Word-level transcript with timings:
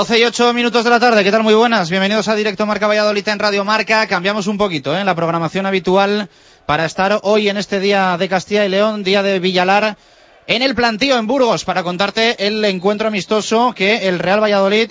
Doce 0.00 0.18
y 0.18 0.24
ocho 0.24 0.54
minutos 0.54 0.82
de 0.82 0.88
la 0.88 0.98
tarde, 0.98 1.22
¿qué 1.22 1.30
tal? 1.30 1.42
Muy 1.42 1.52
buenas, 1.52 1.90
bienvenidos 1.90 2.26
a 2.28 2.34
Directo 2.34 2.64
Marca 2.64 2.86
Valladolid 2.86 3.28
en 3.28 3.38
Radio 3.38 3.66
Marca. 3.66 4.06
Cambiamos 4.06 4.46
un 4.46 4.56
poquito 4.56 4.96
¿eh? 4.96 5.04
la 5.04 5.14
programación 5.14 5.66
habitual 5.66 6.30
para 6.64 6.86
estar 6.86 7.20
hoy 7.22 7.50
en 7.50 7.58
este 7.58 7.80
día 7.80 8.16
de 8.16 8.26
Castilla 8.26 8.64
y 8.64 8.70
León, 8.70 9.04
día 9.04 9.22
de 9.22 9.38
Villalar, 9.40 9.98
en 10.46 10.62
el 10.62 10.74
plantío 10.74 11.18
en 11.18 11.26
Burgos, 11.26 11.66
para 11.66 11.82
contarte 11.82 12.46
el 12.46 12.64
encuentro 12.64 13.08
amistoso 13.08 13.74
que 13.76 14.08
el 14.08 14.20
Real 14.20 14.42
Valladolid 14.42 14.90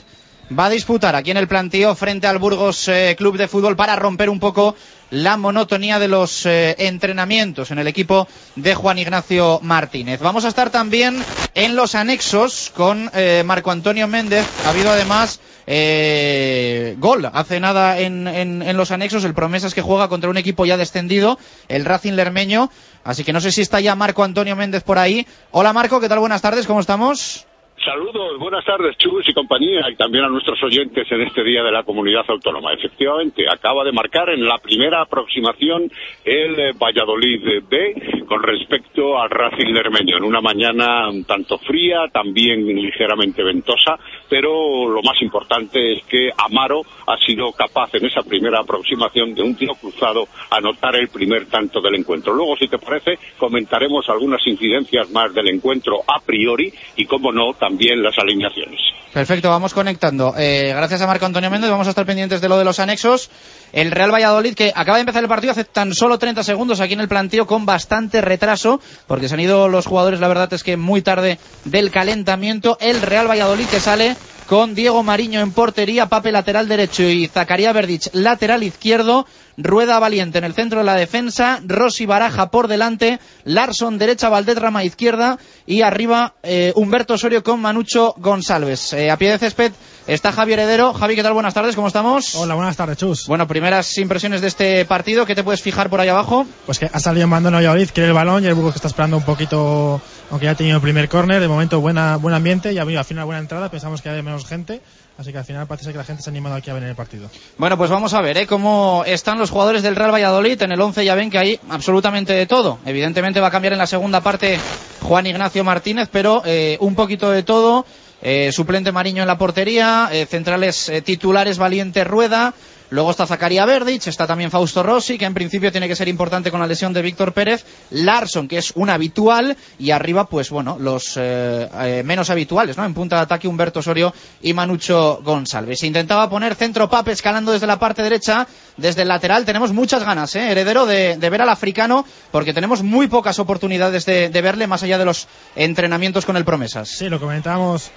va 0.57 0.65
a 0.65 0.69
disputar 0.69 1.15
aquí 1.15 1.31
en 1.31 1.37
el 1.37 1.47
plantío 1.47 1.95
frente 1.95 2.27
al 2.27 2.39
Burgos 2.39 2.87
eh, 2.87 3.15
Club 3.17 3.37
de 3.37 3.47
Fútbol 3.47 3.75
para 3.75 3.95
romper 3.95 4.29
un 4.29 4.39
poco 4.39 4.75
la 5.11 5.37
monotonía 5.37 5.99
de 5.99 6.07
los 6.07 6.45
eh, 6.45 6.75
entrenamientos 6.79 7.71
en 7.71 7.79
el 7.79 7.87
equipo 7.87 8.27
de 8.55 8.75
Juan 8.75 8.97
Ignacio 8.97 9.59
Martínez. 9.63 10.19
Vamos 10.21 10.45
a 10.45 10.49
estar 10.49 10.69
también 10.69 11.23
en 11.55 11.75
los 11.75 11.95
anexos 11.95 12.71
con 12.75 13.09
eh, 13.13 13.43
Marco 13.45 13.71
Antonio 13.71 14.07
Méndez. 14.07 14.45
Ha 14.65 14.69
habido 14.69 14.91
además 14.91 15.39
eh, 15.65 16.95
gol 16.99 17.29
hace 17.31 17.59
nada 17.59 17.99
en, 17.99 18.27
en, 18.27 18.77
los 18.77 18.91
anexos. 18.91 19.23
El 19.23 19.33
promesas 19.33 19.73
que 19.73 19.81
juega 19.81 20.09
contra 20.09 20.29
un 20.29 20.37
equipo 20.37 20.65
ya 20.65 20.77
descendido, 20.77 21.39
el 21.67 21.85
Racing 21.85 22.13
Lermeño. 22.13 22.71
Así 23.03 23.23
que 23.23 23.33
no 23.33 23.41
sé 23.41 23.51
si 23.51 23.61
está 23.61 23.79
ya 23.79 23.95
Marco 23.95 24.23
Antonio 24.23 24.55
Méndez 24.55 24.83
por 24.83 24.99
ahí. 24.99 25.25
Hola 25.51 25.73
Marco, 25.73 25.99
¿qué 25.99 26.09
tal? 26.09 26.19
Buenas 26.19 26.41
tardes, 26.41 26.67
¿cómo 26.67 26.79
estamos? 26.79 27.45
Saludos, 27.85 28.37
buenas 28.37 28.65
tardes, 28.65 28.97
Chus 28.97 29.29
y 29.29 29.33
compañía, 29.33 29.89
y 29.89 29.95
también 29.95 30.25
a 30.25 30.27
nuestros 30.27 30.61
oyentes 30.63 31.09
en 31.09 31.21
este 31.21 31.43
día 31.45 31.63
de 31.63 31.71
la 31.71 31.83
comunidad 31.83 32.25
autónoma. 32.27 32.73
Efectivamente, 32.73 33.45
acaba 33.49 33.85
de 33.85 33.93
marcar 33.93 34.29
en 34.29 34.43
la 34.45 34.57
primera 34.57 35.01
aproximación 35.01 35.89
el 36.25 36.59
eh, 36.59 36.73
Valladolid 36.77 37.63
B 37.69 38.25
con 38.27 38.43
respecto 38.43 39.17
al 39.17 39.29
Racing 39.29 39.73
Lermeño, 39.73 40.17
en 40.17 40.23
una 40.23 40.41
mañana 40.41 41.09
un 41.09 41.23
tanto 41.23 41.57
fría, 41.57 42.09
también 42.11 42.65
ligeramente 42.67 43.43
ventosa, 43.43 43.97
pero 44.29 44.89
lo 44.89 45.01
más 45.01 45.19
importante 45.21 45.93
es 45.93 46.03
que 46.03 46.29
Amaro 46.37 46.81
ha 47.07 47.17
sido 47.25 47.53
capaz 47.53 47.95
en 47.95 48.05
esa 48.05 48.21
primera 48.23 48.59
aproximación 48.59 49.33
de 49.33 49.41
un 49.41 49.55
tiro 49.55 49.73
cruzado 49.75 50.25
anotar 50.51 50.97
el 50.97 51.07
primer 51.07 51.45
tanto 51.45 51.79
del 51.79 51.95
encuentro. 51.95 52.33
Luego, 52.33 52.57
si 52.57 52.67
te 52.67 52.77
parece, 52.77 53.17
comentaremos 53.37 54.07
algunas 54.09 54.45
incidencias 54.45 55.09
más 55.11 55.33
del 55.33 55.49
encuentro 55.49 56.01
a 56.05 56.19
priori 56.19 56.71
y, 56.97 57.05
como 57.05 57.31
no, 57.31 57.53
también 57.53 57.68
las 57.77 58.17
alineaciones. 58.17 58.79
Perfecto, 59.13 59.49
vamos 59.49 59.73
conectando. 59.73 60.35
Eh, 60.37 60.71
gracias 60.75 61.01
a 61.01 61.07
Marco 61.07 61.25
Antonio 61.25 61.49
Méndez, 61.49 61.71
vamos 61.71 61.87
a 61.87 61.89
estar 61.89 62.05
pendientes 62.05 62.41
de 62.41 62.49
lo 62.49 62.57
de 62.59 62.63
los 62.63 62.79
anexos. 62.79 63.31
El 63.73 63.89
Real 63.89 64.13
Valladolid, 64.13 64.53
que 64.53 64.71
acaba 64.75 64.97
de 64.97 65.01
empezar 65.01 65.23
el 65.23 65.29
partido 65.29 65.51
hace 65.51 65.63
tan 65.63 65.95
solo 65.95 66.19
30 66.19 66.43
segundos 66.43 66.79
aquí 66.79 66.93
en 66.93 66.99
el 66.99 67.07
planteo 67.07 67.47
con 67.47 67.65
bastante 67.65 68.21
retraso, 68.21 68.79
porque 69.07 69.27
se 69.27 69.33
han 69.33 69.39
ido 69.39 69.67
los 69.67 69.87
jugadores, 69.87 70.19
la 70.19 70.27
verdad 70.27 70.53
es 70.53 70.63
que 70.63 70.77
muy 70.77 71.01
tarde 71.01 71.39
del 71.65 71.89
calentamiento. 71.89 72.77
El 72.79 73.01
Real 73.01 73.27
Valladolid 73.27 73.65
que 73.65 73.79
sale 73.79 74.15
con 74.49 74.73
Diego 74.73 75.03
Mariño 75.03 75.41
en 75.41 75.51
portería, 75.51 76.07
Pape 76.07 76.31
lateral 76.31 76.67
derecho 76.67 77.03
y 77.03 77.27
Zacarías 77.27 77.71
Verdich 77.71 78.09
lateral 78.13 78.63
izquierdo. 78.63 79.27
Rueda 79.57 79.99
Valiente 79.99 80.37
en 80.37 80.45
el 80.45 80.53
centro 80.53 80.79
de 80.79 80.85
la 80.85 80.95
defensa, 80.95 81.59
Rossi 81.65 82.05
Baraja 82.05 82.49
por 82.49 82.67
delante, 82.67 83.19
Larson 83.43 83.97
derecha, 83.97 84.29
Valdetrama 84.29 84.85
izquierda 84.85 85.37
y 85.67 85.81
arriba 85.81 86.33
eh, 86.43 86.71
Humberto 86.75 87.15
Osorio 87.15 87.43
con 87.43 87.59
Manucho 87.59 88.15
González. 88.17 88.93
Eh, 88.93 89.11
a 89.11 89.17
pie 89.17 89.31
de 89.31 89.37
césped 89.37 89.73
está 90.13 90.31
Javi 90.31 90.53
Heredero. 90.53 90.93
Javi, 90.93 91.15
¿qué 91.15 91.23
tal? 91.23 91.33
Buenas 91.33 91.53
tardes, 91.53 91.75
¿cómo 91.75 91.87
estamos? 91.87 92.33
Hola, 92.35 92.55
buenas 92.55 92.75
tardes, 92.75 92.97
Chus. 92.97 93.27
Bueno, 93.27 93.47
primeras 93.47 93.97
impresiones 93.97 94.41
de 94.41 94.47
este 94.47 94.85
partido, 94.85 95.25
¿qué 95.25 95.35
te 95.35 95.43
puedes 95.43 95.61
fijar 95.61 95.89
por 95.89 96.01
ahí 96.01 96.09
abajo? 96.09 96.47
Pues 96.65 96.79
que 96.79 96.89
ha 96.91 96.99
salido 96.99 97.25
en 97.25 97.29
mando 97.29 97.51
Valladolid, 97.51 97.89
quiere 97.93 98.07
el 98.07 98.13
balón 98.13 98.43
y 98.43 98.47
el 98.47 98.55
Burgos 98.55 98.73
que 98.73 98.77
está 98.77 98.87
esperando 98.87 99.17
un 99.17 99.23
poquito, 99.23 100.01
aunque 100.31 100.45
ya 100.45 100.51
ha 100.51 100.55
tenido 100.55 100.77
el 100.77 100.81
primer 100.81 101.07
córner, 101.09 101.39
de 101.39 101.47
momento 101.47 101.79
buena, 101.79 102.17
buen 102.17 102.33
ambiente 102.33 102.73
y 102.73 102.79
ha 102.79 102.81
habido 102.81 102.99
al 102.99 103.05
final 103.05 103.25
buena 103.25 103.39
entrada, 103.39 103.69
pensamos 103.69 104.01
que 104.01 104.09
hay 104.09 104.21
menos 104.23 104.45
gente. 104.45 104.81
Así 105.19 105.33
que 105.33 105.37
al 105.37 105.43
final 105.43 105.67
parece 105.67 105.91
que 105.91 105.97
la 105.97 106.05
gente 106.05 106.23
se 106.23 106.29
ha 106.29 106.31
animado 106.31 106.55
aquí 106.55 106.69
a 106.69 106.73
venir 106.73 106.87
el 106.87 106.95
partido. 106.95 107.29
Bueno, 107.57 107.77
pues 107.77 107.89
vamos 107.89 108.13
a 108.13 108.21
ver 108.21 108.37
¿eh? 108.37 108.47
cómo 108.47 109.03
están 109.05 109.37
los 109.37 109.49
jugadores 109.49 109.83
del 109.83 109.97
Real 109.97 110.13
Valladolid. 110.13 110.61
En 110.61 110.71
el 110.71 110.79
11 110.79 111.03
ya 111.03 111.13
ven 111.13 111.29
que 111.29 111.37
hay 111.37 111.59
absolutamente 111.67 112.31
de 112.31 112.45
todo. 112.45 112.79
Evidentemente 112.85 113.41
va 113.41 113.47
a 113.47 113.51
cambiar 113.51 113.73
en 113.73 113.79
la 113.79 113.85
segunda 113.85 114.21
parte 114.21 114.57
Juan 115.01 115.27
Ignacio 115.27 115.65
Martínez, 115.65 116.07
pero 116.09 116.41
eh, 116.45 116.77
un 116.79 116.95
poquito 116.95 117.31
de 117.31 117.43
todo. 117.43 117.85
Eh, 118.21 118.51
suplente 118.53 118.91
Mariño 118.91 119.21
en 119.21 119.27
la 119.27 119.37
portería, 119.37 120.09
eh, 120.11 120.25
centrales 120.25 120.87
eh, 120.87 121.01
titulares 121.01 121.57
Valiente 121.57 122.03
Rueda. 122.05 122.53
Luego 122.91 123.11
está 123.11 123.27
Zacaría 123.27 123.65
Verdich, 123.65 124.07
está 124.07 124.25
también 124.25 124.49
Fausto 124.49 124.81
Rossi, 124.81 125.17
que 125.17 125.25
en 125.25 125.33
principio 125.33 125.71
tiene 125.71 125.87
que 125.87 125.95
ser 125.95 126.07
importante 126.07 126.49
con 126.49 126.59
la 126.59 126.65
lesión 126.65 126.91
de 126.91 127.01
Víctor 127.03 127.33
Pérez, 127.33 127.63
Larson, 127.91 128.47
que 128.47 128.57
es 128.57 128.71
un 128.75 128.89
habitual, 128.89 129.55
y 129.77 129.91
arriba, 129.91 130.25
pues 130.25 130.49
bueno, 130.49 130.77
los 130.79 131.15
eh, 131.17 131.69
eh, 131.81 132.03
menos 132.03 132.29
habituales, 132.31 132.77
¿no? 132.77 132.85
En 132.85 132.95
punta 132.95 133.17
de 133.17 133.21
ataque 133.21 133.47
Humberto 133.47 133.79
Osorio 133.79 134.13
y 134.41 134.53
Manucho 134.53 135.21
González. 135.23 135.83
Intentaba 135.83 136.29
poner 136.29 136.55
centro 136.55 136.89
Pape 136.89 137.11
escalando 137.11 137.51
desde 137.51 137.67
la 137.67 137.77
parte 137.77 138.01
derecha, 138.01 138.47
desde 138.77 139.03
el 139.03 139.07
lateral. 139.07 139.45
Tenemos 139.45 139.71
muchas 139.71 140.03
ganas, 140.03 140.35
¿eh? 140.35 140.51
Heredero, 140.51 140.85
de, 140.85 141.17
de 141.17 141.29
ver 141.29 141.43
al 141.43 141.49
africano, 141.49 142.05
porque 142.31 142.53
tenemos 142.53 142.81
muy 142.81 143.07
pocas 143.07 143.37
oportunidades 143.37 144.05
de, 144.05 144.29
de 144.29 144.41
verle 144.41 144.65
más 144.65 144.81
allá 144.81 144.97
de 144.97 145.05
los 145.05 145.27
entrenamientos 145.55 146.25
con 146.25 146.37
el 146.37 146.45
Promesas. 146.45 146.89
Sí, 146.89 147.07
lo 147.07 147.19
comentábamos 147.19 147.91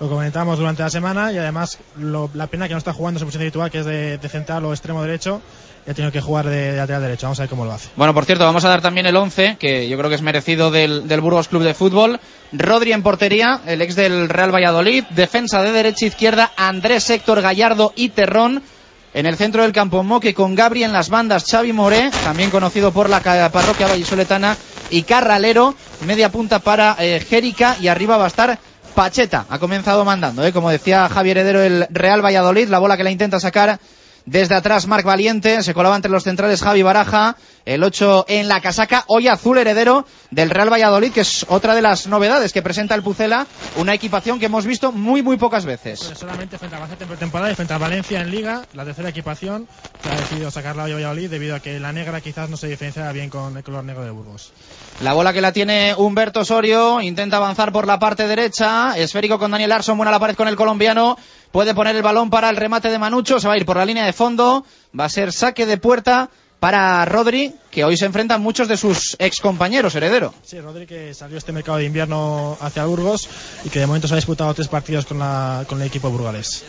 lo 0.00 0.08
comentamos 0.08 0.58
durante 0.58 0.82
la 0.82 0.90
semana 0.90 1.32
y 1.32 1.38
además 1.38 1.78
lo, 1.96 2.30
la 2.34 2.46
pena 2.46 2.68
que 2.68 2.74
no 2.74 2.78
está 2.78 2.92
jugando 2.92 3.18
su 3.18 3.26
posición 3.26 3.42
habitual 3.42 3.70
que 3.70 3.78
es 3.80 3.86
de, 3.86 4.28
central 4.28 4.64
o 4.64 4.72
extremo 4.72 5.02
derecho 5.02 5.42
y 5.86 5.90
ha 5.90 5.94
tenido 5.94 6.12
que 6.12 6.20
jugar 6.20 6.46
de, 6.46 6.76
lateral 6.76 7.02
derecho. 7.02 7.26
Vamos 7.26 7.40
a 7.40 7.42
ver 7.42 7.50
cómo 7.50 7.64
lo 7.64 7.72
hace. 7.72 7.88
Bueno 7.96 8.14
por 8.14 8.24
cierto 8.24 8.44
vamos 8.44 8.64
a 8.64 8.68
dar 8.68 8.80
también 8.80 9.06
el 9.06 9.16
11 9.16 9.56
que 9.58 9.88
yo 9.88 9.96
creo 9.98 10.08
que 10.08 10.16
es 10.16 10.22
merecido 10.22 10.70
del, 10.70 11.02
Burgos 11.20 11.48
Club 11.48 11.62
de 11.62 11.74
Fútbol. 11.74 12.20
Rodri 12.52 12.92
en 12.92 13.02
portería 13.02 13.60
el 13.66 13.82
ex 13.82 13.96
del 13.96 14.28
Real 14.28 14.54
Valladolid. 14.54 15.04
Defensa 15.10 15.62
de 15.62 15.72
derecha 15.72 16.04
e 16.04 16.08
izquierda 16.08 16.52
Andrés 16.56 17.10
Héctor 17.10 17.40
Gallardo 17.40 17.92
y 17.96 18.10
Terrón. 18.10 18.62
En 19.14 19.24
el 19.24 19.36
centro 19.36 19.62
del 19.62 19.72
campo 19.72 20.02
Moque 20.02 20.34
con 20.34 20.54
Gabri 20.54 20.84
en 20.84 20.92
las 20.92 21.08
bandas 21.08 21.46
Xavi 21.50 21.72
Moré, 21.72 22.10
también 22.24 22.50
conocido 22.50 22.92
por 22.92 23.08
la 23.08 23.20
parroquia 23.20 23.88
vallisoletana, 23.88 24.54
y 24.90 25.02
Carralero, 25.02 25.74
media 26.06 26.30
punta 26.30 26.58
para 26.58 26.94
eh, 27.00 27.24
y 27.80 27.88
arriba 27.88 28.18
va 28.18 28.24
a 28.24 28.28
estar 28.28 28.58
Pacheta. 28.98 29.46
Ha 29.48 29.60
comenzado 29.60 30.04
mandando, 30.04 30.44
¿eh? 30.44 30.52
como 30.52 30.70
decía 30.70 31.08
Javier 31.08 31.38
Heredero, 31.38 31.62
el 31.62 31.86
Real 31.88 32.20
Valladolid, 32.20 32.66
la 32.66 32.80
bola 32.80 32.96
que 32.96 33.04
la 33.04 33.12
intenta 33.12 33.38
sacar 33.38 33.78
desde 34.26 34.56
atrás 34.56 34.88
Marc 34.88 35.04
Valiente, 35.04 35.62
se 35.62 35.72
colaba 35.72 35.94
entre 35.94 36.10
los 36.10 36.24
centrales 36.24 36.62
Javi 36.62 36.82
Baraja, 36.82 37.36
el 37.68 37.84
8 37.84 38.24
en 38.28 38.48
la 38.48 38.62
casaca, 38.62 39.04
hoy 39.08 39.28
azul 39.28 39.58
heredero 39.58 40.06
del 40.30 40.48
Real 40.48 40.72
Valladolid, 40.72 41.12
que 41.12 41.20
es 41.20 41.44
otra 41.50 41.74
de 41.74 41.82
las 41.82 42.06
novedades 42.06 42.54
que 42.54 42.62
presenta 42.62 42.94
el 42.94 43.02
Pucela, 43.02 43.46
una 43.76 43.92
equipación 43.92 44.38
que 44.38 44.46
hemos 44.46 44.64
visto 44.64 44.90
muy 44.90 45.22
muy 45.22 45.36
pocas 45.36 45.66
veces. 45.66 46.02
Pues 46.02 46.18
solamente 46.18 46.56
frente 46.56 46.76
a 46.76 46.78
Albacete 46.78 47.04
en 47.04 47.10
pretemporada 47.10 47.52
y 47.52 47.54
frente 47.54 47.74
a 47.74 47.78
Valencia 47.78 48.22
en 48.22 48.30
Liga, 48.30 48.62
la 48.72 48.86
tercera 48.86 49.10
equipación 49.10 49.68
que 50.02 50.08
ha 50.08 50.16
decidido 50.16 50.50
sacarla 50.50 50.84
hoy 50.84 50.94
Valladolid 50.94 51.28
debido 51.28 51.56
a 51.56 51.60
que 51.60 51.78
la 51.78 51.92
negra 51.92 52.22
quizás 52.22 52.48
no 52.48 52.56
se 52.56 52.68
diferenciaba 52.68 53.12
bien 53.12 53.28
con 53.28 53.54
el 53.54 53.62
color 53.62 53.84
negro 53.84 54.02
de 54.02 54.12
Burgos. 54.12 54.50
La 55.02 55.12
bola 55.12 55.34
que 55.34 55.42
la 55.42 55.52
tiene 55.52 55.94
Humberto 55.94 56.40
Osorio, 56.40 57.02
intenta 57.02 57.36
avanzar 57.36 57.70
por 57.70 57.86
la 57.86 57.98
parte 57.98 58.26
derecha, 58.26 58.96
esférico 58.96 59.38
con 59.38 59.50
Daniel 59.50 59.68
Larson, 59.68 59.98
buena 59.98 60.10
la 60.10 60.18
pared 60.18 60.36
con 60.36 60.48
el 60.48 60.56
colombiano, 60.56 61.18
puede 61.52 61.74
poner 61.74 61.94
el 61.96 62.02
balón 62.02 62.30
para 62.30 62.48
el 62.48 62.56
remate 62.56 62.88
de 62.88 62.98
Manucho, 62.98 63.38
se 63.38 63.46
va 63.46 63.52
a 63.52 63.58
ir 63.58 63.66
por 63.66 63.76
la 63.76 63.84
línea 63.84 64.06
de 64.06 64.14
fondo, 64.14 64.64
va 64.98 65.04
a 65.04 65.10
ser 65.10 65.34
saque 65.34 65.66
de 65.66 65.76
puerta 65.76 66.30
para 66.60 67.04
Rodri, 67.04 67.54
que 67.70 67.84
hoy 67.84 67.96
se 67.96 68.06
enfrentan 68.06 68.42
muchos 68.42 68.68
de 68.68 68.76
sus 68.76 69.16
ex 69.18 69.40
compañeros, 69.40 69.94
heredero. 69.94 70.34
Sí, 70.44 70.60
Rodri 70.60 70.86
que 70.86 71.14
salió 71.14 71.38
este 71.38 71.52
mercado 71.52 71.78
de 71.78 71.84
invierno 71.84 72.56
hacia 72.60 72.84
Burgos 72.84 73.28
y 73.64 73.68
que 73.68 73.80
de 73.80 73.86
momento 73.86 74.08
se 74.08 74.14
ha 74.14 74.16
disputado 74.16 74.52
tres 74.54 74.68
partidos 74.68 75.06
con, 75.06 75.18
la, 75.18 75.64
con 75.68 75.80
el 75.80 75.86
equipo 75.86 76.10
burgalés. 76.10 76.64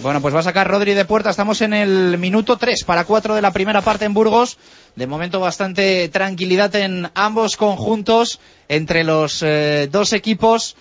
Bueno, 0.00 0.22
pues 0.22 0.32
va 0.32 0.40
a 0.40 0.44
sacar 0.44 0.68
Rodri 0.68 0.94
de 0.94 1.04
puerta. 1.04 1.30
Estamos 1.30 1.60
en 1.60 1.72
el 1.72 2.18
minuto 2.18 2.56
3 2.56 2.84
para 2.84 3.04
4 3.04 3.34
de 3.34 3.42
la 3.42 3.52
primera 3.52 3.82
parte 3.82 4.04
en 4.04 4.14
Burgos. 4.14 4.56
De 4.94 5.08
momento 5.08 5.40
bastante 5.40 6.08
tranquilidad 6.08 6.72
en 6.76 7.10
ambos 7.14 7.56
conjuntos 7.56 8.38
entre 8.68 9.02
los 9.02 9.42
eh, 9.42 9.88
dos 9.90 10.12
equipos. 10.12 10.76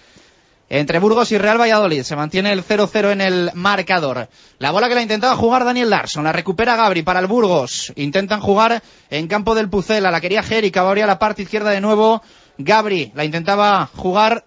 Entre 0.70 1.00
Burgos 1.00 1.32
y 1.32 1.38
Real 1.38 1.60
Valladolid. 1.60 2.04
Se 2.04 2.16
mantiene 2.16 2.52
el 2.52 2.64
0-0 2.64 3.12
en 3.12 3.22
el 3.22 3.52
marcador. 3.54 4.28
La 4.60 4.72
bola 4.72 4.90
que 4.90 4.96
la 4.96 5.02
intentaba 5.02 5.36
jugar 5.36 5.64
Daniel 5.64 5.90
Larson. 5.90 6.24
La 6.24 6.34
recupera 6.34 6.76
Gabri 6.76 7.04
para 7.04 7.20
el 7.20 7.28
Burgos. 7.28 7.94
Intentan 7.96 8.42
jugar 8.42 8.84
en 9.10 9.28
campo 9.28 9.56
del 9.56 9.70
Pucela. 9.70 10.12
La 10.12 10.20
quería 10.20 10.44
Jerica. 10.44 10.82
Va 10.82 10.90
a 10.90 10.92
abrir 10.92 11.06
la 11.06 11.20
parte 11.20 11.44
izquierda 11.44 11.70
de 11.70 11.82
nuevo. 11.82 12.22
Gabri 12.58 13.12
la 13.16 13.24
intentaba 13.24 13.86
jugar 13.96 14.44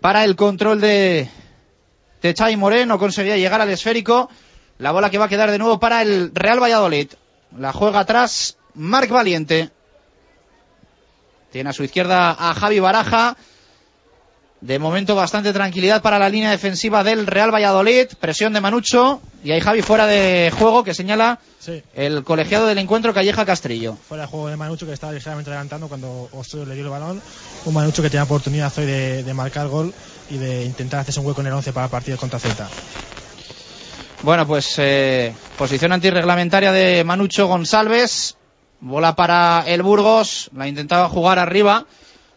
para 0.00 0.24
el 0.24 0.36
control 0.36 0.80
de 0.80 1.28
de 2.22 2.34
Chay 2.34 2.56
Moré, 2.56 2.86
no 2.86 2.98
conseguía 2.98 3.36
llegar 3.36 3.60
al 3.60 3.70
esférico. 3.70 4.28
La 4.78 4.90
bola 4.90 5.10
que 5.10 5.18
va 5.18 5.26
a 5.26 5.28
quedar 5.28 5.50
de 5.50 5.58
nuevo 5.58 5.78
para 5.78 6.02
el 6.02 6.32
Real 6.34 6.62
Valladolid. 6.62 7.12
La 7.56 7.72
juega 7.72 8.00
atrás 8.00 8.56
Marc 8.74 9.10
Valiente. 9.10 9.70
Tiene 11.50 11.70
a 11.70 11.72
su 11.72 11.84
izquierda 11.84 12.36
a 12.38 12.54
Javi 12.54 12.80
Baraja. 12.80 13.36
De 14.60 14.78
momento 14.78 15.14
bastante 15.14 15.52
tranquilidad 15.52 16.00
para 16.02 16.18
la 16.18 16.28
línea 16.30 16.50
defensiva 16.50 17.04
del 17.04 17.26
Real 17.26 17.52
Valladolid. 17.54 18.06
Presión 18.18 18.52
de 18.54 18.60
Manucho. 18.60 19.20
Y 19.44 19.52
hay 19.52 19.60
Javi 19.60 19.82
fuera 19.82 20.06
de 20.06 20.50
juego 20.58 20.82
que 20.82 20.94
señala 20.94 21.38
Sí. 21.60 21.82
el 21.94 22.24
colegiado 22.24 22.66
del 22.66 22.78
encuentro 22.78 23.12
Calleja 23.12 23.44
Castrillo. 23.44 23.96
Fuera 24.08 24.22
de 24.24 24.28
juego 24.28 24.48
de 24.48 24.56
Manucho 24.56 24.86
que 24.86 24.92
estaba 24.92 25.12
ligeramente 25.12 25.50
adelantando 25.50 25.88
cuando 25.88 26.28
Osorio 26.32 26.64
le 26.66 26.74
dio 26.74 26.84
el 26.84 26.90
balón. 26.90 27.20
Un 27.66 27.74
Manucho 27.74 28.02
que 28.02 28.08
tenía 28.10 28.24
oportunidad 28.24 28.72
hoy 28.78 28.86
de, 28.86 29.22
de 29.24 29.34
marcar 29.34 29.68
gol 29.68 29.92
y 30.30 30.38
de 30.38 30.64
intentar 30.64 31.00
hacerse 31.00 31.20
un 31.20 31.26
hueco 31.26 31.42
en 31.42 31.48
el 31.48 31.52
11 31.52 31.72
para 31.72 31.86
el 31.86 31.90
partido 31.90 32.16
contra 32.16 32.38
Celta. 32.38 32.68
Bueno, 34.22 34.46
pues 34.46 34.74
eh, 34.78 35.34
posición 35.58 35.92
antirreglamentaria 35.92 36.72
de 36.72 37.04
Manucho 37.04 37.46
González. 37.46 38.36
Bola 38.80 39.14
para 39.14 39.64
el 39.66 39.82
Burgos. 39.82 40.50
La 40.56 40.66
intentaba 40.66 41.08
jugar 41.08 41.38
arriba. 41.38 41.84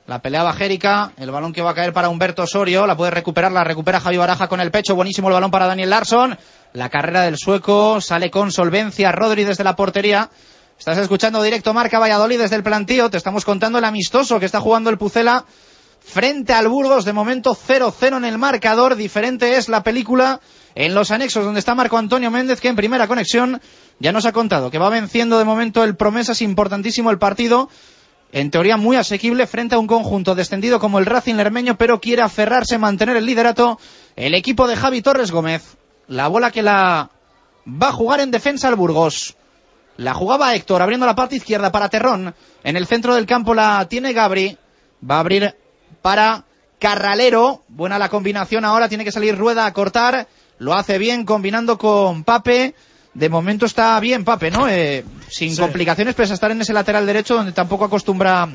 La 0.09 0.23
peleaba 0.23 0.53
Jérica. 0.53 1.11
El 1.17 1.29
balón 1.29 1.53
que 1.53 1.61
va 1.61 1.69
a 1.69 1.75
caer 1.75 1.93
para 1.93 2.09
Humberto 2.09 2.41
Osorio. 2.41 2.87
La 2.87 2.97
puede 2.97 3.11
recuperar. 3.11 3.51
La 3.51 3.63
recupera 3.63 3.99
Javi 3.99 4.17
Baraja 4.17 4.47
con 4.47 4.59
el 4.59 4.71
pecho. 4.71 4.95
Buenísimo 4.95 5.27
el 5.27 5.35
balón 5.35 5.51
para 5.51 5.67
Daniel 5.67 5.91
Larson. 5.91 6.35
La 6.73 6.89
carrera 6.89 7.21
del 7.21 7.37
sueco. 7.37 8.01
Sale 8.01 8.31
con 8.31 8.51
solvencia. 8.51 9.11
Rodri 9.11 9.43
desde 9.43 9.63
la 9.63 9.75
portería. 9.75 10.31
Estás 10.79 10.97
escuchando 10.97 11.43
directo 11.43 11.75
Marca 11.75 11.99
Valladolid 11.99 12.39
desde 12.39 12.55
el 12.55 12.63
plantío. 12.63 13.11
Te 13.11 13.17
estamos 13.17 13.45
contando 13.45 13.77
el 13.77 13.85
amistoso 13.85 14.39
que 14.39 14.47
está 14.47 14.59
jugando 14.59 14.89
el 14.89 14.97
Pucela 14.97 15.45
frente 15.99 16.53
al 16.53 16.69
Burgos. 16.69 17.05
De 17.05 17.13
momento 17.13 17.55
0-0 17.55 18.17
en 18.17 18.25
el 18.25 18.39
marcador. 18.39 18.95
Diferente 18.95 19.57
es 19.57 19.69
la 19.69 19.83
película 19.83 20.39
en 20.73 20.95
los 20.95 21.11
anexos 21.11 21.45
donde 21.45 21.59
está 21.59 21.75
Marco 21.75 21.99
Antonio 21.99 22.31
Méndez 22.31 22.59
que 22.59 22.69
en 22.69 22.75
primera 22.75 23.07
conexión 23.07 23.61
ya 23.99 24.11
nos 24.11 24.25
ha 24.25 24.31
contado 24.31 24.71
que 24.71 24.79
va 24.79 24.89
venciendo 24.89 25.37
de 25.37 25.45
momento 25.45 25.83
el 25.83 25.95
promesas 25.95 26.41
importantísimo 26.41 27.11
el 27.11 27.19
partido. 27.19 27.69
En 28.31 28.51
teoría 28.51 28.77
muy 28.77 28.95
asequible 28.95 29.47
frente 29.47 29.75
a 29.75 29.79
un 29.79 29.87
conjunto 29.87 30.35
descendido 30.35 30.79
como 30.79 30.99
el 30.99 31.07
Racing 31.07 31.35
Lermeño, 31.35 31.77
pero 31.77 31.99
quiere 31.99 32.21
aferrarse, 32.21 32.77
mantener 32.77 33.17
el 33.17 33.25
liderato. 33.25 33.79
El 34.15 34.35
equipo 34.35 34.67
de 34.67 34.75
Javi 34.75 35.01
Torres 35.01 35.31
Gómez. 35.31 35.77
La 36.07 36.27
bola 36.27 36.51
que 36.51 36.61
la 36.61 37.09
va 37.67 37.87
a 37.89 37.93
jugar 37.93 38.19
en 38.19 38.31
defensa 38.31 38.67
al 38.67 38.75
Burgos. 38.75 39.35
La 39.97 40.13
jugaba 40.13 40.53
Héctor 40.55 40.81
abriendo 40.81 41.05
la 41.05 41.15
parte 41.15 41.35
izquierda 41.35 41.71
para 41.71 41.89
Terrón. 41.89 42.33
En 42.63 42.77
el 42.77 42.85
centro 42.85 43.15
del 43.15 43.25
campo 43.25 43.53
la 43.53 43.87
tiene 43.89 44.13
Gabri. 44.13 44.57
Va 45.09 45.15
a 45.15 45.19
abrir 45.19 45.55
para 46.01 46.45
Carralero. 46.79 47.63
Buena 47.67 47.97
la 47.97 48.09
combinación 48.09 48.63
ahora. 48.63 48.89
Tiene 48.89 49.03
que 49.03 49.11
salir 49.11 49.37
Rueda 49.37 49.65
a 49.65 49.73
cortar. 49.73 50.27
Lo 50.59 50.75
hace 50.75 50.99
bien 50.99 51.25
combinando 51.25 51.77
con 51.77 52.23
Pape. 52.23 52.75
De 53.13 53.27
momento 53.29 53.65
está 53.65 53.99
bien 53.99 54.23
Pape, 54.23 54.51
¿no? 54.51 54.67
Eh, 54.67 55.03
sin 55.29 55.55
Sí. 55.55 55.61
complicaciones, 55.61 56.15
pese 56.15 56.33
a 56.33 56.35
estar 56.35 56.51
en 56.51 56.61
ese 56.61 56.73
lateral 56.73 57.05
derecho 57.05 57.35
donde 57.35 57.51
tampoco 57.51 57.85
acostumbra 57.85 58.47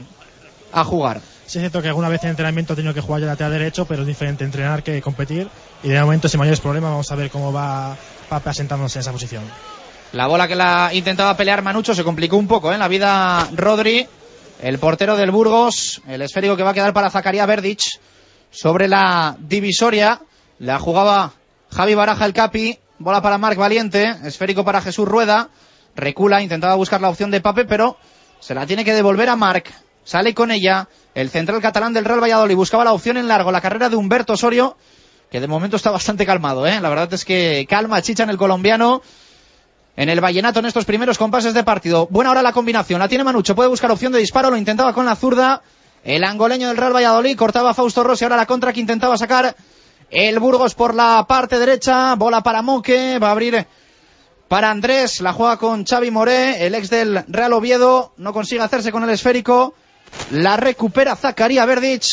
a 0.73 0.85
jugar. 0.85 1.21
Sí 1.47 1.59
es 1.59 1.62
cierto 1.62 1.83
que 1.83 1.89
alguna 1.89 2.09
vez 2.09 2.23
en 2.25 2.31
entrenamiento 2.31 2.73
ha 2.73 2.77
tenido 2.77 2.95
que 2.95 3.01
jugar 3.01 3.21
ya 3.21 3.27
lateral 3.27 3.53
derecho, 3.53 3.85
pero 3.85 4.03
es 4.03 4.09
diferente 4.09 4.45
entrenar 4.45 4.83
que 4.83 5.03
competir. 5.03 5.49
Y 5.83 5.89
de 5.89 6.01
momento, 6.01 6.29
sin 6.29 6.39
mayores 6.39 6.61
problemas, 6.61 6.91
vamos 6.91 7.12
a 7.12 7.15
ver 7.17 7.31
cómo 7.31 7.53
va 7.53 7.97
Pape 8.29 8.51
asentándose 8.51 8.99
en 8.99 9.01
esa 9.01 9.12
posición. 9.12 9.43
La 10.12 10.27
bola 10.29 10.49
que 10.49 10.55
la 10.55 10.91
intentaba 10.95 11.37
pelear 11.37 11.62
Manucho 11.62 11.95
se 11.95 12.05
complicó 12.05 12.37
un 12.37 12.47
poco 12.47 12.71
¿eh? 12.71 12.75
en 12.75 12.81
la 12.81 12.89
vida 12.89 13.47
Rodri, 13.55 14.06
el 14.62 14.79
portero 14.79 15.17
del 15.17 15.33
Burgos, 15.33 16.01
el 16.09 16.23
esférico 16.23 16.56
que 16.56 16.62
va 16.62 16.71
a 16.71 16.75
quedar 16.75 16.93
para 16.95 17.11
Zacarías 17.11 17.47
Verdic 17.47 17.81
sobre 18.51 18.89
la 18.89 19.37
divisoria. 19.41 20.21
La 20.61 20.79
jugaba 20.79 21.33
Javi 21.73 21.95
Baraja 21.95 22.25
el 22.25 22.33
Capi, 22.33 22.79
bola 23.05 23.21
para 23.21 23.37
Marc 23.37 23.59
Valiente, 23.59 24.17
esférico 24.25 24.65
para 24.65 24.81
Jesús 24.81 25.06
Rueda, 25.06 25.51
recula, 25.95 26.41
intentaba 26.41 26.75
buscar 26.75 27.03
la 27.03 27.11
opción 27.11 27.31
de 27.31 27.43
Pape, 27.43 27.67
pero 27.67 27.99
se 28.41 28.55
la 28.55 28.67
tiene 28.67 28.83
que 28.83 28.95
devolver 28.95 29.29
a 29.29 29.37
Marc. 29.37 29.71
Sale 30.05 30.33
con 30.33 30.51
ella 30.51 30.89
el 31.15 31.29
central 31.29 31.61
catalán 31.61 31.93
del 31.93 32.06
Real 32.06 32.23
Valladolid, 32.23 32.56
buscaba 32.56 32.83
la 32.83 32.95
opción 32.95 33.19
en 33.19 33.29
largo, 33.29 33.53
la 33.53 33.61
carrera 33.61 33.91
de 33.91 33.97
Humberto 33.97 34.33
Osorio, 34.33 34.79
que 35.31 35.39
de 35.39 35.47
momento 35.47 35.77
está 35.77 35.91
bastante 35.91 36.25
calmado, 36.25 36.67
¿eh? 36.67 36.81
la 36.81 36.89
verdad 36.89 37.12
es 37.12 37.27
que 37.27 37.67
calma 37.69 38.01
chicha 38.01 38.23
en 38.23 38.31
el 38.31 38.39
colombiano 38.39 39.03
en 39.97 40.09
el 40.09 40.21
Vallenato 40.21 40.61
en 40.61 40.67
estos 40.67 40.87
primeros 40.87 41.19
compases 41.19 41.53
de 41.53 41.62
partido. 41.62 42.09
Buena 42.11 42.31
hora 42.31 42.43
la 42.43 42.53
combinación. 42.53 42.99
La 42.99 43.06
tiene 43.06 43.23
Manucho. 43.23 43.55
Puede 43.55 43.69
buscar 43.69 43.93
opción 43.93 44.12
de 44.12 44.19
disparo. 44.19 44.51
Lo 44.51 44.56
intentaba 44.56 44.93
con 44.93 45.06
la 45.06 45.15
zurda. 45.15 45.62
El 46.03 46.25
angoleño 46.25 46.67
del 46.67 46.77
Real 46.77 46.93
Valladolid. 46.93 47.37
Cortaba 47.37 47.71
a 47.71 47.75
Fausto 47.75 48.03
Rossi. 48.03 48.25
Ahora 48.25 48.37
la 48.37 48.45
contra 48.45 48.73
que 48.73 48.81
intentaba 48.81 49.17
sacar 49.17 49.55
el 50.14 50.38
Burgos 50.38 50.76
por 50.76 50.94
la 50.94 51.26
parte 51.28 51.58
derecha. 51.58 52.14
Bola 52.14 52.40
para 52.40 52.62
Moque. 52.62 53.19
Va 53.19 53.28
a 53.28 53.32
abrir 53.32 53.66
para 54.46 54.70
Andrés. 54.70 55.20
La 55.20 55.32
juega 55.32 55.56
con 55.58 55.84
Xavi 55.84 56.12
Moré. 56.12 56.65
El 56.65 56.77
ex 56.77 56.89
del 56.89 57.24
Real 57.27 57.53
Oviedo. 57.53 58.15
No 58.17 58.32
consigue 58.32 58.62
hacerse 58.62 58.93
con 58.93 59.03
el 59.03 59.10
esférico. 59.10 59.74
La 60.31 60.56
recupera 60.56 61.17
Zacarías 61.17 61.67
Verdic. 61.67 62.05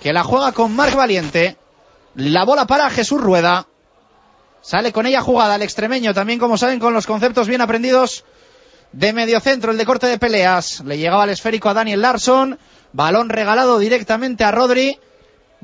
Que 0.00 0.12
la 0.12 0.22
juega 0.22 0.52
con 0.52 0.76
Marc 0.76 0.94
Valiente. 0.94 1.56
La 2.14 2.44
bola 2.44 2.66
para 2.66 2.88
Jesús 2.88 3.20
Rueda. 3.20 3.66
Sale 4.62 4.92
con 4.92 5.04
ella 5.04 5.20
jugada 5.20 5.56
el 5.56 5.62
extremeño, 5.62 6.14
también 6.14 6.38
como 6.38 6.56
saben 6.56 6.78
con 6.78 6.94
los 6.94 7.06
conceptos 7.06 7.48
bien 7.48 7.60
aprendidos 7.60 8.24
de 8.92 9.12
mediocentro, 9.12 9.72
el 9.72 9.76
de 9.76 9.84
corte 9.84 10.06
de 10.06 10.18
peleas. 10.18 10.80
Le 10.86 10.96
llegaba 10.96 11.24
el 11.24 11.30
esférico 11.30 11.68
a 11.68 11.74
Daniel 11.74 12.00
Larson, 12.00 12.58
balón 12.92 13.28
regalado 13.28 13.78
directamente 13.78 14.44
a 14.44 14.52
Rodri. 14.52 14.98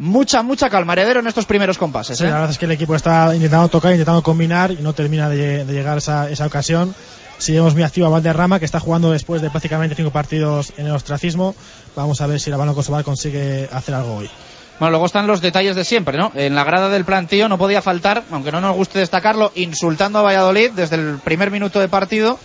Mucha, 0.00 0.42
mucha 0.42 0.70
calma, 0.70 0.94
heredero 0.94 1.20
en 1.20 1.26
estos 1.26 1.44
primeros 1.44 1.76
compases. 1.76 2.16
Sí, 2.16 2.24
¿eh? 2.24 2.28
la 2.28 2.34
verdad 2.36 2.50
es 2.50 2.58
que 2.58 2.64
el 2.64 2.70
equipo 2.72 2.94
está 2.96 3.34
intentando 3.34 3.68
tocar, 3.68 3.92
intentando 3.92 4.22
combinar 4.22 4.70
y 4.72 4.76
no 4.76 4.94
termina 4.94 5.28
de, 5.28 5.66
de 5.66 5.72
llegar 5.74 5.98
esa, 5.98 6.30
esa 6.30 6.46
ocasión. 6.46 6.94
Si 7.36 7.52
vemos 7.52 7.74
muy 7.74 7.82
activo 7.82 8.06
a 8.06 8.10
Valderrama, 8.10 8.58
que 8.58 8.64
está 8.64 8.80
jugando 8.80 9.10
después 9.10 9.42
de 9.42 9.50
prácticamente 9.50 9.94
cinco 9.94 10.10
partidos 10.10 10.72
en 10.78 10.86
el 10.86 10.92
ostracismo. 10.92 11.54
Vamos 11.96 12.20
a 12.22 12.26
ver 12.26 12.40
si 12.40 12.48
la 12.50 12.56
Balón 12.56 12.74
Kosovar 12.74 13.04
consigue 13.04 13.68
hacer 13.72 13.94
algo 13.94 14.16
hoy. 14.16 14.30
Bueno, 14.78 14.92
luego 14.92 15.04
están 15.04 15.26
los 15.26 15.42
detalles 15.42 15.76
de 15.76 15.84
siempre, 15.84 16.16
¿no? 16.16 16.32
En 16.34 16.54
la 16.54 16.64
grada 16.64 16.88
del 16.88 17.04
plantío 17.04 17.50
no 17.50 17.58
podía 17.58 17.82
faltar, 17.82 18.24
aunque 18.30 18.50
no 18.52 18.62
nos 18.62 18.74
guste 18.74 18.98
destacarlo, 19.00 19.52
insultando 19.54 20.18
a 20.18 20.22
Valladolid 20.22 20.70
desde 20.70 20.96
el 20.96 21.18
primer 21.22 21.50
minuto 21.50 21.78
de 21.78 21.88
partido 21.88 22.38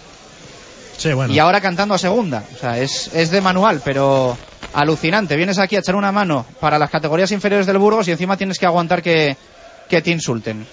Sí, 0.97 1.13
bueno. 1.13 1.33
y 1.33 1.39
ahora 1.39 1.61
cantando 1.61 1.93
a 1.93 1.97
segunda. 1.97 2.43
O 2.53 2.57
sea, 2.59 2.77
es, 2.79 3.09
es 3.13 3.31
de 3.31 3.39
manual, 3.39 3.81
pero 3.85 4.37
alucinante. 4.75 5.35
Vienes 5.35 5.57
aquí 5.57 5.75
a 5.75 5.79
echar 5.79 5.95
una 5.95 6.11
mano 6.11 6.45
para 6.59 6.77
las 6.77 6.89
categorías 6.89 7.31
inferiores 7.31 7.65
del 7.65 7.77
Burgos 7.77 8.07
y 8.07 8.11
encima 8.11 8.37
tienes 8.37 8.59
que 8.59 8.65
aguantar 8.65 9.01
que, 9.01 9.35
que 9.89 10.01
te 10.01 10.11
insulten. 10.11 10.67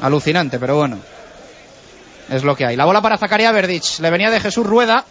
Alucinante, 0.00 0.58
pero 0.58 0.76
bueno. 0.76 0.98
Es 2.30 2.42
lo 2.42 2.56
que 2.56 2.64
hay. 2.64 2.76
La 2.76 2.86
bola 2.86 3.02
para 3.02 3.18
Zacarías 3.18 3.52
Verdic. 3.52 3.98
Le 4.00 4.10
venía 4.10 4.30
de 4.30 4.40
Jesús 4.40 4.66
Rueda. 4.66 5.04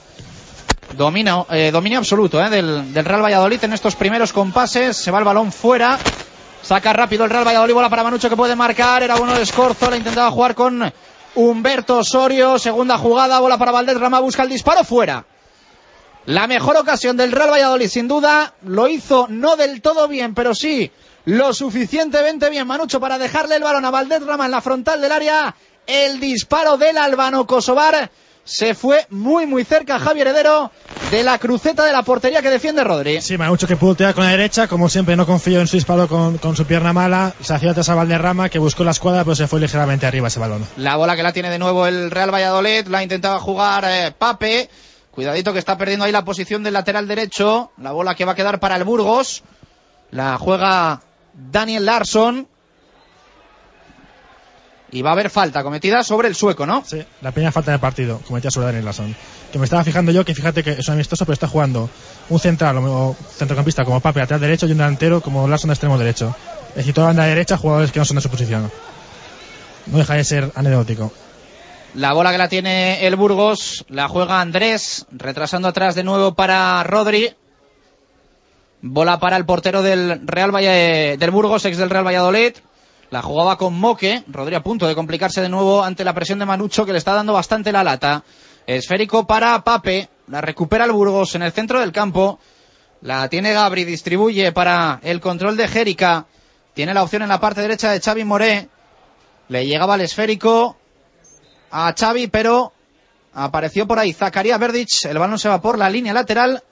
Domina, 0.97 1.45
eh, 1.51 1.69
dominio 1.71 1.99
absoluto 1.99 2.43
eh, 2.43 2.49
del, 2.49 2.93
del 2.93 3.05
Real 3.05 3.21
Valladolid 3.21 3.63
en 3.63 3.73
estos 3.73 3.95
primeros 3.95 4.33
compases. 4.33 4.97
Se 4.97 5.11
va 5.11 5.19
el 5.19 5.25
balón 5.25 5.51
fuera. 5.51 5.99
Saca 6.63 6.91
rápido 6.93 7.23
el 7.23 7.29
Real 7.29 7.45
Valladolid, 7.45 7.73
bola 7.73 7.89
para 7.89 8.03
Manucho 8.03 8.29
que 8.29 8.35
puede 8.35 8.55
marcar. 8.55 9.03
Era 9.03 9.15
bueno 9.15 9.35
el 9.35 9.41
Escorzo, 9.41 9.89
la 9.89 9.97
intentaba 9.97 10.31
jugar 10.31 10.55
con 10.55 10.91
Humberto 11.35 11.99
Osorio. 11.99 12.57
Segunda 12.57 12.97
jugada, 12.97 13.39
bola 13.39 13.57
para 13.57 13.71
Valdés 13.71 13.99
Rama, 13.99 14.19
busca 14.19 14.43
el 14.43 14.49
disparo 14.49 14.83
fuera. 14.83 15.23
La 16.29 16.45
mejor 16.45 16.77
ocasión 16.77 17.17
del 17.17 17.31
Real 17.31 17.49
Valladolid, 17.49 17.87
sin 17.87 18.07
duda, 18.07 18.53
lo 18.61 18.87
hizo 18.87 19.25
no 19.31 19.55
del 19.55 19.81
todo 19.81 20.07
bien, 20.07 20.35
pero 20.35 20.53
sí 20.53 20.91
lo 21.25 21.55
suficientemente 21.55 22.51
bien 22.51 22.67
Manucho 22.67 22.99
para 22.99 23.17
dejarle 23.17 23.55
el 23.55 23.63
balón 23.63 23.83
a 23.83 23.89
Valdés 23.89 24.23
Rama 24.23 24.45
en 24.45 24.51
la 24.51 24.61
frontal 24.61 25.01
del 25.01 25.11
área. 25.11 25.55
El 25.87 26.19
disparo 26.19 26.77
del 26.77 26.99
Albano 26.99 27.47
Kosovar 27.47 28.11
se 28.43 28.75
fue 28.75 29.07
muy 29.09 29.47
muy 29.47 29.63
cerca 29.63 29.97
Javier 29.97 30.27
Heredero 30.27 30.71
de 31.09 31.23
la 31.23 31.39
cruceta 31.39 31.83
de 31.83 31.93
la 31.93 32.03
portería 32.03 32.43
que 32.43 32.51
defiende 32.51 32.83
Rodri. 32.83 33.23
Sí, 33.23 33.35
Manucho 33.35 33.65
que 33.65 33.75
pudo 33.75 33.95
tirar 33.95 34.13
con 34.13 34.23
la 34.23 34.29
derecha, 34.29 34.67
como 34.67 34.87
siempre 34.87 35.15
no 35.15 35.25
confió 35.25 35.59
en 35.59 35.65
su 35.65 35.77
disparo 35.77 36.07
con, 36.07 36.37
con 36.37 36.55
su 36.55 36.63
pierna 36.65 36.93
mala, 36.93 37.33
se 37.41 37.55
hacía 37.55 37.71
atrás 37.71 37.89
a 37.89 37.95
Valderrama 37.95 38.49
que 38.49 38.59
buscó 38.59 38.83
la 38.83 38.91
escuadra 38.91 39.23
pero 39.23 39.35
se 39.35 39.47
fue 39.47 39.59
ligeramente 39.59 40.05
arriba 40.05 40.27
ese 40.27 40.39
balón. 40.39 40.63
La 40.77 40.95
bola 40.95 41.15
que 41.15 41.23
la 41.23 41.33
tiene 41.33 41.49
de 41.49 41.57
nuevo 41.57 41.87
el 41.87 42.11
Real 42.11 42.31
Valladolid, 42.31 42.85
la 42.85 43.01
intentaba 43.01 43.39
jugar 43.39 43.83
eh, 43.87 44.13
Pape, 44.15 44.69
cuidadito 45.11 45.53
que 45.53 45.59
está 45.59 45.77
perdiendo 45.77 46.05
ahí 46.05 46.11
la 46.11 46.25
posición 46.25 46.63
del 46.63 46.73
lateral 46.73 47.07
derecho, 47.07 47.71
la 47.77 47.91
bola 47.91 48.15
que 48.15 48.25
va 48.25 48.33
a 48.33 48.35
quedar 48.35 48.59
para 48.59 48.75
el 48.75 48.83
Burgos, 48.83 49.43
la 50.11 50.37
juega 50.37 51.01
Daniel 51.33 51.85
Larsson, 51.85 52.47
y 54.91 55.01
va 55.01 55.11
a 55.11 55.13
haber 55.13 55.29
falta 55.29 55.63
cometida 55.63 56.03
sobre 56.03 56.27
el 56.27 56.35
sueco, 56.35 56.65
¿no? 56.65 56.83
Sí, 56.85 57.03
la 57.21 57.31
primera 57.31 57.51
falta 57.51 57.71
del 57.71 57.79
partido 57.79 58.19
cometida 58.27 58.51
sobre 58.51 58.67
Daniel 58.67 58.85
Larsson. 58.85 59.15
Que 59.51 59.59
me 59.59 59.65
estaba 59.65 59.83
fijando 59.83 60.11
yo 60.11 60.25
que 60.25 60.33
fíjate 60.33 60.63
que 60.63 60.71
es 60.71 60.87
un 60.87 60.95
amistoso, 60.95 61.25
pero 61.25 61.33
está 61.33 61.47
jugando 61.47 61.89
un 62.29 62.39
central 62.39 62.77
o 62.77 63.15
centrocampista 63.35 63.85
como 63.85 63.99
Pape 63.99 64.21
atrás 64.21 64.41
derecho 64.41 64.67
y 64.67 64.71
un 64.71 64.77
delantero 64.77 65.21
como 65.21 65.47
Larsson 65.47 65.69
de 65.69 65.73
extremo 65.73 65.97
derecho. 65.97 66.35
Es 66.69 66.77
decir, 66.77 66.93
toda 66.93 67.07
banda 67.07 67.25
derecha, 67.25 67.57
jugadores 67.57 67.91
que 67.91 67.99
no 67.99 68.05
son 68.05 68.15
de 68.15 68.21
su 68.21 68.29
posición. 68.29 68.71
No 69.87 69.97
deja 69.97 70.15
de 70.15 70.23
ser 70.23 70.51
anecdótico. 70.55 71.11
La 71.95 72.13
bola 72.13 72.31
que 72.31 72.37
la 72.37 72.47
tiene 72.47 73.07
el 73.07 73.15
Burgos, 73.15 73.83
la 73.89 74.07
juega 74.07 74.41
Andrés, 74.41 75.07
retrasando 75.11 75.67
atrás 75.67 75.95
de 75.95 76.03
nuevo 76.03 76.35
para 76.35 76.83
Rodri. 76.83 77.33
Bola 78.81 79.19
para 79.19 79.37
el 79.37 79.45
portero 79.45 79.81
del 79.81 80.21
Real 80.27 80.53
Valle, 80.53 81.17
del 81.17 81.31
Burgos, 81.31 81.65
ex 81.65 81.77
del 81.77 81.89
Real 81.89 82.05
Valladolid. 82.05 82.53
La 83.09 83.23
jugaba 83.23 83.57
con 83.57 83.73
Moque. 83.73 84.23
Rodri 84.27 84.53
a 84.53 84.61
punto 84.61 84.85
de 84.85 84.93
complicarse 84.93 85.41
de 85.41 85.49
nuevo 85.49 85.83
ante 85.83 86.03
la 86.03 86.13
presión 86.13 86.37
de 86.37 86.45
Manucho 86.45 86.85
que 86.85 86.91
le 86.91 86.99
está 86.99 87.13
dando 87.13 87.33
bastante 87.33 87.71
la 87.71 87.83
lata. 87.83 88.23
Esférico 88.67 89.25
para 89.25 89.63
Pape. 89.63 90.09
La 90.27 90.41
recupera 90.41 90.85
el 90.85 90.91
Burgos 90.91 91.33
en 91.33 91.41
el 91.41 91.51
centro 91.51 91.79
del 91.79 91.91
campo. 91.91 92.39
La 93.01 93.27
tiene 93.29 93.51
Gabri. 93.51 93.83
Distribuye 93.83 94.51
para 94.51 94.99
el 95.01 95.19
control 95.19 95.57
de 95.57 95.67
Jerica. 95.67 96.27
Tiene 96.75 96.93
la 96.93 97.01
opción 97.01 97.23
en 97.23 97.29
la 97.29 97.39
parte 97.39 97.61
derecha 97.61 97.91
de 97.91 97.99
Xavi 97.99 98.25
Moré. 98.25 98.69
Le 99.47 99.65
llegaba 99.65 99.95
el 99.95 100.01
esférico 100.01 100.77
a 101.71 101.93
Xavi, 101.97 102.27
pero 102.27 102.73
apareció 103.33 103.87
por 103.87 103.99
ahí 103.99 104.13
Zacarías 104.13 104.59
Verdic. 104.59 105.05
El 105.05 105.17
balón 105.17 105.39
se 105.39 105.49
va 105.49 105.61
por 105.61 105.77
la 105.77 105.89
línea 105.89 106.13
lateral. 106.13 106.63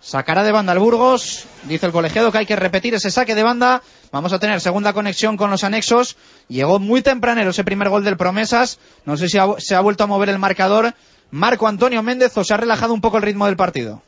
Sacará 0.00 0.42
de 0.42 0.52
banda 0.52 0.74
el 0.74 0.78
Burgos. 0.78 1.46
Dice 1.64 1.86
el 1.86 1.92
colegiado 1.92 2.30
que 2.30 2.38
hay 2.38 2.46
que 2.46 2.56
repetir 2.56 2.94
ese 2.94 3.10
saque 3.10 3.34
de 3.34 3.42
banda. 3.42 3.82
Vamos 4.12 4.32
a 4.32 4.38
tener 4.38 4.60
segunda 4.60 4.92
conexión 4.92 5.36
con 5.36 5.50
los 5.50 5.64
anexos. 5.64 6.16
Llegó 6.48 6.78
muy 6.78 7.00
tempranero 7.00 7.50
ese 7.50 7.64
primer 7.64 7.88
gol 7.88 8.04
del 8.04 8.16
Promesas. 8.16 8.78
No 9.06 9.16
sé 9.16 9.28
si 9.28 9.38
se 9.58 9.74
ha 9.74 9.80
vuelto 9.80 10.04
a 10.04 10.06
mover 10.06 10.28
el 10.28 10.38
marcador. 10.38 10.94
Marco 11.30 11.66
Antonio 11.66 12.02
Méndez 12.02 12.36
o 12.36 12.44
se 12.44 12.52
ha 12.52 12.58
relajado 12.58 12.92
un 12.92 13.00
poco 13.00 13.16
el 13.16 13.22
ritmo 13.22 13.46
del 13.46 13.56
partido. 13.56 14.02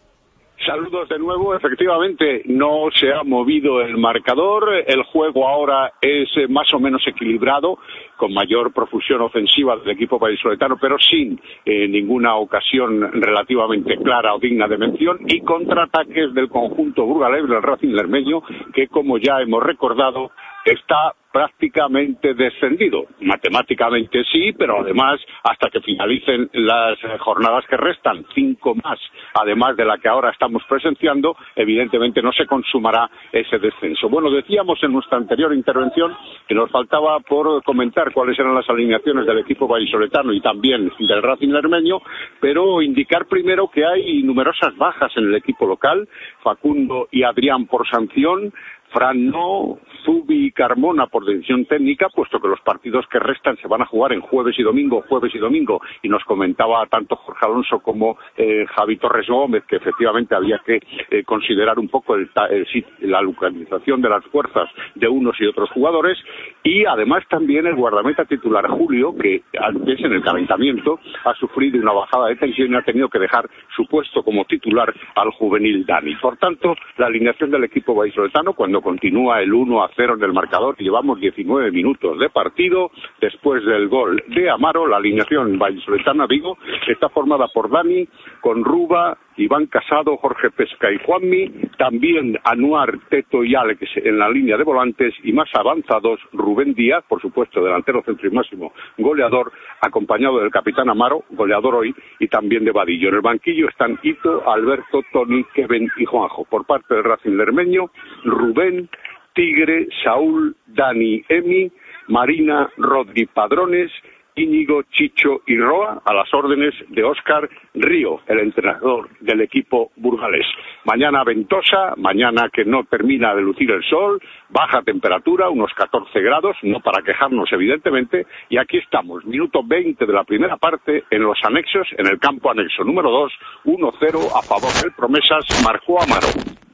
Saludos 0.65 1.09
de 1.11 1.19
nuevo. 1.19 1.55
Efectivamente, 1.55 2.43
no 2.47 2.89
se 2.99 3.13
ha 3.13 3.23
movido 3.23 3.83
el 3.83 3.99
marcador. 3.99 4.85
El 4.87 5.03
juego 5.03 5.47
ahora 5.47 5.93
es 6.01 6.29
eh, 6.37 6.49
más 6.49 6.73
o 6.73 6.81
menos 6.81 7.07
equilibrado, 7.07 7.79
con 8.17 8.33
mayor 8.33 8.73
profusión 8.73 9.21
ofensiva 9.21 9.77
del 9.77 9.91
equipo 9.91 10.19
vallisoletano, 10.19 10.79
pero 10.81 10.99
sin 10.99 11.39
eh, 11.65 11.87
ninguna 11.89 12.37
ocasión 12.37 13.13
relativamente 13.13 13.99
clara 13.99 14.35
o 14.35 14.39
digna 14.39 14.67
de 14.67 14.79
mención, 14.79 15.19
y 15.27 15.43
contraataques 15.43 16.33
del 16.33 16.49
conjunto 16.49 17.05
burgalés 17.05 17.47
del 17.49 17.63
Racing 17.63 17.95
Lermeño, 17.95 18.43
que 18.73 18.89
como 18.89 19.19
ya 19.19 19.41
hemos 19.43 19.63
recordado, 19.63 20.31
está 20.73 21.15
prácticamente 21.37 22.33
descendido. 22.33 23.05
Matemáticamente 23.21 24.25
sí, 24.33 24.53
pero 24.57 24.81
además 24.81 25.21
hasta 25.45 25.69
que 25.69 25.83
finalicen 25.83 26.49
las 26.55 26.99
jornadas 27.19 27.67
que 27.69 27.77
restan, 27.77 28.25
cinco 28.35 28.75
más, 28.75 28.99
además 29.35 29.77
de 29.77 29.85
la 29.85 29.99
que 29.99 30.09
ahora 30.09 30.31
estamos 30.31 30.63
presenciando, 30.67 31.37
evidentemente 31.55 32.23
no 32.23 32.33
se 32.33 32.47
consumará 32.47 33.11
ese 33.33 33.59
descenso. 33.59 34.09
Bueno, 34.09 34.31
decíamos 34.31 34.83
en 34.83 34.93
nuestra 34.93 35.19
anterior 35.19 35.53
intervención 35.53 36.17
que 36.49 36.55
nos 36.55 36.71
faltaba 36.71 37.21
por 37.21 37.63
comentar 37.65 38.15
cuáles 38.15 38.39
eran 38.39 38.55
las 38.55 38.69
alineaciones 38.71 39.27
del 39.27 39.41
equipo 39.41 39.69
vallisoletano 39.69 40.33
y 40.33 40.41
también 40.41 40.91
del 40.99 41.23
Racing 41.23 41.51
Lermeño, 41.51 42.01
pero 42.41 42.81
indicar 42.81 43.27
primero 43.27 43.69
que 43.69 43.85
hay 43.85 44.23
numerosas 44.23 44.75
bajas 44.79 45.13
en 45.17 45.25
el 45.25 45.35
equipo 45.35 45.67
local, 45.67 46.09
Facundo 46.43 47.09
y 47.11 47.25
Adrián 47.25 47.67
por 47.67 47.87
sanción, 47.87 48.55
Fran 48.93 49.27
no, 49.27 49.79
Zubi 50.07 50.47
y 50.47 50.53
Carmona 50.53 51.09
por 51.09 51.25
decisión 51.25 51.67
técnica, 51.67 52.09
puesto 52.09 52.41
que 52.41 52.49
los 52.49 52.61
partidos 52.61 53.07
que 53.09 53.19
restan 53.19 53.57
se 53.57 53.67
van 53.67 53.83
a 53.83 53.87
jugar 53.87 54.13
en 54.13 54.21
jueves 54.21 54.57
y 54.59 54.63
domingo, 54.63 55.05
jueves 55.09 55.35
y 55.35 55.39
domingo, 55.39 55.81
y 56.03 56.09
nos 56.09 56.25
comentaba 56.25 56.87
tanto 56.87 57.17
Jorge 57.17 57.45
Alonso 57.45 57.81
como 57.81 58.17
eh, 58.37 58.65
Javi 58.77 58.97
Torres 58.99 59.27
Gómez 59.27 59.65
que 59.67 59.77
efectivamente 59.77 60.35
había 60.35 60.61
que 60.65 60.81
eh, 61.11 61.25
considerar 61.25 61.79
un 61.79 61.89
poco 61.89 62.15
el, 62.15 62.31
el, 62.51 62.87
la 63.01 63.21
localización 63.21 64.01
de 64.01 64.09
las 64.09 64.25
fuerzas 64.27 64.71
de 64.95 65.09
unos 65.09 65.37
y 65.41 65.47
otros 65.47 65.71
jugadores, 65.71 66.17
y 66.63 66.85
además 66.85 67.25
también 67.29 67.67
el 67.67 67.75
guardameta 67.75 68.25
titular 68.25 68.69
Julio, 68.69 69.15
que 69.17 69.43
antes 69.61 69.99
en 70.01 70.13
el 70.13 70.23
calentamiento 70.23 71.01
ha 71.25 71.35
sufrido 71.35 71.81
una 71.81 71.93
bajada 71.93 72.29
de 72.29 72.37
tensión 72.37 72.73
y 72.73 72.77
ha 72.77 72.83
tenido 72.83 73.09
que 73.09 73.19
dejar 73.19 73.49
su 73.75 73.87
puesto 73.87 74.23
como 74.23 74.45
titular 74.45 74.95
al 75.17 75.31
juvenil 75.33 75.85
Dani. 75.85 76.15
Por 76.17 76.37
tanto, 76.37 76.77
la 76.97 77.07
alineación 77.07 77.51
del 77.51 77.65
equipo 77.65 77.95
vallisoletano, 77.95 78.53
cuando 78.53 78.81
continúa 78.81 79.41
el 79.41 79.53
1 79.53 79.83
a 79.83 79.89
0 79.97 80.15
en 80.17 80.25
el 80.25 80.33
marcador, 80.33 80.77
llevamos 80.79 81.19
19 81.21 81.71
minutos 81.71 82.19
de 82.19 82.29
partido. 82.31 82.91
Después 83.21 83.65
del 83.65 83.89
gol 83.89 84.23
de 84.29 84.51
Amaro, 84.51 84.87
la 84.87 84.99
alineación 84.99 85.59
vallisoletana 85.59 86.27
Vigo 86.27 86.59
está 86.87 87.09
formada 87.09 87.49
por 87.49 87.71
Dani, 87.71 88.07
con 88.41 88.65
Ruba, 88.65 89.17
Iván 89.37 89.67
Casado, 89.67 90.17
Jorge 90.17 90.51
Pesca 90.51 90.91
y 90.91 90.99
Juanmi, 91.05 91.49
también 91.79 92.39
Anuar, 92.45 92.99
Teto 93.11 93.45
y 93.45 93.55
Alex 93.55 93.81
en 93.97 94.19
la 94.19 94.31
línea 94.31 94.57
de 94.57 94.65
volantes 94.65 95.15
y 95.23 95.33
más 95.33 95.49
avanzados 95.55 96.21
Rubén 96.33 96.75
Díaz, 96.75 97.05
por 97.09 97.21
supuesto 97.21 97.63
delantero 97.63 98.03
centro 98.03 98.29
y 98.29 98.33
máximo 98.33 98.73
goleador, 98.97 99.53
acompañado 99.81 100.41
del 100.41 100.51
capitán 100.51 100.89
Amaro, 100.89 101.25
goleador 101.31 101.75
hoy, 101.75 101.95
y 102.19 102.29
también 102.29 102.65
de 102.65 102.73
Vadillo. 102.73 103.09
En 103.09 103.17
el 103.17 103.21
banquillo 103.21 103.69
están 103.69 103.99
Ito, 104.03 104.49
Alberto, 104.49 105.03
Tony, 105.13 105.45
Kevin 105.55 105.89
y 105.97 106.05
Juanjo. 106.05 106.45
Por 106.45 106.65
parte 106.65 106.95
del 106.95 107.05
Racing 107.05 107.37
Lermeño, 107.37 107.91
Rubén, 108.25 108.89
Tigre, 109.37 109.87
Saúl, 110.03 110.57
Dani, 110.67 111.23
Emi, 111.29 111.71
Marina, 112.09 112.71
Rodri 112.79 113.27
Padrones, 113.27 113.93
Íñigo, 114.35 114.83
Chicho 114.93 115.43
y 115.47 115.57
Roa 115.59 116.03
a 116.05 116.15
las 116.15 116.33
órdenes 116.33 116.75
de 116.89 117.03
Óscar 117.05 117.49
Río, 117.75 118.21
el 118.27 118.41
entrenador 118.41 119.09
del 119.21 119.43
equipo 119.43 119.93
burgalés. 119.97 120.47
Mañana 120.85 121.23
ventosa, 121.25 121.95
mañana 121.97 122.49
que 122.53 122.65
no 122.65 122.85
termina 122.85 123.35
de 123.35 123.43
lucir 123.43 123.71
el 123.71 123.83
sol, 123.85 124.21
baja 124.49 124.83
temperatura, 124.83 125.51
unos 125.51 125.73
14 125.75 126.21
grados, 126.21 126.57
no 126.63 126.81
para 126.81 127.03
quejarnos 127.03 127.51
evidentemente, 127.53 128.27
y 128.49 128.59
aquí 128.59 128.79
estamos, 128.79 129.25
minuto 129.25 129.63
20 129.63 130.05
de 130.05 130.13
la 130.13 130.25
primera 130.25 130.57
parte 130.57 131.05
en 131.11 131.23
los 131.23 131.39
anexos, 131.43 131.89
en 131.97 132.07
el 132.07 132.19
campo 132.19 132.51
anexo 132.51 132.85
número 132.85 133.11
2, 133.11 133.33
1-0 133.65 134.39
a 134.39 134.43
favor 134.43 134.73
del 134.83 134.93
Promesas, 134.93 135.45
marcó 135.65 136.03
Amaro. 136.03 136.66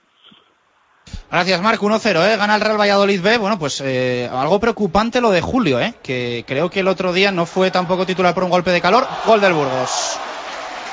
Gracias, 1.30 1.60
Marco. 1.62 1.86
1-0, 1.86 2.32
¿eh? 2.32 2.36
Gana 2.36 2.54
el 2.54 2.60
Real 2.60 2.78
Valladolid 2.78 3.20
B. 3.22 3.38
Bueno, 3.38 3.58
pues 3.58 3.80
eh, 3.84 4.28
algo 4.32 4.60
preocupante 4.60 5.20
lo 5.20 5.30
de 5.30 5.40
Julio, 5.40 5.80
¿eh? 5.80 5.94
Que 6.02 6.44
creo 6.46 6.70
que 6.70 6.80
el 6.80 6.88
otro 6.88 7.12
día 7.12 7.32
no 7.32 7.46
fue 7.46 7.70
tampoco 7.70 8.04
titular 8.04 8.34
por 8.34 8.44
un 8.44 8.50
golpe 8.50 8.70
de 8.70 8.80
calor. 8.80 9.06
Gol 9.24 9.40
del 9.40 9.52
Burgos. 9.52 10.18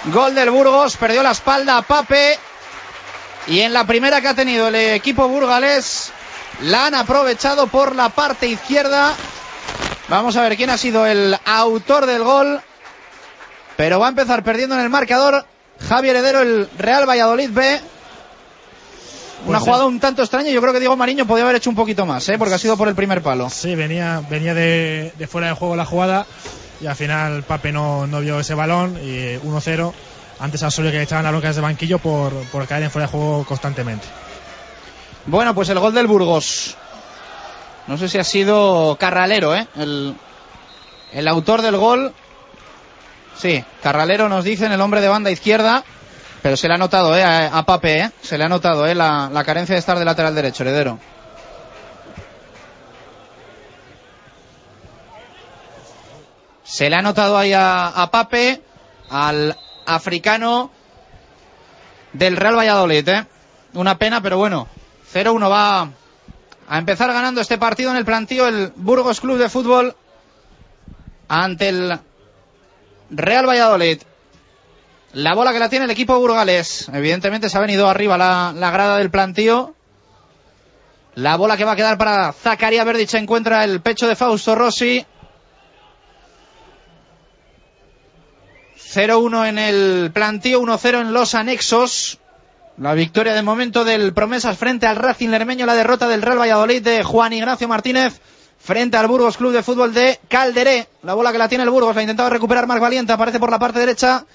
Gol 0.05 0.35
del 0.35 0.49
Burgos. 0.49 0.97
Perdió 0.97 1.23
la 1.23 1.31
espalda 1.31 1.77
a 1.77 1.81
Pape. 1.81 2.37
Y 3.47 3.59
en 3.61 3.73
la 3.73 3.85
primera 3.85 4.21
que 4.21 4.27
ha 4.27 4.33
tenido 4.33 4.67
el 4.67 4.75
equipo 4.75 5.27
burgalés, 5.27 6.11
la 6.61 6.85
han 6.85 6.95
aprovechado 6.95 7.67
por 7.67 7.95
la 7.95 8.09
parte 8.09 8.47
izquierda. 8.47 9.13
Vamos 10.07 10.35
a 10.35 10.41
ver 10.41 10.55
quién 10.55 10.69
ha 10.69 10.77
sido 10.77 11.05
el 11.05 11.37
autor 11.45 12.05
del 12.05 12.23
gol. 12.23 12.61
Pero 13.75 13.99
va 13.99 14.07
a 14.07 14.09
empezar 14.09 14.43
perdiendo 14.43 14.75
en 14.75 14.81
el 14.81 14.89
marcador 14.89 15.45
Javier 15.87 16.17
Heredero, 16.17 16.41
el 16.41 16.69
Real 16.77 17.07
Valladolid 17.07 17.49
B. 17.51 17.81
Una 19.45 19.57
Pues 19.57 19.63
jugada 19.63 19.83
sí. 19.83 19.87
un 19.89 19.99
tanto 19.99 20.21
extraña. 20.21 20.51
Yo 20.51 20.61
creo 20.61 20.73
que 20.73 20.79
Diego 20.79 20.95
Mariño 20.97 21.25
podía 21.25 21.43
haber 21.43 21.55
hecho 21.55 21.69
un 21.69 21.75
poquito 21.75 22.05
más, 22.05 22.27
¿eh? 22.29 22.37
porque 22.37 22.55
ha 22.55 22.57
sido 22.59 22.75
por 22.77 22.87
el 22.87 22.95
primer 22.95 23.21
palo. 23.21 23.49
Sí, 23.49 23.73
venía, 23.75 24.21
venía 24.29 24.53
de, 24.53 25.13
de 25.17 25.27
fuera 25.27 25.47
de 25.47 25.53
juego 25.53 25.75
la 25.75 25.85
jugada 25.85 26.25
y 26.81 26.87
al 26.87 26.95
final 26.95 27.43
Pape 27.43 27.71
no, 27.71 28.05
no 28.07 28.19
vio 28.21 28.39
ese 28.39 28.53
balón 28.53 28.97
y 29.01 29.35
1-0. 29.37 29.93
Antes 30.41 30.63
a 30.63 30.67
Osorio 30.67 30.91
que 30.91 30.97
le 30.97 31.03
echaban 31.03 31.23
las 31.25 31.33
broncas 31.33 31.55
de 31.55 31.61
banquillo 31.61 31.99
por, 31.99 32.31
por 32.51 32.65
caer 32.67 32.83
en 32.83 32.91
fuera 32.91 33.07
de 33.07 33.11
juego 33.11 33.43
constantemente. 33.45 34.07
Bueno, 35.25 35.53
pues 35.53 35.67
el 35.69 35.79
gol 35.79 35.93
del 35.93 36.07
Burgos. 36.07 36.75
No 37.87 37.97
sé 37.97 38.07
si 38.07 38.17
ha 38.17 38.23
sido 38.23 38.95
Carralero, 38.99 39.55
¿eh? 39.55 39.67
El, 39.75 40.15
el 41.11 41.27
autor 41.27 41.61
del 41.61 41.75
gol. 41.77 42.13
Sí, 43.37 43.63
Carralero 43.83 44.29
nos 44.29 44.43
dicen 44.45 44.71
el 44.71 44.79
hombre 44.81 45.01
de 45.01 45.07
banda 45.09 45.31
izquierda. 45.31 45.83
Pero 46.41 46.55
se 46.55 46.67
le 46.67 46.73
ha 46.75 46.77
notado, 46.77 47.15
¿eh? 47.17 47.23
A, 47.23 47.63
Pape, 47.65 47.99
¿eh? 47.99 48.11
Se 48.21 48.37
le 48.37 48.45
ha 48.45 48.49
notado, 48.49 48.87
¿eh? 48.87 48.95
La, 48.95 49.29
la 49.31 49.43
carencia 49.43 49.75
de 49.75 49.79
estar 49.79 49.99
de 49.99 50.05
lateral 50.05 50.35
derecho, 50.35 50.63
heredero. 50.63 50.99
Se 56.63 56.89
le 56.89 56.95
ha 56.95 57.01
notado 57.01 57.37
ahí 57.37 57.51
a, 57.51 57.87
a 57.87 58.11
Pape, 58.11 58.61
al 59.09 59.57
africano 59.85 60.71
del 62.13 62.37
Real 62.37 62.55
Valladolid, 62.57 63.07
¿eh? 63.09 63.25
Una 63.73 63.97
pena, 63.97 64.21
pero 64.21 64.37
bueno. 64.37 64.67
0-1 65.13 65.51
va 65.51 65.89
a 66.69 66.77
empezar 66.77 67.11
ganando 67.11 67.41
este 67.41 67.57
partido 67.57 67.89
en 67.91 67.97
el 67.97 68.05
plantío 68.05 68.47
el 68.47 68.71
Burgos 68.75 69.19
Club 69.21 69.39
de 69.39 69.49
Fútbol 69.49 69.95
ante 71.27 71.69
el 71.69 71.99
Real 73.09 73.47
Valladolid. 73.47 74.01
La 75.13 75.33
bola 75.33 75.51
que 75.51 75.59
la 75.59 75.69
tiene 75.69 75.85
el 75.85 75.91
equipo 75.91 76.17
burgales. 76.19 76.87
Evidentemente 76.93 77.49
se 77.49 77.57
ha 77.57 77.61
venido 77.61 77.89
arriba 77.89 78.17
la, 78.17 78.53
la 78.55 78.69
grada 78.69 78.97
del 78.97 79.09
plantío. 79.09 79.73
La 81.15 81.35
bola 81.35 81.57
que 81.57 81.65
va 81.65 81.71
a 81.71 81.75
quedar 81.75 81.97
para 81.97 82.31
Zacarías 82.31 82.85
Verdich 82.85 83.15
encuentra 83.15 83.63
el 83.63 83.81
pecho 83.81 84.07
de 84.07 84.15
Fausto 84.15 84.55
Rossi. 84.55 85.05
0-1 88.93 89.49
en 89.49 89.59
el 89.59 90.11
plantío, 90.13 90.61
1-0 90.61 91.01
en 91.01 91.13
los 91.13 91.35
anexos. 91.35 92.19
La 92.77 92.93
victoria 92.93 93.33
de 93.33 93.41
momento 93.41 93.83
del 93.83 94.13
Promesas 94.13 94.57
frente 94.57 94.87
al 94.87 94.95
Racing 94.95 95.29
Lermeño, 95.29 95.65
la 95.65 95.75
derrota 95.75 96.07
del 96.07 96.21
Real 96.21 96.39
Valladolid 96.39 96.81
de 96.81 97.03
Juan 97.03 97.33
Ignacio 97.33 97.67
Martínez 97.67 98.21
frente 98.57 98.97
al 98.97 99.07
Burgos 99.07 99.37
Club 99.37 99.51
de 99.51 99.63
Fútbol 99.63 99.93
de 99.93 100.19
Calderé. 100.27 100.87
La 101.03 101.13
bola 101.13 101.31
que 101.31 101.37
la 101.37 101.49
tiene 101.49 101.65
el 101.65 101.69
Burgos, 101.69 101.95
la 101.95 102.01
intentaba 102.01 102.29
recuperar 102.29 102.67
Marc 102.67 102.81
Valiente, 102.81 103.11
aparece 103.11 103.39
por 103.39 103.51
la 103.51 103.59
parte 103.59 103.79
derecha. 103.79 104.25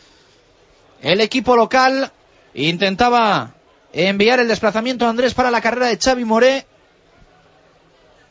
El 1.05 1.21
equipo 1.21 1.55
local 1.55 2.11
intentaba 2.55 3.53
enviar 3.93 4.41
el 4.41 4.49
desplazamiento 4.49 5.05
a 5.05 5.11
Andrés 5.11 5.35
para 5.35 5.51
la 5.51 5.61
carrera 5.61 5.89
de 5.89 5.99
Xavi 5.99 6.25
Moré. 6.25 6.67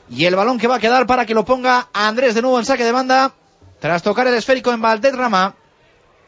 Y 0.09 0.25
el 0.25 0.35
balón 0.35 0.57
que 0.57 0.65
va 0.65 0.77
a 0.77 0.79
quedar 0.79 1.05
para 1.05 1.27
que 1.27 1.35
lo 1.35 1.45
ponga 1.45 1.89
Andrés 1.93 2.33
de 2.33 2.41
nuevo 2.41 2.57
en 2.57 2.65
saque 2.65 2.83
de 2.83 2.91
banda. 2.91 3.31
Tras 3.79 4.01
tocar 4.01 4.25
el 4.25 4.33
esférico 4.33 4.71
en 4.71 4.81
Valderrama. 4.81 5.53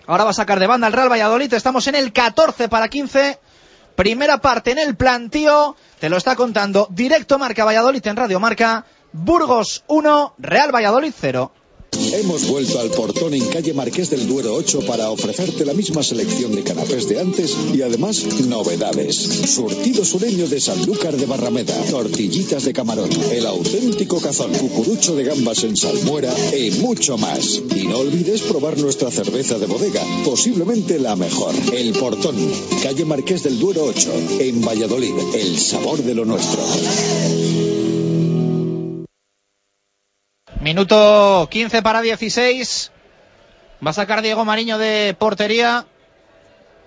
Ahora 0.05 0.25
va 0.25 0.29
a 0.29 0.33
sacar 0.33 0.59
de 0.59 0.67
banda 0.67 0.85
el 0.85 0.93
Real 0.93 1.11
Valladolid. 1.11 1.51
Estamos 1.51 1.87
en 1.87 1.95
el 1.95 2.13
14 2.13 2.69
para 2.69 2.89
15. 2.89 3.39
Primera 3.95 4.37
parte 4.37 4.69
en 4.69 4.77
el 4.77 4.95
plantío. 4.95 5.75
Te 5.99 6.09
lo 6.09 6.17
está 6.17 6.35
contando 6.35 6.87
directo 6.91 7.39
Marca 7.39 7.65
Valladolid 7.65 8.05
en 8.05 8.17
Radio 8.17 8.39
Marca. 8.39 8.85
Burgos 9.13 9.83
1, 9.87 10.35
Real 10.37 10.71
Valladolid 10.71 11.13
0. 11.19 11.51
Hemos 12.13 12.47
vuelto 12.47 12.79
al 12.79 12.89
portón 12.89 13.33
en 13.33 13.45
calle 13.47 13.73
Marqués 13.73 14.09
del 14.09 14.27
Duero 14.27 14.53
8 14.55 14.81
para 14.81 15.09
ofrecerte 15.11 15.65
la 15.65 15.73
misma 15.73 16.03
selección 16.03 16.53
de 16.55 16.63
canapés 16.63 17.07
de 17.07 17.19
antes 17.19 17.55
y 17.73 17.81
además 17.81 18.25
novedades. 18.47 19.15
Surtido 19.15 20.03
sureño 20.03 20.47
de 20.47 20.59
Sanlúcar 20.59 21.15
de 21.15 21.25
Barrameda, 21.25 21.75
tortillitas 21.89 22.65
de 22.65 22.73
camarón, 22.73 23.09
el 23.31 23.45
auténtico 23.45 24.19
cazón, 24.19 24.53
cucurucho 24.53 25.15
de 25.15 25.23
gambas 25.23 25.63
en 25.63 25.75
salmuera 25.75 26.33
y 26.57 26.71
mucho 26.81 27.17
más. 27.17 27.61
Y 27.75 27.87
no 27.87 27.99
olvides 27.99 28.41
probar 28.41 28.77
nuestra 28.77 29.11
cerveza 29.11 29.57
de 29.57 29.65
bodega, 29.65 30.03
posiblemente 30.23 30.99
la 30.99 31.15
mejor. 31.15 31.53
El 31.73 31.93
portón, 31.93 32.35
calle 32.83 33.05
Marqués 33.05 33.43
del 33.43 33.59
Duero 33.59 33.85
8, 33.85 34.11
en 34.39 34.61
Valladolid, 34.61 35.13
el 35.35 35.57
sabor 35.57 36.03
de 36.03 36.13
lo 36.13 36.25
nuestro. 36.25 36.61
Minuto 40.65 41.47
15 41.51 41.83
para 41.83 42.01
16. 42.01 42.91
Va 43.85 43.91
a 43.91 43.93
sacar 43.93 44.23
Diego 44.23 44.45
Mariño 44.45 44.79
de 44.79 45.15
portería. 45.19 45.85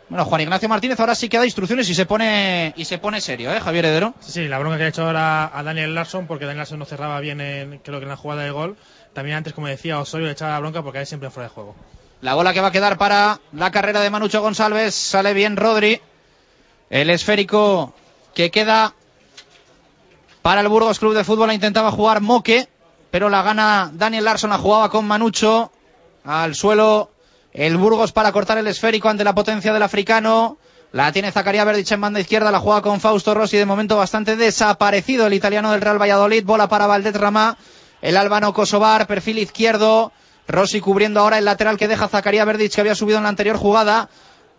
Bueno, 0.08 0.24
Juan 0.24 0.40
Ignacio 0.40 0.68
Martínez 0.68 0.98
ahora 0.98 1.14
sí 1.14 1.28
que 1.28 1.38
da 1.38 1.44
instrucciones 1.44 1.88
y 1.88 1.94
se 1.94 2.04
pone 2.04 2.74
y 2.76 2.84
se 2.86 2.98
pone 2.98 3.20
serio, 3.20 3.52
¿eh, 3.52 3.60
Javier 3.60 3.84
Hedero? 3.84 4.14
Sí, 4.18 4.32
sí, 4.32 4.48
la 4.48 4.58
bronca 4.58 4.78
que 4.78 4.82
ha 4.82 4.88
hecho 4.88 5.04
ahora 5.04 5.56
a 5.56 5.62
Daniel 5.62 5.94
Larson, 5.94 6.26
porque 6.26 6.44
Daniel 6.44 6.58
Larson 6.58 6.80
no 6.80 6.86
cerraba 6.86 7.20
bien, 7.20 7.40
en, 7.40 7.78
creo 7.78 8.00
que 8.00 8.02
en 8.02 8.08
la 8.08 8.16
jugada 8.16 8.42
de 8.42 8.50
gol. 8.50 8.76
También 9.12 9.36
antes, 9.36 9.52
como 9.52 9.68
decía, 9.68 10.00
Osorio 10.00 10.26
le 10.26 10.32
echaba 10.32 10.54
la 10.54 10.58
bronca 10.58 10.82
porque 10.82 10.98
hay 10.98 11.06
siempre 11.06 11.30
fuera 11.30 11.48
de 11.48 11.54
juego. 11.54 11.76
La 12.20 12.34
bola 12.34 12.52
que 12.52 12.60
va 12.60 12.68
a 12.68 12.72
quedar 12.72 12.98
para 12.98 13.38
la 13.52 13.70
carrera 13.70 14.00
de 14.00 14.10
Manucho 14.10 14.42
González. 14.42 14.92
Sale 14.92 15.34
bien 15.34 15.56
Rodri. 15.56 16.00
El 16.90 17.10
esférico 17.10 17.94
que 18.34 18.50
queda 18.50 18.92
para 20.42 20.62
el 20.62 20.68
Burgos 20.68 20.98
Club 20.98 21.14
de 21.14 21.22
Fútbol. 21.22 21.46
La 21.46 21.54
intentaba 21.54 21.92
jugar 21.92 22.20
Moque, 22.20 22.66
pero 23.10 23.28
la 23.28 23.42
gana 23.42 23.90
Daniel 23.92 24.24
Larson. 24.24 24.50
La 24.50 24.58
jugaba 24.58 24.90
con 24.90 25.06
Manucho. 25.06 25.72
Al 26.24 26.54
suelo 26.54 27.10
el 27.52 27.76
Burgos 27.76 28.12
para 28.12 28.32
cortar 28.32 28.58
el 28.58 28.66
esférico 28.66 29.08
ante 29.08 29.24
la 29.24 29.34
potencia 29.34 29.72
del 29.72 29.82
africano. 29.82 30.58
La 30.92 31.12
tiene 31.12 31.32
Zacarías 31.32 31.66
Verdich 31.66 31.92
en 31.92 32.00
banda 32.00 32.20
izquierda. 32.20 32.50
La 32.50 32.60
juega 32.60 32.82
con 32.82 33.00
Fausto 33.00 33.34
Rossi. 33.34 33.56
De 33.56 33.66
momento 33.66 33.96
bastante 33.96 34.36
desaparecido 34.36 35.26
el 35.26 35.34
italiano 35.34 35.72
del 35.72 35.80
Real 35.80 36.00
Valladolid. 36.00 36.44
Bola 36.44 36.68
para 36.68 36.86
Valdet 36.86 37.16
Ramá. 37.16 37.56
El 38.00 38.16
albano 38.16 38.52
Kosovar. 38.52 39.06
Perfil 39.06 39.38
izquierdo. 39.38 40.12
Rossi 40.46 40.80
cubriendo 40.80 41.20
ahora 41.20 41.38
el 41.38 41.44
lateral 41.44 41.76
que 41.76 41.88
deja 41.88 42.08
Zacarías 42.08 42.46
Verdich 42.46 42.74
que 42.74 42.80
había 42.80 42.94
subido 42.94 43.18
en 43.18 43.24
la 43.24 43.28
anterior 43.28 43.56
jugada. 43.56 44.08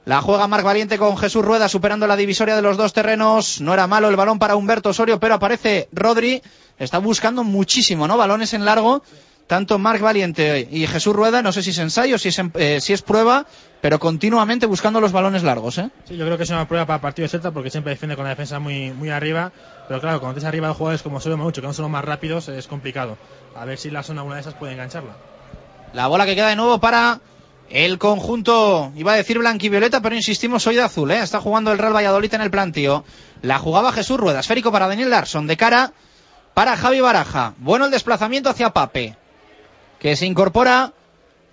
La 0.06 0.22
juega 0.22 0.48
Marc 0.48 0.64
Valiente 0.64 0.98
con 0.98 1.18
Jesús 1.18 1.44
Rueda 1.44 1.70
superando 1.70 2.08
la 2.08 2.16
divisoria 2.16 2.56
de 2.56 2.62
los 2.62 2.78
dos 2.78 2.94
terrenos. 2.94 3.62
No 3.62 3.74
era 3.74 3.86
malo 3.86 4.10
el 4.10 4.16
balón 4.16 4.40
para 4.40 4.56
Humberto 4.56 4.90
Osorio, 4.90 5.20
pero 5.20 5.36
aparece 5.36 5.90
Rodri. 5.92 6.42
Está 6.78 6.98
buscando 7.00 7.44
muchísimo, 7.44 8.08
¿no? 8.08 8.18
Balones 8.18 8.54
en 8.54 8.66
largo. 8.66 9.04
Tanto 9.46 9.80
Marc 9.80 10.00
Valiente 10.00 10.68
y 10.70 10.86
Jesús 10.86 11.16
Rueda, 11.16 11.42
no 11.42 11.52
sé 11.52 11.64
si 11.64 11.72
es 11.72 11.80
ensayo, 11.80 12.20
si 12.20 12.30
es, 12.30 12.40
eh, 12.54 12.80
si 12.82 12.94
es 12.94 13.02
prueba, 13.02 13.48
pero 13.82 13.98
continuamente 13.98 14.68
buscando 14.68 15.02
los 15.02 15.12
balones 15.12 15.42
largos, 15.42 15.80
¿eh? 15.80 15.90
Sí, 16.08 16.16
yo 16.16 16.26
creo 16.26 16.38
que 16.38 16.44
es 16.44 16.50
una 16.52 16.68
prueba 16.68 16.86
para 16.86 16.98
el 16.98 17.02
partido 17.02 17.24
de 17.24 17.30
Celta 17.30 17.50
porque 17.50 17.72
siempre 17.72 17.90
defiende 17.90 18.16
con 18.16 18.26
la 18.26 18.30
defensa 18.30 18.60
muy, 18.60 18.92
muy 18.92 19.10
arriba. 19.10 19.52
Pero 19.88 20.00
claro, 20.02 20.20
cuando 20.20 20.36
tienes 20.36 20.48
arriba 20.48 20.68
de 20.68 20.76
jugadores 20.76 21.02
como 21.02 21.18
Osorio 21.18 21.36
Manucho, 21.36 21.62
que 21.62 21.68
no 21.68 21.74
son 21.74 21.84
los 21.84 21.92
más 21.92 22.06
rápidos, 22.06 22.48
es 22.48 22.68
complicado. 22.68 23.18
A 23.56 23.66
ver 23.66 23.80
si 23.80 23.90
la 23.90 24.04
zona 24.04 24.22
una 24.22 24.36
de 24.36 24.42
esas 24.42 24.54
puede 24.54 24.74
engancharla. 24.74 25.16
La 25.94 26.06
bola 26.06 26.28
que 26.28 26.36
queda 26.36 26.50
de 26.50 26.56
nuevo 26.56 26.80
para 26.80 27.20
el 27.70 28.00
conjunto, 28.00 28.92
iba 28.96 29.14
a 29.14 29.16
decir 29.16 29.38
blanquivioleta, 29.38 30.02
pero 30.02 30.16
insistimos 30.16 30.66
hoy 30.66 30.76
de 30.76 30.82
azul, 30.82 31.12
¿eh? 31.12 31.20
Está 31.20 31.40
jugando 31.40 31.72
el 31.72 31.78
Real 31.78 31.96
Valladolid 31.96 32.34
en 32.34 32.42
el 32.42 32.52
plantío. 32.52 33.04
La 33.42 33.60
jugaba 33.60 33.92
Jesús 33.92 34.20
Rueda, 34.20 34.40
esférico 34.40 34.72
para 34.72 34.88
Daniel 34.88 35.12
Larson, 35.12 35.46
de 35.46 35.56
cara 35.56 35.94
para 36.54 36.76
Javi 36.76 37.00
Baraja. 37.00 37.54
Bueno 37.58 37.86
el 37.86 37.92
desplazamiento 37.92 38.50
hacia 38.50 38.72
Pape, 38.72 39.16
que 40.00 40.16
se 40.16 40.26
incorpora 40.26 40.94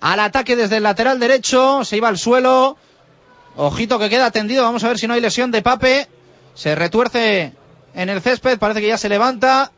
al 0.01 0.19
ataque 0.19 0.55
desde 0.55 0.77
el 0.77 0.83
lateral 0.83 1.19
derecho, 1.19 1.85
se 1.85 1.97
iba 1.97 2.07
al 2.07 2.17
suelo. 2.17 2.77
Ojito 3.55 3.99
que 3.99 4.09
queda 4.09 4.31
tendido, 4.31 4.63
vamos 4.63 4.83
a 4.83 4.87
ver 4.87 4.99
si 4.99 5.07
no 5.07 5.13
hay 5.13 5.21
lesión 5.21 5.51
de 5.51 5.61
Pape. 5.61 6.07
Se 6.55 6.73
retuerce 6.75 7.53
en 7.93 8.09
el 8.09 8.21
césped, 8.21 8.57
parece 8.57 8.81
que 8.81 8.87
ya 8.87 8.97
se 8.97 9.09
levanta. 9.09 9.71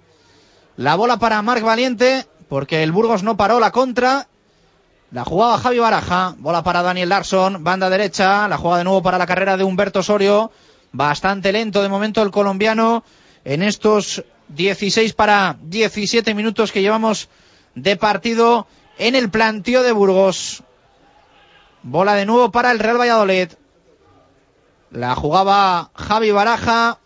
La 0.78 0.95
bola 0.95 1.17
para 1.17 1.41
Marc 1.41 1.63
Valiente, 1.63 2.25
porque 2.47 2.84
el 2.84 2.93
Burgos 2.93 3.23
no 3.23 3.36
paró 3.36 3.60
la 3.60 3.71
contra. 3.71 4.28
La 5.12 5.26
jugaba 5.26 5.58
Javi 5.58 5.80
Baraja, 5.80 6.36
bola 6.38 6.62
para 6.62 6.84
Daniel 6.84 7.10
Larson, 7.10 7.63
banda 7.63 7.89
derecha, 7.89 8.48
la 8.48 8.60
juega 8.60 8.78
de 8.78 8.84
nuevo 8.84 9.02
para 9.02 9.17
la 9.17 9.26
carrera 9.26 9.58
de 9.58 9.63
Humberto 9.63 10.00
Osorio, 10.00 10.52
bastante 10.91 11.52
lento 11.52 11.82
de 11.82 11.89
momento 11.89 12.22
el 12.22 12.30
colombiano 12.30 13.04
en 13.43 13.63
estos 13.63 14.24
16 14.50 15.13
para 15.13 15.58
17 15.63 16.36
minutos 16.36 16.72
que 16.72 16.84
llevamos 16.84 17.28
de 17.74 17.98
partido 17.98 18.67
en 19.00 19.15
el 19.15 19.32
plantío 19.32 19.82
de 19.82 19.93
Burgos. 19.93 20.62
Bola 21.82 22.13
de 22.13 22.28
nuevo 22.28 22.52
para 22.52 22.69
el 22.69 22.78
Real 22.78 23.00
Valladolid. 23.00 23.50
La 24.91 25.15
jugaba 25.15 25.89
Javi 25.95 26.30
Baraja, 26.30 27.00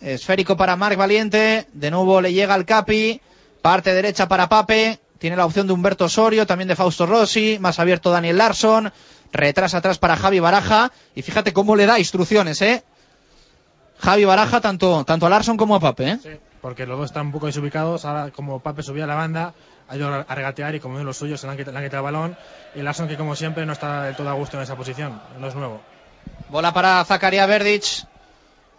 esférico 0.00 0.56
para 0.56 0.76
Marc 0.76 0.96
Valiente, 0.96 1.66
de 1.74 1.90
nuevo 1.90 2.22
le 2.22 2.32
llega 2.32 2.54
al 2.54 2.64
Capi, 2.64 3.20
parte 3.60 3.92
derecha 3.92 4.26
para 4.26 4.48
Pape, 4.48 5.00
tiene 5.18 5.36
la 5.36 5.46
opción 5.46 5.66
de 5.66 5.72
Humberto 5.72 6.06
Osorio, 6.06 6.46
también 6.46 6.68
de 6.68 6.76
Fausto 6.76 7.06
Rossi, 7.06 7.58
más 7.60 7.78
abierto 7.78 8.10
Daniel 8.10 8.38
Larson, 8.38 8.92
retrasa 9.32 9.78
atrás 9.78 9.98
para 9.98 10.16
Javi 10.16 10.40
Baraja, 10.40 10.92
y 11.14 11.22
fíjate 11.22 11.52
cómo 11.52 11.76
le 11.76 11.86
da 11.86 11.98
instrucciones, 11.98 12.60
¿eh? 12.62 12.84
Javi 13.98 14.24
Baraja 14.24 14.60
tanto, 14.60 15.04
tanto 15.04 15.26
a 15.26 15.30
Larson 15.30 15.56
como 15.56 15.74
a 15.74 15.80
Pape, 15.80 16.08
¿eh? 16.08 16.18
Sí, 16.22 16.30
porque 16.60 16.86
los 16.86 16.98
dos 16.98 17.06
están 17.06 17.26
un 17.26 17.32
poco 17.32 17.46
desubicados, 17.46 18.04
ahora 18.04 18.30
como 18.30 18.60
Pape 18.60 18.82
subía 18.82 19.04
a 19.04 19.06
la 19.06 19.14
banda, 19.14 19.54
ha 19.88 19.96
ido 19.96 20.08
a 20.12 20.34
regatear 20.34 20.74
y 20.74 20.80
como 20.80 20.96
ven 20.96 21.06
los 21.06 21.16
suyos 21.16 21.40
se 21.40 21.46
le 21.46 21.52
han, 21.52 21.56
quitado, 21.56 21.72
le 21.72 21.78
han 21.78 21.84
quitado 21.84 22.06
el 22.06 22.12
balón, 22.12 22.36
y 22.74 22.82
Larson 22.82 23.08
que 23.08 23.16
como 23.16 23.36
siempre 23.36 23.64
no 23.64 23.72
está 23.72 24.02
del 24.02 24.16
todo 24.16 24.28
a 24.28 24.34
gusto 24.34 24.56
en 24.56 24.64
esa 24.64 24.76
posición, 24.76 25.20
no 25.38 25.48
es 25.48 25.54
nuevo. 25.54 25.80
Bola 26.48 26.72
para 26.72 27.04
Zacarías 27.04 27.48
Verdich, 27.48 28.04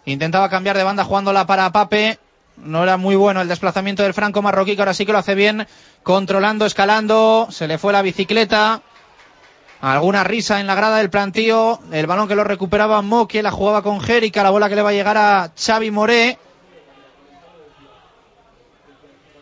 intentaba 0.04 0.48
cambiar 0.48 0.76
de 0.76 0.84
banda 0.84 1.04
jugándola 1.04 1.46
para 1.46 1.70
Pape, 1.72 2.18
no 2.62 2.82
era 2.82 2.96
muy 2.96 3.16
bueno 3.16 3.40
el 3.40 3.48
desplazamiento 3.48 4.02
del 4.02 4.14
franco 4.14 4.42
marroquí, 4.42 4.74
que 4.74 4.82
ahora 4.82 4.94
sí 4.94 5.06
que 5.06 5.12
lo 5.12 5.18
hace 5.18 5.34
bien, 5.34 5.66
controlando, 6.02 6.66
escalando, 6.66 7.48
se 7.50 7.66
le 7.66 7.78
fue 7.78 7.92
la 7.92 8.02
bicicleta, 8.02 8.82
alguna 9.80 10.24
risa 10.24 10.60
en 10.60 10.66
la 10.66 10.74
grada 10.74 10.98
del 10.98 11.10
plantío, 11.10 11.80
el 11.92 12.06
balón 12.06 12.28
que 12.28 12.34
lo 12.34 12.44
recuperaba 12.44 13.02
Moque, 13.02 13.42
la 13.42 13.50
jugaba 13.50 13.82
con 13.82 14.00
Jerica, 14.00 14.42
la 14.42 14.50
bola 14.50 14.68
que 14.68 14.76
le 14.76 14.82
va 14.82 14.90
a 14.90 14.94
llegar 14.94 15.16
a 15.16 15.52
Xavi 15.56 15.90
Moré. 15.90 16.38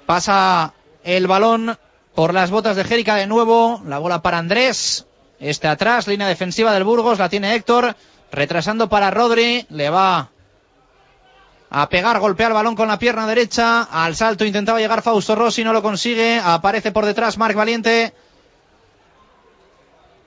Pasa 0.06 0.72
el 1.02 1.26
balón 1.26 1.76
por 2.14 2.32
las 2.32 2.50
botas 2.50 2.76
de 2.76 2.84
Jérica 2.84 3.16
de 3.16 3.26
nuevo. 3.26 3.82
La 3.86 3.98
bola 3.98 4.22
para 4.22 4.38
Andrés. 4.38 5.06
Este 5.40 5.66
atrás, 5.66 6.06
línea 6.06 6.28
defensiva 6.28 6.72
del 6.72 6.84
Burgos, 6.84 7.18
la 7.18 7.28
tiene 7.28 7.54
Héctor. 7.54 7.96
Retrasando 8.30 8.88
para 8.88 9.10
Rodri. 9.10 9.66
Le 9.68 9.90
va 9.90 10.30
a 11.68 11.88
pegar, 11.88 12.20
golpea 12.20 12.48
el 12.48 12.52
balón 12.52 12.76
con 12.76 12.88
la 12.88 12.98
pierna 12.98 13.26
derecha. 13.26 13.82
Al 13.82 14.14
salto 14.14 14.44
intentaba 14.44 14.78
llegar 14.78 15.02
Fausto 15.02 15.34
Rossi, 15.34 15.64
no 15.64 15.72
lo 15.72 15.82
consigue. 15.82 16.40
Aparece 16.42 16.92
por 16.92 17.04
detrás 17.04 17.38
Marc 17.38 17.56
Valiente 17.56 18.14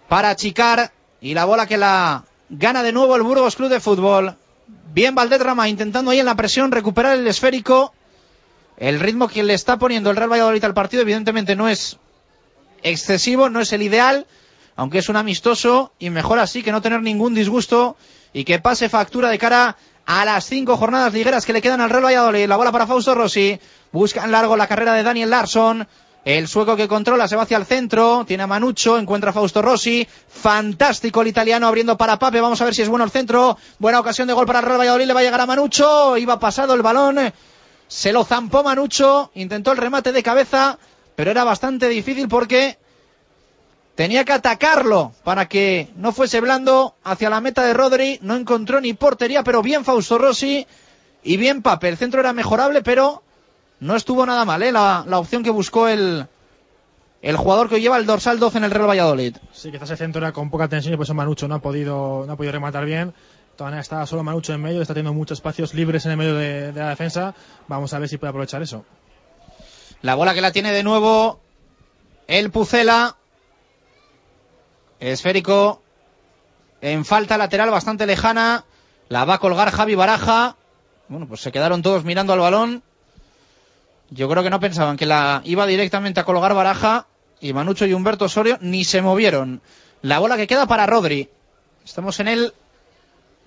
para 0.08 0.32
achicar. 0.32 0.92
Y 1.22 1.34
la 1.34 1.46
bola 1.46 1.66
que 1.66 1.78
la 1.78 2.24
gana 2.50 2.84
de 2.84 2.92
nuevo 2.92 3.16
el 3.16 3.24
Burgos 3.24 3.56
Club 3.56 3.70
de 3.70 3.80
Fútbol. 3.80 4.36
Bien 4.94 5.16
Valdetrama 5.16 5.70
intentando 5.70 6.12
ahí 6.12 6.20
en 6.20 6.26
la 6.26 6.36
presión 6.36 6.72
recuperar 6.72 7.18
el 7.18 7.28
esférico. 7.28 7.94
El 8.78 9.00
ritmo 9.00 9.28
que 9.28 9.44
le 9.44 9.54
está 9.54 9.78
poniendo 9.78 10.10
el 10.10 10.16
Real 10.16 10.32
Valladolid 10.32 10.64
al 10.64 10.74
partido 10.74 11.02
evidentemente 11.02 11.56
no 11.56 11.68
es 11.68 11.98
excesivo, 12.82 13.50
no 13.50 13.60
es 13.60 13.74
el 13.74 13.82
ideal, 13.82 14.26
aunque 14.78 15.00
es 15.00 15.10
un 15.10 15.18
amistoso 15.18 15.92
y 16.00 16.10
mejor 16.10 16.40
así 16.40 16.64
que 16.64 16.72
no 16.72 16.82
tener 16.82 17.02
ningún 17.02 17.36
disgusto 17.36 17.98
y 18.32 18.46
que 18.46 18.60
pase 18.60 18.88
factura 18.88 19.30
de 19.30 19.38
cara 19.38 19.76
las 20.10 20.46
cinco 20.46 20.76
jornadas 20.76 21.14
ligueras 21.14 21.46
que 21.46 21.54
le 21.54 21.62
quedan 21.62 21.82
al 21.82 21.90
Real 21.92 22.04
Valladolid. 22.04 22.48
La 22.48 22.58
bola 22.58 22.72
para 22.72 22.88
Fausto 22.88 23.14
Rossi. 23.14 23.60
Busca 23.92 24.26
en 24.26 24.32
largo 24.32 24.58
la 24.58 24.66
carrera 24.66 24.94
de 24.94 25.04
Daniel 25.04 25.30
Larsson. 25.30 25.88
El 26.26 26.48
sueco 26.48 26.76
que 26.76 26.88
controla 26.88 27.28
se 27.28 27.36
va 27.36 27.44
hacia 27.44 27.58
el 27.58 27.66
centro. 27.66 28.26
Tiene 28.26 28.42
a 28.44 28.48
Manucho. 28.48 28.98
Encuentra 28.98 29.30
a 29.30 29.34
Fausto 29.34 29.62
Rossi. 29.62 30.08
Fantástico 30.28 31.22
el 31.22 31.28
italiano 31.28 31.68
abriendo 31.68 31.96
para 31.96 32.18
Pape. 32.18 32.42
Vamos 32.42 32.60
a 32.60 32.66
ver 32.66 32.74
si 32.74 32.82
es 32.82 32.90
bueno 32.90 33.06
el 33.06 33.12
centro. 33.12 33.56
Buena 33.78 34.00
ocasión 34.00 34.28
de 34.28 34.34
gol 34.34 34.48
para 34.48 34.60
el 34.60 34.66
Real 34.66 34.80
Valladolid. 34.80 35.06
Le 35.06 35.14
va 35.14 35.20
a 35.20 35.24
llegar 35.24 35.42
a 35.42 35.46
Manucho. 35.46 36.18
Iba 36.18 36.40
pasado 36.40 36.74
el 36.74 36.82
balón. 36.82 37.32
Se 37.88 38.12
lo 38.12 38.26
zampó 38.26 38.64
Manucho. 38.64 39.30
Intentó 39.36 39.72
el 39.72 39.78
remate 39.78 40.12
de 40.12 40.24
cabeza. 40.24 40.80
Pero 41.16 41.30
era 41.30 41.44
bastante 41.44 41.88
difícil 41.88 42.28
porque 42.28 42.79
Tenía 44.00 44.24
que 44.24 44.32
atacarlo 44.32 45.12
para 45.26 45.50
que 45.50 45.90
no 45.98 46.14
fuese 46.14 46.40
blando 46.40 46.96
hacia 47.04 47.30
la 47.30 47.42
meta 47.42 47.64
de 47.66 47.74
Rodri. 47.74 48.18
No 48.22 48.38
encontró 48.38 48.80
ni 48.80 48.94
portería, 48.94 49.44
pero 49.44 49.62
bien 49.62 49.84
Fausto 49.84 50.18
Rossi 50.18 50.66
y 51.22 51.36
bien 51.36 51.62
Pape. 51.62 51.90
El 51.90 51.98
centro 51.98 52.22
era 52.22 52.32
mejorable, 52.32 52.82
pero 52.82 53.24
no 53.82 53.98
estuvo 53.98 54.26
nada 54.26 54.46
mal, 54.46 54.64
¿eh? 54.64 54.72
la, 54.72 55.04
la 55.06 55.20
opción 55.20 55.44
que 55.44 55.50
buscó 55.50 55.90
el, 55.90 56.28
el 57.22 57.36
jugador 57.36 57.68
que 57.68 57.82
lleva 57.82 57.98
el 57.98 58.06
dorsal 58.06 58.40
12 58.40 58.60
en 58.60 58.64
el 58.64 58.72
Real 58.72 58.88
Valladolid. 58.88 59.36
Sí, 59.52 59.70
quizás 59.70 59.90
el 59.90 59.98
centro 59.98 60.22
era 60.22 60.32
con 60.32 60.50
poca 60.50 60.70
tensión 60.70 60.94
y 60.94 60.96
por 60.96 61.04
eso 61.04 61.14
Manucho 61.14 61.50
no 61.50 61.56
ha 61.56 61.60
podido, 61.62 62.24
no 62.26 62.32
ha 62.32 62.38
podido 62.38 62.54
rematar 62.54 62.86
bien. 62.86 63.14
Todavía 63.58 63.82
estaba 63.82 64.06
solo 64.06 64.24
Manucho 64.24 64.54
en 64.54 64.62
medio, 64.62 64.82
está 64.82 64.94
teniendo 64.94 65.14
muchos 65.14 65.40
espacios 65.40 65.74
libres 65.74 66.06
en 66.06 66.12
el 66.12 66.18
medio 66.18 66.36
de, 66.36 66.72
de 66.72 66.80
la 66.80 66.88
defensa. 66.88 67.36
Vamos 67.68 67.94
a 67.94 68.00
ver 68.00 68.08
si 68.08 68.18
puede 68.18 68.30
aprovechar 68.30 68.62
eso. 68.62 68.86
La 70.02 70.16
bola 70.16 70.34
que 70.34 70.40
la 70.40 70.54
tiene 70.54 70.72
de 70.72 70.84
nuevo 70.84 71.42
el 72.28 72.50
Pucela. 72.50 73.18
Esférico 75.00 75.82
en 76.82 77.06
falta 77.06 77.38
lateral 77.38 77.70
bastante 77.70 78.06
lejana. 78.06 78.66
La 79.08 79.26
va 79.26 79.36
a 79.36 79.40
colgar 79.40 79.72
Javi 79.72 79.96
Baraja. 79.96 80.56
Bueno, 81.08 81.28
pues 81.28 81.42
se 81.42 81.52
quedaron 81.52 81.82
todos 81.82 82.04
mirando 82.04 82.34
al 82.34 82.40
balón. 82.40 82.84
Yo 84.12 84.30
creo 84.30 84.44
que 84.44 84.50
no 84.50 84.60
pensaban 84.60 84.98
que 84.98 85.06
la 85.06 85.42
iba 85.46 85.66
directamente 85.66 86.20
a 86.20 86.26
colgar 86.26 86.54
Baraja. 86.54 87.08
Y 87.42 87.54
Manucho 87.54 87.86
y 87.86 87.94
Humberto 87.94 88.26
Osorio 88.26 88.58
ni 88.62 88.84
se 88.84 89.02
movieron. 89.02 89.62
La 90.02 90.20
bola 90.20 90.38
que 90.38 90.48
queda 90.48 90.68
para 90.68 90.86
Rodri. 90.86 91.30
Estamos 91.86 92.20
en 92.20 92.28
el 92.28 92.54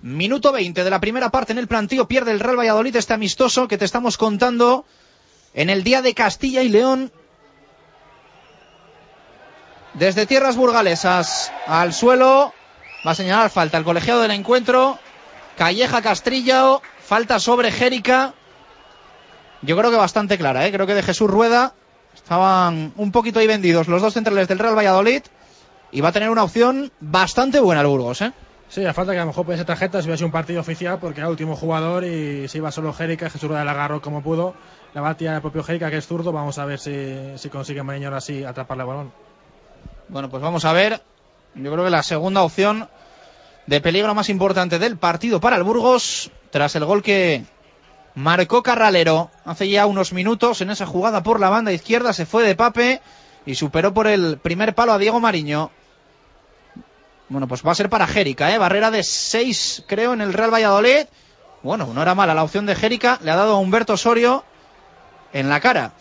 minuto 0.01 0.51
20 0.51 0.83
de 0.83 0.91
la 0.91 1.01
primera 1.01 1.31
parte 1.31 1.53
en 1.53 1.59
el 1.59 1.69
plantío. 1.69 2.09
Pierde 2.09 2.33
el 2.33 2.41
Real 2.41 2.59
Valladolid 2.59 2.97
este 2.97 3.13
amistoso 3.13 3.69
que 3.69 3.79
te 3.79 3.85
estamos 3.85 4.17
contando 4.17 4.85
en 5.55 5.71
el 5.71 5.85
día 5.85 6.03
de 6.03 6.15
Castilla 6.15 6.63
y 6.63 6.71
León 6.71 7.13
desde 9.95 10.27
tierras 10.27 10.57
burgalesas 10.57 11.53
al 11.67 11.93
suelo. 11.93 12.53
Va 13.07 13.13
a 13.13 13.15
señalar 13.15 13.51
falta 13.51 13.79
el 13.79 13.85
colegiado 13.85 14.23
del 14.23 14.31
encuentro. 14.31 14.99
Calleja 15.57 16.03
Castrillo. 16.03 16.83
Falta 17.01 17.39
sobre 17.39 17.73
Jérica. 17.73 18.35
Yo 19.63 19.77
creo 19.77 19.91
que 19.91 19.97
bastante 19.97 20.39
clara, 20.39 20.67
¿eh? 20.67 20.73
creo 20.73 20.87
que 20.87 20.95
de 20.95 21.03
Jesús 21.03 21.31
Rueda. 21.31 21.75
Estaban 22.15 22.93
un 22.97 23.13
poquito 23.13 23.39
ahí 23.39 23.47
vendidos 23.47 23.89
los 23.89 24.03
dos 24.03 24.15
centrales 24.15 24.49
del 24.49 24.59
Real 24.59 24.77
Valladolid. 24.77 25.23
Y 25.91 26.01
va 26.01 26.09
a 26.09 26.13
tener 26.13 26.31
una 26.31 26.45
opción 26.45 26.91
bastante 27.01 27.61
buena 27.61 27.83
el 27.83 27.87
Burgos. 27.87 28.23
¿eh? 28.23 28.33
Sí, 28.69 28.87
a 28.87 28.95
falta 28.95 29.13
que 29.13 29.19
a 29.19 29.23
lo 29.23 29.27
mejor 29.27 29.47
ser 29.57 29.67
tarjeta 29.67 30.01
si 30.01 30.07
hubiera 30.07 30.17
sido 30.17 30.27
un 30.29 30.33
partido 30.33 30.61
oficial 30.61 30.99
porque 30.99 31.21
era 31.21 31.29
último 31.29 31.55
jugador 31.55 32.05
y 32.05 32.49
se 32.49 32.59
iba 32.59 32.73
solo 32.73 32.93
Jérica. 32.95 33.29
Jesús 33.29 33.49
Rueda 33.49 33.65
la 33.65 33.73
agarró 33.73 34.01
como 34.01 34.23
pudo. 34.23 34.55
La 34.95 35.03
va 35.03 35.11
a 35.11 35.17
el 35.19 35.41
propio 35.43 35.63
Jérica 35.63 35.91
que 35.91 35.99
es 35.99 36.07
zurdo. 36.07 36.33
Vamos 36.33 36.59
a 36.59 36.65
ver 36.65 36.79
si, 36.79 37.37
si 37.37 37.51
consigue 37.51 37.83
Mariño 37.83 38.09
ahora 38.09 38.21
sí 38.21 38.45
atraparle 38.45 38.85
el 38.85 38.89
balón. 38.89 39.32
Bueno, 40.13 40.29
pues 40.29 40.43
vamos 40.43 40.67
a 40.67 40.75
ver. 40.75 41.01
Yo 41.55 41.73
creo 41.73 41.85
que 41.85 41.91
la 41.91 42.03
segunda 42.03 42.43
opción 42.43 42.87
de 43.67 43.81
peligro 43.81 44.15
más 44.15 44.29
importante 44.29 44.79
del 44.79 44.99
partido 44.99 45.41
para 45.41 45.57
el 45.57 45.63
Burgos, 45.63 46.31
tras 46.51 46.77
el 46.77 46.85
gol 46.85 47.03
que 47.03 47.45
marcó 48.15 48.63
Carralero 48.63 49.31
hace 49.47 49.71
ya 49.71 49.87
unos 49.87 50.13
minutos 50.13 50.61
en 50.61 50.69
esa 50.69 50.85
jugada 50.85 51.23
por 51.23 51.41
la 51.41 51.49
banda 51.49 51.73
izquierda, 51.73 52.13
se 52.13 52.27
fue 52.27 52.43
de 52.43 52.55
Pape 52.55 53.01
y 53.47 53.55
superó 53.55 53.95
por 53.95 54.07
el 54.07 54.37
primer 54.37 54.75
palo 54.75 54.93
a 54.93 54.99
Diego 54.99 55.19
Mariño. 55.19 55.71
Bueno, 57.31 57.49
pues 57.49 57.67
va 57.67 57.73
a 57.73 57.75
ser 57.75 57.89
para 57.89 58.07
Jérica, 58.07 58.53
¿eh? 58.55 58.59
Barrera 58.59 58.91
de 58.91 59.03
6, 59.03 59.85
creo, 59.87 60.13
en 60.13 60.21
el 60.21 60.35
Real 60.35 60.53
Valladolid. 60.53 61.07
Bueno, 61.63 61.89
no 61.95 62.03
era 62.03 62.15
mala 62.15 62.35
la 62.35 62.45
opción 62.45 62.67
de 62.67 62.75
Jérica. 62.75 63.19
Le 63.23 63.31
ha 63.31 63.37
dado 63.37 63.55
a 63.55 63.59
Humberto 63.59 63.95
Osorio 63.95 64.45
en 65.33 65.49
la 65.49 65.61
cara. 65.61 65.93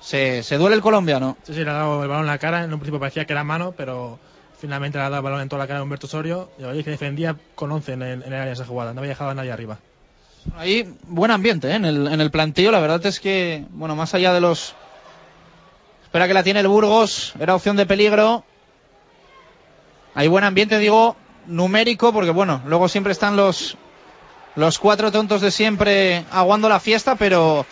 Se, 0.00 0.42
se 0.42 0.56
duele 0.56 0.76
el 0.76 0.82
colombiano. 0.82 1.36
Sí, 1.44 1.54
sí, 1.54 1.64
le 1.64 1.70
ha 1.70 1.74
dado 1.74 2.02
el 2.02 2.08
balón 2.08 2.24
en 2.24 2.30
la 2.30 2.38
cara. 2.38 2.64
En 2.64 2.72
un 2.72 2.80
principio 2.80 3.00
parecía 3.00 3.24
que 3.26 3.32
era 3.32 3.44
mano, 3.44 3.72
pero 3.76 4.18
finalmente 4.58 4.98
le 4.98 5.04
ha 5.04 5.10
dado 5.10 5.18
el 5.18 5.24
balón 5.24 5.40
en 5.42 5.48
toda 5.48 5.60
la 5.60 5.66
cara 5.66 5.80
a 5.80 5.82
Humberto 5.82 6.06
Osorio. 6.06 6.50
Y 6.58 6.64
hoy 6.64 6.82
que 6.82 6.90
defendía 6.90 7.36
con 7.54 7.70
11 7.70 7.92
en 7.92 8.02
el, 8.02 8.22
en 8.22 8.32
el 8.32 8.40
área 8.40 8.52
esa 8.52 8.64
jugada. 8.64 8.94
No 8.94 9.00
había 9.00 9.10
dejado 9.10 9.30
a 9.30 9.34
nadie 9.34 9.52
arriba. 9.52 9.78
Ahí, 10.56 10.94
buen 11.02 11.30
ambiente 11.30 11.70
¿eh? 11.70 11.74
en, 11.74 11.84
el, 11.84 12.06
en 12.06 12.20
el 12.20 12.30
planteo. 12.30 12.70
La 12.70 12.80
verdad 12.80 13.04
es 13.04 13.20
que, 13.20 13.64
bueno, 13.70 13.94
más 13.94 14.14
allá 14.14 14.32
de 14.32 14.40
los. 14.40 14.74
Espera 16.02 16.26
que 16.26 16.34
la 16.34 16.42
tiene 16.42 16.60
el 16.60 16.68
Burgos. 16.68 17.34
Era 17.38 17.54
opción 17.54 17.76
de 17.76 17.86
peligro. 17.86 18.44
Hay 20.14 20.28
buen 20.28 20.44
ambiente, 20.44 20.78
digo, 20.78 21.16
numérico, 21.46 22.12
porque 22.12 22.30
bueno, 22.30 22.62
luego 22.66 22.88
siempre 22.88 23.12
están 23.12 23.36
los, 23.36 23.76
los 24.56 24.78
cuatro 24.78 25.12
tontos 25.12 25.40
de 25.40 25.50
siempre 25.50 26.24
aguando 26.32 26.68
la 26.68 26.80
fiesta, 26.80 27.14
pero 27.14 27.64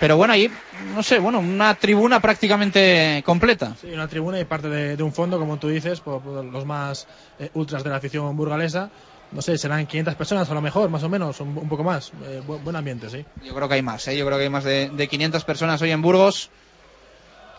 pero 0.00 0.16
bueno, 0.16 0.32
ahí, 0.34 0.50
no 0.94 1.02
sé, 1.02 1.18
bueno, 1.18 1.38
una 1.38 1.74
tribuna 1.74 2.20
prácticamente 2.20 3.22
completa. 3.24 3.76
Sí, 3.80 3.88
una 3.92 4.08
tribuna 4.08 4.40
y 4.40 4.44
parte 4.44 4.68
de, 4.68 4.96
de 4.96 5.02
un 5.02 5.12
fondo, 5.12 5.38
como 5.38 5.58
tú 5.58 5.68
dices, 5.68 6.00
por, 6.00 6.20
por 6.20 6.44
los 6.44 6.66
más 6.66 7.06
eh, 7.38 7.50
ultras 7.54 7.84
de 7.84 7.90
la 7.90 7.96
afición 7.96 8.36
burgalesa. 8.36 8.90
No 9.30 9.40
sé, 9.40 9.56
serán 9.56 9.86
500 9.86 10.14
personas 10.14 10.50
a 10.50 10.54
lo 10.54 10.60
mejor, 10.60 10.90
más 10.90 11.02
o 11.04 11.08
menos, 11.08 11.40
un, 11.40 11.56
un 11.56 11.68
poco 11.68 11.84
más. 11.84 12.12
Eh, 12.26 12.42
bu 12.46 12.58
buen 12.58 12.76
ambiente, 12.76 13.08
sí. 13.08 13.24
Yo 13.44 13.54
creo 13.54 13.68
que 13.68 13.74
hay 13.76 13.82
más, 13.82 14.06
¿eh? 14.08 14.16
yo 14.16 14.26
creo 14.26 14.36
que 14.38 14.44
hay 14.44 14.50
más 14.50 14.64
de, 14.64 14.90
de 14.90 15.08
500 15.08 15.44
personas 15.44 15.80
hoy 15.80 15.90
en 15.90 16.02
Burgos. 16.02 16.50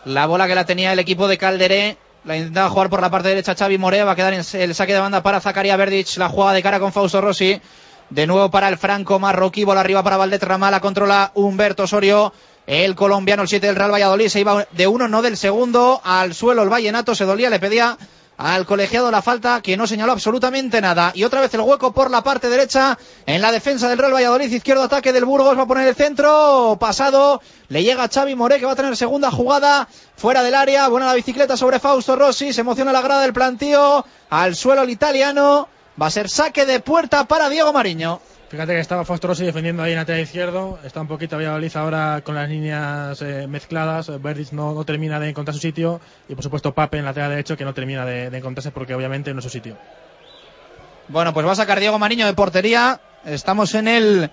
La 0.05 0.25
bola 0.27 0.47
que 0.47 0.55
la 0.55 0.65
tenía 0.65 0.91
el 0.93 0.99
equipo 0.99 1.27
de 1.27 1.37
Calderé, 1.37 1.97
la 2.25 2.37
intentaba 2.37 2.69
jugar 2.69 2.89
por 2.89 3.01
la 3.01 3.09
parte 3.09 3.29
derecha 3.29 3.55
Xavi 3.55 3.77
Morea, 3.77 4.05
va 4.05 4.11
a 4.11 4.15
quedar 4.15 4.33
en 4.33 4.41
el 4.53 4.75
saque 4.75 4.93
de 4.93 4.99
banda 4.99 5.23
para 5.23 5.39
Zacaria 5.39 5.75
Verdic, 5.77 6.17
la 6.17 6.29
jugada 6.29 6.53
de 6.53 6.61
cara 6.61 6.79
con 6.79 6.91
Fausto 6.93 7.21
Rossi. 7.21 7.59
De 8.09 8.27
nuevo 8.27 8.51
para 8.51 8.69
el 8.69 8.77
franco 8.77 9.19
marroquí, 9.19 9.63
bola 9.63 9.81
arriba 9.81 10.03
para 10.03 10.17
Valdetrama, 10.17 10.69
la 10.69 10.81
controla 10.81 11.31
Humberto 11.33 11.83
Osorio. 11.83 12.33
El 12.65 12.95
colombiano, 12.95 13.41
el 13.41 13.47
7 13.47 13.67
del 13.67 13.75
Real 13.75 13.91
Valladolid, 13.91 14.29
se 14.29 14.39
iba 14.39 14.65
de 14.71 14.87
uno, 14.87 15.07
no 15.07 15.21
del 15.21 15.35
segundo. 15.35 15.99
Al 16.03 16.33
suelo 16.33 16.63
el 16.63 16.69
Vallenato 16.69 17.15
se 17.15 17.25
dolía, 17.25 17.49
le 17.49 17.59
pedía 17.59 17.97
al 18.37 18.65
colegiado 18.65 19.11
la 19.11 19.21
falta 19.21 19.61
que 19.61 19.77
no 19.77 19.85
señaló 19.85 20.11
absolutamente 20.11 20.81
nada. 20.81 21.11
Y 21.13 21.23
otra 21.23 21.41
vez 21.41 21.53
el 21.53 21.61
hueco 21.61 21.93
por 21.93 22.09
la 22.09 22.23
parte 22.23 22.49
derecha 22.49 22.97
en 23.25 23.41
la 23.41 23.51
defensa 23.51 23.89
del 23.89 23.97
Real 23.97 24.13
Valladolid. 24.13 24.51
Izquierdo 24.51 24.83
ataque 24.83 25.13
del 25.13 25.25
Burgos, 25.25 25.57
va 25.57 25.63
a 25.63 25.67
poner 25.67 25.87
el 25.87 25.95
centro. 25.95 26.77
Pasado, 26.79 27.41
le 27.69 27.83
llega 27.83 28.07
Xavi 28.07 28.35
Moré 28.35 28.59
que 28.59 28.65
va 28.65 28.73
a 28.73 28.75
tener 28.75 28.95
segunda 28.95 29.29
jugada 29.29 29.87
fuera 30.15 30.41
del 30.43 30.55
área. 30.55 30.87
Buena 30.87 31.07
la 31.07 31.13
bicicleta 31.13 31.57
sobre 31.57 31.79
Fausto 31.79 32.15
Rossi. 32.15 32.53
Se 32.53 32.61
emociona 32.61 32.91
la 32.91 33.01
grada 33.01 33.21
del 33.21 33.33
plantío. 33.33 34.05
Al 34.29 34.55
suelo 34.55 34.83
el 34.83 34.89
italiano. 34.89 35.67
Va 36.01 36.07
a 36.07 36.11
ser 36.11 36.29
saque 36.29 36.65
de 36.65 36.79
puerta 36.79 37.25
para 37.25 37.49
Diego 37.49 37.71
Mariño. 37.71 38.19
Fíjate 38.49 38.73
que 38.73 38.79
estaba 38.79 39.03
Fausto 39.03 39.27
Rossi 39.27 39.45
defendiendo 39.45 39.81
ahí 39.81 39.93
en 39.93 39.97
lateral 39.97 40.21
izquierdo. 40.21 40.79
Está 40.83 41.01
un 41.01 41.07
poquito 41.07 41.37
Valladolid 41.37 41.75
ahora 41.75 42.21
con 42.23 42.35
las 42.35 42.47
líneas 42.49 43.21
eh, 43.21 43.47
mezcladas. 43.47 44.21
Verdic 44.21 44.51
no, 44.51 44.73
no, 44.73 44.83
termina 44.85 45.19
de 45.19 45.29
encontrar 45.29 45.55
su 45.55 45.61
sitio. 45.61 45.99
Y 46.29 46.35
por 46.35 46.43
supuesto 46.43 46.73
Pape 46.73 46.99
en 46.99 47.05
lateral 47.05 47.31
derecho 47.31 47.57
que 47.57 47.65
no 47.65 47.73
termina 47.73 48.05
de, 48.05 48.29
de 48.29 48.37
encontrarse 48.37 48.71
porque 48.71 48.93
obviamente 48.93 49.33
no 49.33 49.39
es 49.39 49.43
su 49.43 49.49
sitio. 49.49 49.75
Bueno, 51.07 51.33
pues 51.33 51.45
va 51.45 51.51
a 51.53 51.55
sacar 51.55 51.79
Diego 51.79 51.97
Mariño 51.97 52.25
de 52.25 52.33
portería. 52.33 53.01
Estamos 53.25 53.73
en 53.75 53.87
el 53.87 54.29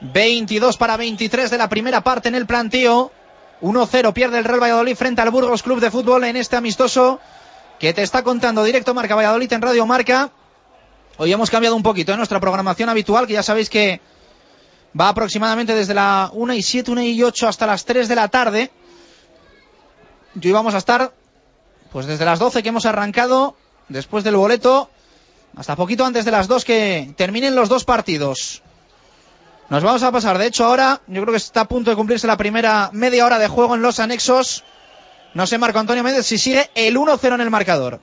22 0.00 0.76
para 0.76 0.96
23 0.96 1.50
de 1.50 1.58
la 1.58 1.68
primera 1.68 2.00
parte 2.02 2.28
en 2.28 2.34
el 2.34 2.46
plantío. 2.46 3.12
1-0 3.60 4.12
pierde 4.12 4.38
el 4.38 4.44
Real 4.44 4.62
Valladolid 4.62 4.96
frente 4.96 5.20
al 5.20 5.30
Burgos 5.30 5.62
Club 5.62 5.80
de 5.80 5.90
Fútbol 5.90 6.24
en 6.24 6.36
este 6.36 6.56
amistoso 6.56 7.20
que 7.78 7.92
te 7.92 8.02
está 8.02 8.22
contando 8.22 8.64
directo 8.64 8.94
Marca 8.94 9.14
Valladolid 9.14 9.52
en 9.52 9.62
Radio 9.62 9.86
Marca. 9.86 10.30
Hoy 11.22 11.30
hemos 11.30 11.50
cambiado 11.50 11.76
un 11.76 11.82
poquito 11.82 12.12
en 12.12 12.16
nuestra 12.16 12.40
programación 12.40 12.88
habitual, 12.88 13.26
que 13.26 13.34
ya 13.34 13.42
sabéis 13.42 13.68
que 13.68 14.00
Va 14.98 15.10
aproximadamente 15.10 15.74
desde 15.74 15.92
la 15.92 16.30
1 16.32 16.54
y 16.54 16.62
7, 16.62 16.90
1 16.90 17.02
y 17.02 17.22
8 17.22 17.46
hasta 17.46 17.66
las 17.66 17.84
3 17.84 18.08
de 18.08 18.14
la 18.14 18.28
tarde. 18.28 18.70
Y 20.40 20.46
hoy 20.46 20.52
vamos 20.52 20.74
a 20.74 20.78
estar, 20.78 21.12
pues 21.92 22.06
desde 22.06 22.24
las 22.24 22.38
12 22.38 22.62
que 22.62 22.70
hemos 22.70 22.86
arrancado, 22.86 23.54
después 23.90 24.24
del 24.24 24.36
boleto, 24.36 24.88
hasta 25.56 25.76
poquito 25.76 26.06
antes 26.06 26.24
de 26.24 26.30
las 26.30 26.48
2 26.48 26.64
que 26.64 27.12
terminen 27.18 27.54
los 27.54 27.68
dos 27.68 27.84
partidos. 27.84 28.62
Nos 29.68 29.82
vamos 29.82 30.02
a 30.02 30.10
pasar, 30.10 30.38
de 30.38 30.46
hecho 30.46 30.64
ahora, 30.64 31.02
yo 31.06 31.20
creo 31.20 31.32
que 31.34 31.36
está 31.36 31.60
a 31.60 31.68
punto 31.68 31.90
de 31.90 31.96
cumplirse 31.96 32.26
la 32.26 32.38
primera 32.38 32.88
media 32.94 33.26
hora 33.26 33.38
de 33.38 33.46
juego 33.46 33.74
en 33.74 33.82
los 33.82 34.00
anexos. 34.00 34.64
No 35.34 35.46
sé, 35.46 35.58
Marco 35.58 35.78
Antonio 35.78 36.02
Méndez, 36.02 36.24
si 36.24 36.38
sigue 36.38 36.70
el 36.74 36.96
1-0 36.96 37.34
en 37.34 37.40
el 37.42 37.50
marcador. 37.50 38.00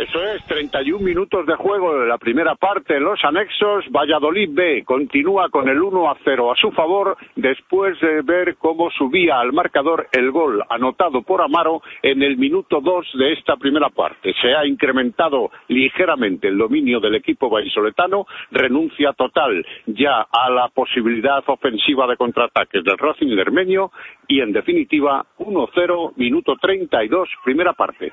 Eso 0.00 0.24
es, 0.24 0.42
31 0.46 1.04
minutos 1.04 1.44
de 1.44 1.54
juego 1.56 2.00
de 2.00 2.06
la 2.06 2.16
primera 2.16 2.54
parte 2.54 2.96
en 2.96 3.04
los 3.04 3.22
anexos. 3.22 3.84
Valladolid 3.90 4.48
B 4.50 4.82
continúa 4.82 5.50
con 5.50 5.68
el 5.68 5.78
1 5.78 6.10
a 6.10 6.16
0 6.24 6.50
a 6.50 6.56
su 6.56 6.70
favor 6.70 7.18
después 7.36 8.00
de 8.00 8.22
ver 8.22 8.56
cómo 8.56 8.90
subía 8.92 9.38
al 9.38 9.52
marcador 9.52 10.08
el 10.12 10.30
gol 10.30 10.64
anotado 10.70 11.20
por 11.20 11.42
Amaro 11.42 11.82
en 12.00 12.22
el 12.22 12.38
minuto 12.38 12.80
2 12.80 13.08
de 13.12 13.34
esta 13.34 13.56
primera 13.58 13.90
parte. 13.90 14.32
Se 14.40 14.54
ha 14.54 14.64
incrementado 14.64 15.50
ligeramente 15.68 16.48
el 16.48 16.56
dominio 16.56 16.98
del 16.98 17.16
equipo 17.16 17.50
vallisoletano, 17.50 18.26
renuncia 18.52 19.12
total 19.12 19.66
ya 19.84 20.22
a 20.32 20.48
la 20.48 20.68
posibilidad 20.68 21.44
ofensiva 21.46 22.06
de 22.06 22.16
contraataques 22.16 22.82
del 22.84 22.96
Racing 22.96 23.34
Lermeño 23.34 23.90
y 24.26 24.40
en 24.40 24.52
definitiva 24.52 25.26
1-0, 25.38 26.12
minuto 26.16 26.56
32, 26.58 27.28
primera 27.44 27.74
parte. 27.74 28.10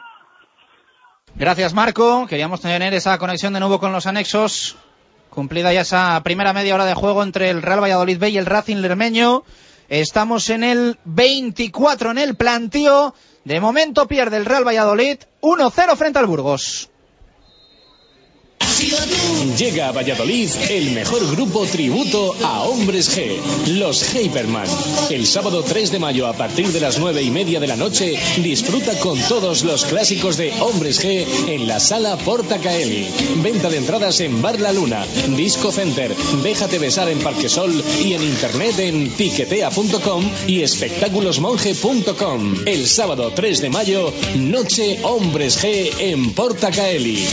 Gracias, 1.39 1.75
Marco. 1.75 2.25
Queríamos 2.25 2.61
tener 2.61 2.95
esa 2.95 3.19
conexión 3.19 3.53
de 3.53 3.59
nuevo 3.59 3.79
con 3.79 3.91
los 3.91 4.07
anexos. 4.07 4.75
Cumplida 5.29 5.71
ya 5.71 5.81
esa 5.81 6.19
primera 6.23 6.51
media 6.51 6.73
hora 6.73 6.85
de 6.85 6.95
juego 6.95 7.21
entre 7.21 7.51
el 7.51 7.61
Real 7.61 7.79
Valladolid 7.79 8.17
B 8.17 8.29
y 8.31 8.37
el 8.39 8.47
Racing 8.47 8.77
Lermeño. 8.77 9.43
Estamos 9.87 10.49
en 10.49 10.63
el 10.63 10.97
24 11.05 12.09
en 12.09 12.17
el 12.17 12.35
plantío. 12.35 13.13
De 13.43 13.61
momento 13.61 14.07
pierde 14.07 14.37
el 14.37 14.45
Real 14.45 14.65
Valladolid 14.65 15.19
1-0 15.41 15.95
frente 15.95 16.17
al 16.17 16.25
Burgos. 16.25 16.89
Llega 19.57 19.87
a 19.87 19.91
Valladolid 19.91 20.49
el 20.69 20.91
mejor 20.91 21.25
grupo 21.31 21.65
tributo 21.65 22.35
a 22.43 22.63
Hombres 22.63 23.17
G, 23.17 23.37
los 23.73 24.13
Hyperman. 24.13 24.67
El 25.09 25.25
sábado 25.25 25.63
3 25.63 25.91
de 25.91 25.99
mayo 25.99 26.27
a 26.27 26.33
partir 26.33 26.67
de 26.67 26.79
las 26.79 26.99
9 26.99 27.23
y 27.23 27.31
media 27.31 27.59
de 27.59 27.65
la 27.65 27.75
noche 27.75 28.19
disfruta 28.37 28.99
con 28.99 29.19
todos 29.19 29.63
los 29.63 29.83
clásicos 29.85 30.37
de 30.37 30.53
Hombres 30.61 31.03
G 31.03 31.25
en 31.47 31.67
la 31.67 31.79
sala 31.79 32.17
Porta 32.17 32.59
Caeli. 32.59 33.07
Venta 33.37 33.69
de 33.69 33.77
entradas 33.77 34.19
en 34.19 34.41
Bar 34.43 34.59
La 34.59 34.71
Luna, 34.71 35.05
Disco 35.35 35.71
Center, 35.71 36.15
Déjate 36.43 36.77
Besar 36.77 37.09
en 37.09 37.19
Parquesol 37.19 37.83
y 38.05 38.13
en 38.13 38.21
internet 38.21 38.77
en 38.77 39.09
tiquetea.com 39.09 40.23
y 40.45 40.61
espectáculosmonje.com. 40.61 42.55
El 42.65 42.87
sábado 42.87 43.31
3 43.35 43.61
de 43.61 43.69
mayo, 43.71 44.13
Noche 44.35 44.99
Hombres 45.03 45.63
G 45.63 45.91
en 45.99 46.33
Porta 46.33 46.69
Caeli. 46.69 47.25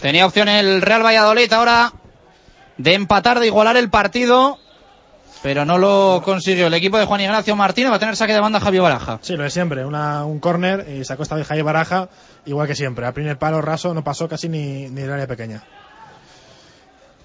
Tenía 0.00 0.26
opción 0.26 0.48
el 0.48 0.80
Real 0.80 1.04
Valladolid 1.04 1.52
ahora 1.52 1.92
de 2.78 2.94
empatar, 2.94 3.38
de 3.38 3.46
igualar 3.46 3.76
el 3.76 3.90
partido, 3.90 4.58
pero 5.42 5.66
no 5.66 5.76
lo 5.76 6.22
consiguió. 6.24 6.68
El 6.68 6.74
equipo 6.74 6.98
de 6.98 7.04
Juan 7.04 7.20
Ignacio 7.20 7.54
Martínez 7.54 7.92
va 7.92 7.96
a 7.96 7.98
tener 7.98 8.16
saque 8.16 8.32
de 8.32 8.40
banda 8.40 8.60
Javier 8.60 8.82
Baraja. 8.82 9.18
Sí, 9.20 9.36
lo 9.36 9.42
de 9.42 9.50
siempre, 9.50 9.84
una, 9.84 10.24
un 10.24 10.40
córner 10.40 10.88
y 10.88 11.04
sacó 11.04 11.22
esta 11.22 11.34
vez 11.34 11.46
Javier 11.46 11.64
Baraja, 11.64 12.08
igual 12.46 12.66
que 12.66 12.74
siempre. 12.74 13.04
Al 13.04 13.12
primer 13.12 13.38
palo 13.38 13.60
raso 13.60 13.92
no 13.92 14.02
pasó 14.02 14.26
casi 14.26 14.48
ni, 14.48 14.88
ni 14.88 15.02
el 15.02 15.12
área 15.12 15.26
pequeña. 15.26 15.62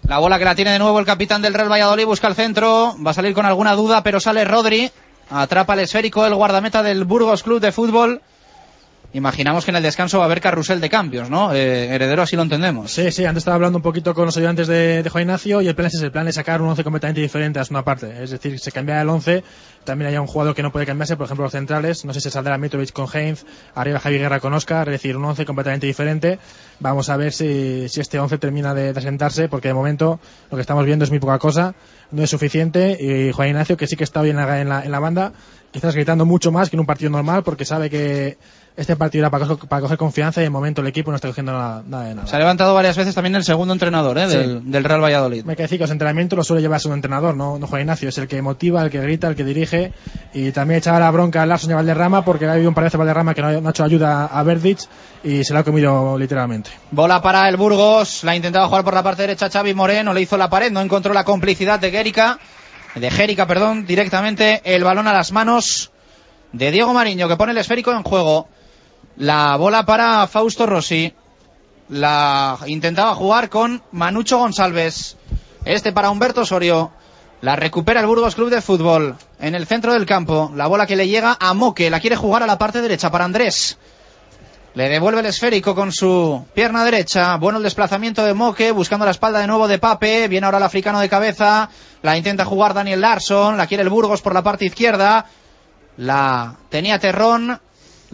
La 0.08 0.20
bola 0.20 0.38
que 0.38 0.46
la 0.46 0.56
tiene 0.56 0.72
de 0.72 0.80
nuevo 0.80 1.00
el 1.00 1.06
capitán 1.06 1.42
del 1.42 1.54
Real 1.54 1.72
Valladolid, 1.72 2.06
busca 2.06 2.28
el 2.28 2.36
centro, 2.36 2.96
va 3.06 3.12
a 3.12 3.14
salir 3.14 3.34
con 3.34 3.46
alguna 3.46 3.74
duda, 3.74 4.04
pero 4.04 4.20
sale 4.20 4.44
Rodri, 4.44 4.92
atrapa 5.30 5.74
el 5.74 5.80
esférico, 5.80 6.26
el 6.26 6.36
guardameta 6.36 6.84
del 6.84 7.06
Burgos 7.06 7.42
Club 7.42 7.62
de 7.62 7.72
Fútbol. 7.72 8.22
Imaginamos 9.16 9.64
que 9.64 9.72
en 9.72 9.78
el 9.78 9.84
descanso 9.84 10.18
va 10.18 10.26
a 10.26 10.28
haber 10.28 10.42
carrusel 10.42 10.82
de 10.82 10.90
cambios, 10.90 11.30
¿no? 11.30 11.54
Eh, 11.54 11.86
heredero, 11.96 12.22
así 12.22 12.36
lo 12.36 12.42
entendemos. 12.42 12.92
Sí, 12.92 13.14
sí, 13.14 13.24
antes 13.24 13.44
estaba 13.44 13.56
hablando 13.56 13.78
un 13.78 13.82
poquito 13.82 14.14
con 14.14 14.26
los 14.26 14.36
ayudantes 14.36 14.68
de, 14.68 15.08
Juan 15.10 15.22
Ignacio 15.22 15.62
y 15.62 15.70
el 15.70 15.74
plan 15.74 15.88
es 15.88 15.94
ese, 15.94 16.08
el 16.08 16.12
plan 16.12 16.28
es 16.28 16.36
sacar 16.36 16.62
un 16.62 16.68
once 16.68 16.84
completamente 16.84 17.22
diferente 17.22 17.58
a 17.58 17.64
una 17.70 17.82
parte. 17.82 18.22
Es 18.22 18.32
decir, 18.32 18.60
se 18.60 18.74
cambia 18.74 19.02
el 19.02 19.08
once, 19.08 19.42
también 19.86 20.12
hay 20.12 20.18
un 20.18 20.28
jugador 20.28 20.54
que 20.54 20.62
no 20.62 20.70
puede 20.70 20.86
cambiarse, 20.86 21.16
por 21.16 21.28
ejemplo 21.28 21.46
los 21.46 21.54
centrales, 21.54 22.04
no 22.04 22.14
sé 22.14 22.20
si 22.20 22.30
saldrá 22.30 22.58
Mitrovic 22.58 22.92
con 22.92 23.08
Heinz, 23.08 23.46
arriba 23.74 24.02
Javi 24.02 24.18
Guerra 24.18 24.42
con 24.42 24.54
Oscar, 24.54 24.90
es 24.90 24.96
decir, 24.96 25.16
un 25.16 25.24
once 25.24 25.46
completamente 25.46 25.88
diferente. 25.88 26.38
Vamos 26.82 27.08
a 27.10 27.16
ver 27.16 27.32
si, 27.32 27.88
si 27.88 28.02
este 28.02 28.20
once 28.20 28.38
termina 28.38 28.74
de, 28.74 28.92
de 28.92 29.00
asentarse, 29.00 29.48
porque 29.48 29.70
de 29.70 29.76
momento 29.76 30.20
lo 30.52 30.58
que 30.58 30.62
estamos 30.62 30.86
viendo 30.86 31.06
es 31.06 31.10
muy 31.10 31.20
poca 31.20 31.40
cosa, 31.40 31.74
no 32.12 32.22
es 32.22 32.30
suficiente 32.30 32.98
y 33.00 33.32
Juan 33.32 33.48
Ignacio, 33.48 33.78
que 33.78 33.88
sí 33.88 33.96
que 33.96 34.04
está 34.04 34.22
bien 34.22 34.38
en 34.38 34.46
la, 34.46 34.60
en 34.60 34.68
la, 34.68 34.84
en 34.84 34.92
la 34.92 35.00
banda, 35.00 35.32
quizás 35.72 35.96
gritando 35.96 36.26
mucho 36.26 36.52
más 36.52 36.70
que 36.70 36.76
en 36.76 36.82
un 36.82 36.86
partido 36.86 37.12
normal, 37.12 37.44
porque 37.44 37.64
sabe 37.64 37.90
que 37.90 38.38
este 38.78 38.96
partido 38.96 39.24
era 39.24 39.30
para 39.30 39.48
coger, 39.48 39.68
para 39.70 39.82
coger 39.82 39.98
confianza 39.98 40.42
y 40.42 40.44
de 40.44 40.50
momento 40.50 40.82
el 40.82 40.88
equipo 40.88 41.10
no 41.12 41.16
está 41.16 41.30
cogiendo 41.30 41.54
nada, 41.54 41.84
nada 41.88 42.04
de 42.06 42.16
nada. 42.16 42.28
Se 42.28 42.36
ha 42.36 42.40
levantado 42.40 42.74
varias 42.74 42.98
veces 42.98 43.16
también 43.16 43.36
el 43.36 43.44
segundo 43.44 43.74
entrenador 43.74 44.18
¿eh? 44.18 44.30
Sí. 44.30 44.38
del, 44.38 44.72
del 44.72 44.84
Real 44.84 45.02
Valladolid. 45.02 45.46
Me 45.46 45.56
que 45.56 45.64
decir 45.64 45.78
que 45.78 45.84
los 45.84 45.92
entrenamientos 45.92 46.36
los 46.36 46.48
suele 46.48 46.62
llevarse 46.62 46.88
un 46.88 46.96
entrenador, 46.96 47.38
no, 47.38 47.58
no 47.58 47.68
Juan 47.68 47.82
Ignacio, 47.82 48.10
es 48.10 48.18
el 48.18 48.28
que 48.28 48.42
motiva, 48.42 48.84
el 48.84 48.90
que 48.90 49.00
grita, 49.00 49.28
el 49.28 49.36
que 49.36 49.46
dirige 49.46 49.94
y 50.34 50.52
también 50.52 50.80
echaba 50.80 51.00
la 51.00 51.10
bronca 51.12 51.42
a 51.42 51.46
Larson 51.46 51.70
y 51.70 51.74
a 51.74 51.78
Valderrama 51.78 52.26
porque 52.26 52.46
ha 52.46 52.54
habido 52.54 52.70
un 52.70 52.76
par 52.76 52.84
de 52.84 52.88
veces 52.88 52.98
Valderrama 52.98 53.34
que 53.34 53.42
no, 53.42 53.62
no 53.62 53.68
ha 53.70 53.72
hecho 53.72 53.84
ayuda 53.84 54.26
a 54.26 54.44
Verdic 54.44 54.80
y 55.24 55.44
se 55.44 55.54
la 55.54 55.62
ha 55.62 55.64
comido 55.64 56.18
literalmente. 56.18 56.70
Bola 56.92 57.22
para 57.22 57.48
el 57.48 57.56
Burgos, 57.56 58.24
la 58.24 58.36
intentaba 58.36 58.68
jugar 58.68 58.84
por 58.84 58.94
la 58.94 59.04
parte 59.04 59.22
derecha 59.22 59.50
Xavi 59.50 59.74
Moreno, 59.74 60.14
le 60.14 60.22
hizo 60.22 60.36
la 60.38 60.50
pared, 60.50 60.72
no 60.72 60.82
encontró 60.82 61.14
la 61.14 61.24
complicidad 61.24 61.80
de 61.80 61.92
Gérica, 61.92 62.40
de 62.96 63.10
Gérica, 63.10 63.48
perdón, 63.48 63.86
directamente 63.86 64.62
el 64.66 64.84
balón 64.84 65.08
a 65.08 65.14
las 65.14 65.32
manos 65.32 65.92
de 66.52 66.72
Diego 66.72 66.94
Mariño 66.94 67.28
que 67.28 67.36
pone 67.36 67.52
el 67.52 67.58
esférico 67.58 67.92
en 67.92 68.04
juego. 68.04 68.48
La 69.18 69.56
bola 69.56 69.86
para 69.86 70.28
Fausto 70.28 70.66
Rossi. 70.66 71.14
La 71.90 72.58
intentaba 72.66 73.16
jugar 73.16 73.50
con 73.50 73.82
Manucho 73.92 74.38
González. 74.38 75.16
Este 75.64 75.94
para 75.94 76.10
Humberto 76.10 76.42
Osorio. 76.42 76.92
La 77.42 77.56
recupera 77.56 78.02
el 78.02 78.08
Burgos 78.08 78.36
Club 78.36 78.50
de 78.50 78.62
Fútbol. 78.62 79.16
En 79.40 79.56
el 79.56 79.68
centro 79.68 79.94
del 79.94 80.06
campo. 80.06 80.52
La 80.56 80.68
bola 80.68 80.86
que 80.86 80.98
le 80.98 81.08
llega 81.08 81.38
a 81.40 81.54
Moque. 81.54 81.90
La 81.90 82.02
quiere 82.02 82.18
jugar 82.18 82.44
a 82.44 82.48
la 82.48 82.58
parte 82.58 82.82
derecha 82.82 83.10
para 83.10 83.24
Andrés. 83.24 83.78
Le 84.74 84.90
devuelve 84.90 85.22
el 85.22 85.28
esférico 85.28 85.74
con 85.74 85.94
su 85.94 86.46
pierna 86.54 86.84
derecha. 86.84 87.38
Bueno 87.38 87.60
el 87.60 87.64
desplazamiento 87.64 88.26
de 88.26 88.34
Moque, 88.34 88.72
buscando 88.72 89.06
la 89.06 89.12
espalda 89.12 89.40
de 89.40 89.48
nuevo 89.48 89.70
de 89.70 89.80
Pape. 89.80 90.28
Viene 90.28 90.46
ahora 90.46 90.58
el 90.58 90.64
africano 90.64 91.00
de 91.00 91.08
cabeza. 91.08 91.70
La 92.02 92.18
intenta 92.18 92.44
jugar 92.44 92.74
Daniel 92.74 93.00
Larson. 93.00 93.56
La 93.56 93.68
quiere 93.68 93.84
el 93.84 93.90
Burgos 93.90 94.22
por 94.22 94.34
la 94.34 94.44
parte 94.44 94.66
izquierda. 94.66 95.26
La 95.96 96.56
tenía 96.70 97.00
Terrón. 97.00 97.62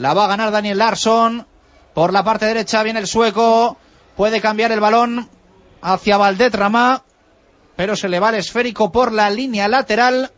La 0.02 0.16
va 0.16 0.26
a 0.26 0.30
ganar 0.30 0.50
Daniel 0.50 0.80
Larson. 0.80 1.46
Por 1.94 2.12
la 2.12 2.24
parte 2.24 2.48
derecha 2.48 2.82
viene 2.82 3.00
el 3.00 3.06
sueco. 3.06 3.78
Puede 4.18 4.42
cambiar 4.42 4.72
el 4.72 4.80
balón 4.80 5.30
hacia 5.80 6.18
Valdetrama. 6.18 7.04
Pero 7.76 7.96
se 7.96 8.10
le 8.10 8.20
va 8.20 8.30
el 8.30 8.36
esférico 8.36 8.92
por 8.92 9.12
la 9.12 9.30
línea 9.30 9.68
lateral. 9.68 10.32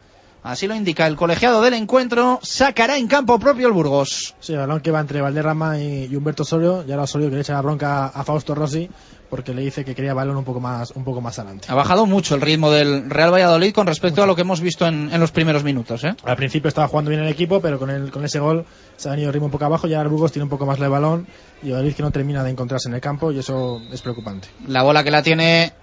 Así 0.44 0.68
lo 0.68 0.76
indica 0.76 1.08
el 1.08 1.16
colegiado 1.16 1.62
del 1.62 1.76
encuentro. 1.76 2.42
Sacará 2.44 2.98
en 2.98 3.08
campo 3.08 3.40
propio 3.40 3.68
el 3.68 3.74
Burgos. 3.74 4.36
Sí, 4.42 4.52
el 4.52 4.60
balón 4.60 4.82
que 4.82 4.92
va 4.92 5.00
entre 5.00 5.22
Valderrama 5.22 5.80
y 5.80 6.14
Humberto 6.14 6.44
Osorio, 6.44 6.84
y 6.86 6.92
ahora 6.92 7.04
Osorio 7.04 7.30
que 7.30 7.36
le 7.36 7.42
echa 7.42 7.54
la 7.54 7.62
bronca 7.62 8.08
a 8.08 8.24
Fausto 8.26 8.54
Rossi 8.54 8.90
porque 9.34 9.52
le 9.52 9.64
dice 9.64 9.84
que 9.84 9.96
quería 9.96 10.14
balón 10.14 10.38
un 10.38 10.44
poco 10.44 10.60
más, 10.60 10.92
un 10.92 11.04
poco 11.04 11.20
más 11.20 11.40
adelante. 11.40 11.66
Ha 11.68 11.74
bajado 11.74 12.06
mucho 12.06 12.36
el 12.36 12.42
ritmo 12.42 12.70
del 12.70 13.10
Real 13.10 13.34
Valladolid 13.34 13.74
con 13.74 13.88
respecto 13.88 14.22
a 14.22 14.28
lo 14.28 14.36
que 14.36 14.44
hemos 14.44 14.62
visto 14.62 14.86
en, 14.86 15.10
en 15.12 15.20
los 15.20 15.32
primeros 15.32 15.64
minutos. 15.64 16.04
¿eh? 16.04 16.14
Al 16.24 16.36
principio 16.36 16.68
estaba 16.68 16.88
jugando 16.88 17.10
bien 17.10 17.24
el 17.24 17.30
equipo, 17.30 17.60
pero 17.60 17.80
con, 17.80 17.90
el, 17.90 18.12
con 18.12 18.24
ese 18.24 18.38
gol 18.38 18.64
se 18.96 19.08
ha 19.08 19.12
venido 19.14 19.30
el 19.30 19.34
ritmo 19.34 19.48
un 19.48 19.52
poco 19.52 19.66
abajo. 19.66 19.88
Ya 19.88 20.04
Burgos 20.04 20.32
tiene 20.32 20.44
un 20.44 20.52
poco 20.52 20.68
más 20.68 20.78
de 20.78 20.88
balón 20.88 21.26
y 21.64 21.72
Valladolid 21.72 21.96
que 21.96 22.04
no 22.04 22.12
termina 22.12 22.44
de 22.44 22.52
encontrarse 22.52 22.90
en 22.90 22.94
el 22.94 23.02
campo 23.02 23.32
y 23.32 23.40
eso 23.40 23.82
es 23.92 24.04
preocupante. 24.04 24.50
La 24.68 24.84
bola 24.84 25.04
que 25.04 25.10
la 25.10 25.24
tiene 25.24 25.74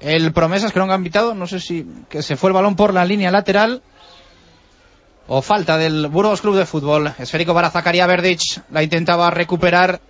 el 0.00 0.32
Promesas, 0.32 0.72
que 0.72 0.80
no 0.80 0.82
han 0.86 0.90
gambitado. 0.90 1.32
No 1.32 1.46
sé 1.46 1.60
si 1.60 1.86
que 2.08 2.22
se 2.24 2.34
fue 2.34 2.50
el 2.50 2.54
balón 2.54 2.74
por 2.74 2.92
la 2.92 3.04
línea 3.04 3.30
lateral. 3.30 3.84
O 5.28 5.42
falta 5.42 5.78
del 5.78 6.08
Burgos 6.08 6.40
Club 6.40 6.56
de 6.56 6.66
Fútbol. 6.66 7.12
Esférico 7.20 7.54
para 7.54 7.70
Zacarías 7.70 8.08
Verdic. 8.08 8.40
La 8.72 8.82
intentaba 8.82 9.30
recuperar 9.30 10.00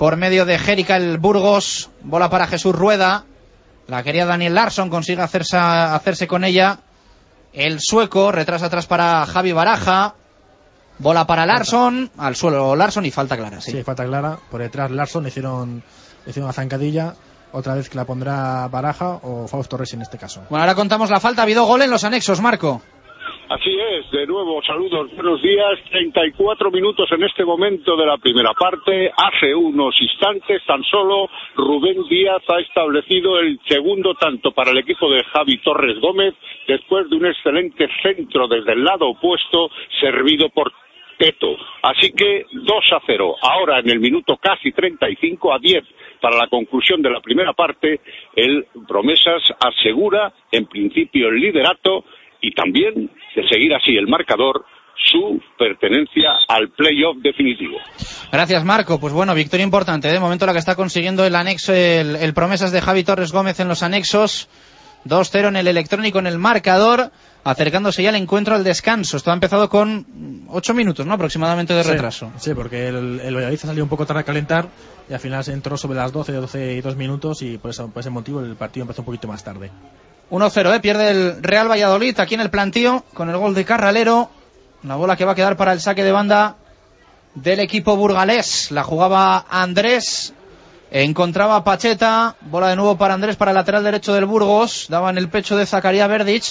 por 0.00 0.16
medio 0.16 0.46
de 0.46 0.58
Jérica 0.58 0.96
el 0.96 1.18
Burgos. 1.18 1.90
Bola 2.00 2.30
para 2.30 2.46
Jesús 2.46 2.74
Rueda. 2.74 3.26
La 3.86 4.02
quería 4.02 4.24
Daniel 4.24 4.54
Larson. 4.54 4.88
Consigue 4.88 5.20
hacerse, 5.20 5.58
hacerse 5.58 6.26
con 6.26 6.42
ella. 6.42 6.78
El 7.52 7.80
sueco. 7.80 8.32
Retrasa 8.32 8.64
atrás 8.64 8.86
para 8.86 9.26
Javi 9.26 9.52
Baraja. 9.52 10.14
Bola 11.00 11.26
para 11.26 11.44
Larson. 11.44 12.10
Al 12.16 12.34
suelo 12.34 12.74
Larson 12.74 13.04
y 13.04 13.10
falta 13.10 13.36
clara. 13.36 13.60
Sí. 13.60 13.72
Sí, 13.72 13.82
falta 13.82 14.06
clara. 14.06 14.38
Por 14.50 14.62
detrás 14.62 14.90
Larson 14.90 15.24
le 15.24 15.28
hicieron, 15.28 15.82
hicieron 16.26 16.44
una 16.44 16.54
zancadilla. 16.54 17.14
Otra 17.52 17.74
vez 17.74 17.90
que 17.90 17.96
la 17.96 18.06
pondrá 18.06 18.68
Baraja 18.68 19.18
o 19.22 19.46
Fausto 19.48 19.76
Rossi 19.76 19.96
en 19.96 20.02
este 20.02 20.16
caso. 20.16 20.44
Bueno, 20.48 20.62
ahora 20.62 20.76
contamos 20.76 21.10
la 21.10 21.20
falta. 21.20 21.42
Ha 21.42 21.44
habido 21.44 21.66
gol 21.66 21.82
en 21.82 21.90
los 21.90 22.04
anexos, 22.04 22.40
Marco. 22.40 22.80
Así 23.48 23.76
es, 23.78 24.10
de 24.12 24.26
nuevo, 24.26 24.62
saludos, 24.62 25.10
buenos 25.14 25.42
días. 25.42 25.78
34 25.90 26.70
minutos 26.70 27.10
en 27.10 27.24
este 27.24 27.44
momento 27.44 27.96
de 27.96 28.06
la 28.06 28.16
primera 28.16 28.52
parte. 28.54 29.10
Hace 29.16 29.54
unos 29.54 30.00
instantes 30.00 30.64
tan 30.66 30.84
solo 30.84 31.28
Rubén 31.56 32.04
Díaz 32.08 32.42
ha 32.48 32.60
establecido 32.60 33.38
el 33.40 33.58
segundo 33.68 34.14
tanto 34.14 34.52
para 34.52 34.70
el 34.70 34.78
equipo 34.78 35.10
de 35.10 35.24
Javi 35.24 35.58
Torres 35.58 35.98
Gómez 36.00 36.34
después 36.68 37.10
de 37.10 37.16
un 37.16 37.26
excelente 37.26 37.88
centro 38.02 38.46
desde 38.46 38.72
el 38.72 38.84
lado 38.84 39.08
opuesto 39.08 39.70
servido 40.00 40.48
por 40.50 40.72
Teto. 41.18 41.54
Así 41.82 42.12
que 42.12 42.46
2 42.52 42.92
a 42.92 43.00
0. 43.04 43.36
Ahora 43.42 43.80
en 43.80 43.90
el 43.90 44.00
minuto 44.00 44.38
casi 44.38 44.72
35 44.72 45.52
a 45.52 45.58
10 45.58 45.84
para 46.20 46.36
la 46.36 46.46
conclusión 46.46 47.02
de 47.02 47.10
la 47.10 47.20
primera 47.20 47.52
parte, 47.52 48.00
el 48.36 48.66
Promesas 48.88 49.42
asegura 49.60 50.32
en 50.50 50.66
principio 50.66 51.28
el 51.28 51.40
liderato 51.40 52.04
y 52.40 52.52
también, 52.52 53.10
de 53.34 53.48
seguir 53.48 53.74
así 53.74 53.96
el 53.96 54.06
marcador, 54.06 54.64
su 54.96 55.40
pertenencia 55.58 56.30
al 56.48 56.70
playoff 56.70 57.16
definitivo. 57.22 57.78
Gracias, 58.30 58.64
Marco. 58.64 59.00
Pues 59.00 59.12
bueno, 59.12 59.34
victoria 59.34 59.64
importante. 59.64 60.08
¿eh? 60.08 60.12
De 60.12 60.20
momento 60.20 60.46
la 60.46 60.52
que 60.52 60.58
está 60.58 60.76
consiguiendo 60.76 61.24
el 61.24 61.34
anexo, 61.34 61.72
el, 61.72 62.16
el 62.16 62.34
promesas 62.34 62.72
de 62.72 62.80
Javi 62.80 63.04
Torres 63.04 63.32
Gómez 63.32 63.60
en 63.60 63.68
los 63.68 63.82
anexos. 63.82 64.48
2-0 65.06 65.48
en 65.48 65.56
el 65.56 65.66
electrónico 65.66 66.18
en 66.18 66.26
el 66.26 66.38
marcador, 66.38 67.10
acercándose 67.44 68.02
ya 68.02 68.10
al 68.10 68.16
encuentro 68.16 68.54
al 68.54 68.64
descanso. 68.64 69.16
Esto 69.16 69.30
ha 69.30 69.34
empezado 69.34 69.68
con 69.68 70.44
8 70.48 70.74
minutos, 70.74 71.06
¿no? 71.06 71.14
Aproximadamente 71.14 71.72
de 71.72 71.82
retraso. 71.82 72.30
Sí, 72.36 72.52
porque 72.54 72.88
el, 72.88 73.20
el 73.20 73.34
Valladolid 73.34 73.58
salido 73.58 73.84
un 73.84 73.88
poco 73.88 74.04
tarde 74.04 74.20
a 74.20 74.24
calentar 74.24 74.68
y 75.08 75.14
al 75.14 75.20
final 75.20 75.42
se 75.42 75.52
entró 75.52 75.76
sobre 75.76 75.96
las 75.96 76.12
12, 76.12 76.32
12 76.32 76.74
y 76.74 76.80
2 76.82 76.96
minutos 76.96 77.40
y 77.42 77.58
por, 77.58 77.70
eso, 77.70 77.90
por 77.90 78.00
ese 78.00 78.10
motivo 78.10 78.40
el 78.40 78.56
partido 78.56 78.84
empezó 78.84 79.02
un 79.02 79.06
poquito 79.06 79.26
más 79.26 79.42
tarde. 79.42 79.70
1-0, 80.30 80.76
¿eh? 80.76 80.80
Pierde 80.80 81.10
el 81.10 81.42
Real 81.42 81.68
Valladolid 81.68 82.18
aquí 82.20 82.34
en 82.34 82.40
el 82.40 82.50
plantío 82.50 83.04
con 83.14 83.28
el 83.30 83.36
gol 83.36 83.54
de 83.54 83.64
Carralero. 83.64 84.30
La 84.84 84.94
bola 84.94 85.16
que 85.16 85.24
va 85.24 85.32
a 85.32 85.34
quedar 85.34 85.56
para 85.56 85.72
el 85.72 85.80
saque 85.80 86.04
de 86.04 86.12
banda 86.12 86.56
del 87.34 87.60
equipo 87.60 87.96
burgalés. 87.96 88.70
La 88.70 88.84
jugaba 88.84 89.44
Andrés. 89.50 90.32
Encontraba 90.92 91.64
Pacheta. 91.64 92.36
Bola 92.42 92.68
de 92.68 92.76
nuevo 92.76 92.96
para 92.96 93.14
Andrés 93.14 93.36
para 93.36 93.50
el 93.50 93.56
lateral 93.56 93.82
derecho 93.82 94.14
del 94.14 94.24
Burgos. 94.24 94.86
Daba 94.88 95.10
en 95.10 95.18
el 95.18 95.28
pecho 95.28 95.56
de 95.56 95.66
Zacarías 95.66 96.08
Verdic. 96.08 96.44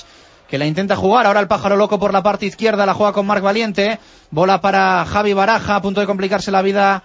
Que 0.49 0.57
la 0.57 0.65
intenta 0.65 0.97
jugar. 0.97 1.25
Ahora 1.25 1.39
el 1.39 1.47
pájaro 1.47 1.77
loco 1.77 1.99
por 1.99 2.11
la 2.11 2.21
parte 2.21 2.45
izquierda. 2.45 2.85
La 2.85 2.93
juega 2.93 3.13
con 3.13 3.25
Marc 3.25 3.41
Valiente. 3.41 3.97
Bola 4.29 4.59
para 4.59 5.05
Javi 5.05 5.31
Baraja. 5.31 5.75
A 5.75 5.81
punto 5.81 6.01
de 6.01 6.07
complicarse 6.07 6.51
la 6.51 6.61
vida 6.61 7.01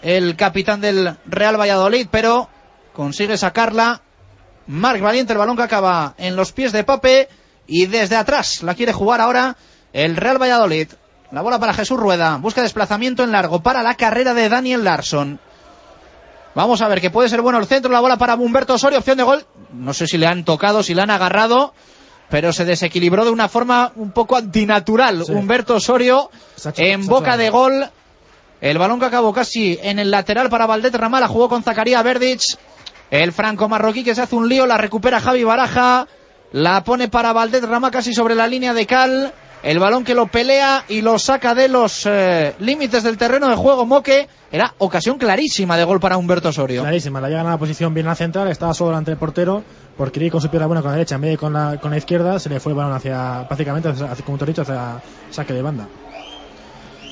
el 0.00 0.34
capitán 0.36 0.80
del 0.80 1.16
Real 1.26 1.60
Valladolid. 1.60 2.08
Pero 2.10 2.48
consigue 2.94 3.36
sacarla. 3.36 4.00
Marc 4.66 5.00
Valiente, 5.00 5.32
el 5.32 5.38
balón 5.38 5.56
que 5.56 5.62
acaba 5.62 6.14
en 6.18 6.36
los 6.36 6.52
pies 6.52 6.72
de 6.72 6.84
Pape 6.84 7.28
y 7.66 7.86
desde 7.86 8.16
atrás 8.16 8.62
la 8.62 8.74
quiere 8.74 8.92
jugar 8.92 9.20
ahora 9.20 9.56
el 9.92 10.16
Real 10.16 10.40
Valladolid. 10.40 10.88
La 11.32 11.42
bola 11.42 11.58
para 11.58 11.74
Jesús 11.74 11.98
Rueda, 11.98 12.36
busca 12.36 12.62
desplazamiento 12.62 13.24
en 13.24 13.32
largo 13.32 13.60
para 13.60 13.82
la 13.82 13.94
carrera 13.94 14.34
de 14.34 14.48
Daniel 14.48 14.84
Larson. 14.84 15.40
Vamos 16.54 16.80
a 16.80 16.88
ver 16.88 17.00
que 17.00 17.10
puede 17.10 17.28
ser 17.28 17.42
bueno 17.42 17.58
el 17.58 17.66
centro, 17.66 17.90
la 17.90 18.00
bola 18.00 18.16
para 18.16 18.34
Humberto 18.34 18.74
Osorio, 18.74 18.98
opción 18.98 19.18
de 19.18 19.24
gol. 19.24 19.44
No 19.72 19.92
sé 19.92 20.06
si 20.06 20.16
le 20.16 20.26
han 20.26 20.44
tocado, 20.44 20.82
si 20.82 20.94
le 20.94 21.02
han 21.02 21.10
agarrado, 21.10 21.74
pero 22.30 22.52
se 22.52 22.64
desequilibró 22.64 23.24
de 23.24 23.30
una 23.30 23.48
forma 23.48 23.92
un 23.96 24.12
poco 24.12 24.36
antinatural. 24.36 25.24
Sí. 25.26 25.32
Humberto 25.32 25.74
Osorio 25.74 26.30
en 26.76 27.06
boca 27.06 27.36
de 27.36 27.50
gol. 27.50 27.90
El 28.60 28.78
balón 28.78 28.98
que 28.98 29.06
acabó 29.06 29.34
casi 29.34 29.78
en 29.82 29.98
el 29.98 30.10
lateral 30.10 30.48
para 30.48 30.66
Valdet 30.66 30.94
Ramala, 30.94 31.28
jugó 31.28 31.48
con 31.48 31.62
Zacarías 31.62 32.02
Verdic. 32.02 32.40
El 33.10 33.32
franco 33.32 33.68
marroquí 33.68 34.02
que 34.04 34.14
se 34.14 34.22
hace 34.22 34.34
un 34.34 34.48
lío, 34.48 34.66
la 34.66 34.76
recupera 34.78 35.20
Javi 35.20 35.44
Baraja, 35.44 36.06
la 36.52 36.82
pone 36.84 37.08
para 37.08 37.32
Valdet 37.32 37.64
Ramá 37.64 37.90
casi 37.90 38.12
sobre 38.14 38.34
la 38.34 38.46
línea 38.48 38.74
de 38.74 38.86
cal. 38.86 39.32
El 39.62 39.78
balón 39.80 40.04
que 40.04 40.14
lo 40.14 40.26
pelea 40.26 40.84
y 40.88 41.00
lo 41.00 41.18
saca 41.18 41.54
de 41.54 41.66
los 41.68 42.06
eh, 42.06 42.54
límites 42.60 43.02
del 43.02 43.16
terreno 43.16 43.48
de 43.48 43.56
juego 43.56 43.84
Moque. 43.84 44.28
Era 44.52 44.74
ocasión 44.78 45.18
clarísima 45.18 45.76
de 45.76 45.82
gol 45.82 45.98
para 45.98 46.16
Humberto 46.16 46.50
Osorio. 46.50 46.82
Clarísima, 46.82 47.20
la 47.20 47.28
llegan 47.28 47.46
a 47.46 47.50
la 47.50 47.58
posición 47.58 47.92
bien 47.92 48.06
a 48.06 48.14
central, 48.14 48.46
estaba 48.48 48.74
solo 48.74 48.90
delante 48.90 49.10
del 49.10 49.18
portero, 49.18 49.64
porque 49.96 50.12
quería 50.14 50.26
ir 50.26 50.32
con 50.32 50.40
su 50.40 50.50
pierna 50.50 50.66
buena 50.66 50.82
con 50.82 50.90
la 50.92 50.96
derecha 50.98 51.16
en 51.16 51.20
vez 51.22 51.30
de 51.32 51.38
con 51.38 51.52
la, 51.52 51.80
con 51.80 51.90
la 51.90 51.96
izquierda, 51.96 52.38
se 52.38 52.48
le 52.48 52.60
fue 52.60 52.72
el 52.72 52.76
balón 52.78 52.92
hacia, 52.92 53.44
prácticamente, 53.48 53.88
hacia- 53.88 54.08
como 54.24 54.38
te 54.38 54.44
he 54.44 54.48
dicho, 54.48 54.62
hacia 54.62 55.02
saque 55.30 55.52
de 55.52 55.62
banda. 55.62 55.88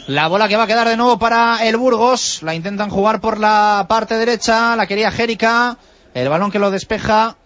La 0.06 0.28
bola 0.28 0.48
que 0.48 0.56
va 0.56 0.64
a 0.64 0.66
quedar 0.66 0.86
de 0.88 0.96
nuevo 0.96 1.18
para 1.18 1.66
el 1.66 1.76
Burgos. 1.76 2.42
La 2.42 2.54
intentan 2.54 2.90
jugar 2.90 3.20
por 3.20 3.38
la 3.38 3.86
parte 3.88 4.16
derecha. 4.16 4.76
La 4.76 4.86
quería 4.86 5.10
Jérica. 5.10 5.78
El 6.12 6.28
balón 6.28 6.50
que 6.50 6.58
lo 6.58 6.70
despeja. 6.70 7.36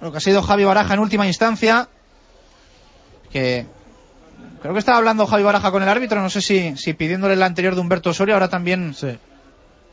Lo 0.00 0.10
que 0.10 0.18
ha 0.18 0.20
sido 0.20 0.42
Javi 0.42 0.64
Baraja 0.64 0.94
en 0.94 1.00
última 1.00 1.26
instancia. 1.26 1.88
Que 3.30 3.66
creo 4.62 4.72
que 4.72 4.78
estaba 4.78 4.98
hablando 4.98 5.26
Javi 5.26 5.42
Baraja 5.42 5.70
con 5.70 5.82
el 5.82 5.88
árbitro. 5.88 6.22
No 6.22 6.30
sé 6.30 6.40
si, 6.40 6.74
si 6.76 6.94
pidiéndole 6.94 7.34
el 7.34 7.42
anterior 7.42 7.74
de 7.74 7.80
Humberto 7.82 8.10
Osorio. 8.10 8.34
Ahora 8.34 8.48
también 8.48 8.94
Sí. 8.94 9.18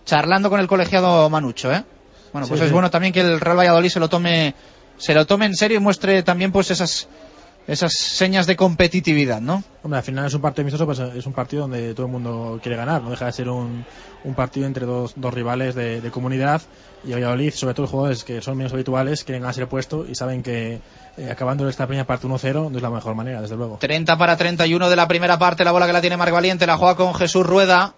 charlando 0.06 0.50
con 0.50 0.62
el 0.62 0.68
colegiado 0.68 1.30
Manucho, 1.30 1.72
¿eh? 1.74 1.84
Bueno, 2.32 2.48
pues 2.48 2.60
Sí, 2.60 2.64
es 2.66 2.70
sí. 2.70 2.74
bueno 2.74 2.90
también 2.90 3.12
que 3.14 3.20
el 3.22 3.40
Real 3.42 3.58
Valladolid 3.58 3.90
se 3.90 4.00
lo 4.00 4.08
tome, 4.10 4.56
se 4.98 5.14
lo 5.14 5.26
tome 5.26 5.46
en 5.46 5.56
serio 5.56 5.78
y 5.78 5.82
muestre 5.82 6.24
también 6.24 6.52
pues 6.54 6.72
esas, 6.72 7.08
esas 7.68 7.94
señas 7.94 8.48
de 8.48 8.56
competitividad, 8.56 9.42
¿no? 9.42 9.64
Hombre, 9.84 9.98
al 9.98 10.04
final 10.04 10.26
es 10.26 10.34
un 10.34 10.42
partido 10.42 10.64
amistoso, 10.64 10.86
pues 10.86 11.00
es 11.00 11.26
un 11.26 11.34
partido 11.34 11.64
donde 11.64 11.94
todo 11.94 12.06
el 12.06 12.12
mundo 12.12 12.60
quiere 12.62 12.78
ganar, 12.78 13.02
no 13.02 13.10
deja 13.10 13.26
de 13.26 13.34
ser 13.34 13.50
un, 13.50 13.86
un 14.24 14.34
partido 14.36 14.66
entre 14.66 14.86
dos, 14.86 15.14
dos 15.18 15.34
rivales 15.34 15.76
de, 15.76 16.00
de 16.00 16.12
comunidad 16.12 16.62
y 17.04 17.12
Valladolid, 17.12 17.54
sobre 17.54 17.74
todo 17.74 17.84
los 17.84 17.92
jugadores 17.92 18.24
que 18.24 18.42
son 18.42 18.58
menos 18.58 18.74
habituales, 18.74 19.24
quieren 19.24 19.42
ganarse 19.42 19.62
el 19.62 19.68
puesto 19.68 20.06
y 20.08 20.16
saben 20.16 20.42
que 20.44 20.80
eh, 21.18 21.30
acabando 21.30 21.68
esta 21.68 21.86
primera 21.88 22.08
parte 22.08 22.28
1-0 22.28 22.72
no 22.72 22.78
es 22.78 22.82
la 22.82 22.90
mejor 22.90 23.16
manera, 23.16 23.42
desde 23.42 23.56
luego. 23.56 23.78
30 23.78 24.18
para 24.18 24.38
31 24.38 24.90
de 24.90 24.96
la 24.96 25.08
primera 25.08 25.38
parte, 25.38 25.64
la 25.64 25.72
bola 25.72 25.88
que 25.88 25.94
la 25.94 26.02
tiene 26.02 26.18
Marc 26.18 26.32
Valiente, 26.32 26.66
la 26.66 26.78
juega 26.78 26.96
con 26.96 27.14
Jesús 27.16 27.46
Rueda. 27.46 27.94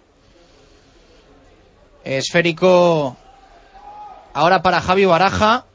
Esférico 2.03 3.17
ahora 4.34 4.62
para 4.62 4.82
Javi 4.82 5.05
Baraja, 5.05 5.65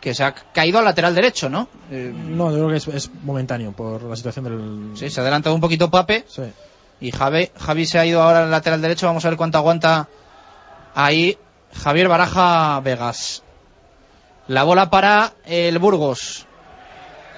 que 0.00 0.14
se 0.14 0.22
ha 0.24 0.32
caído 0.32 0.78
al 0.78 0.84
lateral 0.84 1.14
derecho, 1.14 1.48
¿no? 1.48 1.68
Eh, 1.90 2.12
No, 2.14 2.50
yo 2.50 2.56
creo 2.58 2.68
que 2.70 2.76
es, 2.76 2.88
es 2.88 3.10
momentáneo 3.22 3.72
por 3.72 4.02
la 4.04 4.16
situación 4.16 4.44
del... 4.44 4.96
sí, 4.96 5.10
se 5.10 5.20
ha 5.20 5.22
adelantado 5.22 5.54
un 5.54 5.60
poquito 5.60 5.90
Pape 5.90 6.24
Sí. 6.28 6.42
y 7.00 7.10
Javi, 7.10 7.50
Javi 7.58 7.86
se 7.86 7.98
ha 7.98 8.06
ido 8.06 8.22
ahora 8.22 8.44
al 8.44 8.50
lateral 8.50 8.80
derecho, 8.80 9.06
vamos 9.06 9.24
a 9.24 9.28
ver 9.30 9.36
cuánto 9.36 9.58
aguanta 9.58 10.08
ahí 10.94 11.36
Javier 11.74 12.08
Baraja 12.08 12.80
Vegas. 12.80 13.42
La 14.46 14.62
bola 14.64 14.88
para 14.88 15.32
el 15.44 15.78
Burgos. 15.78 16.46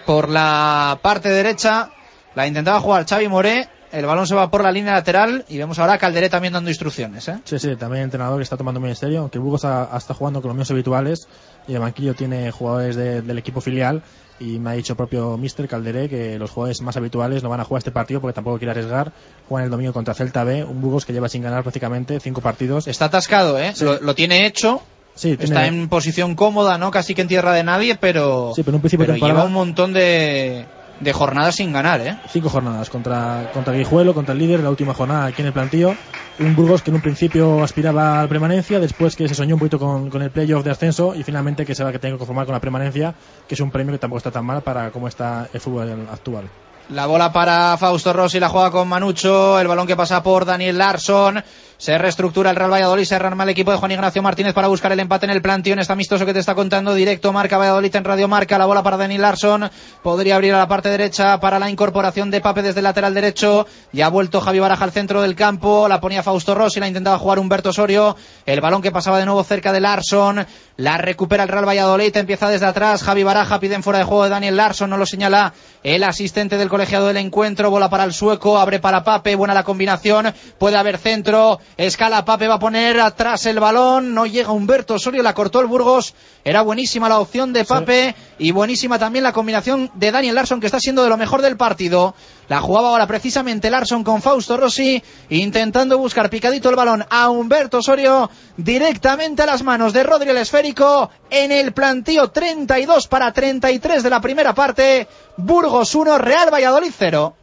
Por 0.07 0.29
la 0.29 0.99
parte 1.03 1.29
derecha 1.29 1.91
la 2.35 2.47
intentaba 2.47 2.81
jugar 2.81 3.07
Xavi 3.09 3.29
Moré. 3.29 3.69
El 3.93 4.07
balón 4.07 4.25
se 4.29 4.37
va 4.37 4.49
por 4.53 4.63
la 4.63 4.71
línea 4.71 4.93
lateral 4.93 5.45
y 5.49 5.59
vemos 5.59 5.81
ahora 5.81 5.95
a 5.95 5.99
Calderé 5.99 6.29
también 6.31 6.53
dando 6.53 6.71
instrucciones. 6.71 7.27
¿eh? 7.27 7.41
Sí, 7.45 7.59
sí, 7.59 7.75
también 7.75 8.03
el 8.03 8.05
entrenador 8.05 8.37
que 8.39 8.45
está 8.45 8.57
tomando 8.57 8.79
muy 8.79 8.91
en 8.91 8.95
serio, 8.95 9.19
aunque 9.21 9.41
Burgos 9.41 9.65
ha, 9.65 9.93
ha 9.93 9.99
estado 9.99 10.17
jugando 10.17 10.41
con 10.41 10.51
los 10.51 10.57
míos 10.57 10.71
habituales 10.71 11.27
y 11.69 11.75
el 11.75 11.81
banquillo 11.81 12.15
tiene 12.15 12.51
jugadores 12.51 12.97
de- 12.97 13.23
del 13.23 13.39
equipo 13.39 13.61
filial 13.61 14.03
y 14.39 14.59
me 14.59 14.71
ha 14.71 14.73
dicho 14.73 14.97
propio 14.97 15.37
Mister 15.37 15.69
Calderé 15.69 16.09
que 16.09 16.39
los 16.39 16.51
jugadores 16.51 16.81
más 16.81 16.97
habituales 16.97 17.43
no 17.43 17.49
van 17.51 17.61
a 17.61 17.65
jugar 17.65 17.81
este 17.81 17.91
partido 17.91 18.21
porque 18.21 18.35
tampoco 18.35 18.59
quiere 18.59 18.71
arriesgar. 18.73 19.13
Juegan 19.49 19.65
el 19.67 19.71
domingo 19.71 19.93
contra 19.93 20.15
Celta 20.15 20.45
B, 20.45 20.65
un 20.65 20.81
Burgos 20.81 21.05
que 21.05 21.13
lleva 21.13 21.29
sin 21.29 21.43
ganar 21.43 21.63
prácticamente 21.63 22.19
cinco 22.21 22.41
partidos. 22.41 22.87
Está 22.89 23.07
atascado, 23.07 23.59
¿eh? 23.59 23.73
Sí. 23.75 23.85
Lo, 23.85 24.01
lo 24.01 24.15
tiene 24.15 24.47
hecho. 24.47 24.83
Sí, 25.15 25.37
tiene- 25.37 25.45
Está 25.45 25.67
en 25.67 25.89
posición 25.91 26.35
cómoda, 26.37 26.79
¿no? 26.79 26.91
Casi 26.91 27.15
que 27.15 27.21
en 27.23 27.29
tierra 27.29 27.53
de 27.53 27.65
nadie, 27.65 27.97
pero, 27.97 28.53
Sí, 28.57 28.63
pero 28.63 28.71
en 28.71 28.75
un 28.77 28.81
principio 28.81 29.07
pero 29.07 29.19
lleva 29.27 29.45
un 29.45 29.53
montón 29.53 29.93
de, 29.93 30.65
de 31.01 31.13
jornadas 31.13 31.57
sin 31.57 31.73
ganar, 31.73 32.01
¿eh? 32.01 32.19
cinco 32.29 32.49
jornadas 32.49 32.91
contra, 32.91 33.51
contra 33.53 33.73
Guijuelo, 33.73 34.15
contra 34.15 34.33
el 34.33 34.39
líder, 34.39 34.61
la 34.61 34.71
última 34.71 34.95
jornada 34.95 35.27
aquí 35.27 35.43
en 35.43 35.47
el 35.47 35.53
plantío. 35.53 35.97
Un 36.39 36.55
Burgos 36.55 36.83
que 36.83 36.91
en 36.91 36.97
un 36.97 37.03
principio 37.03 37.63
aspiraba 37.63 38.21
a 38.21 38.23
la 38.23 38.29
permanencia, 38.29 38.81
después 38.81 39.17
que 39.17 39.29
se 39.29 39.35
soñó 39.35 39.57
un 39.57 39.59
poquito 39.59 39.79
con, 39.79 40.09
con 40.09 40.23
el 40.23 40.31
playoff 40.31 40.65
de 40.65 40.71
ascenso 40.71 41.15
y 41.15 41.23
finalmente 41.23 41.67
que 41.67 41.75
se 41.75 41.83
va 41.83 41.91
a 41.91 41.93
tener 41.93 42.15
que 42.15 42.19
conformar 42.19 42.47
con 42.47 42.55
la 42.55 42.61
permanencia, 42.61 43.15
que 43.49 43.55
es 43.55 43.61
un 43.61 43.71
premio 43.71 43.93
que 43.93 43.99
tampoco 43.99 44.19
está 44.19 44.31
tan 44.31 44.45
mal 44.45 44.63
para 44.63 44.91
cómo 44.91 45.09
está 45.09 45.49
el 45.53 45.61
fútbol 45.61 46.09
actual. 46.13 46.49
La 46.91 47.07
bola 47.07 47.33
para 47.33 47.77
Fausto 47.77 48.13
Rossi, 48.13 48.41
la 48.41 48.49
juega 48.49 48.73
con 48.73 48.89
Manucho, 48.89 49.61
el 49.61 49.69
balón 49.69 49.87
que 49.87 49.95
pasa 49.95 50.25
por 50.25 50.45
Daniel 50.45 50.77
Larsson, 50.77 51.43
se 51.81 51.97
reestructura 51.97 52.51
el 52.51 52.57
Real 52.57 52.71
Valladolid, 52.71 53.05
se 53.05 53.19
rearma 53.19 53.45
el 53.45 53.49
equipo 53.49 53.71
de 53.71 53.79
Juan 53.79 53.91
Ignacio 53.91 54.21
Martínez 54.23 54.53
para 54.53 54.69
buscar 54.69 54.93
el 54.93 55.01
empate 55.01 55.25
en 55.25 55.31
el 55.31 55.41
plantío, 55.41 55.73
en 55.73 55.79
este 55.79 55.95
amistoso 55.95 56.27
que 56.27 56.35
te 56.35 56.39
está 56.39 56.55
contando, 56.55 56.93
directo 56.93 57.33
Marca 57.33 57.57
Valladolid 57.57 57.97
en 57.97 58.05
Radio 58.05 58.29
Marca, 58.29 58.59
la 58.59 58.67
bola 58.67 58.83
para 58.83 58.99
Daniel 58.99 59.23
Larsson, 59.23 59.71
podría 60.03 60.35
abrir 60.35 60.53
a 60.53 60.59
la 60.59 60.69
parte 60.69 60.91
derecha 60.91 61.41
para 61.41 61.59
la 61.59 61.71
incorporación 61.71 62.31
de 62.31 62.43
Pape 62.43 62.61
desde 62.61 62.81
el 62.81 62.85
lateral 62.85 63.15
derecho, 63.15 63.67
ya 63.93 64.07
ha 64.07 64.09
vuelto 64.11 64.43
Javi 64.43 64.59
Baraja 64.59 64.85
al 64.85 64.93
centro 64.93 65.23
del 65.23 65.35
campo, 65.35 65.89
la 65.89 66.03
ponía 66.03 66.23
Fausto 66.23 66.55
Rossi, 66.55 66.81
la 66.81 66.89
intentaba 66.89 67.19
jugar 67.19 67.39
Humberto 67.39 67.71
Osorio, 67.71 68.15
el 68.45 68.61
balón 68.61 68.83
que 68.83 68.93
pasaba 68.93 69.19
de 69.19 69.25
nuevo 69.25 69.43
cerca 69.43 69.73
de 69.73 69.81
Larsson, 69.81 70.45
la 70.77 70.99
recupera 70.99 71.45
el 71.45 71.49
Real 71.49 71.67
Valladolid, 71.67 72.15
empieza 72.15 72.51
desde 72.51 72.67
atrás, 72.67 73.03
Javi 73.03 73.23
Baraja 73.23 73.59
pide 73.59 73.75
en 73.75 73.83
fuera 73.83 74.01
de 74.01 74.05
juego 74.05 74.25
de 74.25 74.31
Daniel 74.31 74.59
Larsson, 74.59 74.91
no 74.91 74.99
lo 74.99 75.07
señala 75.07 75.55
el 75.83 76.05
asistente 76.05 76.59
del 76.59 76.69
colegiado 76.69 77.07
del 77.07 77.17
encuentro, 77.17 77.71
bola 77.71 77.89
para 77.89 78.05
el 78.05 78.13
sueco, 78.13 78.59
abre 78.59 78.81
para 78.81 79.03
Pape, 79.03 79.35
buena 79.35 79.55
la 79.55 79.65
combinación, 79.65 80.35
puede 80.59 80.77
haber 80.77 80.99
centro, 80.99 81.59
Escala 81.77 82.25
Pape 82.25 82.49
va 82.49 82.55
a 82.55 82.59
poner 82.59 83.01
atrás 83.01 83.47
el 83.47 83.61
balón. 83.61 84.15
No 84.15 84.27
llega 84.27 84.53
Humberto 84.53 84.95
Osorio, 84.95 85.23
la 85.23 85.35
cortó 85.35 85.61
el 85.61 85.67
Burgos. 85.67 86.15
Era 86.45 86.63
buenísima 86.63 87.09
la 87.09 87.19
opción 87.19 87.53
de 87.53 87.65
Pape 87.65 88.15
y 88.39 88.51
buenísima 88.51 88.99
también 88.99 89.23
la 89.23 89.33
combinación 89.33 89.91
de 89.95 90.11
Daniel 90.11 90.35
Larson, 90.35 90.61
que 90.61 90.67
está 90.67 90.81
siendo 90.81 91.03
de 91.03 91.09
lo 91.09 91.17
mejor 91.17 91.43
del 91.43 91.57
partido. 91.57 92.15
La 92.49 92.61
jugaba 92.61 92.89
ahora 92.89 93.07
precisamente 93.07 93.71
Larson 93.71 94.03
con 94.03 94.23
Fausto 94.23 94.57
Rossi, 94.57 95.03
intentando 95.29 95.99
buscar 95.99 96.31
picadito 96.31 96.69
el 96.69 96.77
balón 96.77 97.05
a 97.09 97.31
Humberto 97.31 97.79
Osorio 97.79 98.31
directamente 98.57 99.43
a 99.43 99.47
las 99.47 99.63
manos 99.63 99.93
de 99.93 100.03
Rodri 100.03 100.31
el 100.31 100.37
esférico 100.37 101.11
en 101.31 101.53
el 101.53 101.73
plantío 101.73 102.29
32 102.29 103.07
para 103.07 103.33
33 103.33 104.03
de 104.03 104.11
la 104.11 104.21
primera 104.21 104.55
parte. 104.55 105.07
Burgos 105.37 105.95
1, 105.95 106.19
Real 106.19 106.53
Valladolid 106.53 106.93
0. 106.97 107.35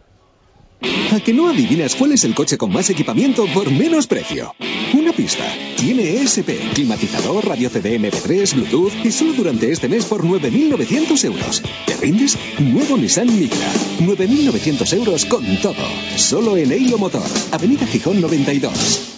¿A 0.81 1.19
que 1.19 1.33
no 1.33 1.49
adivinas 1.49 1.95
cuál 1.95 2.11
es 2.11 2.23
el 2.25 2.35
coche 2.35 2.57
con 2.57 2.71
más 2.71 2.89
equipamiento 2.89 3.45
por 3.53 3.71
menos 3.71 4.07
precio? 4.07 4.53
Una 4.93 5.11
pista. 5.11 5.43
Tiene 5.77 6.21
ESP, 6.21 6.73
climatizador, 6.73 7.47
radio 7.47 7.69
CD 7.69 7.99
MP3, 7.99 8.53
Bluetooth 8.53 8.93
y 9.03 9.11
solo 9.11 9.33
durante 9.33 9.71
este 9.71 9.89
mes 9.89 10.05
por 10.05 10.23
9.900 10.23 11.23
euros. 11.25 11.63
¿Te 11.85 11.95
rindes? 11.97 12.37
Nuevo 12.59 12.97
Nissan 12.97 13.27
Micra. 13.27 13.57
9.900 13.99 14.93
euros 14.93 15.25
con 15.25 15.45
todo. 15.57 15.75
Solo 16.15 16.57
en 16.57 16.71
Eilo 16.71 16.97
Motor. 16.97 17.23
Avenida 17.51 17.85
Gijón 17.87 18.21
92. 18.21 19.13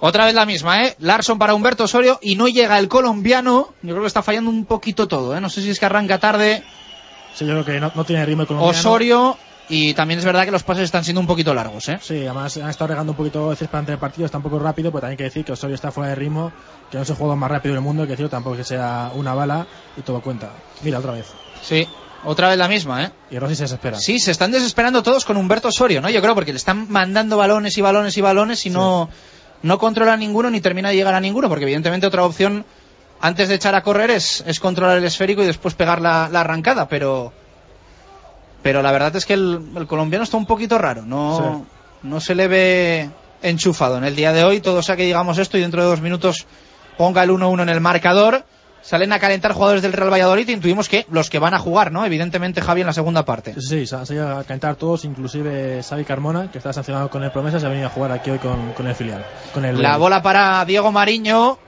Otra 0.00 0.26
vez 0.26 0.34
la 0.34 0.46
misma, 0.46 0.84
¿eh? 0.84 0.96
Larson 0.98 1.38
para 1.38 1.54
Humberto 1.54 1.84
Osorio 1.84 2.18
y 2.22 2.36
no 2.36 2.48
llega 2.48 2.78
el 2.78 2.88
colombiano. 2.88 3.74
Yo 3.82 3.90
creo 3.90 4.02
que 4.02 4.08
está 4.08 4.22
fallando 4.22 4.50
un 4.50 4.66
poquito 4.66 5.08
todo, 5.08 5.36
¿eh? 5.36 5.40
No 5.40 5.48
sé 5.48 5.62
si 5.62 5.70
es 5.70 5.78
que 5.78 5.86
arranca 5.86 6.18
tarde. 6.18 6.62
Sí, 7.34 7.46
yo 7.46 7.52
creo 7.52 7.64
que 7.64 7.80
no, 7.80 7.92
no 7.94 8.04
tiene 8.04 8.24
ritmo 8.26 8.42
el 8.42 8.48
colombiano. 8.48 8.78
Osorio 8.78 9.38
y 9.68 9.94
también 9.94 10.18
es 10.18 10.24
verdad 10.26 10.44
que 10.44 10.50
los 10.50 10.62
pases 10.62 10.84
están 10.84 11.04
siendo 11.04 11.20
un 11.20 11.26
poquito 11.26 11.54
largos, 11.54 11.88
¿eh? 11.88 11.98
Sí, 12.02 12.26
además 12.26 12.56
han 12.58 12.68
estado 12.68 12.88
regando 12.88 13.12
un 13.12 13.16
poquito 13.16 13.48
veces 13.48 13.68
para 13.68 13.80
entre 13.80 13.94
el 13.94 13.98
partido, 13.98 14.26
está 14.26 14.38
un 14.38 14.42
poco 14.42 14.58
rápido, 14.58 14.90
pero 14.90 15.00
también 15.00 15.12
hay 15.12 15.16
que 15.16 15.24
decir 15.24 15.44
que 15.44 15.52
Osorio 15.52 15.74
está 15.74 15.90
fuera 15.90 16.10
de 16.10 16.16
ritmo, 16.16 16.52
que 16.90 16.98
no 16.98 17.02
es 17.02 17.10
el 17.10 17.16
jugador 17.16 17.38
más 17.38 17.50
rápido 17.50 17.74
del 17.74 17.82
mundo, 17.82 18.04
que 18.04 18.10
decir 18.10 18.28
tampoco 18.28 18.56
que 18.56 18.64
sea 18.64 19.10
una 19.14 19.34
bala 19.34 19.66
y 19.96 20.02
todo 20.02 20.20
cuenta. 20.20 20.50
Mira, 20.82 20.98
otra 20.98 21.12
vez. 21.12 21.26
Sí, 21.62 21.88
otra 22.24 22.48
vez 22.48 22.58
la 22.58 22.68
misma, 22.68 23.04
¿eh? 23.04 23.10
Y 23.30 23.38
Rossi 23.38 23.54
se 23.56 23.62
desespera. 23.64 23.98
Sí, 23.98 24.18
se 24.18 24.32
están 24.32 24.50
desesperando 24.50 25.02
todos 25.02 25.24
con 25.24 25.36
Humberto 25.38 25.68
Osorio, 25.68 26.02
¿no? 26.02 26.10
Yo 26.10 26.20
creo 26.20 26.34
porque 26.34 26.52
le 26.52 26.58
están 26.58 26.90
mandando 26.90 27.38
balones 27.38 27.76
y 27.78 27.80
balones 27.80 28.16
y 28.18 28.20
balones 28.20 28.66
y 28.66 28.70
no, 28.70 29.08
no 29.62 29.78
controla 29.78 30.16
ninguno 30.16 30.50
ni 30.50 30.60
termina 30.60 30.90
de 30.90 30.96
llegar 30.96 31.14
a 31.14 31.20
ninguno, 31.20 31.48
porque 31.48 31.64
evidentemente 31.64 32.06
otra 32.06 32.24
opción 32.24 32.66
antes 33.20 33.48
de 33.48 33.54
echar 33.54 33.74
a 33.74 33.82
correr 33.82 34.10
es, 34.10 34.44
es 34.46 34.60
controlar 34.60 34.98
el 34.98 35.04
esférico 35.04 35.42
y 35.42 35.46
después 35.46 35.74
pegar 35.74 36.02
la, 36.02 36.28
la 36.30 36.40
arrancada, 36.40 36.86
pero 36.88 37.32
pero 38.64 38.82
la 38.82 38.90
verdad 38.90 39.14
es 39.14 39.26
que 39.26 39.34
el, 39.34 39.60
el 39.76 39.86
colombiano 39.86 40.24
está 40.24 40.38
un 40.38 40.46
poquito 40.46 40.78
raro, 40.78 41.02
no, 41.02 41.66
no 42.02 42.18
se 42.18 42.34
le 42.34 42.48
ve 42.48 43.10
enchufado 43.42 43.98
en 43.98 44.04
el 44.04 44.16
día 44.16 44.32
de 44.32 44.42
hoy, 44.42 44.60
todo 44.60 44.82
sea 44.82 44.96
que 44.96 45.04
digamos 45.04 45.36
esto 45.36 45.58
y 45.58 45.60
dentro 45.60 45.82
de 45.82 45.88
dos 45.88 46.00
minutos 46.00 46.46
ponga 46.96 47.22
el 47.22 47.30
1-1 47.30 47.62
en 47.62 47.68
el 47.68 47.82
marcador, 47.82 48.46
salen 48.80 49.12
a 49.12 49.18
calentar 49.18 49.52
jugadores 49.52 49.82
del 49.82 49.92
Real 49.92 50.10
Valladolid, 50.10 50.48
intuimos 50.48 50.88
que 50.88 51.04
los 51.10 51.28
que 51.28 51.38
van 51.38 51.52
a 51.52 51.58
jugar, 51.58 51.92
¿no? 51.92 52.06
Evidentemente 52.06 52.62
Javi 52.62 52.80
en 52.80 52.86
la 52.86 52.94
segunda 52.94 53.26
parte. 53.26 53.52
Sí, 53.54 53.60
sí, 53.60 53.86
se 53.86 53.96
han 53.96 54.06
salido 54.06 54.38
a 54.38 54.44
calentar 54.44 54.76
todos, 54.76 55.04
inclusive 55.04 55.82
Xavi 55.82 56.04
Carmona, 56.06 56.50
que 56.50 56.56
está 56.56 56.72
sancionado 56.72 57.10
con 57.10 57.22
el 57.22 57.30
Promesa, 57.30 57.60
se 57.60 57.66
ha 57.66 57.68
venido 57.68 57.88
a 57.88 57.90
jugar 57.90 58.12
aquí 58.12 58.30
hoy 58.30 58.38
con, 58.38 58.72
con 58.72 58.86
el 58.86 58.94
filial. 58.94 59.26
Con 59.52 59.66
el, 59.66 59.82
La 59.82 59.98
bola 59.98 60.22
para 60.22 60.64
Diego 60.64 60.90
Mariño. 60.90 61.58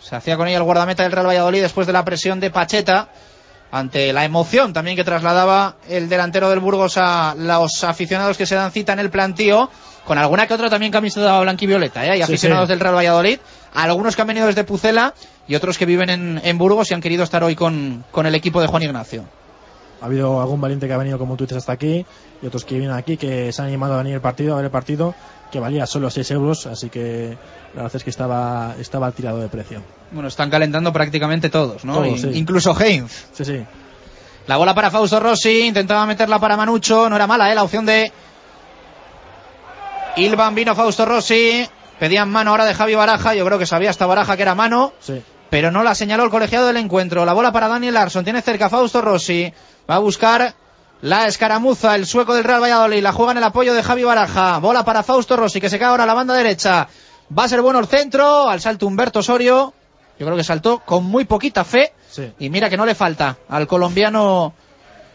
Se 0.00 0.16
hacía 0.16 0.36
con 0.36 0.48
ella 0.48 0.58
el 0.58 0.64
guardameta 0.64 1.04
del 1.04 1.12
Real 1.12 1.28
Valladolid 1.28 1.62
después 1.62 1.86
de 1.86 1.94
la 1.94 2.04
presión 2.04 2.40
de 2.40 2.50
Pacheta. 2.50 3.08
Ante 3.72 4.12
la 4.12 4.26
emoción 4.26 4.74
también 4.74 4.96
que 4.98 5.02
trasladaba 5.02 5.76
el 5.88 6.10
delantero 6.10 6.50
del 6.50 6.60
Burgos 6.60 6.98
a 6.98 7.34
los 7.36 7.82
aficionados 7.84 8.36
que 8.36 8.44
se 8.44 8.54
dan 8.54 8.70
cita 8.70 8.92
en 8.92 8.98
el 8.98 9.10
plantío. 9.10 9.70
Con 10.04 10.18
alguna 10.18 10.46
que 10.46 10.52
otra 10.52 10.68
también 10.68 10.92
camiseta 10.92 11.40
blanquivioleta, 11.40 12.04
¿eh? 12.04 12.16
Sí, 12.16 12.22
aficionados 12.22 12.66
sí. 12.66 12.72
del 12.72 12.80
Real 12.80 12.96
Valladolid. 12.96 13.38
Algunos 13.72 14.14
que 14.14 14.22
han 14.22 14.28
venido 14.28 14.46
desde 14.46 14.64
Pucela 14.64 15.14
y 15.48 15.54
otros 15.54 15.78
que 15.78 15.86
viven 15.86 16.10
en, 16.10 16.40
en 16.44 16.58
Burgos 16.58 16.90
y 16.90 16.94
han 16.94 17.00
querido 17.00 17.24
estar 17.24 17.42
hoy 17.42 17.54
con, 17.54 18.04
con 18.10 18.26
el 18.26 18.34
equipo 18.34 18.60
de 18.60 18.66
Juan 18.66 18.82
Ignacio. 18.82 19.24
Ha 20.02 20.06
habido 20.06 20.40
algún 20.40 20.60
valiente 20.60 20.88
que 20.88 20.92
ha 20.92 20.96
venido, 20.98 21.16
como 21.18 21.36
tú 21.36 21.44
dices, 21.44 21.58
hasta 21.58 21.72
aquí, 21.72 22.04
y 22.42 22.46
otros 22.46 22.64
que 22.64 22.76
vienen 22.76 22.96
aquí, 22.96 23.16
que 23.16 23.52
se 23.52 23.62
han 23.62 23.68
animado 23.68 23.94
a 23.94 23.98
venir 23.98 24.14
el 24.14 24.20
partido, 24.20 24.54
a 24.54 24.56
ver 24.56 24.64
el 24.64 24.70
partido, 24.70 25.14
que 25.52 25.60
valía 25.60 25.86
solo 25.86 26.10
6 26.10 26.30
euros, 26.32 26.66
así 26.66 26.90
que 26.90 27.38
la 27.74 27.82
verdad 27.82 27.96
es 27.96 28.04
que 28.04 28.10
estaba, 28.10 28.74
estaba 28.80 29.12
tirado 29.12 29.38
de 29.38 29.48
precio. 29.48 29.80
Bueno, 30.10 30.28
están 30.28 30.50
calentando 30.50 30.92
prácticamente 30.92 31.50
todos, 31.50 31.84
¿no? 31.84 31.94
Todos, 31.94 32.20
sí. 32.20 32.30
Incluso 32.34 32.76
Heinz. 32.78 33.26
Sí, 33.32 33.44
sí. 33.44 33.64
La 34.48 34.56
bola 34.56 34.74
para 34.74 34.90
Fausto 34.90 35.20
Rossi, 35.20 35.66
intentaba 35.66 36.04
meterla 36.04 36.40
para 36.40 36.56
Manucho, 36.56 37.08
no 37.08 37.14
era 37.14 37.28
mala, 37.28 37.52
¿eh? 37.52 37.54
La 37.54 37.62
opción 37.62 37.86
de 37.86 38.10
Ilvan 40.16 40.54
vino 40.54 40.74
Fausto 40.74 41.04
Rossi, 41.04 41.66
pedían 41.98 42.28
mano 42.28 42.50
ahora 42.50 42.64
de 42.64 42.74
Javi 42.74 42.94
Baraja, 42.94 43.34
yo 43.34 43.44
creo 43.46 43.58
que 43.58 43.66
sabía 43.66 43.90
hasta 43.90 44.06
Baraja 44.06 44.36
que 44.36 44.42
era 44.42 44.54
mano, 44.54 44.92
Sí. 45.00 45.22
Pero 45.52 45.70
no 45.70 45.82
la 45.84 45.94
señaló 45.94 46.24
el 46.24 46.30
colegiado 46.30 46.66
del 46.68 46.78
encuentro. 46.78 47.26
La 47.26 47.34
bola 47.34 47.52
para 47.52 47.68
Daniel 47.68 47.92
Larson, 47.92 48.24
tiene 48.24 48.40
cerca 48.40 48.70
Fausto 48.70 49.02
Rossi, 49.02 49.52
va 49.88 49.96
a 49.96 49.98
buscar 49.98 50.54
la 51.02 51.26
escaramuza, 51.26 51.94
el 51.94 52.06
sueco 52.06 52.32
del 52.34 52.42
Real 52.42 52.62
Valladolid, 52.62 53.02
la 53.02 53.12
juega 53.12 53.32
en 53.32 53.36
el 53.38 53.44
apoyo 53.44 53.74
de 53.74 53.82
Javi 53.82 54.02
Baraja, 54.02 54.56
bola 54.60 54.82
para 54.82 55.02
Fausto 55.02 55.36
Rossi, 55.36 55.60
que 55.60 55.68
se 55.68 55.78
cae 55.78 55.88
ahora 55.88 56.04
a 56.04 56.06
la 56.06 56.14
banda 56.14 56.32
derecha, 56.32 56.88
va 57.38 57.44
a 57.44 57.48
ser 57.50 57.60
bueno 57.60 57.80
el 57.80 57.86
centro, 57.86 58.48
al 58.48 58.62
salto 58.62 58.86
Humberto 58.86 59.18
Osorio, 59.18 59.74
yo 60.18 60.24
creo 60.24 60.38
que 60.38 60.42
saltó 60.44 60.78
con 60.78 61.04
muy 61.04 61.26
poquita 61.26 61.64
fe, 61.64 61.92
Sí. 62.10 62.32
y 62.38 62.48
mira 62.48 62.70
que 62.70 62.78
no 62.78 62.86
le 62.86 62.94
falta 62.94 63.36
al 63.50 63.66
colombiano 63.66 64.54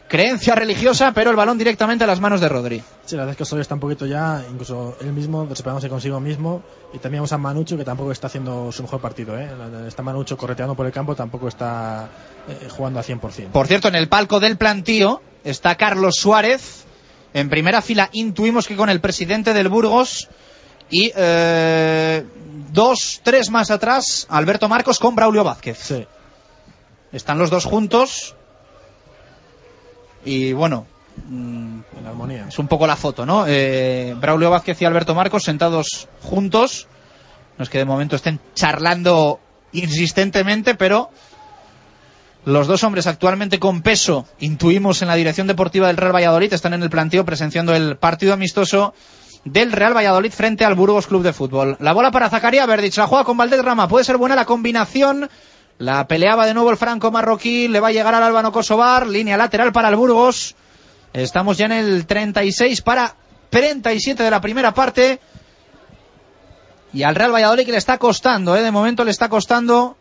creencia 0.07 0.55
religiosa, 0.55 1.11
pero 1.13 1.29
el 1.29 1.35
balón 1.35 1.57
directamente 1.57 2.03
a 2.03 2.07
las 2.07 2.19
manos 2.19 2.41
de 2.41 2.49
Rodri. 2.49 2.83
Sí, 3.05 3.15
la 3.15 3.23
verdad 3.23 3.31
es 3.31 3.37
que 3.37 3.43
Osorio 3.43 3.61
está 3.61 3.75
un 3.75 3.79
poquito 3.79 4.05
ya, 4.05 4.43
incluso 4.49 4.97
él 5.01 5.13
mismo, 5.13 5.43
desesperándose 5.45 5.89
consigo 5.89 6.19
mismo. 6.19 6.63
Y 6.93 6.99
también 6.99 7.21
vamos 7.21 7.33
a 7.33 7.37
Manucho, 7.37 7.77
que 7.77 7.83
tampoco 7.83 8.11
está 8.11 8.27
haciendo 8.27 8.71
su 8.71 8.83
mejor 8.83 9.01
partido. 9.01 9.37
¿eh? 9.37 9.49
Está 9.87 10.03
Manucho 10.03 10.37
correteando 10.37 10.75
por 10.75 10.85
el 10.85 10.91
campo, 10.91 11.15
tampoco 11.15 11.47
está 11.47 12.09
eh, 12.47 12.67
jugando 12.69 12.99
a 12.99 13.03
100%. 13.03 13.49
Por 13.51 13.67
cierto, 13.67 13.87
en 13.89 13.95
el 13.95 14.07
palco 14.07 14.39
del 14.39 14.57
plantío 14.57 15.21
está 15.43 15.75
Carlos 15.75 16.15
Suárez. 16.15 16.85
En 17.33 17.49
primera 17.49 17.81
fila 17.81 18.09
intuimos 18.13 18.67
que 18.67 18.75
con 18.75 18.89
el 18.89 19.01
presidente 19.01 19.53
del 19.53 19.67
Burgos. 19.67 20.29
Y 20.89 21.11
eh, 21.15 22.23
dos, 22.71 23.19
tres 23.21 23.49
más 23.49 23.71
atrás, 23.71 24.25
Alberto 24.29 24.69
Marcos 24.69 24.99
con 24.99 25.15
Braulio 25.15 25.43
Vázquez. 25.43 25.77
Sí. 25.77 26.07
Están 27.11 27.37
los 27.37 27.49
dos 27.49 27.65
juntos. 27.65 28.36
Y 30.27 30.51
bueno, 30.51 30.85
mm, 31.29 31.79
En 31.99 32.05
armonía. 32.05 32.45
es 32.49 32.59
un 32.59 32.67
poco 32.67 32.85
la 32.85 32.97
foto, 32.97 33.25
¿no? 33.25 33.45
Eh, 33.47 34.13
Braulio 34.19 34.49
Vázquez 34.49 34.81
y 34.81 34.85
Alberto 34.85 35.15
Marcos 35.15 35.43
sentados 35.43 36.09
juntos. 36.21 36.87
No 37.57 37.63
es 37.63 37.69
que 37.69 37.77
de 37.77 37.85
momento 37.85 38.17
estén 38.17 38.39
charlando 38.53 39.39
insistentemente, 39.71 40.75
pero 40.75 41.09
los 42.43 42.67
dos 42.67 42.83
hombres 42.83 43.07
actualmente 43.07 43.57
con 43.57 43.81
peso, 43.81 44.25
intuimos 44.39 45.01
en 45.01 45.07
la 45.07 45.15
dirección 45.15 45.47
deportiva 45.47 45.87
del 45.87 45.97
Real 45.97 46.13
Valladolid, 46.13 46.53
están 46.53 46.73
en 46.73 46.83
el 46.83 46.89
planteo 46.89 47.25
presenciando 47.25 47.73
el 47.73 47.95
partido 47.97 48.33
amistoso 48.33 48.93
del 49.45 49.71
Real 49.71 49.95
Valladolid 49.95 50.31
frente 50.31 50.65
al 50.65 50.75
Burgos 50.75 51.07
Club 51.07 51.23
de 51.23 51.31
Fútbol. 51.31 51.77
La 51.79 51.93
bola 51.93 52.11
para 52.11 52.29
Zacarías 52.29 52.67
Verdic, 52.67 52.97
la 52.97 53.07
juega 53.07 53.23
con 53.23 53.37
Valdés 53.37 53.63
Rama, 53.63 53.87
puede 53.87 54.03
ser 54.03 54.17
buena 54.17 54.35
la 54.35 54.45
combinación. 54.45 55.29
La 55.79 56.07
peleaba 56.07 56.45
de 56.45 56.53
nuevo 56.53 56.71
el 56.71 56.77
franco 56.77 57.11
marroquí, 57.11 57.67
le 57.67 57.79
va 57.79 57.89
a 57.89 57.91
llegar 57.91 58.15
al 58.15 58.23
Albano 58.23 58.51
Kosovar, 58.51 59.05
línea 59.05 59.37
lateral 59.37 59.71
para 59.71 59.89
el 59.89 59.95
Burgos. 59.95 60.55
Estamos 61.13 61.57
ya 61.57 61.65
en 61.65 61.73
el 61.73 62.05
36 62.05 62.81
para 62.81 63.15
37 63.49 64.23
de 64.23 64.31
la 64.31 64.41
primera 64.41 64.73
parte. 64.73 65.19
Y 66.93 67.03
al 67.03 67.15
Real 67.15 67.33
Valladolid 67.33 67.65
que 67.65 67.71
le 67.71 67.77
está 67.77 67.97
costando, 67.97 68.55
¿eh? 68.55 68.63
de 68.63 68.71
momento 68.71 69.03
le 69.03 69.11
está 69.11 69.29
costando 69.29 69.97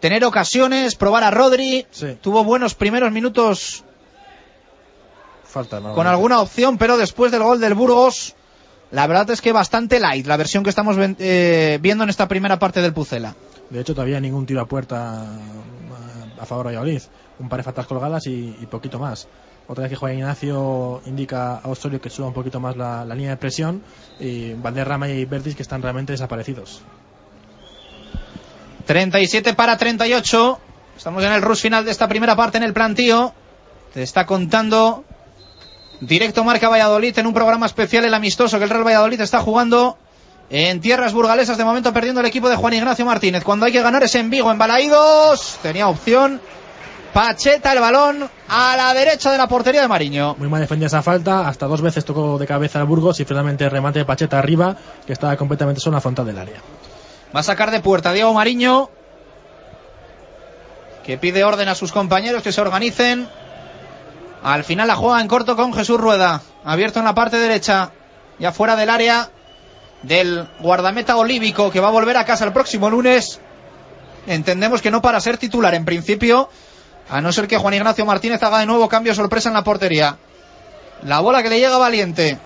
tener 0.00 0.24
ocasiones, 0.24 0.96
probar 0.96 1.22
a 1.22 1.30
Rodri. 1.30 1.86
Sí. 1.90 2.18
Tuvo 2.20 2.42
buenos 2.44 2.74
primeros 2.74 3.12
minutos 3.12 3.84
Falta. 5.56 5.80
Con 5.80 6.06
alguna 6.06 6.40
opción, 6.40 6.76
pero 6.76 6.96
después 6.96 7.32
del 7.32 7.42
gol 7.42 7.60
del 7.60 7.74
Burgos, 7.74 8.34
la 8.90 9.06
verdad 9.06 9.30
es 9.30 9.40
que 9.40 9.52
bastante 9.52 10.00
light 10.00 10.26
la 10.26 10.36
versión 10.36 10.62
que 10.62 10.70
estamos 10.70 10.96
eh, 10.98 11.78
viendo 11.80 12.04
en 12.04 12.10
esta 12.10 12.28
primera 12.28 12.58
parte 12.58 12.82
del 12.82 12.92
Pucela. 12.92 13.34
De 13.70 13.80
hecho, 13.80 13.94
todavía 13.94 14.20
ningún 14.20 14.46
tiro 14.46 14.60
a 14.60 14.66
puerta 14.66 15.22
a, 15.22 15.38
a 16.40 16.46
favor 16.46 16.66
de 16.66 16.76
Valladolid. 16.76 17.02
Un 17.38 17.48
par 17.48 17.58
de 17.58 17.64
faltas 17.64 17.86
colgadas 17.86 18.26
y, 18.26 18.66
poquito 18.70 18.98
más. 18.98 19.28
Otra 19.68 19.82
vez 19.82 19.90
que 19.90 19.96
Juan 19.96 20.14
Ignacio 20.14 21.02
indica 21.06 21.56
a 21.56 21.68
Osorio 21.68 22.00
que 22.00 22.08
suba 22.08 22.28
un 22.28 22.34
poquito 22.34 22.60
más 22.60 22.76
la, 22.76 23.04
línea 23.04 23.30
de 23.30 23.36
presión. 23.36 23.82
Y 24.20 24.54
Valderrama 24.54 25.08
y 25.08 25.24
Verdis 25.24 25.56
que 25.56 25.62
están 25.62 25.82
realmente 25.82 26.12
desaparecidos. 26.12 26.82
37 28.86 29.54
para 29.54 29.76
38. 29.76 30.60
Estamos 30.96 31.24
en 31.24 31.32
el 31.32 31.42
rush 31.42 31.62
final 31.62 31.84
de 31.84 31.90
esta 31.90 32.08
primera 32.08 32.36
parte 32.36 32.58
en 32.58 32.64
el 32.64 32.72
plantío. 32.72 33.34
Te 33.92 34.02
está 34.02 34.24
contando 34.24 35.04
directo 36.00 36.44
Marca 36.44 36.68
Valladolid 36.68 37.18
en 37.18 37.26
un 37.26 37.34
programa 37.34 37.66
especial 37.66 38.04
el 38.04 38.14
amistoso 38.14 38.58
que 38.58 38.64
el 38.64 38.70
Real 38.70 38.86
Valladolid 38.86 39.20
está 39.20 39.40
jugando 39.40 39.98
en 40.50 40.80
tierras 40.80 41.12
burgalesas. 41.12 41.58
De 41.58 41.64
momento 41.64 41.92
perdiendo 41.92 42.20
el 42.20 42.26
equipo 42.26 42.48
de 42.48 42.56
Juan 42.56 42.74
Ignacio 42.74 43.04
Martínez. 43.04 43.44
Cuando 43.44 43.66
hay 43.66 43.72
que 43.72 43.82
ganar 43.82 44.02
es 44.02 44.14
en 44.14 44.30
Vigo, 44.30 44.50
en 44.50 44.58
Balaídos. 44.58 45.58
Tenía 45.62 45.88
opción, 45.88 46.40
Pacheta 47.16 47.72
el 47.72 47.80
balón 47.80 48.28
a 48.46 48.76
la 48.76 48.92
derecha 48.92 49.32
de 49.32 49.38
la 49.38 49.48
portería 49.48 49.80
de 49.80 49.88
Mariño. 49.88 50.34
Muy 50.36 50.48
mal 50.48 50.60
defendida 50.60 50.88
esa 50.88 51.00
falta, 51.00 51.48
hasta 51.48 51.66
dos 51.66 51.80
veces 51.80 52.04
tocó 52.04 52.36
de 52.36 52.46
cabeza 52.46 52.78
al 52.78 52.86
Burgos 52.86 53.18
y 53.20 53.24
finalmente 53.24 53.66
remate 53.70 54.00
de 54.00 54.04
Pacheta 54.04 54.38
arriba, 54.38 54.76
que 55.06 55.14
estaba 55.14 55.34
completamente 55.38 55.80
solo 55.80 55.92
en 55.92 55.96
la 55.96 56.00
frontal 56.02 56.26
del 56.26 56.38
área. 56.38 56.60
Va 57.34 57.40
a 57.40 57.42
sacar 57.42 57.70
de 57.70 57.80
puerta 57.80 58.12
Diego 58.12 58.34
Mariño, 58.34 58.90
que 61.04 61.16
pide 61.16 61.42
orden 61.42 61.68
a 61.68 61.74
sus 61.74 61.90
compañeros 61.90 62.42
que 62.42 62.52
se 62.52 62.60
organicen. 62.60 63.26
Al 64.42 64.64
final 64.64 64.86
la 64.86 64.96
juega 64.96 65.18
en 65.20 65.26
corto 65.28 65.56
con 65.56 65.72
Jesús 65.72 65.98
Rueda, 65.98 66.42
abierto 66.64 66.98
en 66.98 67.06
la 67.06 67.14
parte 67.14 67.38
derecha, 67.38 67.92
ya 68.38 68.52
fuera 68.52 68.76
del 68.76 68.90
área 68.90 69.30
del 70.02 70.48
guardameta 70.60 71.16
olívico 71.16 71.70
que 71.70 71.80
va 71.80 71.88
a 71.88 71.92
volver 71.92 72.16
a 72.16 72.24
casa 72.24 72.44
el 72.44 72.52
próximo 72.52 72.90
lunes. 72.90 73.40
Entendemos 74.26 74.82
que 74.82 74.90
no 74.90 75.02
para 75.02 75.20
ser 75.20 75.38
titular 75.38 75.74
en 75.74 75.84
principio, 75.84 76.48
a 77.08 77.20
no 77.20 77.32
ser 77.32 77.46
que 77.46 77.58
Juan 77.58 77.74
Ignacio 77.74 78.04
Martínez 78.04 78.42
haga 78.42 78.58
de 78.58 78.66
nuevo 78.66 78.88
cambio 78.88 79.14
sorpresa 79.14 79.48
en 79.48 79.54
la 79.54 79.64
portería. 79.64 80.16
La 81.02 81.20
bola 81.20 81.42
que 81.42 81.50
le 81.50 81.60
llega 81.60 81.78
Valiente. 81.78 82.38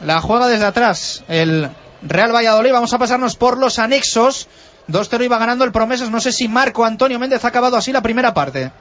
La 0.00 0.20
juega 0.20 0.48
desde 0.48 0.66
atrás 0.66 1.24
el 1.28 1.70
Real 2.02 2.34
Valladolid. 2.34 2.72
Vamos 2.72 2.92
a 2.92 2.98
pasarnos 2.98 3.36
por 3.36 3.58
los 3.58 3.78
anexos. 3.78 4.48
2-0 4.88 5.24
iba 5.24 5.38
ganando 5.38 5.64
el 5.64 5.72
Promesas. 5.72 6.10
No 6.10 6.20
sé 6.20 6.32
si 6.32 6.48
Marco 6.48 6.84
Antonio 6.84 7.18
Méndez 7.18 7.44
ha 7.44 7.48
acabado 7.48 7.76
así 7.76 7.92
la 7.92 8.02
primera 8.02 8.34
parte. 8.34 8.72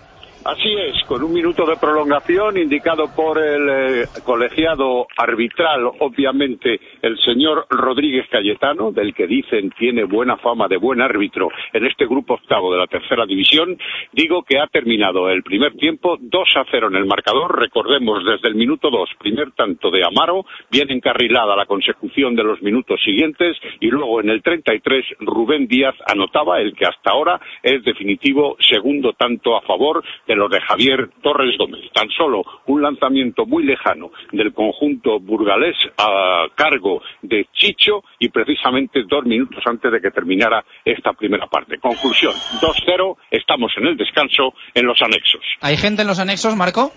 Así 0.44 0.74
es, 0.74 1.04
con 1.06 1.24
un 1.24 1.34
minuto 1.34 1.68
de 1.68 1.78
prolongación 1.78 2.58
indicado 2.58 3.14
por 3.16 3.38
el 3.38 3.70
eh, 3.70 4.06
colegiado 4.26 5.06
arbitral, 5.16 5.86
obviamente 6.00 6.80
el 7.04 7.16
señor 7.20 7.68
Rodríguez 7.70 8.26
Cayetano, 8.28 8.92
del 8.92 9.14
que 9.14 9.28
dicen 9.28 9.70
tiene 9.78 10.04
buena 10.04 10.38
fama 10.38 10.68
de 10.68 10.78
buen 10.78 11.00
árbitro 11.00 11.50
en 11.74 11.86
este 11.86 12.08
grupo 12.08 12.34
octavo 12.34 12.74
de 12.74 12.80
la 12.80 12.88
tercera 12.88 13.28
división, 13.28 13.78
digo 14.14 14.42
que 14.42 14.58
ha 14.58 14.66
terminado 14.66 15.30
el 15.30 15.44
primer 15.44 15.76
tiempo 15.76 16.18
2 16.20 16.50
a 16.56 16.66
0 16.72 16.88
en 16.88 16.96
el 16.96 17.06
marcador. 17.06 17.60
Recordemos 17.60 18.26
desde 18.26 18.48
el 18.48 18.56
minuto 18.56 18.89
2, 18.89 19.10
primer 19.20 19.52
tanto 19.52 19.92
de 19.92 20.04
Amaro, 20.04 20.48
bien 20.72 20.89
encarrilada 20.89 21.56
la 21.56 21.68
consecución 21.68 22.36
de 22.36 22.44
los 22.44 22.64
minutos 22.64 23.00
siguientes 23.04 23.58
y 23.80 23.92
luego 23.92 24.22
en 24.22 24.30
el 24.30 24.42
33 24.42 25.06
Rubén 25.20 25.68
Díaz 25.68 25.94
anotaba 26.08 26.60
el 26.60 26.74
que 26.74 26.88
hasta 26.88 27.12
ahora 27.12 27.39
es 27.62 27.84
definitivo 27.84 28.58
segundo 28.60 29.14
tanto 29.14 29.56
a 29.56 29.62
favor 29.62 30.04
de 30.32 30.38
los 30.38 30.50
de 30.50 30.62
Javier 30.62 31.10
Torres 31.22 31.58
Gómez. 31.58 31.82
Tan 31.94 32.10
solo 32.10 32.42
un 32.68 32.82
lanzamiento 32.82 33.46
muy 33.46 33.66
lejano 33.66 34.12
del 34.32 34.54
conjunto 34.54 35.20
burgalés 35.20 35.76
a 35.98 36.46
cargo 36.56 37.02
de 37.22 37.48
Chicho 37.54 38.04
y 38.18 38.30
precisamente 38.30 39.04
dos 39.10 39.26
minutos 39.26 39.62
antes 39.66 39.92
de 39.92 40.00
que 40.00 40.10
terminara 40.10 40.64
esta 40.86 41.12
primera 41.12 41.48
parte. 41.48 41.78
Conclusión, 41.80 42.34
2-0, 42.62 43.18
estamos 43.30 43.74
en 43.76 43.88
el 43.88 43.98
descanso 43.98 44.54
en 44.74 44.86
los 44.86 45.02
anexos. 45.02 45.42
¿Hay 45.60 45.76
gente 45.76 46.04
en 46.04 46.08
los 46.08 46.20
anexos, 46.20 46.56
Marco? 46.56 46.92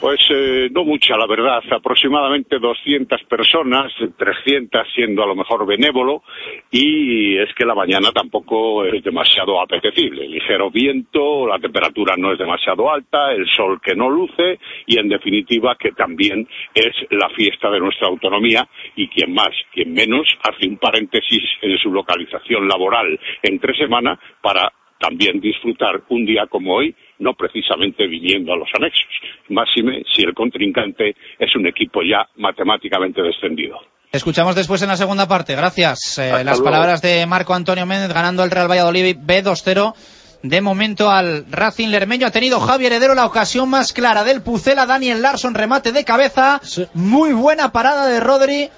Pues 0.00 0.20
eh, 0.30 0.68
no 0.72 0.84
mucha, 0.84 1.16
la 1.16 1.26
verdad, 1.26 1.62
aproximadamente 1.70 2.58
200 2.58 3.22
personas, 3.24 3.92
300 4.16 4.86
siendo 4.94 5.22
a 5.22 5.26
lo 5.26 5.34
mejor 5.34 5.66
benévolo, 5.66 6.22
y 6.70 7.36
es 7.38 7.52
que 7.54 7.64
la 7.64 7.74
mañana 7.74 8.12
tampoco 8.12 8.84
es 8.84 9.02
demasiado 9.02 9.60
apetecible. 9.60 10.28
Ligero 10.28 10.70
viento, 10.70 11.46
la 11.46 11.58
temperatura 11.58 12.14
no 12.16 12.32
es 12.32 12.38
demasiado 12.38 12.90
alta, 12.90 13.32
el 13.32 13.46
sol 13.48 13.80
que 13.82 13.94
no 13.94 14.10
luce, 14.10 14.58
y 14.86 14.98
en 14.98 15.08
definitiva 15.08 15.76
que 15.76 15.92
también 15.92 16.46
es 16.74 16.94
la 17.10 17.30
fiesta 17.30 17.70
de 17.70 17.80
nuestra 17.80 18.08
autonomía, 18.08 18.68
y 18.96 19.08
quien 19.08 19.32
más, 19.32 19.50
quien 19.72 19.92
menos, 19.92 20.26
hace 20.42 20.68
un 20.68 20.76
paréntesis 20.76 21.42
en 21.62 21.78
su 21.78 21.90
localización 21.90 22.68
laboral 22.68 23.18
entre 23.42 23.76
semana 23.76 24.18
para 24.42 24.72
también 24.98 25.40
disfrutar 25.40 26.02
un 26.08 26.24
día 26.24 26.46
como 26.46 26.74
hoy, 26.74 26.94
no 27.18 27.34
precisamente 27.34 28.06
viniendo 28.06 28.52
a 28.52 28.56
los 28.56 28.68
anexos. 28.74 29.06
Máxime 29.48 30.02
si 30.14 30.22
el 30.22 30.34
contrincante 30.34 31.14
es 31.38 31.54
un 31.56 31.66
equipo 31.66 32.00
ya 32.02 32.28
matemáticamente 32.36 33.22
descendido. 33.22 33.78
Escuchamos 34.12 34.54
después 34.54 34.80
en 34.82 34.88
la 34.88 34.96
segunda 34.96 35.28
parte. 35.28 35.54
Gracias. 35.54 36.18
Eh, 36.18 36.30
las 36.30 36.44
luego. 36.44 36.64
palabras 36.64 37.02
de 37.02 37.26
Marco 37.26 37.54
Antonio 37.54 37.86
Méndez 37.86 38.12
ganando 38.12 38.44
el 38.44 38.50
Real 38.50 38.70
Valladolid 38.70 39.16
B2-0. 39.16 39.94
De 40.42 40.60
momento 40.60 41.10
al 41.10 41.44
Racing 41.50 41.88
Lermeño 41.88 42.26
ha 42.26 42.30
tenido 42.30 42.60
Javier 42.60 42.92
Heredero 42.92 43.14
la 43.14 43.26
ocasión 43.26 43.68
más 43.68 43.92
clara 43.92 44.22
del 44.22 44.42
Pucela. 44.42 44.86
Daniel 44.86 45.22
Larson 45.22 45.54
remate 45.54 45.92
de 45.92 46.04
cabeza. 46.04 46.60
Sí. 46.62 46.86
Muy 46.94 47.32
buena 47.32 47.72
parada 47.72 48.06
de 48.06 48.20
Rodri 48.20 48.70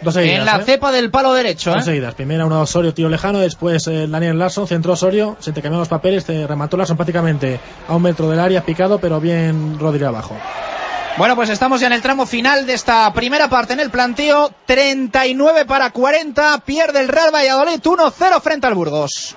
Dos 0.00 0.14
seguidas, 0.14 0.38
en 0.38 0.44
la 0.44 0.56
¿eh? 0.58 0.64
cepa 0.64 0.92
del 0.92 1.10
palo 1.10 1.32
derecho. 1.32 1.70
Dos 1.70 1.82
¿eh? 1.82 1.86
seguidas. 1.86 2.14
Primera 2.14 2.46
una 2.46 2.60
Osorio, 2.60 2.94
tiro 2.94 3.08
lejano. 3.08 3.40
Después 3.40 3.86
eh, 3.88 4.06
Daniel 4.06 4.38
Larson, 4.38 4.66
centró 4.66 4.92
Osorio. 4.92 5.36
Se 5.40 5.52
te 5.52 5.60
cambiaron 5.60 5.80
los 5.80 5.88
papeles. 5.88 6.24
Te 6.24 6.46
remató 6.46 6.76
Larson 6.76 6.96
prácticamente 6.96 7.58
a 7.88 7.94
un 7.94 8.02
metro 8.02 8.28
del 8.28 8.40
área, 8.40 8.62
picado, 8.62 8.98
pero 8.98 9.20
bien 9.20 9.78
Rodri 9.78 10.04
abajo. 10.04 10.36
Bueno, 11.16 11.34
pues 11.34 11.50
estamos 11.50 11.80
ya 11.80 11.88
en 11.88 11.94
el 11.94 12.02
tramo 12.02 12.26
final 12.26 12.64
de 12.64 12.74
esta 12.74 13.12
primera 13.12 13.48
parte 13.48 13.72
en 13.72 13.80
el 13.80 13.90
planteo. 13.90 14.52
39 14.66 15.64
para 15.64 15.90
40. 15.90 16.58
Pierde 16.60 17.00
el 17.00 17.08
Real 17.08 17.34
Valladolid 17.34 17.80
1-0 17.80 18.40
frente 18.40 18.66
al 18.68 18.74
Burgos. 18.74 19.36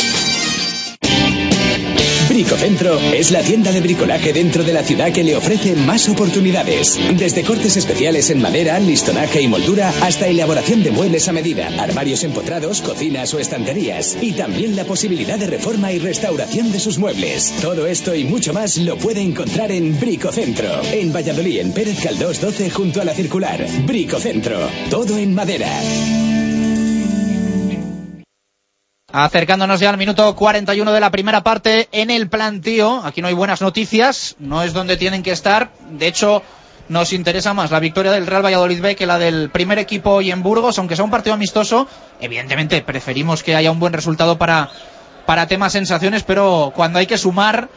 Bricocentro 2.41 2.99
es 2.99 3.29
la 3.29 3.43
tienda 3.43 3.71
de 3.71 3.81
bricolaje 3.81 4.33
dentro 4.33 4.63
de 4.63 4.73
la 4.73 4.81
ciudad 4.81 5.11
que 5.11 5.23
le 5.23 5.35
ofrece 5.35 5.75
más 5.75 6.09
oportunidades. 6.09 6.97
Desde 7.15 7.43
cortes 7.43 7.77
especiales 7.77 8.31
en 8.31 8.41
madera, 8.41 8.79
listonaje 8.79 9.43
y 9.43 9.47
moldura 9.47 9.93
hasta 10.01 10.27
elaboración 10.27 10.81
de 10.81 10.89
muebles 10.89 11.27
a 11.27 11.33
medida, 11.33 11.67
armarios 11.77 12.23
empotrados, 12.23 12.81
cocinas 12.81 13.31
o 13.35 13.39
estanterías. 13.39 14.17
Y 14.19 14.31
también 14.31 14.75
la 14.75 14.85
posibilidad 14.85 15.37
de 15.37 15.45
reforma 15.45 15.93
y 15.93 15.99
restauración 15.99 16.71
de 16.71 16.79
sus 16.79 16.97
muebles. 16.97 17.53
Todo 17.61 17.85
esto 17.85 18.15
y 18.15 18.23
mucho 18.23 18.53
más 18.53 18.75
lo 18.77 18.97
puede 18.97 19.21
encontrar 19.21 19.71
en 19.71 19.99
Bricocentro. 19.99 20.81
En 20.91 21.13
Valladolid, 21.13 21.59
en 21.59 21.73
Pérez 21.73 21.99
Caldós 22.01 22.41
12 22.41 22.71
junto 22.71 23.01
a 23.01 23.05
la 23.05 23.13
circular. 23.13 23.63
Bricocentro. 23.85 24.67
Todo 24.89 25.15
en 25.19 25.35
madera. 25.35 25.69
Acercándonos 29.13 29.81
ya 29.81 29.89
al 29.89 29.97
minuto 29.97 30.33
41 30.35 30.91
de 30.93 30.99
la 30.99 31.11
primera 31.11 31.43
parte 31.43 31.89
en 31.91 32.09
el 32.09 32.29
planteo. 32.29 33.01
Aquí 33.03 33.21
no 33.21 33.27
hay 33.27 33.33
buenas 33.33 33.61
noticias, 33.61 34.35
no 34.39 34.63
es 34.63 34.71
donde 34.71 34.95
tienen 34.95 35.21
que 35.21 35.31
estar. 35.31 35.69
De 35.89 36.07
hecho, 36.07 36.41
nos 36.87 37.11
interesa 37.11 37.53
más 37.53 37.71
la 37.71 37.81
victoria 37.81 38.13
del 38.13 38.25
Real 38.25 38.45
Valladolid 38.45 38.81
B 38.81 38.95
que 38.95 39.05
la 39.05 39.17
del 39.17 39.49
primer 39.49 39.79
equipo 39.79 40.11
hoy 40.11 40.31
en 40.31 40.43
Burgos, 40.43 40.79
aunque 40.79 40.95
sea 40.95 41.03
un 41.03 41.11
partido 41.11 41.33
amistoso. 41.33 41.89
Evidentemente, 42.21 42.81
preferimos 42.81 43.43
que 43.43 43.55
haya 43.55 43.71
un 43.71 43.79
buen 43.79 43.91
resultado 43.91 44.37
para, 44.37 44.69
para 45.25 45.45
temas 45.45 45.73
sensaciones, 45.73 46.23
pero 46.23 46.71
cuando 46.73 46.99
hay 46.99 47.05
que 47.05 47.17
sumar 47.17 47.67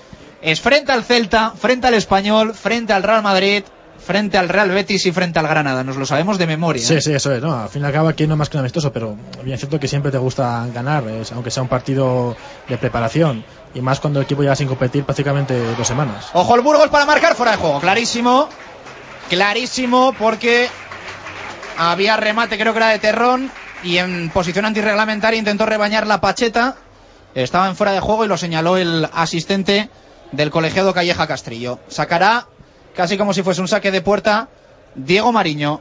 es 0.41 0.61
frente 0.61 0.93
al 0.93 1.05
Celta, 1.05 1.51
frente 1.51 1.89
al 1.89 1.95
Español, 1.95 2.55
frente 2.55 2.93
al 2.93 3.03
Real 3.03 3.23
Madrid, 3.25 3.65
frente 3.99 4.39
al 4.39 4.49
Real 4.49 4.71
Betis 4.71 5.07
y 5.07 5.13
frente 5.13 5.39
al 5.39 5.49
Granada. 5.49 5.85
Nos 5.85 5.97
lo 5.97 6.07
sabemos 6.07 6.39
de 6.39 6.47
memoria. 6.47 6.85
Sí, 6.85 6.95
¿eh? 6.95 7.01
sí, 7.01 7.13
eso 7.13 7.33
es, 7.33 7.43
¿no? 7.43 7.55
Al 7.55 7.69
fin 7.69 7.83
y 7.83 7.85
al 7.87 7.93
cabo 7.93 8.09
aquí 8.09 8.27
no 8.27 8.35
es 8.35 8.39
más 8.39 8.49
que 8.49 8.57
un 8.57 8.61
amistoso, 8.61 8.93
pero 8.93 9.17
bien 9.43 9.55
es 9.55 9.61
cierto 9.61 9.81
que 9.81 9.89
siempre 9.89 10.11
te 10.11 10.19
gusta 10.19 10.67
ganar, 10.73 11.05
aunque 11.35 11.51
sea 11.51 11.63
un 11.63 11.69
partido 11.69 12.37
de 12.69 12.79
preparación. 12.79 13.45
Y 13.75 13.81
más 13.81 14.01
cuando 14.01 14.21
el 14.21 14.25
equipo 14.25 14.43
lleva 14.43 14.55
sin 14.55 14.69
competir 14.69 15.05
prácticamente 15.05 15.59
dos 15.77 15.87
semanas. 15.87 16.29
Ojo 16.33 16.55
el 16.55 16.61
Burgos 16.61 16.89
para 16.89 17.07
marcar 17.07 17.35
fuera 17.35 17.53
de 17.53 17.59
juego. 17.59 17.81
Clarísimo. 17.81 18.49
Clarísimo 19.29 20.15
porque 20.19 20.69
había 21.79 22.17
remate, 22.17 22.59
creo 22.59 22.73
que 22.73 22.79
era 22.79 22.89
de 22.89 22.99
Terrón. 22.99 23.51
Y 23.83 23.99
en 23.99 24.31
posición 24.31 24.65
antirreglamentaria 24.65 25.39
intentó 25.39 25.67
rebañar 25.67 26.07
la 26.07 26.21
pacheta. 26.21 26.77
Estaba 27.35 27.69
en 27.69 27.77
fuera 27.77 27.93
de 27.93 28.01
juego 28.01 28.25
y 28.25 28.29
lo 28.29 28.37
señaló 28.37 28.77
el 28.77 29.09
asistente 29.13 29.91
del 30.33 30.51
colegiado 30.51 30.95
Calleja 30.95 31.27
Castrillo. 31.27 31.81
Sacará, 31.89 32.47
casi 32.95 33.19
como 33.19 33.33
si 33.33 33.43
fuese 33.43 33.61
un 33.61 33.69
saque 33.69 33.91
de 33.91 34.01
puerta, 34.01 34.49
Diego 34.95 35.33
Mariño. 35.33 35.81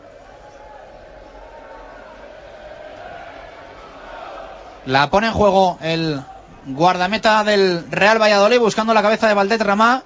La 4.86 5.10
pone 5.10 5.28
en 5.28 5.34
juego 5.34 5.78
el 5.82 6.22
guardameta 6.66 7.44
del 7.44 7.90
Real 7.90 8.22
Valladolid 8.22 8.60
buscando 8.60 8.94
la 8.94 9.02
cabeza 9.02 9.28
de 9.28 9.34
Valdet 9.34 9.62
Ramá. 9.62 10.04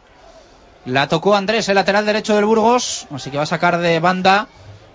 La 0.86 1.08
tocó 1.08 1.36
Andrés, 1.36 1.68
el 1.68 1.76
lateral 1.76 2.06
derecho 2.06 2.36
del 2.36 2.46
Burgos, 2.46 3.08
así 3.12 3.32
que 3.32 3.38
va 3.38 3.44
a 3.44 3.48
sacar 3.48 3.80
de 3.80 4.00
banda 4.00 4.48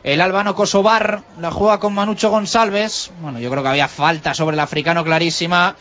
el 0.04 0.20
albano 0.20 0.54
Kosovar. 0.54 1.22
La 1.38 1.50
juega 1.50 1.80
con 1.80 1.94
Manucho 1.94 2.30
González. 2.30 3.10
Bueno, 3.20 3.40
yo 3.40 3.50
creo 3.50 3.62
que 3.62 3.68
había 3.68 3.88
falta 3.88 4.34
sobre 4.34 4.54
el 4.54 4.60
africano 4.60 5.04
clarísima. 5.04 5.76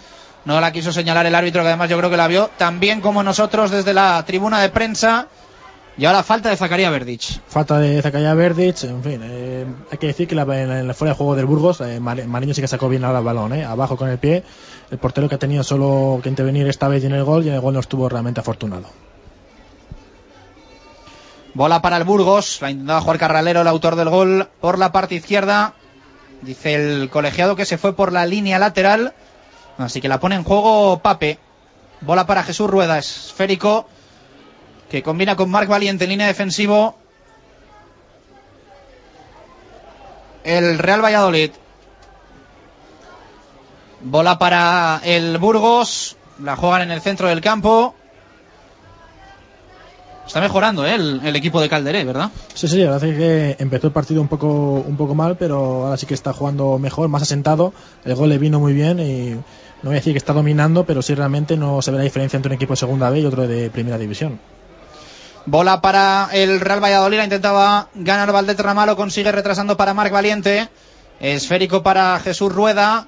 No 0.45 0.59
la 0.59 0.71
quiso 0.71 0.91
señalar 0.91 1.27
el 1.27 1.35
árbitro, 1.35 1.61
que 1.61 1.67
además 1.67 1.89
yo 1.89 1.97
creo 1.97 2.09
que 2.09 2.17
la 2.17 2.27
vio 2.27 2.49
tan 2.57 2.79
bien 2.79 2.99
como 2.99 3.21
nosotros 3.21 3.69
desde 3.69 3.93
la 3.93 4.23
tribuna 4.25 4.59
de 4.59 4.69
prensa. 4.69 5.27
Y 5.97 6.05
ahora 6.05 6.23
falta 6.23 6.49
de 6.49 6.55
Zacarías 6.55 6.91
Verdic. 6.91 7.41
Falta 7.47 7.77
de 7.79 8.01
Zacarías 8.01 8.35
Verdic, 8.35 8.83
en 8.85 9.03
fin, 9.03 9.21
eh, 9.23 9.65
hay 9.91 9.97
que 9.97 10.07
decir 10.07 10.27
que 10.27 10.35
la, 10.35 10.43
en 10.43 10.87
la 10.87 10.93
fuera 10.93 11.13
de 11.13 11.17
juego 11.17 11.35
del 11.35 11.45
Burgos, 11.45 11.81
eh, 11.81 11.99
Mariño 11.99 12.53
sí 12.53 12.61
que 12.61 12.67
sacó 12.67 12.87
bien 12.87 13.03
ahora 13.03 13.19
el 13.19 13.25
balón, 13.25 13.53
eh, 13.53 13.65
abajo 13.65 13.97
con 13.97 14.09
el 14.09 14.17
pie. 14.17 14.43
El 14.89 14.97
portero 14.97 15.27
que 15.27 15.35
ha 15.35 15.39
tenido 15.39 15.63
solo 15.63 16.19
que 16.23 16.29
intervenir 16.29 16.67
esta 16.67 16.87
vez 16.87 17.03
en 17.03 17.13
el 17.13 17.23
gol 17.23 17.45
y 17.45 17.49
en 17.49 17.55
el 17.55 17.61
gol 17.61 17.73
no 17.73 17.79
estuvo 17.79 18.07
realmente 18.07 18.39
afortunado. 18.39 18.87
Bola 21.53 21.81
para 21.81 21.97
el 21.97 22.05
Burgos, 22.05 22.61
la 22.61 22.71
intentaba 22.71 23.01
jugar 23.01 23.17
Carralero, 23.17 23.61
el 23.61 23.67
autor 23.67 23.97
del 23.97 24.09
gol, 24.09 24.47
por 24.61 24.79
la 24.79 24.93
parte 24.93 25.15
izquierda. 25.15 25.73
Dice 26.41 26.75
el 26.75 27.09
colegiado 27.09 27.55
que 27.55 27.65
se 27.65 27.77
fue 27.77 27.93
por 27.93 28.13
la 28.13 28.25
línea 28.25 28.57
lateral. 28.57 29.13
Así 29.77 29.99
que 29.99 30.07
la 30.07 30.19
pone 30.19 30.35
en 30.35 30.43
juego 30.43 30.99
Pape. 30.99 31.37
Bola 31.99 32.25
para 32.25 32.43
Jesús 32.43 32.69
Rueda, 32.69 32.97
esférico 32.97 33.85
que 34.91 35.01
combina 35.01 35.37
con 35.37 35.49
Marc 35.49 35.69
Valiente 35.69 36.03
en 36.03 36.09
línea 36.09 36.27
defensivo. 36.27 36.97
El 40.43 40.77
Real 40.79 41.01
Valladolid. 41.01 41.51
Bola 44.01 44.37
para 44.37 44.99
el 45.05 45.37
Burgos. 45.37 46.17
La 46.43 46.57
juegan 46.57 46.81
en 46.81 46.91
el 46.91 46.99
centro 46.99 47.29
del 47.29 47.39
campo. 47.39 47.95
Está 50.27 50.41
mejorando 50.41 50.85
¿eh? 50.85 50.95
el, 50.95 51.35
equipo 51.37 51.61
de 51.61 51.69
Calderé, 51.69 52.03
¿verdad? 52.03 52.29
Sí, 52.53 52.67
sí, 52.67 52.79
la 52.79 52.91
verdad 52.91 53.09
es 53.09 53.17
que 53.17 53.63
empezó 53.63 53.87
el 53.87 53.93
partido 53.93 54.21
un 54.21 54.27
poco, 54.27 54.47
un 54.85 54.97
poco 54.97 55.15
mal, 55.15 55.37
pero 55.37 55.85
ahora 55.85 55.97
sí 55.97 56.05
que 56.05 56.13
está 56.13 56.33
jugando 56.33 56.79
mejor, 56.79 57.07
más 57.07 57.21
asentado. 57.21 57.73
El 58.03 58.15
gol 58.15 58.27
le 58.27 58.37
vino 58.37 58.59
muy 58.59 58.73
bien 58.73 58.99
y 58.99 59.31
no 59.31 59.43
voy 59.83 59.93
a 59.93 59.99
decir 59.99 60.13
que 60.13 60.17
está 60.17 60.33
dominando, 60.33 60.85
pero 60.85 61.01
sí 61.01 61.15
realmente 61.15 61.55
no 61.55 61.81
se 61.81 61.91
ve 61.91 61.97
la 61.97 62.03
diferencia 62.03 62.35
entre 62.35 62.49
un 62.49 62.55
equipo 62.55 62.73
de 62.73 62.77
segunda 62.77 63.09
B 63.09 63.21
y 63.21 63.25
otro 63.25 63.47
de 63.47 63.69
primera 63.69 63.97
división. 63.97 64.39
Bola 65.45 65.81
para 65.81 66.29
el 66.33 66.59
Real 66.59 66.83
Valladolid. 66.83 67.17
La 67.17 67.23
intentaba 67.23 67.87
ganar 67.95 68.31
Valdeterrama. 68.31 68.85
Lo 68.85 68.95
consigue 68.95 69.31
retrasando 69.31 69.77
para 69.77 69.93
Marc 69.93 70.11
Valiente. 70.11 70.69
Esférico 71.19 71.83
para 71.83 72.19
Jesús 72.19 72.51
Rueda. 72.51 73.07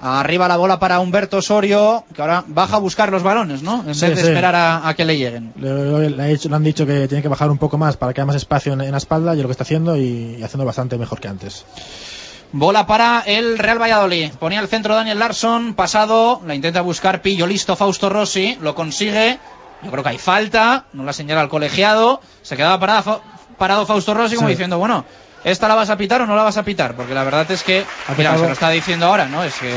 Arriba 0.00 0.48
la 0.48 0.58
bola 0.58 0.78
para 0.78 1.00
Humberto 1.00 1.38
Osorio, 1.38 2.04
que 2.14 2.20
ahora 2.20 2.44
baja 2.46 2.76
a 2.76 2.78
buscar 2.78 3.10
los 3.10 3.22
balones, 3.22 3.62
¿no? 3.62 3.80
En 3.80 3.86
vez 3.86 4.00
de 4.00 4.12
esperar 4.12 4.54
a, 4.54 4.92
que 4.94 5.04
le 5.06 5.16
lleguen. 5.16 5.54
Le, 5.56 6.38
han 6.52 6.62
dicho 6.62 6.84
que 6.84 7.08
tiene 7.08 7.22
que 7.22 7.28
bajar 7.28 7.50
un 7.50 7.56
poco 7.56 7.78
más 7.78 7.96
para 7.96 8.12
que 8.12 8.20
haya 8.20 8.26
más 8.26 8.36
espacio 8.36 8.74
en, 8.74 8.90
la 8.90 8.98
espalda 8.98 9.34
y 9.34 9.40
lo 9.40 9.48
que 9.48 9.52
está 9.52 9.62
haciendo 9.62 9.96
y, 9.96 10.42
haciendo 10.42 10.66
bastante 10.66 10.98
mejor 10.98 11.20
que 11.20 11.28
antes. 11.28 11.64
Bola 12.52 12.86
para 12.86 13.22
el 13.24 13.56
Real 13.56 13.80
Valladolid. 13.80 14.32
Ponía 14.32 14.60
el 14.60 14.68
centro 14.68 14.94
Daniel 14.94 15.18
Larsson, 15.18 15.72
pasado, 15.72 16.42
la 16.46 16.54
intenta 16.54 16.82
buscar 16.82 17.22
Pillo, 17.22 17.46
listo 17.46 17.74
Fausto 17.74 18.10
Rossi, 18.10 18.58
lo 18.60 18.74
consigue, 18.74 19.38
yo 19.84 19.90
creo 19.90 20.02
que 20.02 20.08
hay 20.10 20.18
falta, 20.18 20.86
no 20.92 21.04
la 21.04 21.12
señala 21.12 21.42
el 21.42 21.48
colegiado, 21.48 22.20
se 22.42 22.56
quedaba 22.56 22.80
parado, 22.80 23.22
parado 23.58 23.86
Fausto 23.86 24.14
Rossi 24.14 24.36
como 24.36 24.48
diciendo, 24.48 24.78
bueno, 24.78 25.04
¿esta 25.44 25.68
la 25.68 25.74
vas 25.74 25.90
a 25.90 25.96
pitar 25.96 26.22
o 26.22 26.26
no 26.26 26.34
la 26.34 26.42
vas 26.42 26.56
a 26.56 26.64
pitar? 26.64 26.96
Porque 26.96 27.14
la 27.14 27.24
verdad 27.24 27.50
es 27.50 27.62
que, 27.62 27.84
mira, 28.16 28.36
se 28.36 28.46
lo 28.46 28.52
está 28.52 28.70
diciendo 28.70 29.06
ahora, 29.06 29.26
¿no? 29.26 29.44
Es 29.44 29.54
que 29.54 29.72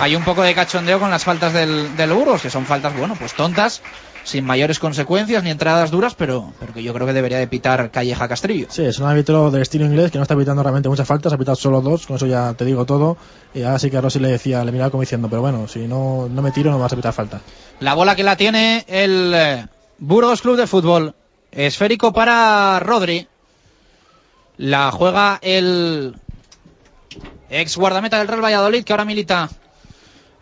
hay 0.00 0.14
un 0.14 0.24
poco 0.24 0.42
de 0.42 0.54
cachondeo 0.54 1.00
con 1.00 1.10
las 1.10 1.24
faltas 1.24 1.52
del, 1.52 1.96
del 1.96 2.12
Burgos, 2.12 2.42
que 2.42 2.50
son 2.50 2.66
faltas, 2.66 2.96
bueno, 2.96 3.16
pues 3.18 3.34
tontas, 3.34 3.82
sin 4.28 4.44
mayores 4.44 4.78
consecuencias 4.78 5.42
ni 5.42 5.50
entradas 5.50 5.90
duras, 5.90 6.14
pero, 6.14 6.52
pero 6.60 6.74
que 6.74 6.82
yo 6.82 6.92
creo 6.92 7.06
que 7.06 7.12
debería 7.12 7.38
de 7.38 7.46
pitar 7.46 7.90
Calleja 7.90 8.28
Castrillo. 8.28 8.66
Sí, 8.68 8.84
es 8.84 8.98
un 8.98 9.06
árbitro 9.06 9.50
de 9.50 9.62
estilo 9.62 9.86
inglés 9.86 10.10
que 10.10 10.18
no 10.18 10.22
está 10.22 10.36
pitando 10.36 10.62
realmente 10.62 10.88
muchas 10.88 11.08
faltas, 11.08 11.32
ha 11.32 11.38
pitado 11.38 11.56
solo 11.56 11.80
dos, 11.80 12.06
con 12.06 12.16
eso 12.16 12.26
ya 12.26 12.52
te 12.54 12.64
digo 12.64 12.84
todo. 12.84 13.16
Y 13.54 13.62
ahora 13.62 13.78
sí 13.78 13.90
que 13.90 13.96
a 13.96 14.00
Rossi 14.00 14.18
le 14.18 14.28
decía, 14.28 14.62
le 14.64 14.72
miraba 14.72 14.90
como 14.90 15.00
diciendo, 15.00 15.28
pero 15.30 15.40
bueno, 15.40 15.66
si 15.66 15.80
no, 15.86 16.28
no 16.30 16.42
me 16.42 16.50
tiro 16.50 16.70
no 16.70 16.78
vas 16.78 16.92
a 16.92 16.96
pitar 16.96 17.14
falta. 17.14 17.40
La 17.80 17.94
bola 17.94 18.14
que 18.14 18.22
la 18.22 18.36
tiene 18.36 18.84
el 18.86 19.32
eh, 19.34 19.66
Burgos 19.98 20.42
Club 20.42 20.56
de 20.56 20.66
Fútbol. 20.66 21.14
Esférico 21.50 22.12
para 22.12 22.78
Rodri. 22.80 23.26
La 24.58 24.90
juega 24.90 25.38
el 25.40 26.16
ex 27.48 27.76
guardameta 27.76 28.18
del 28.18 28.28
Real 28.28 28.44
Valladolid 28.44 28.84
que 28.84 28.92
ahora 28.92 29.04
milita 29.04 29.48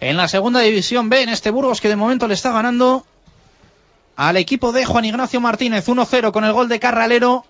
en 0.00 0.16
la 0.16 0.26
segunda 0.26 0.60
división 0.60 1.08
B 1.08 1.22
en 1.22 1.28
este 1.28 1.50
Burgos 1.50 1.80
que 1.80 1.88
de 1.88 1.96
momento 1.96 2.26
le 2.26 2.34
está 2.34 2.50
ganando 2.50 3.06
al 4.16 4.38
equipo 4.38 4.72
de 4.72 4.86
Juan 4.86 5.04
Ignacio 5.04 5.40
Martínez 5.40 5.86
1-0 5.86 6.32
con 6.32 6.44
el 6.44 6.52
gol 6.52 6.68
de 6.68 6.80
Carralero 6.80 7.44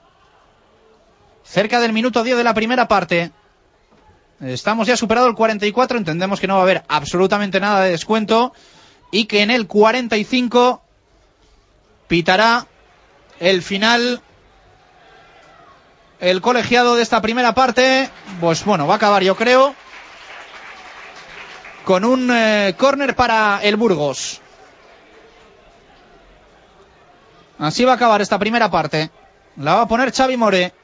cerca 1.45 1.79
del 1.79 1.93
minuto 1.93 2.25
10 2.25 2.37
de 2.37 2.45
la 2.45 2.55
primera 2.55 2.89
parte. 2.89 3.31
Estamos 4.41 4.89
ya 4.89 4.97
superado 4.97 5.29
el 5.29 5.35
44, 5.35 5.97
entendemos 5.97 6.41
que 6.41 6.49
no 6.49 6.55
va 6.55 6.61
a 6.61 6.63
haber 6.65 6.85
absolutamente 6.89 7.61
nada 7.61 7.83
de 7.83 7.93
descuento 7.93 8.53
y 9.13 9.27
que 9.27 9.43
en 9.43 9.53
el 9.53 9.69
45 9.69 10.83
pitará 12.09 12.67
el 13.39 13.63
final 13.63 14.21
el 16.21 16.41
colegiado 16.41 16.97
de 16.97 17.03
esta 17.03 17.21
primera 17.21 17.55
parte. 17.55 18.11
Pues 18.41 18.65
bueno, 18.65 18.87
va 18.87 18.95
a 18.95 18.97
acabar 18.97 19.23
yo 19.23 19.37
creo 19.37 19.75
con 21.87 22.05
un 22.05 22.31
eh, 22.33 22.75
córner 22.77 23.15
para 23.15 23.61
el 23.63 23.77
Burgos. 23.77 24.41
Así 27.59 27.85
va 27.85 27.93
a 27.93 27.95
acabar 27.95 28.21
esta 28.21 28.41
primera 28.41 28.71
parte. 28.71 29.11
La 29.57 29.75
va 29.75 29.83
a 29.83 29.89
poner 29.89 30.13
Xavi 30.13 30.37
More. 30.37 30.75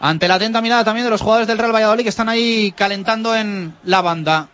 Ante 0.00 0.26
la 0.26 0.34
atenta 0.34 0.60
mirada 0.60 0.84
también 0.84 1.04
de 1.04 1.10
los 1.10 1.20
jugadores 1.20 1.46
del 1.46 1.58
Real 1.58 1.72
Valladolid 1.72 2.02
que 2.02 2.08
están 2.08 2.28
ahí 2.28 2.72
calentando 2.72 3.34
en 3.36 3.76
la 3.84 4.02
banda. 4.02 4.48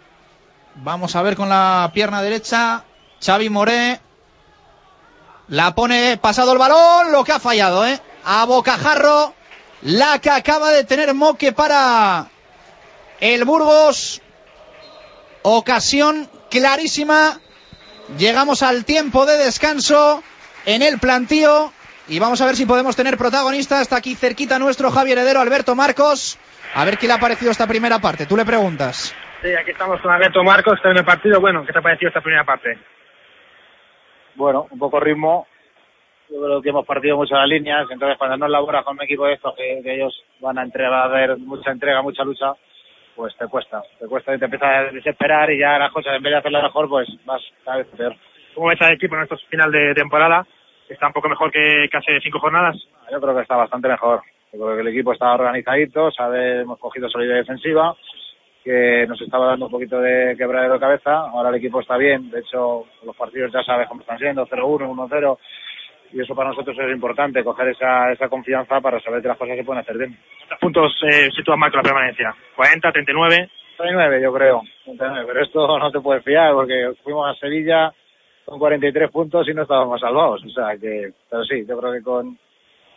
Vamos 0.75 1.16
a 1.16 1.23
ver 1.23 1.35
con 1.35 1.49
la 1.49 1.91
pierna 1.95 2.21
derecha. 2.21 2.85
Xavi 3.25 3.49
More. 3.49 4.01
La 5.49 5.75
pone 5.75 6.19
pasado 6.19 6.53
el 6.53 6.59
balón. 6.59 7.11
Lo 7.11 7.25
que 7.25 7.33
ha 7.33 7.41
fallado, 7.41 7.87
¿eh? 7.87 7.99
A 8.25 8.45
bocajarro. 8.45 9.35
La 9.83 10.19
que 10.19 10.31
acaba 10.31 10.71
de 10.71 10.85
tener 10.85 11.14
Moque 11.14 11.53
para 11.53 12.27
el 13.21 13.45
Burgos. 13.45 14.21
Ocasión 15.43 16.29
clarísima 16.51 17.41
Llegamos 18.16 18.62
al 18.62 18.87
tiempo 18.87 19.27
de 19.27 19.37
descanso 19.37 20.23
en 20.64 20.81
el 20.81 20.99
plantío 20.99 21.71
y 22.09 22.19
vamos 22.19 22.41
a 22.41 22.47
ver 22.47 22.57
si 22.57 22.64
podemos 22.64 22.97
tener 22.97 23.19
protagonista. 23.19 23.83
Está 23.83 23.97
aquí 23.97 24.14
cerquita 24.14 24.59
nuestro 24.59 24.91
Javier 24.91 25.19
Heredero, 25.19 25.41
Alberto 25.41 25.75
Marcos. 25.75 26.39
A 26.75 26.87
ver 26.87 26.97
qué 26.97 27.07
le 27.07 27.12
ha 27.12 27.19
parecido 27.19 27.51
esta 27.51 27.66
primera 27.66 27.99
parte. 27.99 28.25
Tú 28.25 28.35
le 28.35 28.47
preguntas. 28.47 29.14
Sí, 29.43 29.55
aquí 29.55 29.73
estamos 29.73 30.01
con 30.01 30.11
Alberto 30.11 30.43
Marcos, 30.43 30.75
está 30.77 30.91
en 30.91 30.97
el 30.97 31.05
partido. 31.05 31.39
Bueno, 31.39 31.64
¿qué 31.66 31.73
te 31.73 31.79
ha 31.79 31.83
parecido 31.83 32.09
esta 32.09 32.23
primera 32.23 32.45
parte? 32.45 32.79
Bueno, 34.35 34.66
un 34.71 34.79
poco 34.79 34.99
ritmo. 34.99 35.47
Yo 36.31 36.43
creo 36.43 36.61
que 36.61 36.68
hemos 36.68 36.87
partido 36.87 37.16
mucho 37.16 37.35
las 37.35 37.49
líneas, 37.49 37.87
entonces 37.91 38.18
cuando 38.18 38.37
no 38.37 38.47
elaboras 38.47 38.85
con 38.85 38.97
un 38.97 39.03
equipo 39.03 39.24
de 39.24 39.35
estos 39.35 39.55
que, 39.55 39.81
ellos 39.85 40.14
van 40.41 40.59
a 40.59 40.62
entregar, 40.62 40.93
a 40.93 41.09
ver 41.09 41.39
mucha 41.39 41.70
entrega, 41.70 42.03
mucha 42.03 42.22
lucha, 42.22 42.53
pues 43.16 43.35
te 43.37 43.47
cuesta, 43.47 43.83
te 43.99 44.07
cuesta 44.07 44.35
y 44.35 44.39
te 44.39 44.45
empieza 44.45 44.66
a 44.66 44.93
desesperar 44.93 45.51
y 45.51 45.59
ya 45.59 45.79
las 45.79 45.91
cosas 45.91 46.16
en 46.16 46.22
vez 46.22 46.33
de 46.33 46.39
hacerlas 46.39 46.64
mejor, 46.64 46.89
pues 46.89 47.09
vas 47.24 47.43
cada 47.64 47.79
vez 47.79 47.87
peor. 47.97 48.14
¿Cómo 48.55 48.68
ves 48.68 48.83
al 48.83 48.93
equipo 48.93 49.16
en 49.16 49.22
estos 49.22 49.43
final 49.47 49.72
de 49.72 49.95
temporada? 49.95 50.47
¿Está 50.89 51.07
un 51.07 51.12
poco 51.14 51.29
mejor 51.29 51.51
que, 51.51 51.89
hace 51.93 52.20
cinco 52.20 52.41
jornadas? 52.41 52.76
Yo 53.11 53.20
creo 53.20 53.35
que 53.35 53.43
está 53.43 53.57
bastante 53.57 53.89
mejor. 53.89 54.20
Yo 54.53 54.61
creo 54.61 54.74
que 54.74 54.83
el 54.83 54.89
equipo 54.89 55.12
está 55.12 55.33
organizadito, 55.33 56.11
sabe, 56.11 56.61
hemos 56.61 56.79
cogido 56.79 57.09
solidez 57.09 57.47
defensiva, 57.47 57.95
que 58.62 59.07
nos 59.07 59.20
estaba 59.20 59.47
dando 59.47 59.66
un 59.66 59.72
poquito 59.72 59.99
de 60.01 60.35
quebradero 60.37 60.74
de 60.74 60.81
cabeza. 60.81 61.14
Ahora 61.14 61.49
el 61.49 61.55
equipo 61.55 61.81
está 61.81 61.97
bien, 61.97 62.31
de 62.31 62.41
hecho 62.41 62.85
los 63.05 63.16
partidos 63.16 63.51
ya 63.53 63.62
sabes 63.62 63.89
cómo 63.89 64.03
están 64.03 64.18
siendo, 64.18 64.47
0-1, 64.47 64.89
1-0 64.89 65.39
y 66.13 66.21
eso 66.21 66.35
para 66.35 66.51
nosotros 66.51 66.77
es 66.79 66.91
importante, 66.91 67.45
coger 67.45 67.69
esa, 67.69 68.13
esa 68.13 68.29
confianza 68.29 68.81
para 68.81 69.01
saber 69.01 69.23
que 69.23 69.29
las 69.29 69.37
cosas 69.37 69.57
se 69.57 69.65
pueden 69.65 69.83
hacer 69.83 69.99
bien. 69.99 70.19
¿Cuántos 70.39 70.59
puntos 70.59 71.03
eh, 71.03 71.29
sitúa 71.37 71.57
Marco 71.57 71.77
la 71.77 71.83
permanencia? 71.83 72.35
¿40, 72.57 72.93
39? 72.93 73.51
39 73.77 74.23
yo 74.23 74.33
creo, 74.33 74.63
pero 74.99 75.43
esto 75.43 75.79
no 75.79 75.91
te 75.93 76.01
puedes 76.01 76.25
fiar 76.25 76.53
porque 76.53 76.95
fuimos 77.05 77.31
a 77.31 77.39
Sevilla 77.39 77.93
con 78.45 78.59
43 78.59 79.11
puntos 79.11 79.49
y 79.49 79.55
no 79.55 79.63
estábamos 79.63 80.01
salvados, 80.01 80.43
o 80.45 80.49
sea 80.49 80.77
que, 80.77 81.13
pero 81.31 81.45
sí, 81.45 81.65
yo 81.69 81.79
creo 81.79 81.93
que 81.93 82.03
con 82.03 82.39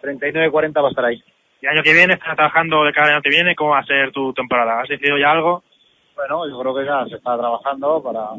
39, 0.01 0.49
40 0.49 0.81
va 0.81 0.87
a 0.87 0.89
estar 0.89 1.05
ahí. 1.05 1.21
¿Y 1.61 1.65
el 1.67 1.73
año 1.73 1.83
que 1.83 1.93
viene, 1.93 2.13
estás 2.13 2.35
trabajando 2.35 2.83
de 2.83 2.93
cada 2.93 3.13
año 3.13 3.21
que 3.21 3.29
viene? 3.29 3.55
¿Cómo 3.55 3.71
va 3.71 3.79
a 3.79 3.85
ser 3.85 4.11
tu 4.11 4.33
temporada? 4.33 4.81
¿Has 4.81 4.89
decidido 4.89 5.19
ya 5.19 5.31
algo? 5.31 5.63
Bueno, 6.15 6.49
yo 6.49 6.59
creo 6.59 6.75
que 6.75 6.85
ya 6.85 7.05
se 7.05 7.17
está 7.17 7.37
trabajando 7.37 8.01
para, 8.01 8.29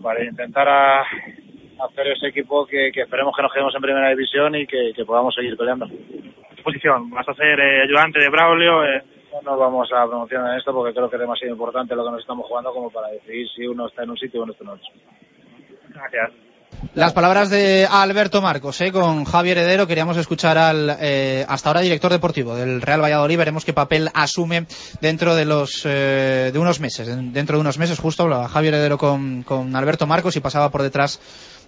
para 0.00 0.24
intentar 0.24 0.68
a, 0.68 1.04
hacer 1.84 2.08
ese 2.08 2.28
equipo 2.28 2.66
que, 2.66 2.88
esperemos 2.88 3.34
que 3.36 3.42
nos 3.42 3.52
quedemos 3.52 3.74
en 3.74 3.82
primera 3.82 4.10
división 4.10 4.54
y 4.54 4.66
que, 4.66 4.92
podamos 5.06 5.34
seguir 5.34 5.56
peleando. 5.56 5.86
¿Qué 5.86 6.62
posición? 6.62 7.10
¿Vas 7.10 7.28
a 7.28 7.34
ser 7.34 7.58
eh, 7.58 7.82
ayudante 7.82 8.20
de 8.20 8.28
Braulio? 8.28 8.84
Eh? 8.84 9.02
No 9.44 9.56
vamos 9.56 9.88
a 9.92 10.06
promocionar 10.06 10.58
esto 10.58 10.72
porque 10.72 10.92
creo 10.92 11.08
que 11.08 11.16
es 11.16 11.20
demasiado 11.20 11.52
importante 11.52 11.94
lo 11.94 12.04
que 12.04 12.10
nos 12.10 12.20
estamos 12.20 12.46
jugando 12.46 12.72
como 12.72 12.90
para 12.90 13.08
decidir 13.08 13.48
si 13.48 13.66
uno 13.66 13.86
está 13.86 14.02
en 14.02 14.10
un 14.10 14.16
sitio 14.16 14.40
o 14.40 14.44
en 14.44 14.50
otro. 14.50 14.66
Gracias. 15.88 16.50
Las 16.94 17.12
palabras 17.12 17.50
de 17.50 17.86
Alberto 17.88 18.40
Marcos, 18.40 18.80
¿eh? 18.80 18.90
con 18.90 19.24
Javier 19.24 19.58
Heredero. 19.58 19.86
Queríamos 19.86 20.16
escuchar 20.16 20.58
al 20.58 20.96
eh, 21.00 21.44
hasta 21.48 21.68
ahora 21.68 21.80
director 21.80 22.10
deportivo 22.10 22.56
del 22.56 22.80
Real 22.82 23.02
Valladolid. 23.02 23.38
Veremos 23.38 23.64
qué 23.64 23.72
papel 23.72 24.08
asume 24.14 24.66
dentro 25.00 25.34
de 25.34 25.44
los 25.44 25.82
eh, 25.84 26.50
de 26.52 26.58
unos 26.58 26.80
meses. 26.80 27.06
Dentro 27.32 27.56
de 27.56 27.60
unos 27.60 27.78
meses, 27.78 27.98
justo 27.98 28.22
hablaba 28.22 28.48
Javier 28.48 28.74
Heredero 28.74 28.98
con, 28.98 29.42
con 29.42 29.76
Alberto 29.76 30.06
Marcos 30.06 30.36
y 30.36 30.40
pasaba 30.40 30.70
por 30.70 30.82
detrás 30.82 31.20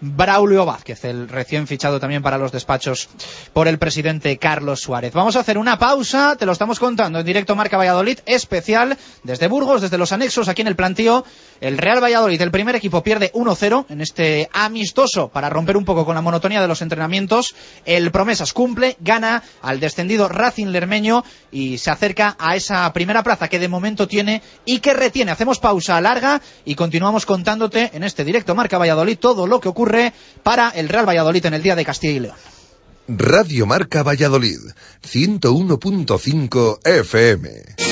Braulio 0.04 0.66
Vázquez, 0.66 1.04
el 1.04 1.28
recién 1.28 1.68
fichado 1.68 2.00
también 2.00 2.22
para 2.22 2.36
los 2.36 2.50
despachos 2.50 3.08
por 3.52 3.68
el 3.68 3.78
presidente 3.78 4.36
Carlos 4.36 4.80
Suárez. 4.80 5.12
Vamos 5.12 5.36
a 5.36 5.40
hacer 5.40 5.58
una 5.58 5.78
pausa, 5.78 6.34
te 6.34 6.44
lo 6.44 6.50
estamos 6.50 6.80
contando 6.80 7.20
en 7.20 7.24
directo 7.24 7.54
Marca 7.54 7.76
Valladolid, 7.76 8.18
especial 8.26 8.98
desde 9.22 9.46
Burgos, 9.46 9.80
desde 9.80 9.98
los 9.98 10.10
anexos 10.10 10.48
aquí 10.48 10.62
en 10.62 10.66
el 10.66 10.74
plantío. 10.74 11.24
El 11.60 11.78
Real 11.78 12.02
Valladolid, 12.02 12.42
el 12.42 12.50
primer 12.50 12.74
equipo, 12.74 13.04
pierde 13.04 13.30
1-0 13.32 13.86
en 13.90 14.00
este 14.00 14.50
amistoso 14.52 15.28
para 15.28 15.48
romper 15.48 15.76
un 15.76 15.84
poco 15.84 16.04
con 16.04 16.16
la 16.16 16.20
monotonía 16.20 16.60
de 16.60 16.66
los 16.66 16.82
entrenamientos. 16.82 17.54
El 17.84 18.10
Promesas 18.10 18.52
cumple, 18.52 18.96
gana 18.98 19.44
al 19.60 19.78
descendido 19.78 20.26
Racing 20.26 20.66
Lermeño 20.66 21.22
y 21.52 21.78
se 21.78 21.92
acerca 21.92 22.34
a 22.40 22.56
esa 22.56 22.92
primera 22.92 23.22
plaza 23.22 23.46
que 23.46 23.60
de 23.60 23.68
momento 23.68 24.08
tiene 24.08 24.42
y 24.64 24.80
que 24.80 24.94
retiene. 24.94 25.30
Hacemos 25.30 25.60
pausa 25.60 26.00
larga 26.00 26.42
y 26.64 26.74
continuamos 26.74 27.24
contándote 27.24 27.92
en 27.94 28.02
este 28.02 28.24
directo 28.24 28.56
Marca 28.56 28.78
Valladolid 28.78 29.18
todo 29.18 29.46
lo 29.46 29.60
que 29.60 29.68
ocurre 29.68 29.91
para 30.42 30.70
el 30.70 30.88
Real 30.88 31.08
Valladolid 31.08 31.46
en 31.46 31.54
el 31.54 31.62
día 31.62 31.76
de 31.76 31.84
Castilla 31.84 32.12
y 32.12 32.20
León. 32.20 32.36
Radio 33.08 33.66
Marca 33.66 34.02
Valladolid, 34.02 34.60
101.5 35.02 36.78
FM. 36.84 37.91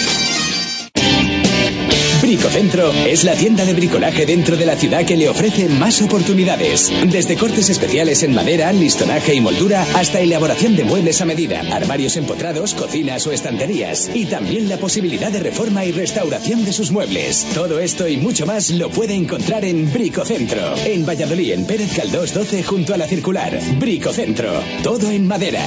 Bricocentro 2.21 2.93
es 2.93 3.23
la 3.23 3.33
tienda 3.33 3.65
de 3.65 3.73
bricolaje 3.73 4.27
dentro 4.27 4.55
de 4.55 4.65
la 4.67 4.75
ciudad 4.75 5.03
que 5.05 5.17
le 5.17 5.27
ofrece 5.27 5.67
más 5.69 6.01
oportunidades. 6.03 6.91
Desde 7.07 7.35
cortes 7.35 7.69
especiales 7.69 8.21
en 8.21 8.35
madera, 8.35 8.71
listonaje 8.71 9.33
y 9.33 9.41
moldura 9.41 9.85
hasta 9.95 10.19
elaboración 10.19 10.75
de 10.75 10.83
muebles 10.83 11.19
a 11.21 11.25
medida, 11.25 11.61
armarios 11.71 12.17
empotrados, 12.17 12.75
cocinas 12.75 13.25
o 13.25 13.31
estanterías. 13.31 14.11
Y 14.13 14.25
también 14.25 14.69
la 14.69 14.77
posibilidad 14.77 15.31
de 15.31 15.39
reforma 15.39 15.83
y 15.83 15.91
restauración 15.91 16.63
de 16.63 16.73
sus 16.73 16.91
muebles. 16.91 17.47
Todo 17.55 17.79
esto 17.79 18.07
y 18.07 18.17
mucho 18.17 18.45
más 18.45 18.69
lo 18.69 18.89
puede 18.89 19.15
encontrar 19.15 19.65
en 19.65 19.91
Bricocentro. 19.91 20.75
En 20.85 21.05
Valladolid, 21.05 21.53
en 21.53 21.65
Pérez 21.65 21.91
Caldós 21.95 22.33
12 22.33 22.63
junto 22.63 22.93
a 22.93 22.97
la 22.97 23.07
circular. 23.07 23.59
Bricocentro. 23.79 24.61
Todo 24.83 25.09
en 25.09 25.27
madera. 25.27 25.63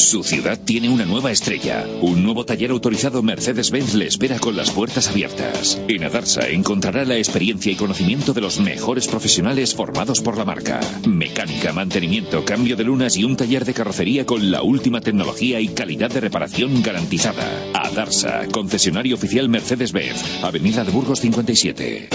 Su 0.00 0.24
ciudad 0.24 0.58
tiene 0.58 0.88
una 0.88 1.04
nueva 1.04 1.30
estrella. 1.30 1.86
Un 2.00 2.24
nuevo 2.24 2.46
taller 2.46 2.70
autorizado 2.70 3.22
Mercedes-Benz 3.22 3.94
le 3.94 4.06
espera 4.06 4.38
con 4.38 4.56
las 4.56 4.70
puertas 4.70 5.08
abiertas. 5.08 5.78
En 5.88 6.02
Adarsa 6.04 6.48
encontrará 6.48 7.04
la 7.04 7.18
experiencia 7.18 7.70
y 7.70 7.76
conocimiento 7.76 8.32
de 8.32 8.40
los 8.40 8.58
mejores 8.60 9.06
profesionales 9.06 9.74
formados 9.74 10.22
por 10.22 10.38
la 10.38 10.46
marca. 10.46 10.80
Mecánica, 11.06 11.74
mantenimiento, 11.74 12.46
cambio 12.46 12.76
de 12.76 12.84
lunas 12.84 13.18
y 13.18 13.24
un 13.24 13.36
taller 13.36 13.66
de 13.66 13.74
carrocería 13.74 14.24
con 14.24 14.50
la 14.50 14.62
última 14.62 15.02
tecnología 15.02 15.60
y 15.60 15.68
calidad 15.68 16.10
de 16.10 16.20
reparación 16.20 16.82
garantizada. 16.82 17.44
Adarsa, 17.74 18.48
concesionario 18.50 19.16
oficial 19.16 19.50
Mercedes-Benz, 19.50 20.42
Avenida 20.42 20.82
de 20.82 20.92
Burgos 20.92 21.20
57. 21.20 22.08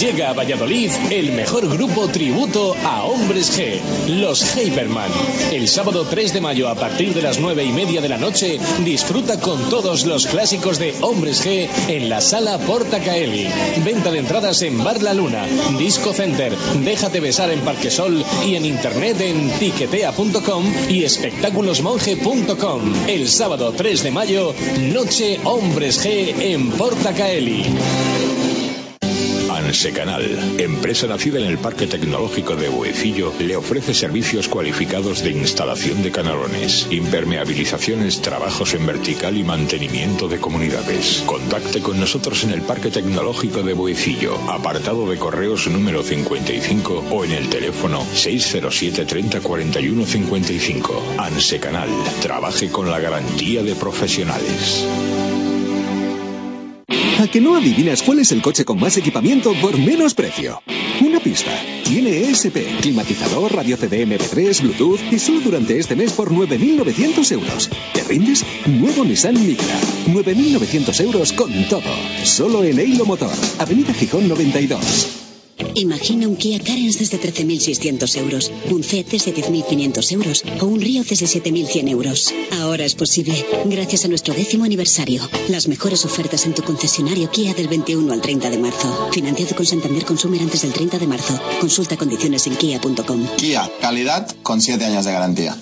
Llega 0.00 0.30
a 0.30 0.32
Valladolid 0.32 0.90
el 1.10 1.32
mejor 1.32 1.68
grupo 1.68 2.08
tributo 2.08 2.74
a 2.84 3.04
Hombres 3.04 3.58
G, 3.58 3.78
los 4.20 4.56
Hyperman. 4.56 5.10
El 5.52 5.68
sábado 5.68 6.06
3 6.08 6.34
de 6.34 6.40
mayo 6.42 6.68
a 6.68 6.74
partir 6.74 7.14
de 7.14 7.22
las 7.22 7.38
9 7.38 7.64
y 7.64 7.72
media 7.72 8.00
de 8.00 8.08
la 8.08 8.18
noche 8.18 8.58
disfruta 8.84 9.38
con 9.40 9.70
todos 9.70 10.04
los 10.04 10.26
clásicos 10.26 10.78
de 10.80 10.92
Hombres 11.00 11.46
G 11.46 11.68
en 11.88 12.08
la 12.08 12.20
sala 12.20 12.58
Porta 12.58 12.98
Caeli. 12.98 13.46
Venta 13.84 14.10
de 14.10 14.18
entradas 14.18 14.60
en 14.62 14.82
Bar 14.82 15.00
La 15.02 15.14
Luna, 15.14 15.46
Disco 15.78 16.12
Center, 16.12 16.52
Déjate 16.84 17.20
Besar 17.20 17.50
en 17.50 17.60
Parquesol 17.60 18.24
y 18.44 18.56
en 18.56 18.66
internet 18.66 19.20
en 19.20 19.50
tiquetea.com 19.58 20.64
y 20.90 21.04
espectáculosmonje.com. 21.04 22.92
El 23.06 23.28
sábado 23.28 23.72
3 23.76 24.02
de 24.02 24.10
mayo, 24.10 24.52
Noche 24.92 25.38
Hombres 25.44 26.04
G 26.04 26.34
en 26.40 26.72
Porta 26.72 27.14
Caeli. 29.72 29.82
Ansecanal, 29.82 30.60
empresa 30.60 31.06
nacida 31.06 31.38
en 31.40 31.46
el 31.46 31.58
Parque 31.58 31.86
Tecnológico 31.86 32.56
de 32.56 32.68
Buecillo, 32.68 33.32
le 33.40 33.56
ofrece 33.56 33.94
servicios 33.94 34.48
cualificados 34.48 35.22
de 35.22 35.30
instalación 35.30 36.02
de 36.02 36.10
canalones, 36.10 36.86
impermeabilizaciones, 36.90 38.20
trabajos 38.20 38.74
en 38.74 38.86
vertical 38.86 39.36
y 39.36 39.42
mantenimiento 39.42 40.28
de 40.28 40.38
comunidades. 40.38 41.22
Contacte 41.26 41.80
con 41.80 41.98
nosotros 41.98 42.44
en 42.44 42.50
el 42.50 42.62
Parque 42.62 42.90
Tecnológico 42.90 43.62
de 43.62 43.72
Buecillo, 43.74 44.36
apartado 44.50 45.08
de 45.08 45.18
correos 45.18 45.66
número 45.68 46.02
55 46.02 47.04
o 47.10 47.24
en 47.24 47.32
el 47.32 47.48
teléfono 47.48 48.06
607 48.14 49.04
30 49.04 49.40
41 49.40 50.06
55. 50.06 51.14
Ansecanal, 51.18 51.90
trabaje 52.20 52.70
con 52.70 52.90
la 52.90 53.00
garantía 53.00 53.62
de 53.62 53.74
profesionales. 53.74 54.86
¿A 57.22 57.28
que 57.28 57.40
no 57.40 57.54
adivinas 57.54 58.02
cuál 58.02 58.18
es 58.18 58.32
el 58.32 58.42
coche 58.42 58.64
con 58.64 58.80
más 58.80 58.96
equipamiento 58.96 59.52
por 59.60 59.78
menos 59.78 60.12
precio? 60.12 60.60
Una 61.00 61.20
pista. 61.20 61.52
Tiene 61.84 62.18
ESP, 62.18 62.80
climatizador, 62.80 63.54
radio 63.54 63.76
CD 63.76 64.04
MP3, 64.04 64.60
Bluetooth 64.60 64.98
y 65.08 65.20
solo 65.20 65.38
durante 65.38 65.78
este 65.78 65.94
mes 65.94 66.10
por 66.14 66.32
9.900 66.32 67.30
euros. 67.30 67.70
¿Te 67.94 68.02
rindes? 68.02 68.44
Nuevo 68.66 69.04
Nissan 69.04 69.34
Micra. 69.34 69.78
9.900 70.08 71.00
euros 71.00 71.32
con 71.32 71.52
todo. 71.68 71.94
Solo 72.24 72.64
en 72.64 72.80
Eilo 72.80 73.04
Motor. 73.04 73.30
Avenida 73.60 73.94
Gijón 73.94 74.26
92. 74.26 75.21
Imagina 75.74 76.28
un 76.28 76.36
Kia 76.36 76.58
Carens 76.58 76.98
desde 76.98 77.20
13.600 77.20 78.16
euros, 78.18 78.52
un 78.70 78.82
C 78.82 79.04
desde 79.08 79.34
10.500 79.34 80.12
euros 80.12 80.44
o 80.60 80.66
un 80.66 80.80
Río 80.80 81.02
desde 81.04 81.26
7.100 81.26 81.88
euros. 81.88 82.34
Ahora 82.60 82.84
es 82.84 82.94
posible, 82.94 83.34
gracias 83.66 84.04
a 84.04 84.08
nuestro 84.08 84.34
décimo 84.34 84.64
aniversario. 84.64 85.22
Las 85.48 85.68
mejores 85.68 86.04
ofertas 86.04 86.46
en 86.46 86.54
tu 86.54 86.62
concesionario 86.62 87.30
Kia 87.30 87.54
del 87.54 87.68
21 87.68 88.12
al 88.12 88.20
30 88.20 88.50
de 88.50 88.58
marzo. 88.58 89.10
Financiado 89.12 89.54
con 89.56 89.66
Santander 89.66 90.04
Consumer 90.04 90.40
antes 90.40 90.62
del 90.62 90.72
30 90.72 90.98
de 90.98 91.06
marzo. 91.06 91.40
Consulta 91.60 91.96
condiciones 91.96 92.46
en 92.46 92.56
kia.com. 92.56 93.26
Kia, 93.36 93.70
calidad 93.80 94.28
con 94.42 94.60
7 94.60 94.84
años 94.84 95.04
de 95.04 95.12
garantía. 95.12 95.56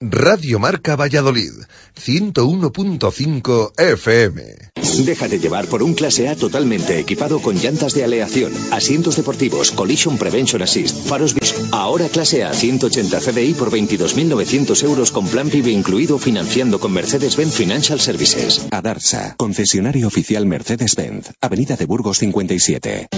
Radio 0.00 0.58
Marca 0.58 0.96
Valladolid, 0.96 1.52
101.5 1.94 3.72
FM. 3.78 4.71
Déjate 5.04 5.38
llevar 5.38 5.66
por 5.66 5.82
un 5.82 5.94
clase 5.94 6.28
A 6.28 6.36
totalmente 6.36 6.98
equipado 6.98 7.40
con 7.40 7.56
llantas 7.56 7.94
de 7.94 8.04
aleación, 8.04 8.52
asientos 8.70 9.16
deportivos, 9.16 9.70
collision 9.70 10.18
prevention 10.18 10.62
assist, 10.62 11.06
faros 11.06 11.34
bis. 11.34 11.54
Ahora 11.70 12.08
clase 12.08 12.44
A 12.44 12.52
180 12.52 13.20
CDI 13.20 13.54
por 13.54 13.70
22.900 13.70 14.82
euros 14.84 15.10
con 15.10 15.26
plan 15.26 15.48
PIB 15.48 15.68
incluido 15.68 16.18
financiando 16.18 16.78
con 16.80 16.92
Mercedes-Benz 16.92 17.54
Financial 17.54 18.00
Services. 18.00 18.66
Adarsa, 18.70 19.34
concesionario 19.36 20.06
oficial 20.06 20.46
Mercedes-Benz, 20.46 21.32
Avenida 21.40 21.76
de 21.76 21.86
Burgos 21.86 22.18
57. 22.18 23.08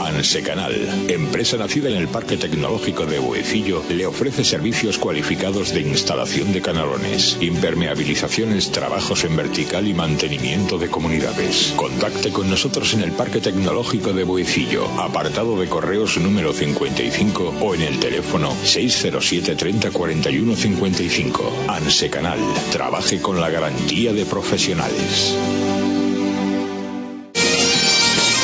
Ansecanal, 0.00 0.74
empresa 1.08 1.56
nacida 1.56 1.88
en 1.88 1.96
el 1.96 2.08
Parque 2.08 2.36
Tecnológico 2.36 3.06
de 3.06 3.18
Buecillo, 3.18 3.82
le 3.88 4.06
ofrece 4.06 4.44
servicios 4.44 4.98
cualificados 4.98 5.72
de 5.72 5.80
instalación 5.80 6.52
de 6.52 6.60
canalones, 6.60 7.38
impermeabilizaciones, 7.40 8.72
trabajos 8.72 9.24
en 9.24 9.36
vertical 9.36 9.86
y 9.86 9.94
mantenimiento 9.94 10.78
de 10.78 10.88
Contacte 11.76 12.32
con 12.32 12.48
nosotros 12.48 12.94
en 12.94 13.02
el 13.02 13.12
Parque 13.12 13.40
Tecnológico 13.40 14.12
de 14.12 14.24
Buecillo, 14.24 14.86
apartado 15.00 15.60
de 15.60 15.68
correos 15.68 16.18
número 16.18 16.52
55 16.52 17.54
o 17.60 17.74
en 17.74 17.82
el 17.82 18.00
teléfono 18.00 18.50
607 18.64 19.54
30 19.54 19.90
41 19.90 20.56
55. 20.56 21.52
Ansecanal, 21.68 22.40
trabaje 22.70 23.20
con 23.20 23.40
la 23.40 23.50
garantía 23.50 24.12
de 24.12 24.24
profesionales. 24.24 25.36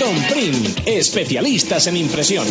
Don 0.00 0.16
Prim, 0.30 0.54
especialistas 0.86 1.86
en 1.86 1.98
impresión. 1.98 2.46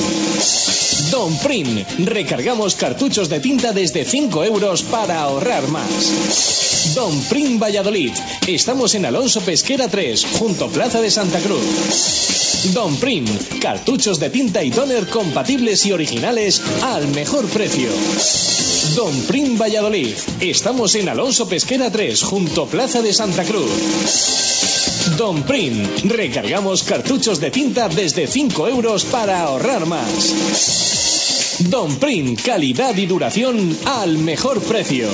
Don 1.09 1.35
Prim, 1.39 1.83
recargamos 2.05 2.75
cartuchos 2.75 3.27
de 3.27 3.39
tinta 3.39 3.73
desde 3.73 4.05
5 4.05 4.43
euros 4.43 4.83
para 4.83 5.23
ahorrar 5.23 5.67
más. 5.69 6.93
Don 6.93 7.19
Prim 7.23 7.57
Valladolid, 7.57 8.11
estamos 8.45 8.93
en 8.93 9.07
Alonso 9.07 9.41
Pesquera 9.41 9.87
3, 9.87 10.27
junto 10.37 10.67
Plaza 10.67 11.01
de 11.01 11.09
Santa 11.09 11.39
Cruz. 11.39 12.69
Don 12.75 12.95
Prim, 12.97 13.25
cartuchos 13.59 14.19
de 14.19 14.29
tinta 14.29 14.63
y 14.63 14.69
toner 14.69 15.07
compatibles 15.07 15.87
y 15.87 15.91
originales 15.91 16.61
al 16.83 17.07
mejor 17.07 17.47
precio. 17.47 17.89
Don 18.95 19.21
Prim 19.23 19.57
Valladolid, 19.57 20.13
estamos 20.39 20.93
en 20.93 21.09
Alonso 21.09 21.49
Pesquera 21.49 21.91
3, 21.91 22.21
junto 22.21 22.67
Plaza 22.67 23.01
de 23.01 23.11
Santa 23.11 23.43
Cruz. 23.43 24.48
Don 25.19 25.43
Prim, 25.43 25.85
recargamos 26.05 26.83
cartuchos 26.83 27.41
de 27.41 27.51
tinta 27.51 27.89
desde 27.89 28.25
5 28.25 28.69
euros 28.69 29.03
para 29.03 29.41
ahorrar 29.41 29.85
más. 29.85 31.57
Don 31.67 31.97
Prim, 31.97 32.37
calidad 32.37 32.95
y 32.95 33.05
duración 33.05 33.77
al 33.85 34.17
mejor 34.17 34.61
precio. 34.61 35.09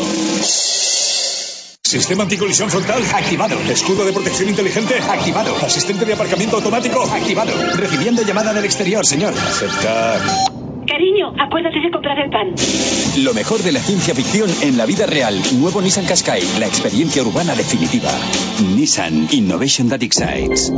Sistema 1.81 2.21
anticolisión 2.21 2.69
frontal 2.69 3.01
activado. 3.15 3.59
Escudo 3.61 4.05
de 4.05 4.13
protección 4.13 4.47
inteligente 4.47 4.93
activado. 4.99 5.55
Asistente 5.63 6.05
de 6.05 6.13
aparcamiento 6.13 6.57
automático 6.57 7.01
activado. 7.01 7.51
Recibiendo 7.73 8.21
llamada 8.21 8.53
del 8.53 8.65
exterior, 8.65 9.03
señor. 9.07 9.33
Aceptar. 9.33 10.64
Cariño, 10.95 11.33
acuérdate 11.37 11.81
de 11.81 11.91
comprar 11.91 12.17
el 12.19 12.29
pan. 12.29 12.55
Lo 13.17 13.33
mejor 13.33 13.61
de 13.61 13.73
la 13.73 13.81
ciencia 13.81 14.15
ficción 14.15 14.49
en 14.61 14.77
la 14.77 14.85
vida 14.85 15.05
real. 15.05 15.37
Nuevo 15.59 15.81
Nissan 15.81 16.05
Qashqai, 16.05 16.41
la 16.57 16.67
experiencia 16.67 17.21
urbana 17.21 17.53
definitiva. 17.53 18.11
Nissan 18.77 19.27
Innovation 19.33 19.89
That 19.89 20.03
Excites. 20.03 20.71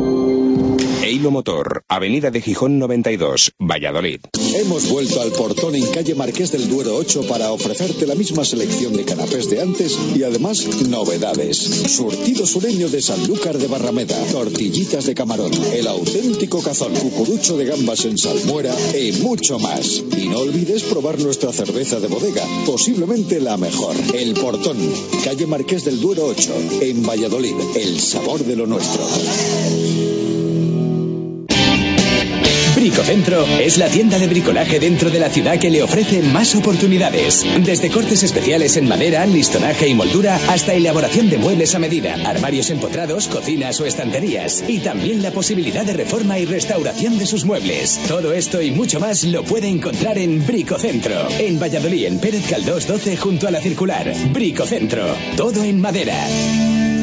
Eilo 1.04 1.30
Motor, 1.30 1.84
Avenida 1.88 2.32
de 2.32 2.42
Gijón 2.42 2.80
92, 2.80 3.54
Valladolid. 3.60 4.22
Hemos 4.60 4.90
vuelto 4.90 5.22
al 5.22 5.32
portón 5.34 5.76
en 5.76 5.86
calle 5.86 6.16
Marqués 6.16 6.52
del 6.52 6.68
Duero 6.68 6.96
8 6.96 7.28
para 7.28 7.52
ofrecerte 7.52 8.08
la 8.08 8.16
misma 8.16 8.44
selección 8.44 8.92
de 8.94 9.06
canapés 9.06 9.52
de 9.52 9.62
antes 9.62 9.96
y 10.16 10.24
además 10.24 10.66
novedades. 10.90 11.58
Surtido 11.58 12.44
sureño 12.48 12.90
de 12.90 13.00
Sanlúcar 13.00 13.60
de 13.60 13.68
Barrameda, 13.68 14.18
tortillitas 14.32 15.06
de 15.06 15.14
camarón, 15.14 15.52
el 15.74 15.86
auténtico 15.86 16.60
cazón, 16.64 16.96
cucurucho 16.96 17.56
de 17.56 17.66
gambas 17.66 18.06
en 18.06 18.18
salmuera 18.18 18.76
y 19.00 19.12
mucho 19.22 19.60
más. 19.60 20.02
Y 20.18 20.28
no 20.28 20.40
olvides 20.40 20.82
probar 20.82 21.20
nuestra 21.20 21.54
cerveza 21.54 22.00
de 22.00 22.08
bodega, 22.08 22.44
posiblemente 22.66 23.40
la 23.40 23.58
mejor. 23.58 23.96
El 24.16 24.34
portón, 24.34 24.78
calle 25.24 25.46
Marqués 25.46 25.86
del 25.86 26.02
Duero 26.02 26.26
8, 26.26 26.54
en 26.82 27.06
Valladolid, 27.06 27.54
el 27.76 28.00
sabor 28.00 28.44
de 28.44 28.56
lo 28.56 28.66
nuestro. 28.66 29.06
Bricocentro 32.78 33.44
es 33.60 33.80
la 33.80 33.88
tienda 33.88 34.20
de 34.20 34.28
bricolaje 34.28 34.80
dentro 34.80 35.10
de 35.10 35.20
la 35.20 35.32
ciudad 35.32 35.58
que 35.58 35.72
le 35.72 35.82
ofrece 35.82 36.22
más 36.22 36.54
oportunidades. 36.54 37.44
Desde 37.66 37.90
cortes 37.90 38.22
especiales 38.22 38.78
en 38.78 38.88
madera, 38.88 39.26
listonaje 39.26 39.88
y 39.88 39.96
moldura 39.96 40.40
hasta 40.48 40.76
elaboración 40.76 41.28
de 41.32 41.40
muebles 41.40 41.74
a 41.74 41.80
medida, 41.80 42.14
armarios 42.24 42.70
empotrados, 42.70 43.30
cocinas 43.30 43.82
o 43.82 43.88
estanterías. 43.88 44.64
Y 44.68 44.78
también 44.78 45.24
la 45.24 45.32
posibilidad 45.32 45.86
de 45.86 45.94
reforma 45.94 46.38
y 46.38 46.46
restauración 46.46 47.18
de 47.18 47.26
sus 47.26 47.46
muebles. 47.46 48.00
Todo 48.08 48.32
esto 48.32 48.62
y 48.62 48.70
mucho 48.70 49.00
más 49.00 49.24
lo 49.24 49.44
puede 49.44 49.70
encontrar 49.70 50.20
en 50.20 50.46
Bricocentro. 50.46 51.30
En 51.40 51.60
Valladolid, 51.60 52.06
en 52.06 52.20
Pérez 52.20 52.46
Caldós 52.48 52.86
12 52.86 53.18
junto 53.18 53.48
a 53.48 53.52
la 53.52 53.60
circular. 53.60 54.14
Bricocentro. 54.32 55.04
Todo 55.36 55.64
en 55.64 55.82
madera. 55.82 56.97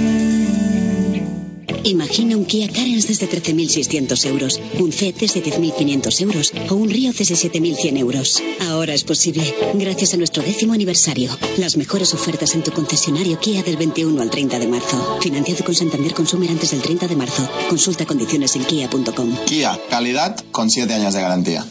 Imagina 1.85 2.37
un 2.37 2.47
Kia 2.47 2.69
Carens 2.69 3.07
desde 3.07 3.29
13.600 3.29 4.27
euros, 4.27 4.61
un 4.79 4.91
CET 4.91 5.19
desde 5.19 5.43
10.500 5.43 6.21
euros 6.23 6.53
o 6.71 6.75
un 6.75 6.89
Río 6.89 7.13
desde 7.13 7.35
7.100 7.35 7.99
euros. 7.99 8.43
Ahora 8.69 8.95
es 8.95 9.05
posible, 9.05 9.55
gracias 9.75 10.15
a 10.15 10.17
nuestro 10.17 10.43
décimo 10.43 10.73
aniversario. 10.73 11.31
Las 11.59 11.77
mejores 11.77 12.15
ofertas 12.15 12.55
en 12.55 12.63
tu 12.63 12.73
concesionario 12.73 13.39
Kia 13.39 13.63
del 13.63 13.77
21 13.77 14.21
al 14.21 14.31
30 14.31 14.59
de 14.59 14.67
marzo. 14.67 15.19
Financiado 15.21 15.65
con 15.65 15.75
Santander 15.75 16.15
Consumer 16.15 16.51
antes 16.51 16.71
del 16.71 16.81
30 16.81 17.07
de 17.07 17.17
marzo. 17.17 17.49
Consulta 17.69 18.07
condiciones 18.07 18.57
en 18.57 18.65
kia.com. 18.65 19.37
Kia, 19.45 19.79
calidad 19.91 20.37
con 20.53 20.71
7 20.71 20.93
años 20.95 21.13
de 21.13 21.21
garantía. 21.21 21.67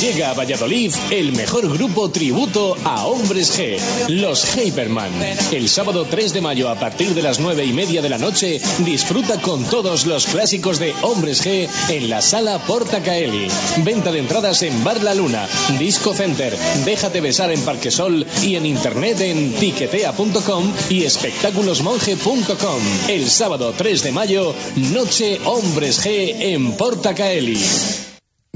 Llega 0.00 0.30
a 0.30 0.34
Valladolid 0.34 0.92
el 1.10 1.32
mejor 1.32 1.72
grupo 1.72 2.10
tributo 2.10 2.76
a 2.84 3.06
Hombres 3.06 3.58
G, 3.58 3.78
los 4.08 4.44
Hyperman. 4.54 5.10
El 5.52 5.68
sábado 5.68 6.06
3 6.08 6.34
de 6.34 6.40
mayo 6.40 6.68
a 6.68 6.74
partir 6.74 7.14
de 7.14 7.22
las 7.22 7.40
9 7.40 7.64
y 7.64 7.72
media 7.72 8.02
de 8.02 8.10
la 8.10 8.18
noche 8.18 8.60
disfruta 8.80 9.40
con 9.40 9.64
todos 9.64 10.06
los 10.06 10.26
clásicos 10.26 10.78
de 10.78 10.94
Hombres 11.02 11.44
G 11.46 11.68
en 11.88 12.10
la 12.10 12.20
sala 12.20 12.58
Porta 12.58 13.02
Caeli. 13.02 13.48
Venta 13.84 14.12
de 14.12 14.18
entradas 14.18 14.62
en 14.62 14.84
Bar 14.84 15.02
La 15.02 15.14
Luna, 15.14 15.48
Disco 15.78 16.12
Center, 16.14 16.56
Déjate 16.84 17.20
besar 17.20 17.50
en 17.50 17.60
Parquesol 17.62 18.26
y 18.42 18.56
en 18.56 18.66
internet 18.66 19.20
en 19.20 19.54
tiquetea.com 19.54 20.72
y 20.90 21.04
espectáculosmonje.com. 21.04 22.82
El 23.08 23.30
sábado 23.30 23.74
3 23.76 24.02
de 24.02 24.12
mayo, 24.12 24.54
Noche 24.92 25.40
Hombres 25.44 26.04
G 26.04 26.36
en 26.38 26.72
Porta 26.72 27.14
Caeli. 27.14 27.58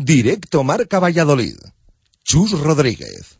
Directo 0.02 0.64
Marca 0.64 0.98
Valladolid. 0.98 1.56
Chus 2.24 2.58
Rodríguez. 2.58 3.38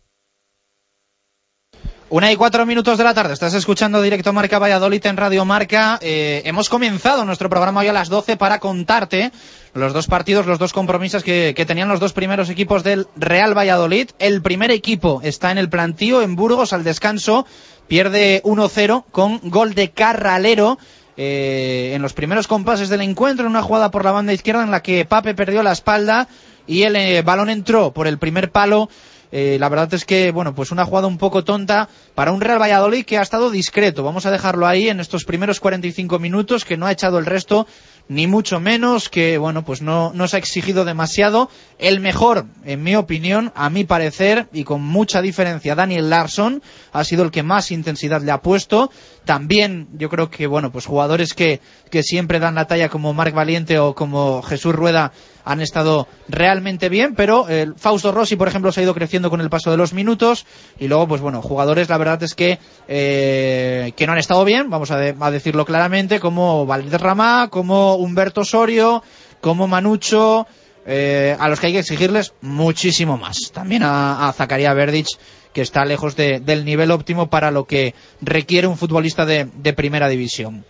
Una 2.11 2.31
y 2.31 2.37
cuatro 2.37 2.67
minutos 2.67 2.99
de 2.99 3.05
la 3.05 3.15
tarde. 3.15 3.33
Estás 3.33 3.55
escuchando 3.55 4.03
Directo 4.03 4.35
Marca 4.35 4.59
Valladolid 4.59 5.07
en 5.07 5.17
Radio 5.17 5.47
Marca. 5.47 5.99
Eh, 6.03 6.43
hemos 6.45 6.69
comenzado 6.69 7.25
nuestro 7.25 7.49
programa 7.49 7.81
hoy 7.81 7.89
a 7.89 7.95
las 7.95 8.11
12 8.11 8.37
para 8.37 8.59
contarte 8.59 9.33
los 9.73 9.95
dos 9.95 10.07
partidos, 10.07 10.45
los 10.45 10.59
dos 10.59 10.75
compromisos 10.75 11.23
que, 11.23 11.55
tenían 11.67 11.89
los 11.89 11.99
dos 11.99 12.13
primeros 12.13 12.51
equipos 12.51 12.85
del 12.85 13.07
Real 13.17 13.57
Valladolid. 13.57 14.11
El 14.19 14.43
primer 14.43 14.71
equipo 14.71 15.23
está 15.25 15.51
en 15.53 15.57
el 15.57 15.71
plantío 15.71 16.21
en 16.21 16.37
Burgos 16.37 16.75
al 16.75 16.85
descanso. 16.85 17.47
Pierde 17.89 18.43
1-0 18.45 19.05
con 19.11 19.41
gol 19.45 19.73
de 19.73 19.93
Carralero. 19.93 20.79
Eh, 21.17 21.93
en 21.95 22.03
los 22.03 22.13
primeros 22.13 22.47
compases 22.47 22.89
del 22.89 23.03
encuentro, 23.03 23.45
en 23.45 23.51
una 23.51 23.63
jugada 23.63 23.91
por 23.91 24.05
la 24.05 24.13
banda 24.13 24.33
izquierda 24.33 24.63
en 24.63 24.71
la 24.71 24.83
que 24.83 25.05
Pape 25.05 25.35
perdió 25.35 25.63
la 25.63 25.73
espalda 25.73 26.29
y 26.67 26.83
el 26.83 26.97
eh, 26.97 27.23
balón 27.23 27.51
entró 27.51 27.93
por 27.93 28.07
el 28.07 28.19
primer 28.19 28.51
palo. 28.51 28.89
Eh, 29.33 29.59
la 29.61 29.69
verdad 29.69 29.95
es 29.95 30.05
que, 30.05 30.33
bueno, 30.33 30.55
pues 30.55 30.73
una 30.73 30.85
jugada 30.85 31.07
un 31.07 31.19
poco 31.19 31.45
tonta 31.45 31.89
para 32.15 32.33
un 32.33 32.41
Real 32.41 32.61
Valladolid 32.61 33.05
que 33.05 33.19
ha 33.19 33.23
estado 33.23 33.51
discreto. 33.51 34.03
Vamos 34.03 34.27
a 34.27 34.31
dejarlo 34.31 34.67
ahí 34.67 34.89
en 34.89 35.01
estos 35.01 35.25
primeros 35.25 35.61
45 35.61 36.19
minutos, 36.19 36.65
que 36.65 36.77
no 36.77 36.87
ha 36.87 36.93
echado 36.93 37.19
el 37.19 37.27
resto, 37.27 37.67
ni 38.09 38.27
mucho 38.27 38.59
menos, 38.59 39.09
que, 39.09 39.39
bueno, 39.39 39.65
pues 39.65 39.83
no, 39.83 40.13
no 40.15 40.27
se 40.27 40.37
ha 40.37 40.41
exigido 40.41 40.85
demasiado. 40.85 41.49
El 41.79 42.01
mejor, 42.01 42.47
en 42.65 42.83
mi 42.83 42.97
opinión, 42.97 43.53
a 43.55 43.71
mi 43.71 43.85
parecer, 43.85 44.49
y 44.53 44.65
con 44.65 44.83
mucha 44.83 45.23
diferencia, 45.23 45.77
Daniel 45.77 46.11
Larsson, 46.11 46.61
ha 46.93 47.05
sido 47.05 47.23
el 47.23 47.31
que 47.31 47.45
más 47.45 47.71
intensidad 47.71 48.23
le 48.23 48.33
ha 48.33 48.43
puesto. 48.43 48.91
También, 49.25 49.89
yo 49.93 50.09
creo 50.09 50.29
que, 50.29 50.49
bueno, 50.49 50.73
pues 50.73 50.87
jugadores 50.87 51.35
que, 51.35 51.61
que 51.89 52.03
siempre 52.03 52.41
dan 52.41 52.57
la 52.57 52.67
talla 52.67 52.89
como 52.89 53.15
Marc 53.15 53.33
Valiente 53.33 53.79
o 53.79 53.95
como 53.95 54.43
Jesús 54.43 54.75
Rueda 54.75 55.13
han 55.45 55.61
estado 55.61 56.07
realmente 56.29 56.89
bien, 56.89 57.15
pero 57.15 57.49
el 57.49 57.75
Fausto 57.75 58.13
Rossi, 58.13 58.37
por 58.37 58.49
ejemplo, 58.49 58.73
se 58.73 58.81
ha 58.81 58.85
ido 58.85 58.95
creciendo 58.95 59.31
con 59.31 59.41
el 59.41 59.51
paso 59.51 59.71
de 59.71 59.77
los 59.77 59.93
minutos 59.93 60.47
y 60.79 60.89
luego, 60.89 61.09
pues 61.09 61.21
bueno, 61.21 61.43
jugadores, 61.43 61.89
la 61.89 61.99
verdad 61.99 62.23
es 62.23 62.35
que 62.35 62.59
eh, 62.89 63.93
que 63.97 64.07
no 64.07 64.13
han 64.13 64.19
estado 64.19 64.45
bien, 64.45 64.71
vamos 64.71 64.91
a, 64.91 64.97
de, 64.97 65.15
a 65.19 65.31
decirlo 65.31 65.65
claramente, 65.65 66.21
como 66.21 66.67
Valderrama, 66.67 67.49
como 67.51 67.95
Humberto 67.97 68.43
Osorio, 68.43 69.03
como 69.41 69.67
Manucho, 69.67 70.47
eh, 70.87 71.37
a 71.39 71.49
los 71.49 71.61
que 71.61 71.69
hay 71.69 71.73
que 71.73 71.79
exigirles 71.81 72.35
muchísimo 72.41 73.17
más. 73.17 73.51
También 73.53 73.83
a, 73.83 74.29
a 74.29 74.33
Zacarías 74.33 74.75
Verdic, 74.75 75.09
que 75.53 75.63
está 75.63 75.85
lejos 75.85 76.17
de, 76.17 76.41
del 76.41 76.65
nivel 76.65 76.91
óptimo 76.91 77.29
para 77.29 77.51
lo 77.51 77.65
que 77.65 77.95
requiere 78.21 78.67
un 78.67 78.77
futbolista 78.77 79.27
de 79.27 79.73
primera 79.75 80.09
división. 80.09 80.65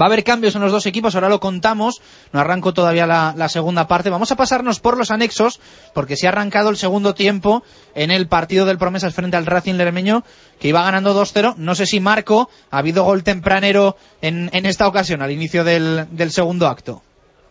Va 0.00 0.04
a 0.04 0.08
haber 0.08 0.24
cambios 0.24 0.54
en 0.54 0.62
los 0.62 0.72
dos 0.72 0.86
equipos, 0.86 1.14
ahora 1.14 1.28
lo 1.28 1.40
contamos, 1.40 2.00
no 2.32 2.40
arranco 2.40 2.74
todavía 2.74 3.06
la, 3.06 3.34
la, 3.36 3.48
segunda 3.48 3.88
parte. 3.88 4.10
Vamos 4.10 4.30
a 4.32 4.36
pasarnos 4.36 4.80
por 4.80 4.96
los 4.96 5.10
anexos, 5.10 5.60
porque 5.94 6.16
se 6.16 6.26
ha 6.26 6.30
arrancado 6.30 6.68
el 6.68 6.76
segundo 6.76 7.14
tiempo 7.14 7.62
en 7.94 8.10
el 8.10 8.28
partido 8.28 8.66
del 8.66 8.78
Promesas 8.78 9.14
frente 9.14 9.36
al 9.36 9.46
Racing 9.46 9.74
Lermeño, 9.74 10.24
que 10.60 10.68
iba 10.68 10.82
ganando 10.82 11.18
2-0. 11.20 11.56
No 11.56 11.74
sé 11.74 11.86
si 11.86 12.00
Marco, 12.00 12.50
ha 12.70 12.78
habido 12.78 13.04
gol 13.04 13.24
tempranero 13.24 13.96
en, 14.20 14.50
en 14.52 14.66
esta 14.66 14.86
ocasión, 14.86 15.22
al 15.22 15.30
inicio 15.30 15.64
del, 15.64 16.06
del 16.10 16.30
segundo 16.30 16.66
acto. 16.66 17.02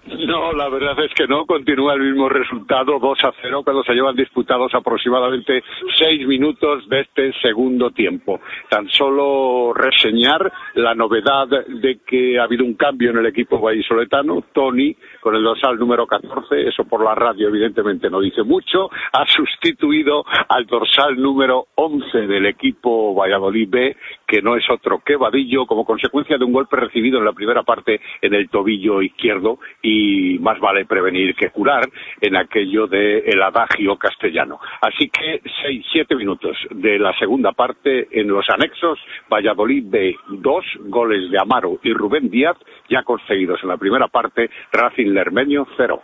No, 0.08 0.54
la 0.54 0.70
verdad 0.70 1.00
es 1.04 1.12
que 1.16 1.28
no. 1.28 1.46
Continúa 1.46 1.94
el 1.96 2.02
mismo 2.02 2.30
resultado, 2.30 3.00
2 3.00 3.18
a 3.24 3.34
0, 3.42 3.64
cuando 3.64 3.84
se 3.84 3.94
llevan 3.94 4.16
disputados 4.16 4.72
aproximadamente 4.76 5.64
seis 5.98 6.28
minutos 6.28 6.88
de 6.88 7.02
este 7.02 7.34
segundo 7.42 7.90
tiempo. 7.90 8.40
Tan 8.70 8.88
solo 8.90 9.74
reseñar 9.74 10.52
la 10.76 10.94
novedad 10.94 11.48
de 11.48 12.00
que 12.06 12.40
ha 12.40 12.44
habido 12.44 12.64
un 12.64 12.76
cambio 12.76 13.10
en 13.10 13.18
el 13.18 13.26
equipo 13.26 13.60
vallisoletano. 13.60 14.44
Tony, 14.54 14.96
con 15.22 15.36
el 15.36 15.44
dorsal 15.44 15.80
número 15.80 16.06
14, 16.06 16.68
eso 16.68 16.86
por 16.86 17.04
la 17.04 17.16
radio 17.16 17.48
evidentemente 17.48 18.10
no 18.10 18.20
dice 18.20 18.44
mucho, 18.44 18.90
ha 19.12 19.26
sustituido 19.26 20.24
al 20.50 20.68
dorsal 20.68 21.20
número 21.20 21.68
11 21.76 22.28
del 22.28 22.46
equipo 22.46 23.16
Valladolid 23.16 23.70
B, 23.70 23.98
que 24.28 24.42
no 24.42 24.56
es 24.56 24.70
otro 24.70 25.00
que 25.06 25.16
Vadillo, 25.16 25.66
como 25.66 25.86
consecuencia 25.86 26.38
de 26.38 26.46
un 26.46 26.54
golpe 26.54 26.76
recibido 26.76 27.20
en 27.20 27.26
la 27.26 27.34
primera 27.34 27.64
parte 27.64 28.00
en 28.22 28.34
el 28.34 28.50
tobillo 28.50 29.02
izquierdo 29.02 29.60
y 29.82 30.38
más 30.40 30.60
vale 30.60 30.86
prevenir 30.86 31.36
que 31.36 31.50
curar 31.50 31.88
en 32.22 32.36
aquello 32.36 32.88
del 32.88 33.24
el 33.26 33.42
adagio 33.42 33.98
castellano. 33.98 34.60
Así 34.82 35.10
que 35.10 35.42
seis, 35.62 35.86
siete 35.92 36.16
minutos 36.16 36.58
de 36.72 37.00
la 37.00 37.14
segunda 37.18 37.52
parte 37.52 38.08
en 38.12 38.28
los 38.28 38.50
anexos, 38.50 39.00
Valladolid 39.32 39.84
B, 39.88 40.16
dos 40.30 40.66
goles 40.80 41.30
de 41.32 41.38
Amaro 41.40 41.80
y 41.84 41.94
Rubén 41.94 42.30
Díaz 42.30 42.58
ya 42.90 43.04
conseguidos 43.04 43.62
en 43.64 43.70
la 43.70 43.78
primera 43.78 44.08
parte, 44.08 44.50
Racing 44.72 45.14
Lermeño 45.14 45.68
cero. 45.78 46.02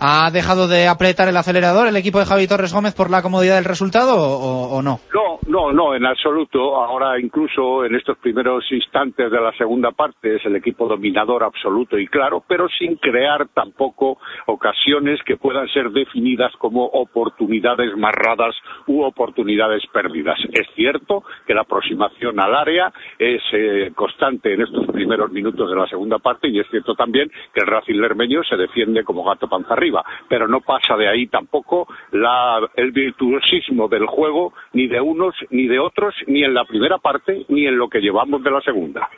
¿Ha 0.00 0.30
dejado 0.30 0.66
de 0.66 0.88
apretar 0.88 1.28
el 1.28 1.36
acelerador 1.36 1.86
el 1.86 1.96
equipo 1.96 2.18
de 2.18 2.24
Javi 2.24 2.48
Torres 2.48 2.72
Gómez 2.72 2.94
por 2.94 3.10
la 3.10 3.22
comodidad 3.22 3.56
del 3.56 3.64
resultado 3.64 4.16
o, 4.16 4.82
no? 4.82 4.98
No, 5.12 5.38
no, 5.46 5.72
no, 5.72 5.94
en 5.94 6.06
absoluto. 6.06 6.76
Ahora 6.76 7.20
incluso 7.20 7.84
en 7.84 7.94
estos 7.94 8.18
primeros 8.18 8.64
instantes 8.72 9.30
de 9.30 9.40
la 9.40 9.52
segunda 9.52 9.92
parte 9.92 10.36
es 10.36 10.46
el 10.46 10.56
equipo 10.56 10.88
dominador 10.88 11.44
absoluto 11.44 11.98
y 11.98 12.06
claro, 12.06 12.42
pero 12.48 12.66
sin 12.78 12.96
crear 12.96 13.48
tampoco 13.54 14.18
ocasiones 14.46 15.20
que 15.24 15.36
puedan 15.36 15.68
ser 15.68 15.90
definidas 15.90 16.52
como 16.58 16.86
oportunidades 16.86 17.96
marradas 17.96 18.54
u 18.86 19.02
oportunidades 19.02 19.82
perdidas. 19.92 20.38
Es 20.52 20.66
cierto 20.74 21.22
que 21.46 21.54
la 21.54 21.62
aproximación 21.62 22.40
al 22.40 22.54
área 22.54 22.92
es 23.18 23.42
eh, 23.52 23.92
constante 23.94 24.54
en 24.54 24.62
estos 24.62 24.86
primeros 24.86 25.30
minutos 25.30 25.68
de 25.68 25.76
la 25.76 25.86
segunda 25.86 26.18
parte 26.18 26.48
y 26.48 26.58
es 26.58 26.66
cierto 26.70 26.94
también 26.94 27.30
que 27.52 27.60
el 27.60 27.66
Racing 27.66 28.00
Lermeño 28.00 28.42
se 28.44 28.56
defiende 28.56 29.04
como 29.04 29.24
gato 29.24 29.46
arriba, 29.68 30.04
pero 30.28 30.48
no 30.48 30.60
pasa 30.60 30.96
de 30.96 31.08
ahí 31.08 31.26
tampoco 31.26 31.86
la, 32.12 32.60
el 32.76 32.92
virtuosismo 32.92 33.88
del 33.88 34.06
juego 34.06 34.52
ni 34.72 34.86
de 34.86 35.00
unos 35.00 35.34
ni 35.50 35.66
de 35.66 35.78
otros, 35.78 36.14
ni 36.26 36.44
en 36.44 36.54
la 36.54 36.64
primera 36.64 36.98
parte 36.98 37.44
ni 37.48 37.66
en 37.66 37.76
lo 37.76 37.88
que 37.88 38.00
llevamos 38.00 38.42
de 38.42 38.50
la 38.50 38.60
segunda. 38.60 39.08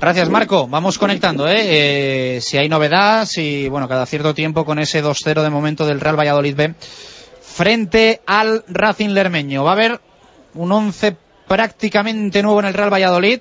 Gracias, 0.00 0.28
Marco. 0.30 0.66
Vamos 0.66 0.98
conectando, 0.98 1.46
¿eh? 1.46 2.36
¿eh? 2.36 2.40
Si 2.40 2.58
hay 2.58 2.68
novedad, 2.68 3.24
si, 3.24 3.68
bueno, 3.68 3.86
cada 3.86 4.04
cierto 4.04 4.34
tiempo 4.34 4.64
con 4.64 4.80
ese 4.80 5.02
2-0 5.02 5.42
de 5.42 5.50
momento 5.50 5.86
del 5.86 6.00
Real 6.00 6.18
Valladolid 6.18 6.56
B 6.56 6.74
frente 7.40 8.20
al 8.26 8.64
Racing 8.66 9.10
Lermeño. 9.10 9.62
Va 9.62 9.70
a 9.70 9.74
haber 9.74 10.00
un 10.54 10.72
11 10.72 11.16
prácticamente 11.46 12.42
nuevo 12.42 12.60
en 12.60 12.66
el 12.66 12.74
Real 12.74 12.92
Valladolid, 12.92 13.40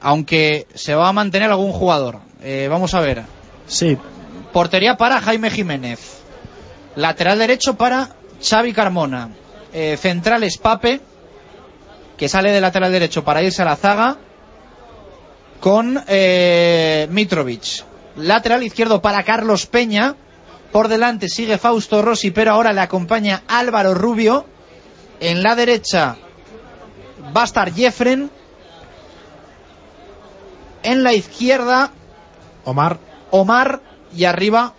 aunque 0.00 0.66
se 0.74 0.94
va 0.94 1.08
a 1.08 1.12
mantener 1.12 1.50
algún 1.50 1.72
jugador. 1.72 2.18
Eh, 2.42 2.68
vamos 2.70 2.94
a 2.94 3.00
ver. 3.00 3.22
Sí. 3.66 3.98
Portería 4.52 4.96
para 4.96 5.20
Jaime 5.20 5.50
Jiménez. 5.50 6.20
Lateral 6.96 7.38
derecho 7.38 7.76
para 7.76 8.10
Xavi 8.42 8.72
Carmona. 8.72 9.30
Eh, 9.72 9.96
centrales 10.00 10.58
Pape, 10.58 11.00
que 12.16 12.28
sale 12.28 12.50
de 12.50 12.60
lateral 12.60 12.90
derecho 12.90 13.22
para 13.22 13.42
irse 13.42 13.62
a 13.62 13.66
la 13.66 13.76
zaga, 13.76 14.16
con 15.60 16.02
eh, 16.08 17.06
Mitrovic. 17.10 17.84
Lateral 18.16 18.62
izquierdo 18.62 19.00
para 19.00 19.22
Carlos 19.22 19.66
Peña. 19.66 20.16
Por 20.72 20.88
delante 20.88 21.28
sigue 21.28 21.58
Fausto 21.58 22.02
Rossi, 22.02 22.30
pero 22.30 22.52
ahora 22.52 22.72
le 22.72 22.80
acompaña 22.80 23.42
Álvaro 23.46 23.94
Rubio. 23.94 24.46
En 25.20 25.42
la 25.42 25.54
derecha 25.54 26.16
va 27.36 27.42
a 27.42 27.44
estar 27.44 27.72
Jeffren. 27.72 28.30
En 30.82 31.02
la 31.02 31.12
izquierda 31.12 31.90
Omar. 32.64 32.98
Omar 33.30 33.80
y 34.14 34.24
arriba 34.24 34.74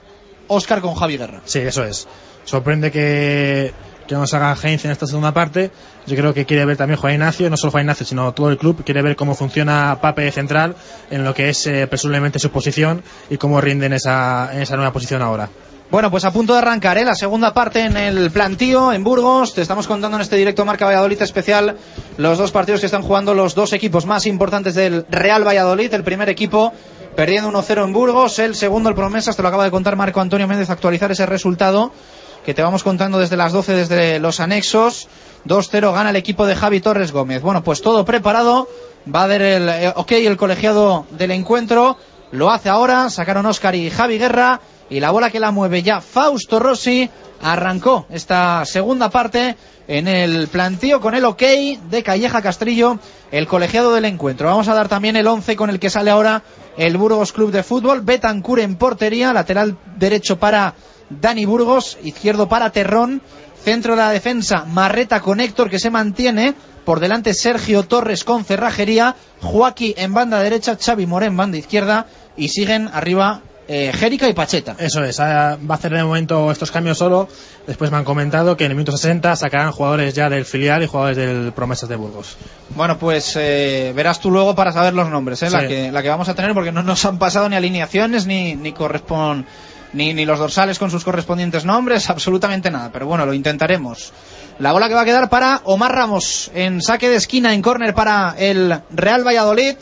Oscar 0.47 0.81
con 0.81 0.95
Javi 0.95 1.17
Guerra. 1.17 1.41
Sí, 1.45 1.59
eso 1.59 1.83
es. 1.83 2.07
Sorprende 2.43 2.91
que, 2.91 3.73
que 4.07 4.15
nos 4.15 4.33
haga 4.33 4.55
Heinz 4.61 4.83
en 4.85 4.91
esta 4.91 5.07
segunda 5.07 5.33
parte. 5.33 5.71
Yo 6.07 6.15
creo 6.15 6.33
que 6.33 6.45
quiere 6.45 6.65
ver 6.65 6.77
también 6.77 6.99
Juan 6.99 7.13
Ignacio, 7.13 7.49
no 7.49 7.57
solo 7.57 7.71
Juan 7.71 7.83
Ignacio, 7.83 8.05
sino 8.05 8.33
todo 8.33 8.49
el 8.49 8.57
club. 8.57 8.83
Quiere 8.83 9.01
ver 9.01 9.15
cómo 9.15 9.35
funciona 9.35 9.99
Pape 10.01 10.31
central 10.31 10.75
en 11.09 11.23
lo 11.23 11.33
que 11.33 11.49
es 11.49 11.67
eh, 11.67 11.87
presumiblemente 11.87 12.39
su 12.39 12.49
posición 12.49 13.03
y 13.29 13.37
cómo 13.37 13.61
rinde 13.61 13.85
en 13.85 13.93
esa, 13.93 14.49
en 14.53 14.61
esa 14.61 14.75
nueva 14.75 14.91
posición 14.91 15.21
ahora. 15.21 15.49
Bueno, 15.91 16.09
pues 16.09 16.23
a 16.23 16.31
punto 16.31 16.53
de 16.53 16.59
arrancar 16.59 16.97
¿eh? 16.97 17.03
la 17.03 17.15
segunda 17.15 17.53
parte 17.53 17.81
en 17.81 17.97
el 17.97 18.31
plantío 18.31 18.93
en 18.93 19.03
Burgos. 19.03 19.53
Te 19.53 19.61
estamos 19.61 19.87
contando 19.87 20.15
en 20.15 20.21
este 20.21 20.37
directo 20.37 20.63
Marca 20.63 20.85
Valladolid 20.85 21.21
especial 21.21 21.75
los 22.15 22.37
dos 22.37 22.51
partidos 22.51 22.79
que 22.79 22.85
están 22.85 23.01
jugando 23.01 23.33
los 23.33 23.55
dos 23.55 23.73
equipos 23.73 24.05
más 24.05 24.25
importantes 24.25 24.73
del 24.73 25.05
Real 25.09 25.45
Valladolid. 25.45 25.93
El 25.93 26.05
primer 26.05 26.29
equipo 26.29 26.71
perdiendo 27.13 27.51
1-0 27.51 27.83
en 27.83 27.91
Burgos, 27.91 28.39
el 28.39 28.55
segundo 28.55 28.87
el 28.87 28.95
Promesas, 28.95 29.35
te 29.35 29.41
lo 29.41 29.49
acaba 29.49 29.65
de 29.65 29.71
contar 29.71 29.97
Marco 29.97 30.21
Antonio 30.21 30.47
Méndez, 30.47 30.69
actualizar 30.69 31.11
ese 31.11 31.25
resultado 31.25 31.91
que 32.45 32.53
te 32.53 32.61
vamos 32.61 32.83
contando 32.83 33.19
desde 33.19 33.35
las 33.35 33.51
12 33.51 33.73
desde 33.73 34.19
los 34.19 34.39
anexos. 34.39 35.09
2-0 35.45 35.93
gana 35.93 36.11
el 36.11 36.15
equipo 36.15 36.45
de 36.45 36.55
Javi 36.55 36.79
Torres 36.79 37.11
Gómez. 37.11 37.41
Bueno, 37.41 37.65
pues 37.65 37.81
todo 37.81 38.05
preparado. 38.05 38.69
Va 39.13 39.23
a 39.23 39.27
dar 39.27 39.41
el 39.41 39.67
eh, 39.67 39.93
ok 39.93 40.13
el 40.13 40.37
colegiado 40.37 41.05
del 41.11 41.31
encuentro. 41.31 41.97
Lo 42.31 42.49
hace 42.49 42.69
ahora. 42.69 43.09
Sacaron 43.09 43.45
Oscar 43.45 43.75
y 43.75 43.89
Javi 43.89 44.17
Guerra. 44.17 44.61
Y 44.91 44.99
la 44.99 45.11
bola 45.11 45.29
que 45.29 45.39
la 45.39 45.51
mueve 45.51 45.83
ya 45.83 46.01
Fausto 46.01 46.59
Rossi. 46.59 47.09
Arrancó 47.41 48.05
esta 48.09 48.65
segunda 48.65 49.09
parte 49.09 49.55
en 49.87 50.09
el 50.09 50.49
plantío 50.49 50.99
con 50.99 51.15
el 51.15 51.23
ok 51.23 51.41
de 51.89 52.03
Calleja 52.03 52.41
Castrillo, 52.41 52.99
el 53.31 53.47
colegiado 53.47 53.93
del 53.93 54.03
encuentro. 54.03 54.49
Vamos 54.49 54.67
a 54.67 54.73
dar 54.73 54.89
también 54.89 55.15
el 55.15 55.25
11 55.25 55.55
con 55.55 55.69
el 55.69 55.79
que 55.79 55.89
sale 55.89 56.11
ahora 56.11 56.43
el 56.77 56.97
Burgos 56.97 57.31
Club 57.31 57.51
de 57.51 57.63
Fútbol. 57.63 58.01
Betancur 58.01 58.59
en 58.59 58.75
portería, 58.75 59.31
lateral 59.31 59.77
derecho 59.97 60.37
para 60.37 60.75
Dani 61.09 61.45
Burgos, 61.45 61.97
izquierdo 62.03 62.49
para 62.49 62.71
Terrón, 62.71 63.21
centro 63.63 63.93
de 63.95 64.01
la 64.01 64.11
defensa 64.11 64.65
Marreta 64.65 65.21
con 65.21 65.39
Héctor 65.39 65.69
que 65.69 65.79
se 65.79 65.89
mantiene, 65.89 66.53
por 66.83 66.99
delante 66.99 67.33
Sergio 67.33 67.83
Torres 67.83 68.25
con 68.25 68.43
cerrajería, 68.43 69.15
Joaquín 69.41 69.93
en 69.95 70.13
banda 70.13 70.41
derecha, 70.41 70.77
Xavi 70.77 71.05
Morén 71.05 71.29
en 71.29 71.37
banda 71.37 71.57
izquierda 71.57 72.07
y 72.35 72.49
siguen 72.49 72.89
arriba 72.91 73.41
eh, 73.73 73.91
Jérica 73.93 74.27
y 74.27 74.33
Pacheta. 74.33 74.75
Eso 74.77 75.01
es, 75.03 75.17
va 75.19 75.53
a 75.53 75.73
hacer 75.73 75.93
de 75.93 76.03
momento 76.03 76.51
estos 76.51 76.71
cambios 76.71 76.97
solo. 76.97 77.29
Después 77.65 77.89
me 77.89 77.97
han 77.97 78.03
comentado 78.03 78.57
que 78.57 78.65
en 78.65 78.71
el 78.71 78.75
minuto 78.75 78.91
60 78.97 79.33
sacarán 79.37 79.71
jugadores 79.71 80.13
ya 80.13 80.29
del 80.29 80.43
filial 80.45 80.83
y 80.83 80.87
jugadores 80.87 81.15
del 81.15 81.53
Promesas 81.53 81.87
de 81.87 81.95
Burgos. 81.95 82.35
Bueno, 82.75 82.97
pues 82.99 83.33
eh, 83.37 83.93
verás 83.95 84.19
tú 84.19 84.29
luego 84.29 84.55
para 84.55 84.73
saber 84.73 84.93
los 84.93 85.07
nombres, 85.09 85.41
¿eh? 85.43 85.49
la, 85.49 85.65
que, 85.67 85.91
la 85.91 86.01
que 86.03 86.09
vamos 86.09 86.27
a 86.27 86.35
tener, 86.35 86.53
porque 86.53 86.71
no 86.73 86.83
nos 86.83 87.05
han 87.05 87.17
pasado 87.17 87.47
ni 87.47 87.55
alineaciones 87.55 88.25
ni, 88.27 88.55
ni 88.55 88.73
correspon- 88.73 89.45
ni, 89.93 90.13
ni 90.13 90.25
los 90.25 90.39
dorsales 90.39 90.77
con 90.79 90.91
sus 90.91 91.03
correspondientes 91.05 91.63
nombres, 91.63 92.09
absolutamente 92.09 92.71
nada. 92.71 92.89
Pero 92.91 93.05
bueno, 93.07 93.25
lo 93.25 93.33
intentaremos. 93.33 94.11
La 94.59 94.73
bola 94.73 94.89
que 94.89 94.95
va 94.95 95.01
a 95.01 95.05
quedar 95.05 95.29
para 95.29 95.61
Omar 95.63 95.93
Ramos 95.95 96.51
en 96.53 96.81
saque 96.81 97.09
de 97.09 97.15
esquina, 97.15 97.53
en 97.53 97.61
córner 97.61 97.93
para 97.93 98.35
el 98.37 98.81
Real 98.89 99.25
Valladolid, 99.25 99.75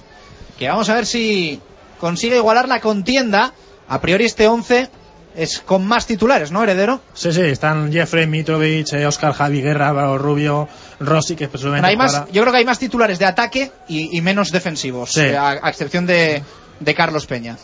que 0.59 0.67
vamos 0.69 0.89
a 0.89 0.93
ver 0.95 1.05
si 1.07 1.59
consigue 1.99 2.37
igualar 2.37 2.67
la 2.67 2.79
contienda. 2.81 3.51
A 3.89 3.99
priori 4.01 4.25
este 4.25 4.47
11 4.47 4.89
es 5.35 5.59
con 5.59 5.85
más 5.87 6.05
titulares, 6.05 6.51
¿no, 6.51 6.63
heredero? 6.63 7.01
Sí, 7.13 7.31
sí, 7.31 7.41
están 7.41 7.91
Jeffrey, 7.91 8.27
Mitrovic, 8.27 8.93
eh, 8.93 9.05
Oscar, 9.05 9.33
Javi 9.33 9.61
Guerra, 9.61 10.17
Rubio, 10.17 10.67
Rossi, 10.99 11.35
que 11.35 11.47
presumiblemente 11.47 11.89
Hay 11.89 11.97
más, 11.97 12.25
yo 12.31 12.41
creo 12.41 12.51
que 12.51 12.57
hay 12.59 12.65
más 12.65 12.79
titulares 12.79 13.19
de 13.19 13.25
ataque 13.25 13.71
y, 13.87 14.15
y 14.17 14.21
menos 14.21 14.51
defensivos, 14.51 15.11
Sí. 15.13 15.21
eh, 15.21 15.37
a, 15.37 15.49
a 15.61 15.69
excepción 15.69 16.05
de, 16.05 16.41
de 16.79 16.95
Carlos 16.95 17.25
Peña. 17.25 17.57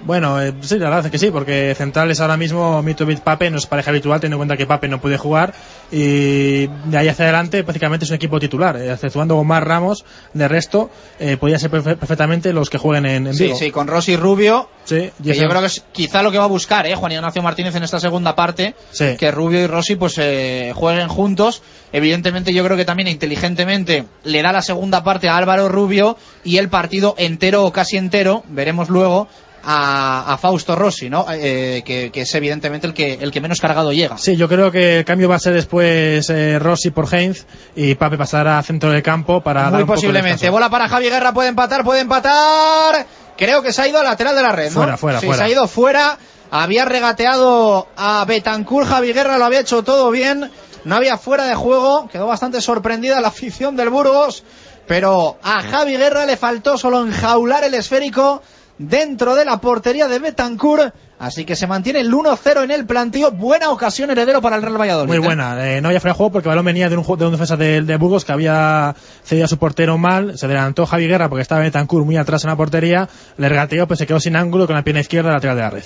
Bueno, 0.00 0.40
eh, 0.40 0.54
sí, 0.60 0.78
la 0.78 0.86
verdad 0.90 1.06
es 1.06 1.10
que 1.10 1.18
sí, 1.18 1.30
porque 1.30 1.74
centrales 1.76 2.20
ahora 2.20 2.36
mismo 2.36 2.82
Mitrovic 2.82 3.20
Pape 3.20 3.50
no 3.50 3.58
es 3.58 3.66
pareja 3.66 3.90
habitual, 3.90 4.20
teniendo 4.20 4.36
en 4.36 4.48
cuenta 4.48 4.56
que 4.56 4.66
Pape 4.66 4.88
no 4.88 5.00
puede 5.00 5.18
jugar 5.18 5.52
y 5.90 6.66
de 6.66 6.96
ahí 6.98 7.08
hacia 7.08 7.24
adelante 7.24 7.64
prácticamente 7.64 8.04
es 8.04 8.10
un 8.10 8.16
equipo 8.16 8.38
titular, 8.38 8.76
eh, 8.76 8.92
exceptuando 8.92 9.36
Omar 9.36 9.66
Ramos, 9.66 10.04
de 10.34 10.46
resto 10.48 10.90
eh, 11.18 11.36
podría 11.36 11.58
ser 11.58 11.70
perfe- 11.70 11.96
perfectamente 11.96 12.52
los 12.52 12.70
que 12.70 12.78
jueguen 12.78 13.06
en, 13.06 13.26
en 13.26 13.34
Sí, 13.34 13.44
Vigo. 13.44 13.56
sí, 13.56 13.70
con 13.70 13.86
Rossi 13.88 14.16
Rubio. 14.16 14.68
Sí, 14.84 15.10
que 15.22 15.34
yo 15.34 15.48
creo 15.48 15.60
que 15.60 15.66
es 15.66 15.84
quizá 15.92 16.22
lo 16.22 16.30
que 16.30 16.38
va 16.38 16.44
a 16.44 16.48
buscar, 16.48 16.86
¿eh? 16.86 16.94
Juan 16.94 17.12
Ignacio 17.12 17.42
Martínez 17.42 17.74
en 17.74 17.82
esta 17.82 18.00
segunda 18.00 18.34
parte. 18.34 18.74
Sí. 18.90 19.16
Que 19.18 19.30
Rubio 19.30 19.60
y 19.62 19.66
Rossi 19.66 19.96
pues 19.96 20.14
eh, 20.18 20.72
jueguen 20.74 21.08
juntos. 21.08 21.62
Evidentemente 21.92 22.54
yo 22.54 22.64
creo 22.64 22.76
que 22.76 22.86
también 22.86 23.08
inteligentemente 23.08 24.04
le 24.24 24.42
da 24.42 24.52
la 24.52 24.62
segunda 24.62 25.04
parte 25.04 25.28
a 25.28 25.36
Álvaro 25.36 25.68
Rubio 25.68 26.16
y 26.44 26.56
el 26.56 26.68
partido 26.70 27.14
entero 27.18 27.64
o 27.64 27.72
casi 27.72 27.96
entero, 27.98 28.44
veremos 28.48 28.88
luego, 28.88 29.28
a, 29.64 30.32
a 30.32 30.38
Fausto 30.38 30.74
Rossi, 30.76 31.08
¿no? 31.10 31.26
Eh, 31.30 31.82
que, 31.84 32.10
que 32.10 32.20
es 32.22 32.34
evidentemente 32.34 32.86
el 32.86 32.94
que, 32.94 33.14
el 33.14 33.30
que 33.30 33.40
menos 33.40 33.60
cargado 33.60 33.92
llega. 33.92 34.16
Sí, 34.18 34.36
yo 34.36 34.48
creo 34.48 34.70
que 34.70 34.98
el 34.98 35.04
cambio 35.04 35.28
va 35.28 35.36
a 35.36 35.40
ser 35.40 35.54
después 35.54 36.28
eh, 36.30 36.58
Rossi 36.58 36.90
por 36.90 37.12
Heinz 37.12 37.44
y 37.76 37.94
Pape 37.94 38.16
pasará 38.16 38.58
a 38.58 38.62
centro 38.62 38.90
del 38.90 39.02
campo 39.02 39.40
para 39.42 39.62
dar 39.64 39.72
Muy 39.72 39.80
un 39.82 39.86
poco 39.86 39.94
de 39.96 40.00
posiblemente. 40.02 40.32
descanso. 40.34 40.52
Bola 40.52 40.70
para 40.70 40.88
Javi 40.88 41.08
Guerra, 41.10 41.32
puede 41.32 41.48
empatar, 41.48 41.84
puede 41.84 42.00
empatar. 42.00 43.06
Creo 43.36 43.62
que 43.62 43.72
se 43.72 43.82
ha 43.82 43.88
ido 43.88 43.98
al 43.98 44.04
lateral 44.04 44.34
de 44.34 44.42
la 44.42 44.52
red, 44.52 44.66
¿no? 44.72 44.80
Fuera, 44.80 44.96
fuera, 44.96 45.20
sí, 45.20 45.26
fuera. 45.26 45.38
se 45.38 45.44
ha 45.44 45.52
ido 45.52 45.68
fuera. 45.68 46.18
Había 46.50 46.84
regateado 46.86 47.88
a 47.96 48.24
Betancourt, 48.26 48.88
Javi 48.88 49.12
Guerra 49.12 49.38
lo 49.38 49.44
había 49.44 49.60
hecho 49.60 49.82
todo 49.82 50.10
bien. 50.10 50.50
No 50.84 50.96
había 50.96 51.18
fuera 51.18 51.44
de 51.44 51.54
juego. 51.54 52.08
Quedó 52.10 52.26
bastante 52.26 52.60
sorprendida 52.60 53.20
la 53.20 53.28
afición 53.28 53.76
del 53.76 53.90
Burgos. 53.90 54.44
Pero 54.86 55.36
a 55.42 55.60
Javi 55.62 55.96
Guerra 55.98 56.24
le 56.24 56.36
faltó 56.38 56.78
solo 56.78 57.04
enjaular 57.04 57.64
el 57.64 57.74
esférico 57.74 58.42
dentro 58.78 59.34
de 59.34 59.44
la 59.44 59.60
portería 59.60 60.08
de 60.08 60.18
Betancourt. 60.18 60.94
Así 61.18 61.44
que 61.44 61.56
se 61.56 61.66
mantiene 61.66 61.98
el 62.00 62.12
1-0 62.12 62.62
en 62.62 62.70
el 62.70 62.86
plantío. 62.86 63.32
Buena 63.32 63.70
ocasión 63.70 64.08
heredero 64.10 64.40
para 64.40 64.54
el 64.54 64.62
Real 64.62 64.80
Valladolid. 64.80 65.08
Muy 65.08 65.16
¿eh? 65.16 65.20
buena. 65.20 65.68
Eh, 65.68 65.80
no 65.80 65.88
había 65.88 66.00
fuera 66.00 66.12
de 66.12 66.16
juego 66.16 66.30
porque 66.30 66.48
el 66.48 66.50
balón 66.50 66.64
venía 66.64 66.88
de 66.88 66.96
un, 66.96 67.18
de 67.18 67.26
un 67.26 67.32
defensa 67.32 67.56
de, 67.56 67.82
de 67.82 67.96
Burgos 67.96 68.24
que 68.24 68.32
había 68.32 68.94
cedido 69.24 69.46
a 69.46 69.48
su 69.48 69.58
portero 69.58 69.98
mal. 69.98 70.38
Se 70.38 70.46
adelantó 70.46 70.86
Javi 70.86 71.08
Guerra 71.08 71.28
porque 71.28 71.42
estaba 71.42 71.62
Betancourt 71.62 72.06
muy 72.06 72.16
atrás 72.16 72.44
en 72.44 72.50
la 72.50 72.56
portería. 72.56 73.08
Le 73.36 73.48
regateó, 73.48 73.88
pues 73.88 73.98
se 73.98 74.06
quedó 74.06 74.20
sin 74.20 74.36
ángulo 74.36 74.68
con 74.68 74.76
la 74.76 74.84
pierna 74.84 75.00
izquierda 75.00 75.32
lateral 75.32 75.56
de 75.56 75.62
la 75.62 75.70
red. 75.70 75.84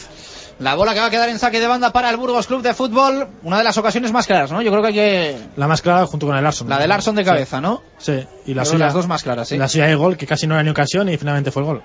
La 0.58 0.74
bola 0.74 0.92
que 0.92 1.00
va 1.00 1.06
a 1.06 1.10
quedar 1.10 1.28
en 1.30 1.38
saque 1.38 1.60
de 1.60 1.66
banda 1.66 1.92
para 1.92 2.10
el 2.10 2.16
Burgos 2.18 2.46
Club 2.46 2.62
de 2.62 2.74
Fútbol. 2.74 3.26
Una 3.42 3.58
de 3.58 3.64
las 3.64 3.78
ocasiones 3.78 4.12
más 4.12 4.26
claras, 4.26 4.52
¿no? 4.52 4.60
Yo 4.60 4.70
creo 4.70 4.82
que 4.82 4.88
hay 4.88 4.94
que... 4.94 5.36
La 5.56 5.66
más 5.66 5.80
clara 5.80 6.06
junto 6.06 6.26
con 6.26 6.36
el 6.36 6.44
Larson. 6.44 6.68
La 6.68 6.78
de 6.78 6.86
Larson 6.86 7.16
de 7.16 7.24
cabeza, 7.24 7.60
¿no? 7.60 7.82
Sí. 7.98 8.24
Y 8.46 8.54
la 8.54 8.64
suya, 8.64 8.86
las 8.86 8.94
dos 8.94 9.08
más 9.08 9.22
claras, 9.22 9.48
sí. 9.48 9.56
La 9.56 9.66
suya 9.66 9.86
de 9.86 9.94
gol, 9.94 10.16
que 10.16 10.26
casi 10.26 10.46
no 10.46 10.54
era 10.54 10.62
ni 10.62 10.70
ocasión 10.70 11.08
y 11.08 11.16
finalmente 11.16 11.50
fue 11.50 11.62
el 11.62 11.66
gol. 11.66 11.82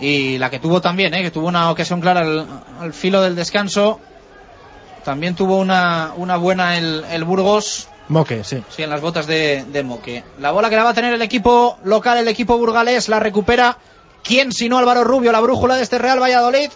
Y 0.00 0.38
la 0.38 0.50
que 0.50 0.58
tuvo 0.58 0.80
también, 0.80 1.12
¿eh? 1.14 1.22
que 1.22 1.30
tuvo 1.30 1.48
una 1.48 1.70
ocasión 1.70 2.00
clara 2.00 2.20
al, 2.20 2.46
al 2.80 2.92
filo 2.92 3.20
del 3.20 3.34
descanso. 3.34 4.00
También 5.04 5.34
tuvo 5.34 5.58
una, 5.58 6.12
una 6.16 6.36
buena 6.36 6.76
el, 6.78 7.04
el 7.10 7.24
Burgos. 7.24 7.88
Moque, 8.08 8.44
sí. 8.44 8.62
Sí, 8.70 8.82
en 8.82 8.90
las 8.90 9.00
botas 9.00 9.26
de, 9.26 9.64
de 9.68 9.82
Moque. 9.82 10.24
La 10.38 10.50
bola 10.52 10.70
que 10.70 10.76
la 10.76 10.84
va 10.84 10.90
a 10.90 10.94
tener 10.94 11.12
el 11.14 11.22
equipo 11.22 11.78
local, 11.84 12.18
el 12.18 12.28
equipo 12.28 12.56
burgalés, 12.56 13.08
la 13.08 13.20
recupera. 13.20 13.78
¿Quién 14.22 14.52
sino 14.52 14.78
Álvaro 14.78 15.04
Rubio, 15.04 15.32
la 15.32 15.40
brújula 15.40 15.76
de 15.76 15.82
este 15.82 15.98
Real 15.98 16.20
Valladolid? 16.20 16.70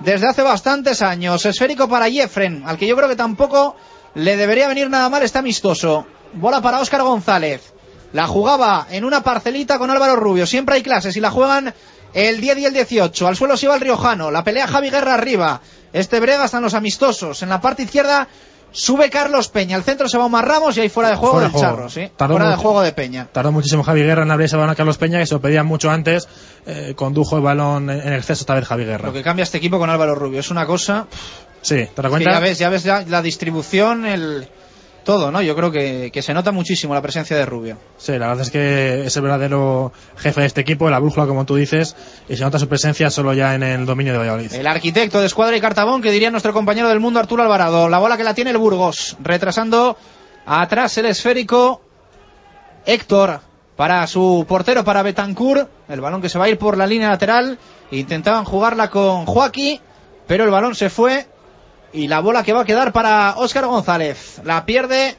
Desde 0.00 0.28
hace 0.28 0.42
bastantes 0.42 1.02
años. 1.02 1.44
Esférico 1.46 1.88
para 1.88 2.10
Jeffren, 2.10 2.64
al 2.66 2.76
que 2.76 2.86
yo 2.86 2.96
creo 2.96 3.08
que 3.08 3.16
tampoco 3.16 3.76
le 4.14 4.36
debería 4.36 4.68
venir 4.68 4.90
nada 4.90 5.08
mal, 5.08 5.22
está 5.22 5.38
amistoso. 5.40 6.06
Bola 6.34 6.60
para 6.60 6.80
Óscar 6.80 7.02
González. 7.02 7.72
La 8.12 8.26
jugaba 8.26 8.86
en 8.90 9.04
una 9.04 9.22
parcelita 9.22 9.78
con 9.78 9.90
Álvaro 9.90 10.16
Rubio. 10.16 10.46
Siempre 10.46 10.76
hay 10.76 10.82
clases 10.82 11.16
y 11.16 11.20
la 11.20 11.30
juegan 11.30 11.72
el 12.14 12.40
10 12.40 12.58
y 12.58 12.64
el 12.66 12.72
18. 12.72 13.26
Al 13.26 13.36
suelo 13.36 13.56
se 13.56 13.68
va 13.68 13.74
el 13.74 13.80
Riojano. 13.80 14.30
La 14.30 14.44
pelea 14.44 14.66
Javi 14.66 14.90
Guerra 14.90 15.14
arriba. 15.14 15.60
Este 15.92 16.20
brega 16.20 16.44
están 16.44 16.62
los 16.62 16.74
amistosos. 16.74 17.42
En 17.42 17.48
la 17.48 17.60
parte 17.60 17.82
izquierda 17.82 18.28
sube 18.70 19.10
Carlos 19.10 19.48
Peña. 19.48 19.76
Al 19.76 19.82
centro 19.82 20.08
se 20.08 20.18
va 20.18 20.24
Omar 20.24 20.46
Ramos 20.46 20.76
y 20.76 20.80
ahí 20.80 20.88
fuera 20.88 21.10
de 21.10 21.16
juego 21.16 21.34
Fuera 21.34 21.48
del 21.48 21.52
juego. 21.52 21.76
Charro. 21.76 21.90
¿sí? 21.90 22.10
Tardó 22.16 22.34
Fuera 22.34 22.50
de 22.50 22.56
juego 22.56 22.82
de 22.82 22.92
Peña. 22.92 23.28
Tardó 23.30 23.52
muchísimo 23.52 23.82
Javi 23.82 24.02
Guerra 24.02 24.22
en 24.22 24.30
abrir 24.30 24.46
ese 24.46 24.56
balón 24.56 24.70
a 24.70 24.74
Carlos 24.74 24.98
Peña, 24.98 25.18
que 25.18 25.26
se 25.26 25.34
lo 25.34 25.40
pedían 25.40 25.66
mucho 25.66 25.90
antes. 25.90 26.28
Eh, 26.66 26.94
condujo 26.96 27.36
el 27.36 27.42
balón 27.42 27.90
en 27.90 28.12
exceso 28.12 28.42
esta 28.42 28.54
vez 28.54 28.64
Javi 28.66 28.84
Guerra. 28.84 29.08
Lo 29.08 29.12
que 29.12 29.22
cambia 29.22 29.42
este 29.42 29.58
equipo 29.58 29.78
con 29.78 29.90
Álvaro 29.90 30.14
Rubio 30.14 30.40
es 30.40 30.50
una 30.50 30.66
cosa. 30.66 31.06
Sí, 31.60 31.86
¿te 31.94 32.02
das 32.02 32.10
cuenta? 32.10 32.32
ya 32.32 32.40
ves, 32.40 32.58
ya 32.58 32.68
ves 32.70 32.82
ya 32.82 33.04
la 33.06 33.22
distribución, 33.22 34.04
el 34.04 34.48
todo, 35.04 35.30
¿no? 35.30 35.42
Yo 35.42 35.54
creo 35.56 35.70
que, 35.70 36.10
que 36.12 36.22
se 36.22 36.34
nota 36.34 36.52
muchísimo 36.52 36.94
la 36.94 37.02
presencia 37.02 37.36
de 37.36 37.46
Rubio. 37.46 37.76
Sí, 37.98 38.12
la 38.12 38.28
verdad 38.28 38.42
es 38.42 38.50
que 38.50 39.04
es 39.06 39.16
el 39.16 39.22
verdadero 39.22 39.92
jefe 40.16 40.40
de 40.40 40.46
este 40.46 40.60
equipo, 40.60 40.90
la 40.90 40.98
brújula, 40.98 41.26
como 41.26 41.44
tú 41.44 41.56
dices, 41.56 41.96
y 42.28 42.36
se 42.36 42.42
nota 42.42 42.58
su 42.58 42.68
presencia 42.68 43.10
solo 43.10 43.34
ya 43.34 43.54
en 43.54 43.62
el 43.62 43.86
dominio 43.86 44.12
de 44.12 44.18
Valladolid. 44.18 44.52
El 44.52 44.66
arquitecto 44.66 45.20
de 45.20 45.26
escuadra 45.26 45.56
y 45.56 45.60
cartabón, 45.60 46.02
que 46.02 46.10
diría 46.10 46.30
nuestro 46.30 46.52
compañero 46.52 46.88
del 46.88 47.00
mundo 47.00 47.20
Arturo 47.20 47.42
Alvarado. 47.42 47.88
La 47.88 47.98
bola 47.98 48.16
que 48.16 48.24
la 48.24 48.34
tiene 48.34 48.50
el 48.50 48.58
Burgos, 48.58 49.16
retrasando 49.20 49.96
atrás 50.46 50.96
el 50.98 51.06
esférico. 51.06 51.82
Héctor 52.84 53.40
para 53.76 54.06
su 54.06 54.44
portero, 54.48 54.84
para 54.84 55.02
Betancourt. 55.02 55.68
El 55.88 56.00
balón 56.00 56.22
que 56.22 56.28
se 56.28 56.38
va 56.38 56.44
a 56.46 56.48
ir 56.48 56.58
por 56.58 56.76
la 56.76 56.86
línea 56.86 57.10
lateral. 57.10 57.58
Intentaban 57.90 58.44
jugarla 58.44 58.90
con 58.90 59.26
Joaquín, 59.26 59.80
pero 60.26 60.44
el 60.44 60.50
balón 60.50 60.74
se 60.74 60.90
fue. 60.90 61.26
Y 61.92 62.08
la 62.08 62.20
bola 62.20 62.42
que 62.42 62.52
va 62.52 62.62
a 62.62 62.64
quedar 62.64 62.92
para 62.92 63.34
Óscar 63.36 63.66
González. 63.66 64.40
La 64.44 64.64
pierde 64.64 65.16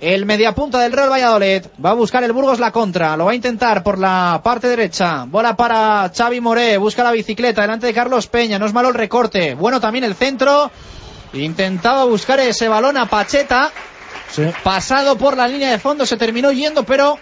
el 0.00 0.26
mediapunta 0.26 0.78
del 0.78 0.92
Real 0.92 1.10
Valladolid. 1.10 1.66
Va 1.84 1.90
a 1.90 1.94
buscar 1.94 2.22
el 2.22 2.32
Burgos 2.32 2.60
la 2.60 2.72
contra. 2.72 3.16
Lo 3.16 3.24
va 3.24 3.32
a 3.32 3.34
intentar 3.34 3.82
por 3.82 3.98
la 3.98 4.40
parte 4.42 4.68
derecha. 4.68 5.24
Bola 5.26 5.56
para 5.56 6.10
Xavi 6.14 6.40
Moré. 6.40 6.78
Busca 6.78 7.02
la 7.02 7.10
bicicleta 7.10 7.62
delante 7.62 7.86
de 7.86 7.94
Carlos 7.94 8.28
Peña. 8.28 8.58
No 8.58 8.66
es 8.66 8.72
malo 8.72 8.88
el 8.88 8.94
recorte. 8.94 9.54
Bueno 9.54 9.80
también 9.80 10.04
el 10.04 10.14
centro. 10.14 10.70
Intentaba 11.32 12.04
buscar 12.04 12.40
ese 12.40 12.68
balón 12.68 12.96
a 12.96 13.06
Pacheta. 13.06 13.70
Sí. 14.30 14.44
Pasado 14.62 15.16
por 15.16 15.36
la 15.36 15.48
línea 15.48 15.70
de 15.70 15.78
fondo. 15.78 16.06
Se 16.06 16.16
terminó 16.16 16.52
yendo, 16.52 16.84
pero 16.84 17.18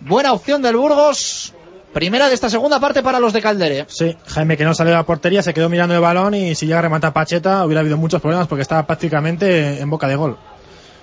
buena 0.00 0.32
opción 0.32 0.62
del 0.62 0.76
Burgos. 0.76 1.52
Primera 1.96 2.28
de 2.28 2.34
esta 2.34 2.50
segunda 2.50 2.78
parte 2.78 3.02
para 3.02 3.18
los 3.18 3.32
de 3.32 3.40
Caldere. 3.40 3.86
Sí, 3.88 4.14
Jaime 4.26 4.58
que 4.58 4.66
no 4.66 4.74
salió 4.74 4.90
de 4.90 4.98
la 4.98 5.06
portería, 5.06 5.42
se 5.42 5.54
quedó 5.54 5.70
mirando 5.70 5.94
el 5.94 6.02
balón 6.02 6.34
y 6.34 6.54
si 6.54 6.66
llega 6.66 6.80
a 6.80 6.82
rematar 6.82 7.14
Pacheta 7.14 7.64
hubiera 7.64 7.80
habido 7.80 7.96
muchos 7.96 8.20
problemas 8.20 8.46
porque 8.48 8.60
estaba 8.60 8.86
prácticamente 8.86 9.80
en 9.80 9.88
boca 9.88 10.06
de 10.06 10.14
gol. 10.14 10.36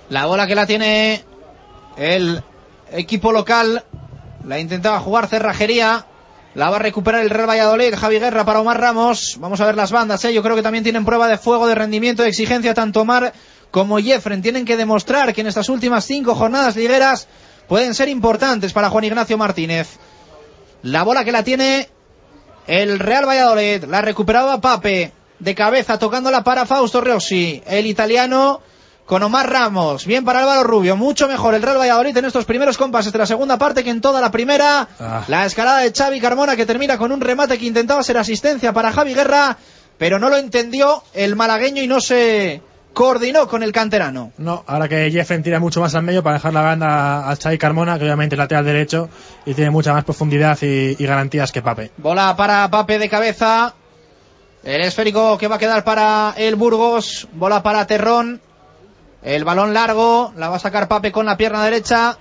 La 0.08 0.26
bola 0.26 0.46
que 0.46 0.54
la 0.54 0.66
tiene 0.66 1.24
el 1.96 2.44
equipo 2.92 3.32
local. 3.32 3.82
La 4.44 4.60
intentaba 4.60 5.00
jugar 5.00 5.26
Cerrajería. 5.26 6.06
La 6.54 6.70
va 6.70 6.76
a 6.76 6.78
recuperar 6.78 7.22
el 7.22 7.30
Real 7.30 7.48
Valladolid. 7.48 7.96
Javi 7.96 8.20
Guerra 8.20 8.44
para 8.44 8.60
Omar 8.60 8.80
Ramos. 8.80 9.38
Vamos 9.40 9.60
a 9.60 9.66
ver 9.66 9.74
las 9.74 9.90
bandas. 9.90 10.24
¿eh? 10.26 10.32
Yo 10.32 10.44
creo 10.44 10.54
que 10.54 10.62
también 10.62 10.84
tienen 10.84 11.04
prueba 11.04 11.26
de 11.26 11.38
fuego, 11.38 11.66
de 11.66 11.74
rendimiento, 11.74 12.22
de 12.22 12.28
exigencia. 12.28 12.72
Tanto 12.72 13.00
Omar 13.00 13.32
como 13.72 13.98
Jeffren 13.98 14.42
tienen 14.42 14.64
que 14.64 14.76
demostrar 14.76 15.34
que 15.34 15.40
en 15.40 15.48
estas 15.48 15.68
últimas 15.68 16.04
cinco 16.04 16.36
jornadas 16.36 16.76
ligueras 16.76 17.26
pueden 17.66 17.94
ser 17.94 18.08
importantes 18.08 18.72
para 18.72 18.90
Juan 18.90 19.02
Ignacio 19.02 19.36
Martínez. 19.36 19.98
La 20.84 21.02
bola 21.02 21.24
que 21.24 21.32
la 21.32 21.42
tiene 21.42 21.88
el 22.66 22.98
Real 22.98 23.26
Valladolid. 23.26 23.84
La 23.84 24.02
recuperaba 24.02 24.60
Pape. 24.60 25.12
De 25.38 25.54
cabeza 25.54 25.98
tocándola 25.98 26.44
para 26.44 26.66
Fausto 26.66 27.00
Rossi. 27.00 27.62
El 27.66 27.86
italiano 27.86 28.60
con 29.06 29.22
Omar 29.22 29.50
Ramos. 29.50 30.04
Bien 30.04 30.26
para 30.26 30.40
Álvaro 30.40 30.62
Rubio. 30.62 30.94
Mucho 30.94 31.26
mejor 31.26 31.54
el 31.54 31.62
Real 31.62 31.78
Valladolid 31.78 32.16
en 32.16 32.26
estos 32.26 32.44
primeros 32.44 32.76
compases 32.76 33.12
de 33.12 33.18
la 33.18 33.26
segunda 33.26 33.56
parte 33.56 33.82
que 33.82 33.88
en 33.88 34.02
toda 34.02 34.20
la 34.20 34.30
primera. 34.30 34.86
Ah. 35.00 35.24
La 35.26 35.46
escalada 35.46 35.78
de 35.78 35.90
Xavi 35.90 36.20
Carmona 36.20 36.54
que 36.54 36.66
termina 36.66 36.98
con 36.98 37.12
un 37.12 37.20
remate 37.22 37.58
que 37.58 37.64
intentaba 37.64 38.02
ser 38.02 38.18
asistencia 38.18 38.74
para 38.74 38.92
Javi 38.92 39.14
Guerra. 39.14 39.56
Pero 39.96 40.18
no 40.18 40.28
lo 40.28 40.36
entendió 40.36 41.02
el 41.14 41.34
malagueño 41.34 41.82
y 41.82 41.86
no 41.86 42.00
se 42.00 42.60
coordinó 42.94 43.46
con 43.46 43.62
el 43.62 43.72
canterano. 43.72 44.32
No, 44.38 44.64
ahora 44.66 44.88
que 44.88 45.10
Jeffen 45.10 45.42
tira 45.42 45.60
mucho 45.60 45.80
más 45.80 45.94
al 45.94 46.04
medio 46.04 46.22
para 46.22 46.36
dejar 46.36 46.54
la 46.54 46.62
banda 46.62 47.28
a 47.28 47.36
Xavi 47.36 47.58
Carmona, 47.58 47.98
que 47.98 48.04
obviamente 48.04 48.36
es 48.36 48.38
lateral 48.38 48.64
derecho 48.64 49.10
y 49.44 49.52
tiene 49.52 49.70
mucha 49.70 49.92
más 49.92 50.04
profundidad 50.04 50.56
y, 50.62 50.96
y 50.98 51.06
garantías 51.06 51.52
que 51.52 51.60
Pape. 51.60 51.90
Bola 51.98 52.34
para 52.36 52.70
Pape 52.70 52.98
de 52.98 53.08
cabeza. 53.10 53.74
El 54.62 54.80
esférico 54.80 55.36
que 55.36 55.46
va 55.48 55.56
a 55.56 55.58
quedar 55.58 55.84
para 55.84 56.32
el 56.38 56.54
Burgos. 56.54 57.28
Bola 57.32 57.62
para 57.62 57.86
Terrón. 57.86 58.40
El 59.22 59.44
balón 59.44 59.74
largo. 59.74 60.32
La 60.36 60.48
va 60.48 60.56
a 60.56 60.60
sacar 60.60 60.88
Pape 60.88 61.12
con 61.12 61.26
la 61.26 61.36
pierna 61.36 61.62
derecha. 61.62 62.16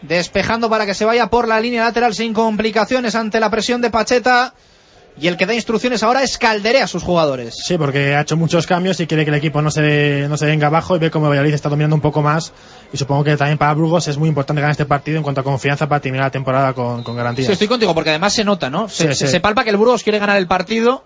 Despejando 0.00 0.68
para 0.68 0.86
que 0.86 0.94
se 0.94 1.04
vaya 1.04 1.28
por 1.28 1.46
la 1.46 1.60
línea 1.60 1.84
lateral 1.84 2.14
sin 2.14 2.34
complicaciones 2.34 3.14
ante 3.14 3.38
la 3.38 3.50
presión 3.50 3.80
de 3.80 3.90
Pacheta. 3.90 4.54
Y 5.20 5.28
el 5.28 5.36
que 5.36 5.44
da 5.44 5.52
instrucciones 5.54 6.02
ahora 6.02 6.22
es 6.22 6.38
Calderé 6.38 6.80
a 6.80 6.86
sus 6.86 7.02
jugadores. 7.02 7.54
Sí, 7.66 7.76
porque 7.76 8.14
ha 8.16 8.22
hecho 8.22 8.36
muchos 8.36 8.66
cambios 8.66 8.98
y 8.98 9.06
quiere 9.06 9.24
que 9.24 9.30
el 9.30 9.36
equipo 9.36 9.60
no 9.60 9.70
se, 9.70 10.26
no 10.28 10.38
se 10.38 10.46
venga 10.46 10.68
abajo 10.68 10.96
y 10.96 10.98
ve 11.00 11.10
cómo 11.10 11.28
Valladolid 11.28 11.52
está 11.52 11.68
dominando 11.68 11.94
un 11.94 12.00
poco 12.00 12.22
más. 12.22 12.52
Y 12.94 12.96
supongo 12.96 13.22
que 13.22 13.36
también 13.36 13.58
para 13.58 13.74
Burgos 13.74 14.08
es 14.08 14.16
muy 14.16 14.30
importante 14.30 14.62
ganar 14.62 14.72
este 14.72 14.86
partido 14.86 15.18
en 15.18 15.22
cuanto 15.22 15.42
a 15.42 15.44
confianza 15.44 15.86
para 15.86 16.00
terminar 16.00 16.26
la 16.26 16.30
temporada 16.30 16.72
con, 16.72 17.02
con 17.02 17.14
garantías. 17.14 17.46
Sí, 17.46 17.52
estoy 17.52 17.68
contigo 17.68 17.92
porque 17.94 18.08
además 18.10 18.32
se 18.32 18.42
nota, 18.42 18.70
¿no? 18.70 18.88
Se, 18.88 19.08
Sí, 19.08 19.14
se- 19.14 19.26
sí. 19.26 19.32
se 19.32 19.40
palpa 19.40 19.64
que 19.64 19.70
el 19.70 19.76
Burgos 19.76 20.02
quiere 20.02 20.18
ganar 20.18 20.38
el 20.38 20.46
partido. 20.46 21.04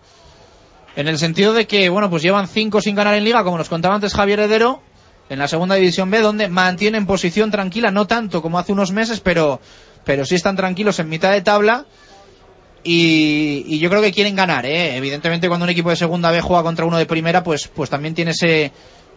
En 0.94 1.08
el 1.08 1.18
sentido 1.18 1.52
de 1.52 1.66
que, 1.66 1.88
bueno, 1.88 2.08
pues 2.08 2.22
llevan 2.22 2.46
cinco 2.48 2.80
sin 2.80 2.94
ganar 2.94 3.14
en 3.14 3.24
liga, 3.24 3.42
como 3.44 3.58
nos 3.58 3.68
contaba 3.68 3.96
antes 3.96 4.14
Javier 4.14 4.38
Heredero, 4.40 4.80
en 5.28 5.38
la 5.40 5.48
segunda 5.48 5.74
división 5.74 6.10
B, 6.10 6.20
donde 6.20 6.48
mantienen 6.48 7.06
posición 7.06 7.50
tranquila, 7.50 7.90
no 7.90 8.06
tanto 8.06 8.40
como 8.40 8.58
hace 8.58 8.72
unos 8.72 8.92
meses, 8.92 9.20
pero, 9.20 9.60
pero 10.04 10.24
sí 10.24 10.36
están 10.36 10.56
tranquilos 10.56 10.98
en 11.00 11.08
mitad 11.08 11.32
de 11.32 11.42
tabla. 11.42 11.84
Y, 12.88 13.64
y 13.66 13.78
yo 13.80 13.90
creo 13.90 14.00
que 14.00 14.12
quieren 14.12 14.36
ganar, 14.36 14.64
¿eh? 14.64 14.96
Evidentemente 14.96 15.48
cuando 15.48 15.64
un 15.64 15.70
equipo 15.70 15.90
de 15.90 15.96
segunda 15.96 16.30
B 16.30 16.40
juega 16.40 16.62
contra 16.62 16.84
uno 16.84 16.96
de 16.98 17.06
primera, 17.06 17.42
pues, 17.42 17.66
pues 17.66 17.90
también 17.90 18.14
tiene 18.14 18.30
ese, 18.30 18.70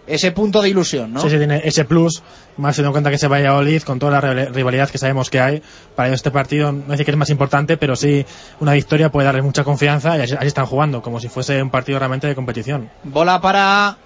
ese 0.08 0.32
punto 0.32 0.62
de 0.64 0.70
ilusión, 0.70 1.14
¿no? 1.14 1.22
Sí, 1.22 1.30
sí, 1.30 1.38
tiene 1.38 1.62
ese 1.64 1.86
plus, 1.86 2.24
más 2.58 2.76
teniendo 2.76 2.90
en 2.90 2.94
cuenta 2.94 3.12
que 3.12 3.20
se 3.20 3.28
vaya 3.28 3.50
Valladolid 3.52 3.84
con 3.84 4.00
toda 4.00 4.14
la 4.14 4.22
rival- 4.22 4.54
rivalidad 4.56 4.90
que 4.90 4.98
sabemos 4.98 5.30
que 5.30 5.40
hay. 5.40 5.62
Para 5.96 6.08
ellos 6.08 6.18
este 6.18 6.32
partido, 6.32 6.72
no 6.72 6.84
decir 6.88 7.06
que 7.06 7.12
es 7.12 7.18
más 7.18 7.30
importante, 7.30 7.78
pero 7.78 7.96
sí 7.96 8.26
una 8.60 8.74
victoria 8.74 9.12
puede 9.12 9.26
darle 9.26 9.44
mucha 9.44 9.64
confianza 9.64 10.18
y 10.18 10.22
así, 10.22 10.34
así 10.34 10.48
están 10.48 10.66
jugando, 10.66 11.04
como 11.04 11.20
si 11.20 11.28
fuese 11.30 11.62
un 11.62 11.70
partido 11.70 12.00
realmente 12.00 12.26
de 12.26 12.34
competición. 12.34 12.90
Bola 13.04 13.40
para 13.40 13.98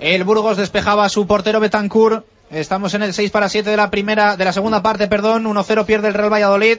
el 0.00 0.24
Burgos 0.24 0.56
despejaba 0.56 1.04
a 1.04 1.08
su 1.10 1.26
portero 1.26 1.60
Betancourt. 1.60 2.24
Estamos 2.50 2.94
en 2.94 3.02
el 3.02 3.12
6 3.12 3.30
para 3.30 3.48
7 3.50 3.68
de 3.70 3.76
la 3.76 3.90
primera 3.90 4.36
de 4.36 4.44
la 4.46 4.52
segunda 4.54 4.82
parte, 4.82 5.08
perdón, 5.08 5.44
1-0 5.44 5.84
pierde 5.84 6.08
el 6.08 6.14
Real 6.14 6.32
Valladolid. 6.32 6.78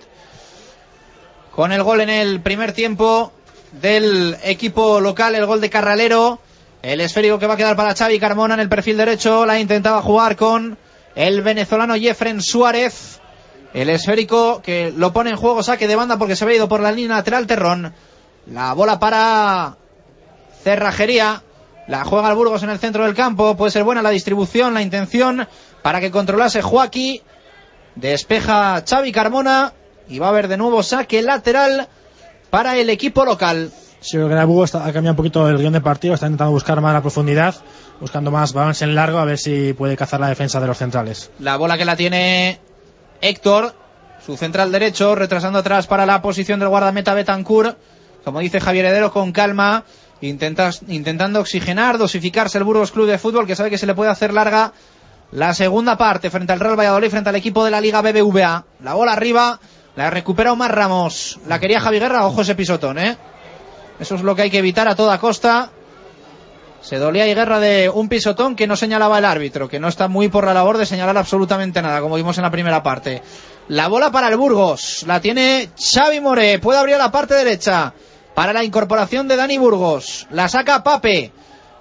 Con 1.55 1.71
el 1.71 1.83
gol 1.83 2.01
en 2.01 2.09
el 2.09 2.41
primer 2.41 2.73
tiempo 2.73 3.31
del 3.73 4.37
equipo 4.43 4.99
local, 4.99 5.35
el 5.35 5.45
gol 5.45 5.61
de 5.61 5.69
Carralero. 5.69 6.39
El 6.81 6.99
esférico 6.99 7.37
que 7.37 7.45
va 7.45 7.53
a 7.53 7.57
quedar 7.57 7.75
para 7.75 7.93
Xavi 7.93 8.19
Carmona 8.19 8.55
en 8.55 8.59
el 8.59 8.69
perfil 8.69 8.97
derecho. 8.97 9.45
La 9.45 9.59
intentaba 9.59 10.01
jugar 10.01 10.35
con 10.35 10.79
el 11.15 11.43
venezolano 11.43 11.95
Jeffren 11.95 12.41
Suárez. 12.41 13.19
El 13.75 13.91
esférico 13.91 14.63
que 14.63 14.91
lo 14.95 15.13
pone 15.13 15.29
en 15.29 15.35
juego, 15.35 15.61
saque 15.61 15.87
de 15.87 15.95
banda 15.95 16.17
porque 16.17 16.35
se 16.35 16.43
ha 16.43 16.53
ido 16.53 16.67
por 16.67 16.81
la 16.81 16.91
línea 16.91 17.17
lateral 17.17 17.45
Terrón. 17.45 17.93
La 18.47 18.73
bola 18.73 18.97
para 18.99 19.77
Cerrajería. 20.63 21.43
La 21.87 22.03
juega 22.03 22.29
el 22.29 22.35
Burgos 22.35 22.63
en 22.63 22.71
el 22.71 22.79
centro 22.79 23.03
del 23.03 23.13
campo. 23.13 23.55
Puede 23.55 23.71
ser 23.71 23.83
buena 23.83 24.01
la 24.01 24.09
distribución, 24.09 24.73
la 24.73 24.81
intención 24.81 25.47
para 25.83 26.01
que 26.01 26.09
controlase 26.09 26.63
Joaquín. 26.63 27.21
Despeja 27.95 28.83
Xavi 28.89 29.11
Carmona. 29.11 29.73
Y 30.09 30.19
va 30.19 30.27
a 30.27 30.29
haber 30.29 30.47
de 30.47 30.57
nuevo 30.57 30.83
saque 30.83 31.21
lateral 31.21 31.87
para 32.49 32.77
el 32.77 32.89
equipo 32.89 33.25
local. 33.25 33.71
Sí, 33.99 34.17
creo 34.17 34.27
que 34.27 34.35
ha 34.35 34.91
cambiado 34.91 35.11
un 35.11 35.15
poquito 35.15 35.47
el 35.47 35.57
guion 35.57 35.73
de 35.73 35.81
partido. 35.81 36.13
Está 36.13 36.27
intentando 36.27 36.51
buscar 36.51 36.81
más 36.81 36.93
la 36.93 37.01
profundidad. 37.01 37.55
Buscando 38.01 38.31
más 38.31 38.53
balones 38.53 38.81
en 38.81 38.95
largo. 38.95 39.17
A 39.19 39.25
ver 39.25 39.37
si 39.37 39.73
puede 39.73 39.95
cazar 39.95 40.19
la 40.19 40.27
defensa 40.27 40.59
de 40.59 40.67
los 40.67 40.77
centrales. 40.77 41.31
La 41.39 41.55
bola 41.55 41.77
que 41.77 41.85
la 41.85 41.95
tiene 41.95 42.59
Héctor. 43.21 43.73
Su 44.25 44.35
central 44.35 44.71
derecho. 44.71 45.15
Retrasando 45.15 45.59
atrás 45.59 45.87
para 45.87 46.05
la 46.05 46.21
posición 46.21 46.59
del 46.59 46.69
guardameta 46.69 47.13
Betancourt. 47.13 47.77
Como 48.25 48.39
dice 48.39 48.59
Javier 48.59 48.85
Heredero, 48.85 49.11
con 49.11 49.31
calma 49.31 49.83
intentando 50.23 51.39
oxigenar, 51.39 51.97
dosificarse 51.97 52.57
el 52.57 52.63
Burgos 52.63 52.91
Club 52.91 53.07
de 53.07 53.17
Fútbol, 53.17 53.45
que 53.45 53.55
sabe 53.55 53.69
que 53.69 53.77
se 53.77 53.85
le 53.85 53.93
puede 53.93 54.11
hacer 54.11 54.33
larga 54.33 54.71
la 55.31 55.53
segunda 55.53 55.97
parte 55.97 56.29
frente 56.29 56.53
al 56.53 56.59
Real 56.59 56.79
Valladolid, 56.79 57.09
frente 57.09 57.29
al 57.29 57.35
equipo 57.35 57.65
de 57.65 57.71
la 57.71 57.81
Liga 57.81 58.01
BBVA. 58.01 58.65
La 58.83 58.93
bola 58.93 59.13
arriba, 59.13 59.59
la 59.95 60.09
recupera 60.09 60.51
Omar 60.51 60.75
Ramos. 60.75 61.39
La 61.47 61.59
quería 61.59 61.79
Javi 61.79 61.99
Guerra, 61.99 62.25
ojo 62.25 62.41
ese 62.41 62.55
pisotón, 62.55 62.97
¿eh? 62.97 63.17
Eso 63.99 64.15
es 64.15 64.21
lo 64.21 64.35
que 64.35 64.43
hay 64.43 64.49
que 64.49 64.57
evitar 64.57 64.87
a 64.87 64.95
toda 64.95 65.19
costa. 65.19 65.69
Se 66.81 66.97
dolía 66.97 67.25
y 67.27 67.33
guerra 67.33 67.61
de 67.61 67.89
un 67.89 68.09
pisotón 68.09 68.57
que 68.57 68.67
no 68.67 68.75
señalaba 68.75 69.17
el 69.17 69.23
árbitro, 69.23 69.69
que 69.69 69.79
no 69.79 69.87
está 69.87 70.09
muy 70.09 70.27
por 70.27 70.45
la 70.45 70.53
labor 70.53 70.77
de 70.77 70.85
señalar 70.85 71.17
absolutamente 71.17 71.81
nada, 71.81 72.01
como 72.01 72.15
vimos 72.15 72.37
en 72.37 72.43
la 72.43 72.51
primera 72.51 72.83
parte. 72.83 73.21
La 73.69 73.87
bola 73.87 74.11
para 74.11 74.27
el 74.27 74.35
Burgos, 74.35 75.05
la 75.07 75.21
tiene 75.21 75.69
Xavi 75.79 76.19
More, 76.19 76.59
puede 76.59 76.79
abrir 76.79 76.97
la 76.97 77.09
parte 77.09 77.35
derecha 77.35 77.93
para 78.33 78.51
la 78.51 78.65
incorporación 78.65 79.29
de 79.29 79.37
Dani 79.37 79.57
Burgos. 79.57 80.27
La 80.31 80.49
saca 80.49 80.83
Pape. 80.83 81.31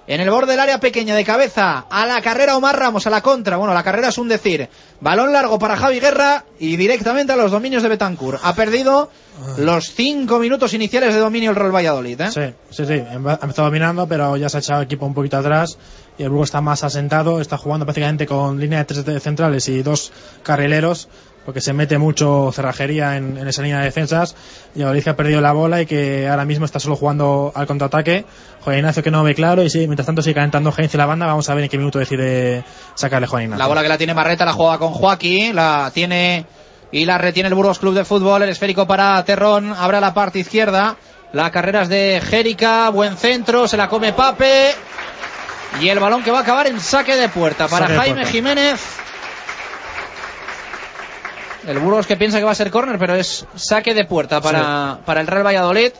En 0.05 0.19
el 0.19 0.29
borde 0.29 0.51
del 0.51 0.59
área 0.59 0.79
pequeña 0.79 1.15
de 1.15 1.23
cabeza 1.23 1.85
a 1.89 2.05
la 2.05 2.21
carrera 2.21 2.57
Omar 2.57 2.77
Ramos, 2.77 3.07
a 3.07 3.09
la 3.09 3.21
contra. 3.21 3.55
Bueno, 3.55 3.73
la 3.73 3.83
carrera 3.83 4.09
es 4.09 4.17
un 4.17 4.27
decir. 4.27 4.67
Balón 4.99 5.31
largo 5.31 5.57
para 5.57 5.77
Javi 5.77 6.01
Guerra 6.01 6.43
y 6.59 6.75
directamente 6.75 7.31
a 7.31 7.37
los 7.37 7.51
dominios 7.51 7.83
de 7.83 7.89
Betancourt. 7.89 8.39
Ha 8.43 8.53
perdido 8.53 9.09
los 9.57 9.93
cinco 9.93 10.39
minutos 10.39 10.73
iniciales 10.73 11.13
de 11.13 11.21
dominio 11.21 11.51
el 11.51 11.55
Real 11.55 11.73
Valladolid. 11.73 12.19
¿eh? 12.19 12.31
Sí, 12.31 12.53
sí, 12.69 12.85
sí. 12.85 12.93
Ha 12.93 13.13
empezado 13.13 13.63
dominando, 13.63 14.05
pero 14.05 14.35
ya 14.35 14.49
se 14.49 14.57
ha 14.57 14.59
echado 14.59 14.81
el 14.81 14.85
equipo 14.87 15.05
un 15.05 15.13
poquito 15.13 15.37
atrás 15.37 15.77
y 16.17 16.23
el 16.23 16.29
Burgos 16.29 16.49
está 16.49 16.59
más 16.59 16.83
asentado. 16.83 17.39
Está 17.39 17.57
jugando 17.57 17.85
prácticamente 17.85 18.25
con 18.25 18.59
línea 18.59 18.83
de 18.83 18.85
tres 18.85 19.23
centrales 19.23 19.69
y 19.69 19.83
dos 19.83 20.11
carrileros 20.43 21.07
porque 21.45 21.61
se 21.61 21.73
mete 21.73 21.97
mucho 21.97 22.51
cerrajería 22.53 23.17
en, 23.17 23.37
esa 23.47 23.61
línea 23.61 23.79
de 23.79 23.85
defensas. 23.85 24.35
Y 24.75 24.83
Valencia 24.83 25.13
ha 25.13 25.15
perdido 25.15 25.41
la 25.41 25.51
bola 25.51 25.81
y 25.81 25.85
que 25.85 26.27
ahora 26.27 26.45
mismo 26.45 26.65
está 26.65 26.79
solo 26.79 26.95
jugando 26.95 27.51
al 27.55 27.67
contraataque. 27.67 28.25
Juan 28.61 28.77
Ignacio 28.77 29.03
que 29.03 29.11
no 29.11 29.23
ve 29.23 29.35
claro 29.35 29.63
y 29.63 29.69
sí, 29.69 29.79
mientras 29.87 30.05
tanto 30.05 30.21
sigue 30.21 30.35
calentando 30.35 30.73
Heinz 30.75 30.93
y 30.93 30.97
la 30.97 31.05
banda. 31.05 31.25
Vamos 31.25 31.49
a 31.49 31.53
ver 31.55 31.65
en 31.65 31.69
qué 31.69 31.77
minuto 31.77 31.99
decide 31.99 32.63
sacarle 32.95 33.27
Juan 33.27 33.43
Ignacio. 33.43 33.63
La 33.63 33.67
bola 33.67 33.81
que 33.81 33.89
la 33.89 33.97
tiene 33.97 34.13
Marreta 34.13 34.45
la 34.45 34.53
juega 34.53 34.77
con 34.77 34.93
Joaquín, 34.93 35.55
la 35.55 35.91
tiene 35.93 36.45
y 36.91 37.05
la 37.05 37.17
retiene 37.17 37.49
el 37.49 37.55
Burgos 37.55 37.79
Club 37.79 37.95
de 37.95 38.05
Fútbol. 38.05 38.43
El 38.43 38.49
esférico 38.49 38.87
para 38.87 39.23
Terrón, 39.25 39.73
abre 39.73 39.99
la 39.99 40.13
parte 40.13 40.39
izquierda. 40.39 40.95
La 41.33 41.49
carrera 41.51 41.81
es 41.81 41.89
de 41.89 42.21
Jérica, 42.23 42.89
buen 42.89 43.17
centro, 43.17 43.67
se 43.67 43.75
la 43.75 43.89
come 43.89 44.13
Pape. 44.13 44.75
Y 45.81 45.89
el 45.89 45.99
balón 45.99 46.23
que 46.23 46.29
va 46.29 46.39
a 46.39 46.41
acabar 46.43 46.67
en 46.67 46.79
saque 46.79 47.15
de 47.15 47.29
puerta 47.29 47.67
para 47.67 47.87
Jaime 47.87 48.25
Jiménez. 48.25 49.02
El 51.67 51.79
Burgos 51.79 52.07
que 52.07 52.17
piensa 52.17 52.39
que 52.39 52.43
va 52.43 52.51
a 52.51 52.55
ser 52.55 52.71
córner, 52.71 52.97
pero 52.99 53.15
es 53.15 53.45
saque 53.55 53.93
de 53.93 54.05
puerta 54.05 54.41
para, 54.41 54.99
para 55.05 55.21
el 55.21 55.27
Real 55.27 55.45
Valladolid. 55.45 55.91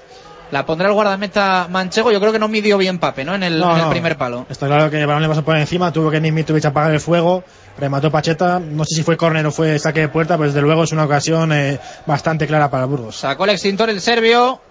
La 0.51 0.67
pondrá 0.67 0.87
el 0.87 0.93
guardameta 0.93 1.67
Manchego. 1.67 2.11
Yo 2.11 2.19
creo 2.19 2.31
que 2.31 2.37
no 2.37 2.47
midió 2.47 2.77
bien 2.77 2.99
Pape, 2.99 3.25
¿no? 3.25 3.33
En 3.33 3.41
el, 3.41 3.63
primer 3.89 4.17
palo. 4.17 4.45
Está 4.49 4.67
claro 4.67 4.91
que 4.91 4.99
el 4.99 5.07
balón 5.07 5.23
le 5.23 5.27
vas 5.27 5.39
a 5.39 5.41
poner 5.41 5.61
encima. 5.61 5.91
Tuvo 5.91 6.11
que 6.11 6.21
Nimitrovic 6.21 6.65
apagar 6.65 6.91
el 6.91 6.99
fuego. 6.99 7.43
Remató 7.79 8.11
Pacheta. 8.11 8.59
No 8.59 8.85
sé 8.85 8.93
si 8.93 9.01
fue 9.01 9.17
córner 9.17 9.43
o 9.47 9.51
fue 9.51 9.79
saque 9.79 10.01
de 10.01 10.09
puerta, 10.09 10.37
pero 10.37 10.49
desde 10.49 10.61
luego 10.61 10.83
es 10.83 10.91
una 10.91 11.05
ocasión 11.05 11.51
eh, 11.53 11.79
bastante 12.05 12.45
clara 12.45 12.69
para 12.69 12.83
el 12.83 12.89
Burgos. 12.89 13.15
Sacó 13.15 13.45
el 13.45 13.49
extintor 13.49 13.89
el 13.89 13.99
serbio. 13.99 14.61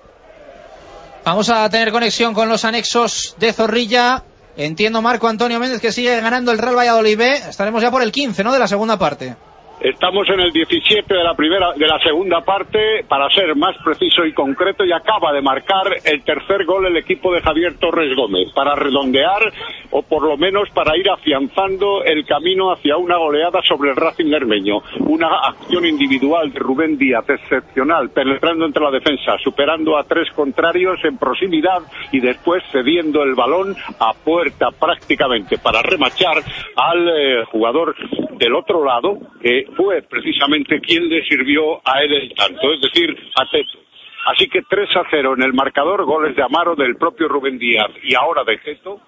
Vamos 1.25 1.49
a 1.49 1.69
tener 1.69 1.91
conexión 1.91 2.33
con 2.33 2.49
los 2.49 2.65
anexos 2.65 3.35
de 3.41 3.53
Zorrilla. 3.53 4.23
Entiendo 4.57 5.03
Marco 5.03 5.27
Antonio 5.27 5.59
Méndez 5.59 5.81
que 5.81 5.91
sigue 5.91 6.21
ganando 6.21 6.53
el 6.53 6.59
Real 6.59 6.77
Valladolid 6.77 7.19
B. 7.19 7.35
Estaremos 7.49 7.83
ya 7.83 7.91
por 7.91 8.03
el 8.03 8.13
15, 8.13 8.45
¿no? 8.45 8.53
De 8.53 8.61
la 8.61 8.69
segunda 8.69 8.99
parte. 8.99 9.35
Estamos 9.83 10.29
en 10.29 10.39
el 10.39 10.53
17 10.53 11.13
de 11.13 11.25
la 11.25 11.35
primera, 11.35 11.73
de 11.73 11.89
la 11.89 11.99
segunda 11.99 12.41
parte, 12.43 13.05
para 13.09 13.29
ser 13.31 13.57
más 13.57 13.77
preciso 13.83 14.25
y 14.25 14.33
concreto, 14.33 14.85
y 14.85 14.93
acaba 14.93 15.33
de 15.33 15.43
marcar 15.43 15.89
el 16.05 16.23
tercer 16.23 16.65
gol 16.67 16.87
el 16.87 16.97
equipo 16.97 17.35
de 17.35 17.41
Javier 17.41 17.75
Torres 17.81 18.15
Gómez, 18.15 18.53
para 18.55 18.77
redondear 18.77 19.43
o 19.91 20.03
por 20.03 20.23
lo 20.23 20.37
menos 20.37 20.71
para 20.71 20.97
ir 20.97 21.11
afianzando 21.11 22.05
el 22.05 22.25
camino 22.25 22.71
hacia 22.71 22.97
una 22.97 23.17
goleada 23.17 23.61
sobre 23.67 23.91
el 23.91 23.97
Racing 23.97 24.27
Lermeño. 24.27 24.83
Una 25.01 25.41
acción 25.49 25.85
individual 25.85 26.53
de 26.53 26.61
Rubén 26.61 26.97
Díaz 26.97 27.29
excepcional, 27.29 28.11
penetrando 28.11 28.65
entre 28.67 28.85
la 28.85 28.93
defensa, 28.93 29.37
superando 29.43 29.99
a 29.99 30.05
tres 30.05 30.31
contrarios 30.31 31.05
en 31.05 31.19
proximidad 31.19 31.81
y 32.13 32.21
después 32.21 32.63
cediendo 32.71 33.25
el 33.25 33.35
balón 33.35 33.75
a 33.99 34.13
puerta 34.13 34.69
prácticamente 34.71 35.59
para 35.59 35.83
remachar 35.83 36.37
al 36.77 37.09
eh, 37.09 37.45
jugador 37.51 37.97
del 38.39 38.55
otro 38.55 38.85
lado 38.85 39.19
que 39.41 39.65
fue 39.77 40.03
precisamente 40.03 40.81
quien 40.81 41.09
le 41.09 41.25
sirvió 41.25 41.77
a 41.85 42.03
él 42.03 42.13
el 42.13 42.35
tanto, 42.35 42.73
es 42.73 42.81
decir, 42.81 43.11
a 43.37 43.51
Teto. 43.51 43.79
Así 44.27 44.49
que 44.49 44.63
3 44.69 44.89
a 44.97 45.03
0 45.11 45.35
en 45.37 45.43
el 45.43 45.53
marcador, 45.53 46.05
goles 46.05 46.37
de 46.37 46.43
Amaro 46.43 46.77
del 46.77 46.97
propio 46.97 47.29
Rubén 47.29 47.59
Díaz 47.59 47.91
y 48.03 48.15
ahora 48.15 48.45
de 48.45 48.59
Teto 48.59 49.01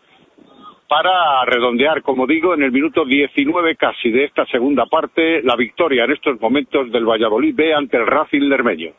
para 0.89 1.45
redondear, 1.47 2.03
como 2.03 2.27
digo, 2.27 2.55
en 2.55 2.63
el 2.63 2.73
minuto 2.73 3.05
19 3.05 3.77
casi 3.77 4.11
de 4.11 4.25
esta 4.25 4.45
segunda 4.47 4.87
parte, 4.87 5.43
la 5.43 5.57
victoria 5.57 6.05
en 6.05 6.13
estos 6.13 6.41
momentos 6.41 6.91
del 6.93 7.05
Valladolid 7.05 7.55
B 7.55 7.75
ante 7.75 7.97
el 7.97 8.07
Racing 8.07 8.43
Lermeño. 8.43 8.93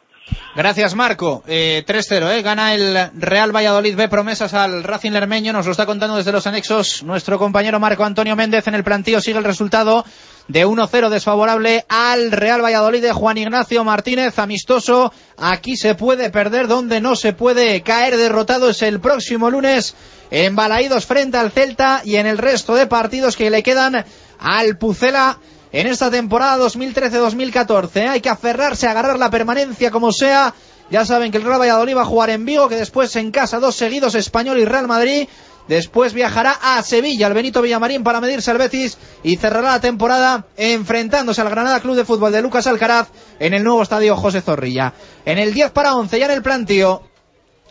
Gracias, 0.55 0.95
Marco. 0.95 1.43
Eh, 1.47 1.83
3-0, 1.85 2.31
¿eh? 2.31 2.41
Gana 2.41 2.73
el 2.73 2.97
Real 3.19 3.55
Valladolid 3.55 3.95
B 3.95 4.07
promesas 4.07 4.53
al 4.53 4.83
Racing 4.83 5.11
Lermeño. 5.11 5.53
Nos 5.53 5.65
lo 5.67 5.71
está 5.71 5.85
contando 5.85 6.15
desde 6.15 6.31
los 6.31 6.47
anexos 6.47 7.03
nuestro 7.03 7.37
compañero 7.37 7.79
Marco 7.79 8.03
Antonio 8.03 8.35
Méndez. 8.35 8.67
En 8.67 8.75
el 8.75 8.83
plantío 8.83 9.21
sigue 9.21 9.37
el 9.37 9.43
resultado 9.43 10.03
de 10.47 10.65
1-0 10.65 11.09
desfavorable 11.09 11.85
al 11.89 12.31
Real 12.31 12.63
Valladolid 12.63 13.01
de 13.01 13.13
Juan 13.13 13.37
Ignacio 13.37 13.83
Martínez. 13.83 14.37
Amistoso. 14.39 15.11
Aquí 15.37 15.75
se 15.77 15.95
puede 15.95 16.29
perder, 16.29 16.67
donde 16.67 17.01
no 17.01 17.15
se 17.15 17.33
puede 17.33 17.81
caer 17.81 18.17
derrotado 18.17 18.69
es 18.69 18.81
el 18.81 18.99
próximo 18.99 19.49
lunes 19.49 19.95
en 20.31 20.55
Balaídos 20.55 21.05
frente 21.05 21.37
al 21.37 21.51
Celta 21.51 22.01
y 22.03 22.15
en 22.15 22.27
el 22.27 22.37
resto 22.37 22.75
de 22.75 22.87
partidos 22.87 23.35
que 23.35 23.49
le 23.49 23.63
quedan 23.63 24.05
al 24.39 24.77
Pucela 24.77 25.39
en 25.71 25.87
esta 25.87 26.09
temporada 26.11 26.63
2013-2014. 26.65 28.09
Hay 28.09 28.21
que 28.21 28.29
aferrarse 28.29 28.87
agarrar 28.87 29.19
la 29.19 29.29
permanencia 29.29 29.91
como 29.91 30.11
sea. 30.11 30.53
Ya 30.89 31.03
saben 31.03 31.31
que 31.31 31.37
el 31.37 31.43
Real 31.43 31.59
Valladolid 31.59 31.97
va 31.97 32.03
a 32.03 32.05
jugar 32.05 32.29
en 32.29 32.45
Vigo, 32.45 32.69
que 32.69 32.75
después 32.75 33.15
en 33.15 33.31
casa 33.31 33.59
dos 33.59 33.75
seguidos 33.75 34.13
Español 34.13 34.59
y 34.59 34.65
Real 34.65 34.87
Madrid. 34.87 35.27
Después 35.67 36.13
viajará 36.13 36.51
a 36.61 36.81
Sevilla, 36.83 37.27
al 37.27 37.33
Benito 37.33 37.61
Villamarín, 37.61 38.03
para 38.03 38.21
medirse 38.21 38.51
al 38.51 38.57
Betis 38.57 38.97
y 39.23 39.37
cerrará 39.37 39.73
la 39.73 39.81
temporada 39.81 40.45
enfrentándose 40.57 41.41
al 41.41 41.49
Granada 41.49 41.79
Club 41.79 41.95
de 41.95 42.05
Fútbol 42.05 42.31
de 42.31 42.41
Lucas 42.41 42.67
Alcaraz 42.67 43.07
en 43.39 43.53
el 43.53 43.63
nuevo 43.63 43.81
estadio 43.81 44.15
José 44.15 44.41
Zorrilla. 44.41 44.93
En 45.25 45.39
el 45.39 45.53
10 45.53 45.71
para 45.71 45.95
11, 45.95 46.19
ya 46.19 46.25
en 46.25 46.31
el 46.31 46.43
plantío, 46.43 47.01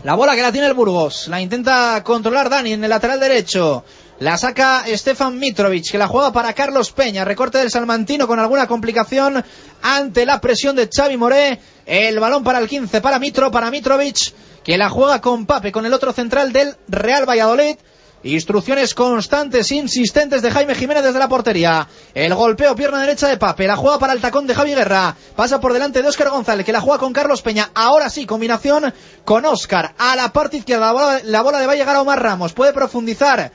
la 0.02 0.14
bola 0.14 0.34
que 0.34 0.42
la 0.42 0.50
tiene 0.50 0.66
el 0.66 0.74
Burgos, 0.74 1.28
la 1.28 1.40
intenta 1.40 2.02
controlar 2.02 2.50
Dani 2.50 2.72
en 2.72 2.82
el 2.82 2.90
lateral 2.90 3.20
derecho. 3.20 3.84
La 4.20 4.36
saca 4.36 4.84
Stefan 4.86 5.38
Mitrovic, 5.38 5.90
que 5.90 5.98
la 5.98 6.06
juega 6.06 6.32
para 6.32 6.52
Carlos 6.52 6.92
Peña. 6.92 7.24
Recorte 7.24 7.58
del 7.58 7.70
Salmantino 7.70 8.28
con 8.28 8.38
alguna 8.38 8.68
complicación 8.68 9.44
ante 9.82 10.24
la 10.24 10.40
presión 10.40 10.76
de 10.76 10.88
Xavi 10.88 11.16
Moré. 11.16 11.58
El 11.84 12.20
balón 12.20 12.44
para 12.44 12.60
el 12.60 12.68
15, 12.68 13.00
para 13.00 13.18
Mitro, 13.18 13.50
para 13.50 13.70
Mitrovic, 13.70 14.32
que 14.64 14.78
la 14.78 14.88
juega 14.88 15.20
con 15.20 15.46
Pape, 15.46 15.70
con 15.70 15.86
el 15.86 15.92
otro 15.92 16.12
central 16.12 16.52
del 16.52 16.76
Real 16.88 17.28
Valladolid. 17.28 17.76
Instrucciones 18.22 18.94
constantes, 18.94 19.70
insistentes 19.70 20.40
de 20.40 20.50
Jaime 20.50 20.74
Jiménez 20.74 21.04
desde 21.04 21.18
la 21.18 21.28
portería. 21.28 21.86
El 22.14 22.34
golpeo, 22.34 22.74
pierna 22.74 22.98
derecha 22.98 23.28
de 23.28 23.36
Pape. 23.36 23.66
La 23.66 23.76
juega 23.76 23.98
para 23.98 24.14
el 24.14 24.22
tacón 24.22 24.46
de 24.46 24.54
Javi 24.54 24.74
Guerra. 24.74 25.14
Pasa 25.36 25.60
por 25.60 25.74
delante 25.74 26.00
de 26.00 26.08
Óscar 26.08 26.30
González, 26.30 26.64
que 26.64 26.72
la 26.72 26.80
juega 26.80 26.98
con 26.98 27.12
Carlos 27.12 27.42
Peña. 27.42 27.70
Ahora 27.74 28.08
sí, 28.08 28.24
combinación 28.24 28.94
con 29.26 29.44
Óscar. 29.44 29.94
A 29.98 30.16
la 30.16 30.32
parte 30.32 30.56
izquierda, 30.56 30.86
la 31.24 31.42
bola, 31.42 31.60
la 31.60 31.66
va 31.66 31.72
a 31.74 31.76
llegar 31.76 31.96
a 31.96 32.00
Omar 32.00 32.22
Ramos. 32.22 32.54
Puede 32.54 32.72
profundizar 32.72 33.52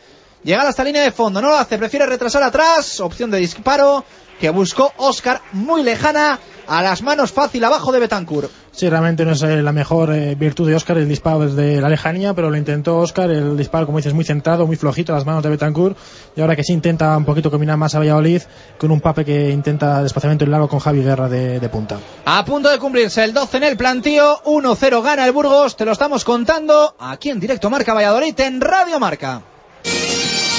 llegar 0.50 0.66
hasta 0.66 0.84
línea 0.84 1.04
de 1.04 1.12
fondo. 1.12 1.42
No 1.42 1.50
lo 1.50 1.56
hace, 1.56 1.78
prefiere 1.78 2.06
retrasar 2.06 2.42
atrás. 2.44 3.00
Opción 3.00 3.30
de 3.30 3.38
disparo 3.38 4.04
que 4.40 4.50
buscó 4.50 4.92
Oscar 4.98 5.42
muy 5.52 5.84
lejana 5.84 6.40
a 6.66 6.82
las 6.82 7.02
manos 7.02 7.32
fácil 7.32 7.64
abajo 7.64 7.92
de 7.92 8.00
Betancourt. 8.00 8.50
Sí, 8.72 8.88
realmente 8.88 9.26
no 9.26 9.32
es 9.32 9.42
eh, 9.42 9.62
la 9.62 9.74
mejor 9.74 10.14
eh, 10.14 10.36
virtud 10.36 10.68
de 10.68 10.76
Oscar 10.76 10.98
el 10.98 11.10
disparo 11.10 11.40
desde 11.40 11.82
la 11.82 11.90
lejanía, 11.90 12.34
pero 12.34 12.50
lo 12.50 12.56
intentó 12.56 12.98
Oscar, 12.98 13.30
el 13.30 13.58
disparo, 13.58 13.86
como 13.86 13.98
dices, 13.98 14.14
muy 14.14 14.24
centrado, 14.24 14.66
muy 14.66 14.76
flojito 14.76 15.12
a 15.12 15.16
las 15.16 15.26
manos 15.26 15.44
de 15.44 15.50
Betancourt, 15.50 15.98
y 16.36 16.42
ahora 16.42 16.56
que 16.56 16.64
sí 16.64 16.74
intenta 16.74 17.18
un 17.18 17.26
poquito 17.26 17.52
combinar 17.52 17.78
más 17.78 17.96
a 17.96 18.00
Valladolid, 18.00 18.42
con 18.78 18.92
un 18.92 19.02
pape 19.02 19.26
que 19.26 19.50
intenta 19.50 20.02
desplazamiento 20.04 20.46
en 20.46 20.52
largo 20.52 20.70
con 20.70 20.80
Javi 20.80 21.02
Guerra 21.02 21.28
de, 21.28 21.60
de 21.60 21.70
punta. 21.70 21.98
A 22.26 22.46
punto 22.46 22.70
de 22.70 22.78
cumplirse 22.78 23.24
el 23.24 23.34
12 23.34 23.58
en 23.58 23.64
el 23.64 23.76
plantío, 23.76 24.42
1-0 24.46 25.04
gana 25.04 25.26
el 25.26 25.32
Burgos, 25.32 25.76
te 25.76 25.86
lo 25.86 25.92
estamos 25.92 26.24
contando 26.24 26.96
aquí 27.00 27.32
en 27.32 27.40
directo 27.40 27.70
Marca 27.70 27.94
Valladolid 27.94 28.40
en 28.40 28.62
Radio 28.62 29.00
Marca. 29.00 29.42
Música 29.85 30.59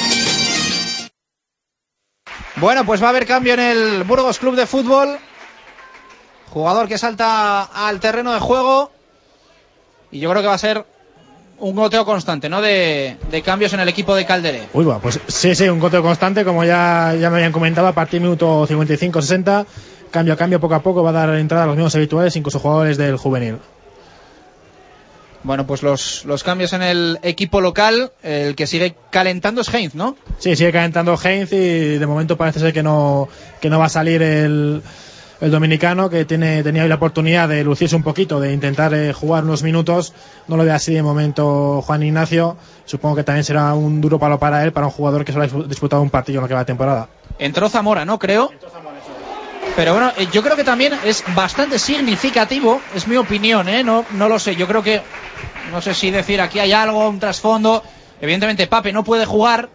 Bueno, 2.61 2.85
pues 2.85 3.01
va 3.01 3.07
a 3.07 3.09
haber 3.09 3.25
cambio 3.25 3.55
en 3.55 3.59
el 3.59 4.03
Burgos 4.03 4.37
Club 4.37 4.55
de 4.55 4.67
Fútbol. 4.67 5.17
Jugador 6.51 6.87
que 6.87 6.99
salta 6.99 7.63
al 7.63 7.99
terreno 7.99 8.33
de 8.33 8.39
juego. 8.39 8.91
Y 10.11 10.19
yo 10.19 10.29
creo 10.29 10.43
que 10.43 10.47
va 10.47 10.53
a 10.53 10.59
ser 10.59 10.85
un 11.57 11.75
goteo 11.75 12.05
constante, 12.05 12.49
¿no? 12.49 12.61
De, 12.61 13.17
cambios 13.43 13.73
en 13.73 13.79
el 13.79 13.89
equipo 13.89 14.13
de 14.13 14.27
Calderé. 14.27 14.67
Uy, 14.73 14.85
va, 14.85 14.99
pues 14.99 15.19
sí, 15.27 15.55
sí, 15.55 15.67
un 15.69 15.79
goteo 15.79 16.03
constante, 16.03 16.45
como 16.45 16.63
ya, 16.63 17.15
ya 17.19 17.31
me 17.31 17.37
habían 17.37 17.51
comentado, 17.51 17.87
a 17.87 17.93
partir 17.93 18.19
del 18.19 18.29
minuto 18.29 18.67
55-60, 18.67 19.65
cambio 20.11 20.35
a 20.35 20.37
cambio, 20.37 20.59
poco 20.59 20.75
a 20.75 20.83
poco, 20.83 21.01
va 21.01 21.09
a 21.09 21.13
dar 21.13 21.35
entrada 21.37 21.63
a 21.63 21.67
los 21.67 21.75
mismos 21.75 21.95
habituales, 21.95 22.35
incluso 22.35 22.59
jugadores 22.59 22.95
del 22.95 23.17
juvenil. 23.17 23.57
Bueno, 25.43 25.65
pues 25.65 25.81
los, 25.81 26.23
los 26.25 26.43
cambios 26.43 26.73
en 26.73 26.83
el 26.83 27.19
equipo 27.23 27.61
local, 27.61 28.11
el 28.21 28.55
que 28.55 28.67
sigue 28.67 28.95
calentando 29.09 29.61
es 29.61 29.73
Heinz, 29.73 29.95
¿no? 29.95 30.15
Sí, 30.37 30.55
sigue 30.55 30.71
calentando 30.71 31.17
Heinz 31.21 31.51
y 31.51 31.97
de 31.97 32.05
momento 32.05 32.37
parece 32.37 32.59
ser 32.59 32.73
que 32.73 32.83
no, 32.83 33.27
que 33.59 33.69
no 33.69 33.79
va 33.79 33.85
a 33.85 33.89
salir 33.89 34.21
el, 34.21 34.83
el 35.41 35.51
dominicano 35.51 36.09
que 36.11 36.25
tiene, 36.25 36.61
tenía 36.61 36.83
hoy 36.83 36.89
la 36.89 36.95
oportunidad 36.95 37.49
de 37.49 37.63
lucirse 37.63 37.95
un 37.95 38.03
poquito, 38.03 38.39
de 38.39 38.53
intentar 38.53 38.93
eh, 38.93 39.13
jugar 39.13 39.43
unos 39.43 39.63
minutos. 39.63 40.13
No 40.47 40.57
lo 40.57 40.63
ve 40.63 40.71
así 40.71 40.93
de 40.93 41.01
momento 41.01 41.81
Juan 41.81 42.03
Ignacio. 42.03 42.57
Supongo 42.85 43.15
que 43.15 43.23
también 43.23 43.43
será 43.43 43.73
un 43.73 43.99
duro 43.99 44.19
palo 44.19 44.37
para 44.37 44.63
él, 44.63 44.71
para 44.71 44.85
un 44.85 44.91
jugador 44.91 45.25
que 45.25 45.31
solo 45.31 45.45
ha 45.45 45.67
disputado 45.67 46.03
un 46.03 46.11
partido 46.11 46.37
en 46.37 46.41
lo 46.43 46.47
que 46.47 46.53
va 46.53 46.59
de 46.59 46.65
temporada. 46.65 47.09
Entró 47.39 47.67
Zamora, 47.69 48.05
¿no? 48.05 48.19
Creo. 48.19 48.51
Pero 49.75 49.93
bueno, 49.93 50.11
eh, 50.17 50.27
yo 50.31 50.43
creo 50.43 50.55
que 50.55 50.63
también 50.63 50.93
es 51.05 51.23
bastante 51.33 51.79
significativo, 51.79 52.81
es 52.93 53.07
mi 53.07 53.15
opinión, 53.15 53.69
¿eh? 53.69 53.83
No, 53.83 54.05
no 54.11 54.27
lo 54.27 54.37
sé, 54.37 54.55
yo 54.55 54.67
creo 54.67 54.83
que, 54.83 55.01
no 55.71 55.81
sé 55.81 55.93
si 55.93 56.11
decir 56.11 56.41
aquí 56.41 56.59
hay 56.59 56.73
algo, 56.73 57.07
un 57.07 57.19
trasfondo. 57.19 57.83
Evidentemente 58.19 58.67
Pape 58.67 58.91
no 58.91 59.03
puede 59.03 59.25
jugar 59.25 59.69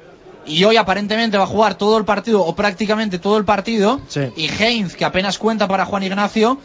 y 0.47 0.63
hoy 0.65 0.77
aparentemente 0.77 1.37
va 1.37 1.45
a 1.45 1.49
jugar 1.49 1.75
todo 1.75 1.99
el 1.99 2.05
partido 2.05 2.43
o 2.43 2.55
prácticamente 2.55 3.19
todo 3.19 3.39
el 3.39 3.45
partido. 3.45 4.01
Sí. 4.09 4.33
Y 4.37 4.49
Heinz, 4.63 4.95
que 4.95 5.05
apenas 5.05 5.39
cuenta 5.39 5.67
para 5.67 5.85
Juan 5.85 6.03
Ignacio, 6.05 6.61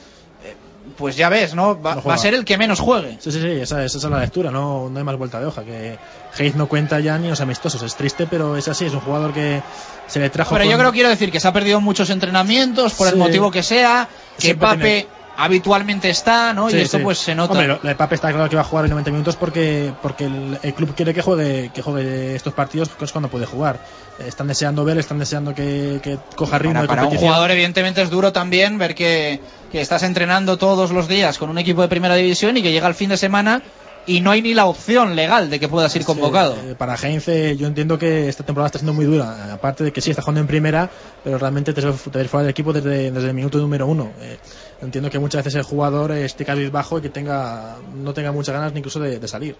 pues 0.97 1.15
ya 1.15 1.29
ves, 1.29 1.55
¿no? 1.55 1.81
Va, 1.81 1.95
No 1.95 2.03
va 2.03 2.13
a 2.13 2.17
ser 2.17 2.33
el 2.33 2.45
que 2.45 2.57
menos 2.57 2.79
juegue. 2.79 3.17
Sí, 3.19 3.31
sí, 3.31 3.41
sí, 3.41 3.47
esa, 3.47 3.83
esa 3.83 3.97
es 3.97 4.03
la 4.03 4.19
lectura, 4.19 4.51
no, 4.51 4.89
no 4.89 4.97
hay 4.99 5.03
más 5.03 5.17
vuelta 5.17 5.39
de 5.39 5.45
hoja. 5.45 5.63
Que 5.63 5.97
Hayes 6.37 6.55
no 6.55 6.67
cuenta 6.67 6.99
ya 6.99 7.17
ni 7.17 7.27
los 7.29 7.41
amistosos, 7.41 7.81
es 7.83 7.95
triste, 7.95 8.27
pero 8.27 8.55
es 8.57 8.67
así, 8.67 8.85
es 8.85 8.93
un 8.93 9.01
jugador 9.01 9.33
que 9.33 9.61
se 10.07 10.19
le 10.19 10.29
trajo. 10.29 10.55
Pero 10.55 10.69
yo 10.69 10.77
creo, 10.77 10.91
quiero 10.91 11.09
decir, 11.09 11.31
que 11.31 11.39
se 11.39 11.47
ha 11.47 11.53
perdido 11.53 11.81
muchos 11.81 12.09
entrenamientos 12.09 12.93
por 12.93 13.07
el 13.07 13.15
motivo 13.15 13.51
que 13.51 13.63
sea, 13.63 14.07
que 14.37 14.41
Siempre 14.41 14.67
Pape 14.67 14.77
tiene- 14.81 15.07
habitualmente 15.37 16.09
está, 16.09 16.53
¿no? 16.53 16.69
Sí, 16.69 16.77
y 16.77 16.81
esto 16.81 16.97
sí. 16.97 17.03
pues 17.03 17.17
se 17.17 17.33
nota. 17.33 17.53
Hombre, 17.57 17.95
Pape 17.95 18.15
está 18.15 18.31
claro 18.31 18.49
que 18.49 18.55
va 18.55 18.61
a 18.61 18.65
jugar 18.65 18.85
en 18.85 18.91
90 18.91 19.11
minutos 19.11 19.35
porque, 19.37 19.91
porque 20.01 20.25
el, 20.25 20.59
el 20.61 20.73
club 20.73 20.93
quiere 20.95 21.13
que 21.13 21.21
juegue, 21.21 21.71
que 21.73 21.81
juegue 21.81 22.35
estos 22.35 22.53
partidos 22.53 22.89
porque 22.89 23.05
es 23.05 23.11
cuando 23.11 23.29
puede 23.29 23.45
jugar. 23.45 23.79
Están 24.19 24.47
deseando 24.47 24.83
ver, 24.85 24.97
están 24.99 25.17
deseando 25.19 25.55
que, 25.55 25.99
que 26.03 26.19
coja 26.35 26.59
ritmo 26.59 26.73
Para, 26.73 26.81
de 26.83 26.87
para 26.87 27.05
un 27.05 27.15
jugador, 27.17 27.49
evidentemente, 27.49 28.01
es 28.01 28.09
duro 28.09 28.31
también 28.31 28.77
ver 28.77 28.93
que, 28.93 29.39
que 29.71 29.81
estás 29.81 30.03
entrenando 30.03 30.57
todos 30.57 30.91
los 30.91 31.07
días 31.07 31.37
con 31.37 31.49
un 31.49 31.57
equipo 31.57 31.81
de 31.81 31.87
primera 31.87 32.15
división 32.15 32.57
y 32.57 32.61
que 32.61 32.71
llega 32.71 32.87
el 32.87 32.93
fin 32.93 33.09
de 33.09 33.17
semana 33.17 33.61
y 34.05 34.19
no 34.19 34.31
hay 34.31 34.41
ni 34.41 34.53
la 34.53 34.65
opción 34.65 35.15
legal 35.15 35.49
de 35.49 35.59
que 35.59 35.67
puedas 35.67 35.95
ir 35.95 36.03
convocado. 36.05 36.55
Eh, 36.65 36.75
para 36.75 36.95
Heinz, 36.95 37.27
eh, 37.27 37.55
yo 37.55 37.67
entiendo 37.67 37.99
que 37.99 38.27
esta 38.27 38.43
temporada 38.43 38.67
está 38.67 38.79
siendo 38.79 38.93
muy 38.93 39.05
dura. 39.05 39.53
Aparte 39.53 39.83
de 39.83 39.93
que 39.93 40.01
sí 40.01 40.09
está 40.09 40.23
jugando 40.23 40.41
en 40.41 40.47
primera, 40.47 40.89
pero 41.23 41.37
realmente 41.37 41.73
te 41.73 41.81
te 41.81 42.25
fuera 42.25 42.43
del 42.43 42.49
equipo 42.49 42.73
desde, 42.73 43.11
desde 43.11 43.27
el 43.27 43.33
minuto 43.33 43.59
número 43.59 43.85
uno. 43.85 44.11
Eh, 44.19 44.37
entiendo 44.81 45.09
que 45.09 45.19
muchas 45.19 45.43
veces 45.43 45.59
el 45.59 45.63
jugador 45.63 46.11
esté 46.11 46.45
bajo 46.69 46.97
y 46.97 47.01
que 47.01 47.09
tenga 47.09 47.77
no 47.95 48.13
tenga 48.13 48.31
muchas 48.31 48.55
ganas 48.55 48.73
ni 48.73 48.79
incluso 48.79 48.99
de, 48.99 49.19
de 49.19 49.27
salir. 49.27 49.55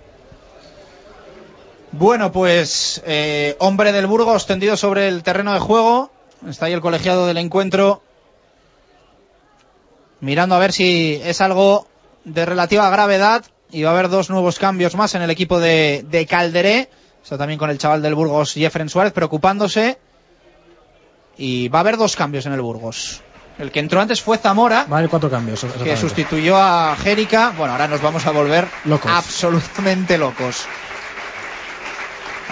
Bueno, 1.92 2.32
pues 2.32 3.02
eh, 3.06 3.56
hombre 3.60 3.92
del 3.92 4.08
Burgos 4.08 4.48
tendido 4.48 4.78
sobre 4.78 5.08
el 5.08 5.24
terreno 5.24 5.54
de 5.54 5.60
juego. 5.60 6.10
Está 6.48 6.66
ahí 6.66 6.74
el 6.74 6.82
colegiado 6.82 7.28
del 7.28 7.38
encuentro 7.38 8.02
mirando 10.22 10.56
a 10.56 10.60
ver 10.60 10.72
si 10.72 11.20
es 11.24 11.42
algo 11.42 11.88
de 12.24 12.46
relativa 12.46 12.90
gravedad 12.90 13.44
y 13.72 13.84
va 13.84 13.90
a 13.92 13.94
haber 13.94 14.10
dos 14.10 14.30
nuevos 14.30 14.60
cambios 14.60 14.96
más 14.96 15.16
en 15.16 15.22
el 15.22 15.30
equipo 15.30 15.60
de, 15.60 16.06
de 16.10 16.26
Calderé. 16.26 16.90
Está 17.24 17.38
también 17.38 17.60
con 17.60 17.70
el 17.70 17.78
chaval 17.78 18.02
del 18.02 18.16
Burgos, 18.16 18.54
Jeffren 18.54 18.90
Suárez, 18.90 19.14
preocupándose. 19.14 19.98
Y 21.38 21.70
va 21.70 21.80
a 21.80 21.82
haber 21.82 21.98
dos 21.98 22.16
cambios 22.16 22.46
en 22.46 22.54
el 22.54 22.62
Burgos. 22.62 23.22
El 23.58 23.72
que 23.72 23.80
entró 23.80 24.02
antes 24.02 24.22
fue 24.22 24.38
Zamora, 24.38 24.86
Va 24.92 24.96
a 24.96 25.00
haber 25.00 25.10
cuatro 25.10 25.30
cambios. 25.30 25.66
que 25.84 25.96
sustituyó 25.98 26.58
a 26.58 26.96
Jérica. 26.96 27.54
Bueno, 27.58 27.74
ahora 27.74 27.88
nos 27.88 28.02
vamos 28.02 28.26
a 28.26 28.32
volver 28.32 28.68
Locos. 28.86 29.12
absolutamente 29.12 30.18
locos. 30.18 30.66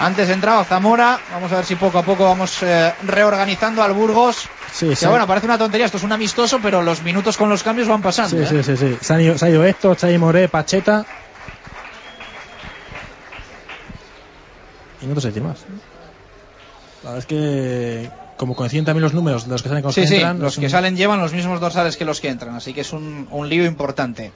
Antes 0.00 0.30
entraba 0.30 0.64
Zamora, 0.64 1.20
vamos 1.30 1.52
a 1.52 1.56
ver 1.56 1.66
si 1.66 1.76
poco 1.76 1.98
a 1.98 2.02
poco 2.02 2.24
vamos 2.24 2.62
eh, 2.62 2.94
reorganizando 3.02 3.82
al 3.82 3.92
Burgos. 3.92 4.48
Sí, 4.72 4.88
que 4.88 4.96
sí. 4.96 5.06
bueno, 5.06 5.26
parece 5.26 5.44
una 5.46 5.58
tontería, 5.58 5.84
esto 5.84 5.98
es 5.98 6.04
un 6.04 6.12
amistoso, 6.12 6.58
pero 6.62 6.80
los 6.82 7.02
minutos 7.02 7.36
con 7.36 7.50
los 7.50 7.62
cambios 7.62 7.86
van 7.86 8.00
pasando. 8.00 8.36
Sí, 8.46 8.56
¿eh? 8.56 8.62
sí, 8.62 8.76
sí, 8.76 8.76
sí. 8.78 8.98
Se, 9.04 9.12
han 9.12 9.20
ido, 9.20 9.36
se 9.36 9.44
ha 9.44 9.50
ido 9.50 9.62
Héctor, 9.64 9.96
Chay 9.96 10.16
Moré, 10.16 10.48
Pacheta. 10.48 11.04
Y 15.02 15.06
no 15.06 15.14
te 15.14 15.20
sé 15.20 15.28
decir 15.28 15.42
más. 15.42 15.64
La 17.02 17.10
verdad 17.10 17.18
es 17.18 17.26
que, 17.26 18.10
como 18.36 18.54
coinciden 18.54 18.84
también 18.86 19.02
los 19.02 19.12
números 19.14 19.44
de 19.44 19.50
los 19.50 19.62
que 19.62 19.68
salen 19.68 19.82
con 19.82 19.88
los 19.88 19.94
Sí, 19.94 20.02
que 20.02 20.06
sí, 20.06 20.14
entran, 20.16 20.38
los 20.40 20.56
que 20.56 20.64
un- 20.66 20.70
salen 20.70 20.96
llevan 20.96 21.20
los 21.20 21.32
mismos 21.32 21.60
dorsales 21.60 21.96
que 21.96 22.04
los 22.04 22.20
que 22.20 22.28
entran, 22.28 22.54
así 22.54 22.72
que 22.72 22.82
es 22.82 22.92
un, 22.92 23.26
un 23.30 23.48
lío 23.48 23.64
importante. 23.66 24.32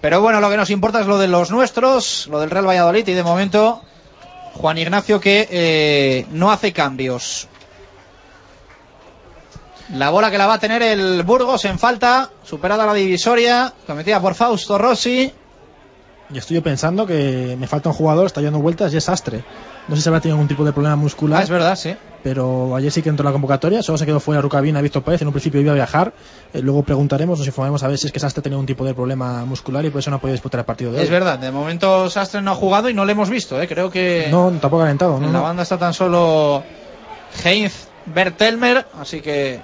Pero 0.00 0.20
bueno, 0.20 0.40
lo 0.40 0.50
que 0.50 0.56
nos 0.56 0.70
importa 0.70 1.00
es 1.00 1.06
lo 1.06 1.18
de 1.18 1.28
los 1.28 1.50
nuestros, 1.50 2.26
lo 2.28 2.40
del 2.40 2.50
Real 2.50 2.66
Valladolid 2.68 3.06
y 3.08 3.12
de 3.14 3.22
momento 3.22 3.82
Juan 4.54 4.78
Ignacio 4.78 5.20
que 5.20 5.48
eh, 5.50 6.26
no 6.30 6.50
hace 6.50 6.72
cambios. 6.72 7.48
La 9.94 10.10
bola 10.10 10.30
que 10.30 10.38
la 10.38 10.46
va 10.46 10.54
a 10.54 10.58
tener 10.58 10.82
el 10.82 11.22
Burgos 11.22 11.64
en 11.64 11.78
falta, 11.78 12.30
superada 12.44 12.86
la 12.86 12.94
divisoria, 12.94 13.72
cometida 13.86 14.20
por 14.20 14.34
Fausto 14.34 14.78
Rossi. 14.78 15.32
Y 16.30 16.38
estoy 16.38 16.60
pensando 16.60 17.06
que 17.06 17.56
me 17.58 17.66
falta 17.66 17.90
un 17.90 17.94
jugador, 17.94 18.26
está 18.26 18.40
dando 18.40 18.60
vueltas 18.60 18.94
y 18.94 18.96
es 18.96 19.08
Astre. 19.08 19.44
No 19.88 19.96
sé 19.96 20.02
si 20.02 20.08
habrá 20.08 20.20
tenido 20.20 20.36
algún 20.36 20.48
tipo 20.48 20.64
de 20.64 20.72
problema 20.72 20.94
muscular. 20.96 21.40
Ah, 21.40 21.42
es 21.42 21.50
verdad, 21.50 21.76
sí. 21.76 21.94
Pero 22.22 22.76
ayer 22.76 22.92
sí 22.92 23.02
que 23.02 23.08
entró 23.08 23.24
en 23.24 23.26
la 23.26 23.32
convocatoria, 23.32 23.82
solo 23.82 23.98
se 23.98 24.06
quedó 24.06 24.20
fuera 24.20 24.40
Rucabina, 24.40 24.80
Víctor 24.80 25.02
Pérez, 25.02 25.22
en 25.22 25.26
un 25.28 25.32
principio 25.32 25.60
iba 25.60 25.72
a 25.72 25.74
viajar. 25.74 26.12
Eh, 26.54 26.60
luego 26.60 26.84
preguntaremos, 26.84 27.36
nos 27.40 27.46
informaremos 27.48 27.82
a 27.82 27.88
ver 27.88 27.98
si 27.98 28.06
es 28.06 28.12
que 28.12 28.24
Astre 28.24 28.42
tenía 28.42 28.58
un 28.58 28.66
tipo 28.66 28.84
de 28.84 28.94
problema 28.94 29.44
muscular 29.44 29.84
y 29.84 29.90
por 29.90 29.98
eso 29.98 30.10
no 30.10 30.16
ha 30.16 30.20
podido 30.20 30.34
disputar 30.34 30.60
el 30.60 30.64
partido 30.64 30.92
de 30.92 30.98
hoy. 30.98 31.04
Es 31.04 31.10
verdad, 31.10 31.36
de 31.40 31.50
momento 31.50 32.08
Sastre 32.08 32.40
no 32.40 32.52
ha 32.52 32.54
jugado 32.54 32.88
y 32.88 32.94
no 32.94 33.04
le 33.04 33.10
hemos 33.12 33.28
visto, 33.28 33.60
¿eh? 33.60 33.66
creo 33.66 33.90
que 33.90 34.28
No, 34.30 34.50
tampoco 34.60 34.82
ha 34.82 34.84
calentado, 34.84 35.18
¿no? 35.18 35.26
en 35.26 35.32
la 35.32 35.38
no. 35.40 35.44
banda 35.44 35.64
está 35.64 35.76
tan 35.78 35.92
solo 35.94 36.62
Heinz 37.44 37.88
Bertelmer, 38.06 38.86
así 39.00 39.20
que 39.20 39.60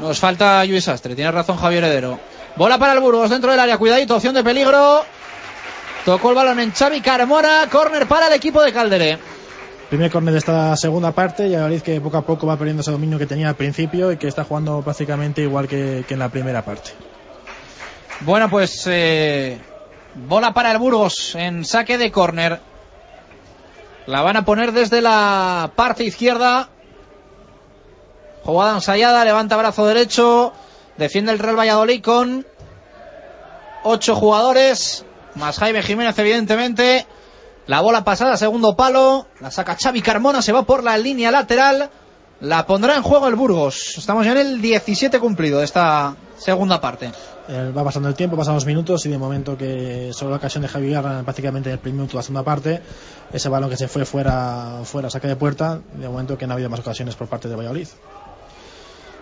nos 0.00 0.18
falta 0.18 0.64
Luis 0.64 0.82
Sastre, 0.84 1.14
tiene 1.14 1.30
razón 1.30 1.56
Javier 1.56 1.84
Heredero. 1.84 2.18
Bola 2.56 2.78
para 2.78 2.94
el 2.94 3.00
Burgos 3.00 3.30
dentro 3.30 3.50
del 3.52 3.60
área, 3.60 3.78
cuidadito, 3.78 4.16
opción 4.16 4.34
de 4.34 4.42
peligro. 4.42 5.02
Tocó 6.04 6.30
el 6.30 6.34
balón 6.34 6.58
en 6.58 6.72
Xavi 6.72 7.00
Carmona, 7.00 7.68
córner 7.70 8.08
para 8.08 8.26
el 8.26 8.32
equipo 8.32 8.60
de 8.60 8.72
Calderé. 8.72 9.18
Primer 9.88 10.10
córner 10.10 10.32
de 10.32 10.38
esta 10.38 10.76
segunda 10.76 11.12
parte 11.12 11.46
y 11.46 11.52
Valladolid 11.52 11.82
que 11.82 12.00
poco 12.00 12.16
a 12.16 12.22
poco 12.22 12.46
va 12.46 12.56
perdiendo 12.56 12.80
ese 12.80 12.90
dominio 12.90 13.18
que 13.18 13.26
tenía 13.26 13.48
al 13.48 13.54
principio 13.54 14.10
y 14.10 14.16
que 14.16 14.26
está 14.26 14.42
jugando 14.42 14.82
prácticamente 14.82 15.42
igual 15.42 15.68
que, 15.68 16.04
que 16.08 16.14
en 16.14 16.20
la 16.20 16.28
primera 16.28 16.64
parte. 16.64 16.90
Bueno, 18.20 18.50
pues 18.50 18.84
eh, 18.86 19.60
bola 20.14 20.52
para 20.52 20.72
el 20.72 20.78
Burgos 20.78 21.36
en 21.36 21.64
saque 21.64 21.98
de 21.98 22.10
córner. 22.10 22.60
La 24.06 24.22
van 24.22 24.36
a 24.36 24.44
poner 24.44 24.72
desde 24.72 25.00
la 25.02 25.70
parte 25.76 26.02
izquierda. 26.02 26.68
Jugada 28.42 28.74
ensayada, 28.74 29.24
levanta 29.24 29.56
brazo 29.56 29.86
derecho. 29.86 30.52
Defiende 30.96 31.30
el 31.30 31.38
Real 31.38 31.58
Valladolid 31.58 32.02
con 32.02 32.44
ocho 33.84 34.16
jugadores. 34.16 35.04
Más 35.34 35.58
Jaime 35.58 35.82
Jiménez, 35.82 36.18
evidentemente. 36.18 37.06
La 37.66 37.80
bola 37.80 38.04
pasada, 38.04 38.36
segundo 38.36 38.76
palo. 38.76 39.26
La 39.40 39.50
saca 39.50 39.76
Xavi 39.80 40.02
Carmona, 40.02 40.42
se 40.42 40.52
va 40.52 40.64
por 40.64 40.82
la 40.82 40.98
línea 40.98 41.30
lateral. 41.30 41.90
La 42.40 42.66
pondrá 42.66 42.96
en 42.96 43.02
juego 43.02 43.28
el 43.28 43.36
Burgos. 43.36 43.98
Estamos 43.98 44.26
ya 44.26 44.32
en 44.32 44.38
el 44.38 44.60
17 44.60 45.20
cumplido 45.20 45.60
de 45.60 45.64
esta 45.64 46.16
segunda 46.36 46.80
parte. 46.80 47.12
Eh, 47.48 47.72
va 47.76 47.84
pasando 47.84 48.08
el 48.08 48.14
tiempo, 48.14 48.36
pasan 48.36 48.54
los 48.54 48.66
minutos 48.66 49.04
y 49.06 49.08
de 49.08 49.18
momento 49.18 49.56
que 49.56 50.10
solo 50.12 50.30
la 50.30 50.36
ocasión 50.38 50.62
de 50.62 50.68
Javi 50.68 50.88
Guerra 50.88 51.22
prácticamente 51.22 51.68
en 51.68 51.74
el 51.74 51.78
primer 51.78 51.96
minuto 51.96 52.12
de 52.12 52.16
la 52.18 52.22
segunda 52.22 52.42
parte, 52.44 52.82
ese 53.32 53.48
balón 53.48 53.70
que 53.70 53.76
se 53.76 53.88
fue 53.88 54.04
fuera, 54.04 54.80
fuera 54.84 55.10
saque 55.10 55.28
de 55.28 55.36
puerta, 55.36 55.80
de 55.94 56.08
momento 56.08 56.38
que 56.38 56.46
no 56.46 56.52
ha 56.52 56.54
habido 56.54 56.70
más 56.70 56.80
ocasiones 56.80 57.14
por 57.14 57.28
parte 57.28 57.48
de 57.48 57.56
Valladolid. 57.56 57.88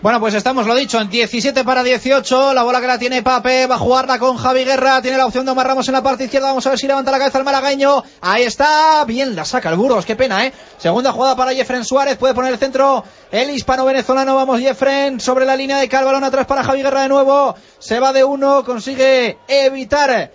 Bueno, 0.01 0.19
pues 0.19 0.33
estamos, 0.33 0.65
lo 0.65 0.73
dicho, 0.73 0.99
en 0.99 1.11
17 1.11 1.63
para 1.63 1.83
18. 1.83 2.55
La 2.55 2.63
bola 2.63 2.81
que 2.81 2.87
la 2.87 2.97
tiene 2.97 3.21
Pape. 3.21 3.67
Va 3.67 3.75
a 3.75 3.77
jugarla 3.77 4.17
con 4.17 4.35
Javi 4.35 4.63
Guerra. 4.63 4.99
Tiene 4.99 5.15
la 5.15 5.27
opción 5.27 5.45
de 5.45 5.51
Omar 5.51 5.67
Ramos 5.67 5.87
en 5.89 5.93
la 5.93 6.01
parte 6.01 6.23
izquierda. 6.23 6.47
Vamos 6.47 6.65
a 6.65 6.71
ver 6.71 6.79
si 6.79 6.87
levanta 6.87 7.11
la 7.11 7.19
cabeza 7.19 7.37
el 7.37 7.43
malagueño. 7.43 8.03
Ahí 8.19 8.41
está. 8.41 9.05
Bien 9.05 9.35
la 9.35 9.45
saca 9.45 9.69
el 9.69 9.75
Burgos. 9.75 10.03
Qué 10.07 10.15
pena, 10.15 10.43
¿eh? 10.43 10.53
Segunda 10.79 11.11
jugada 11.11 11.35
para 11.35 11.53
Jeffren 11.53 11.85
Suárez. 11.85 12.17
Puede 12.17 12.33
poner 12.33 12.51
el 12.51 12.57
centro 12.57 13.03
el 13.29 13.51
hispano-venezolano. 13.51 14.33
Vamos, 14.33 14.59
Jeffren. 14.59 15.19
Sobre 15.19 15.45
la 15.45 15.55
línea 15.55 15.77
de 15.77 15.87
cal. 15.87 16.03
Balón 16.03 16.23
atrás 16.23 16.47
para 16.47 16.63
Javi 16.63 16.81
Guerra 16.81 17.03
de 17.03 17.07
nuevo. 17.07 17.53
Se 17.77 17.99
va 17.99 18.11
de 18.11 18.23
uno. 18.23 18.65
Consigue 18.65 19.37
evitar 19.47 20.31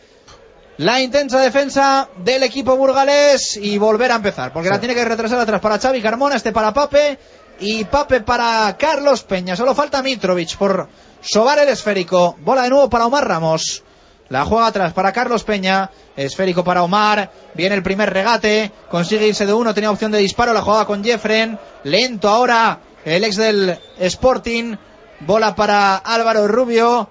la 0.79 1.01
intensa 1.01 1.41
defensa 1.41 2.09
del 2.19 2.43
equipo 2.43 2.77
burgalés 2.77 3.57
y 3.57 3.79
volver 3.79 4.13
a 4.13 4.17
empezar. 4.17 4.53
Porque 4.53 4.69
la 4.69 4.79
tiene 4.79 4.95
que 4.95 5.05
retrasar 5.05 5.39
atrás 5.39 5.61
para 5.61 5.79
Xavi 5.79 6.03
Carmona. 6.03 6.37
Este 6.37 6.53
para 6.53 6.73
Pape 6.73 7.19
y 7.61 7.85
Pape 7.85 8.21
para 8.21 8.77
Carlos 8.79 9.23
Peña. 9.23 9.57
Solo 9.57 9.75
falta 9.75 10.03
Mitrovic 10.03 10.57
por 10.57 10.89
sobar 11.21 11.59
el 11.59 11.69
esférico. 11.69 12.37
Bola 12.41 12.63
de 12.63 12.71
nuevo 12.71 12.91
para 12.91 13.07
Omar 13.07 13.27
Ramos. 13.27 13.83
La 14.29 14.45
juega 14.45 14.67
atrás 14.67 14.93
para 14.93 15.13
Carlos 15.13 15.45
Peña. 15.45 15.91
Esférico 16.17 16.65
para 16.65 16.83
Omar. 16.83 17.31
Viene 17.55 17.75
el 17.75 17.83
primer 17.83 18.13
regate. 18.13 18.73
Consigue 18.91 19.29
irse 19.29 19.47
de 19.47 19.53
uno. 19.53 19.75
Tenía 19.75 19.91
opción 19.91 20.13
de 20.13 20.19
disparo. 20.19 20.53
La 20.53 20.63
jugaba 20.63 20.87
con 20.87 21.05
Jeffren. 21.05 21.59
Lento 21.85 22.29
ahora 22.29 22.81
el 23.05 23.25
ex 23.25 23.37
del 23.37 23.79
Sporting. 23.99 24.77
Bola 25.21 25.55
para 25.55 25.97
Álvaro 25.97 26.49
Rubio. 26.49 27.09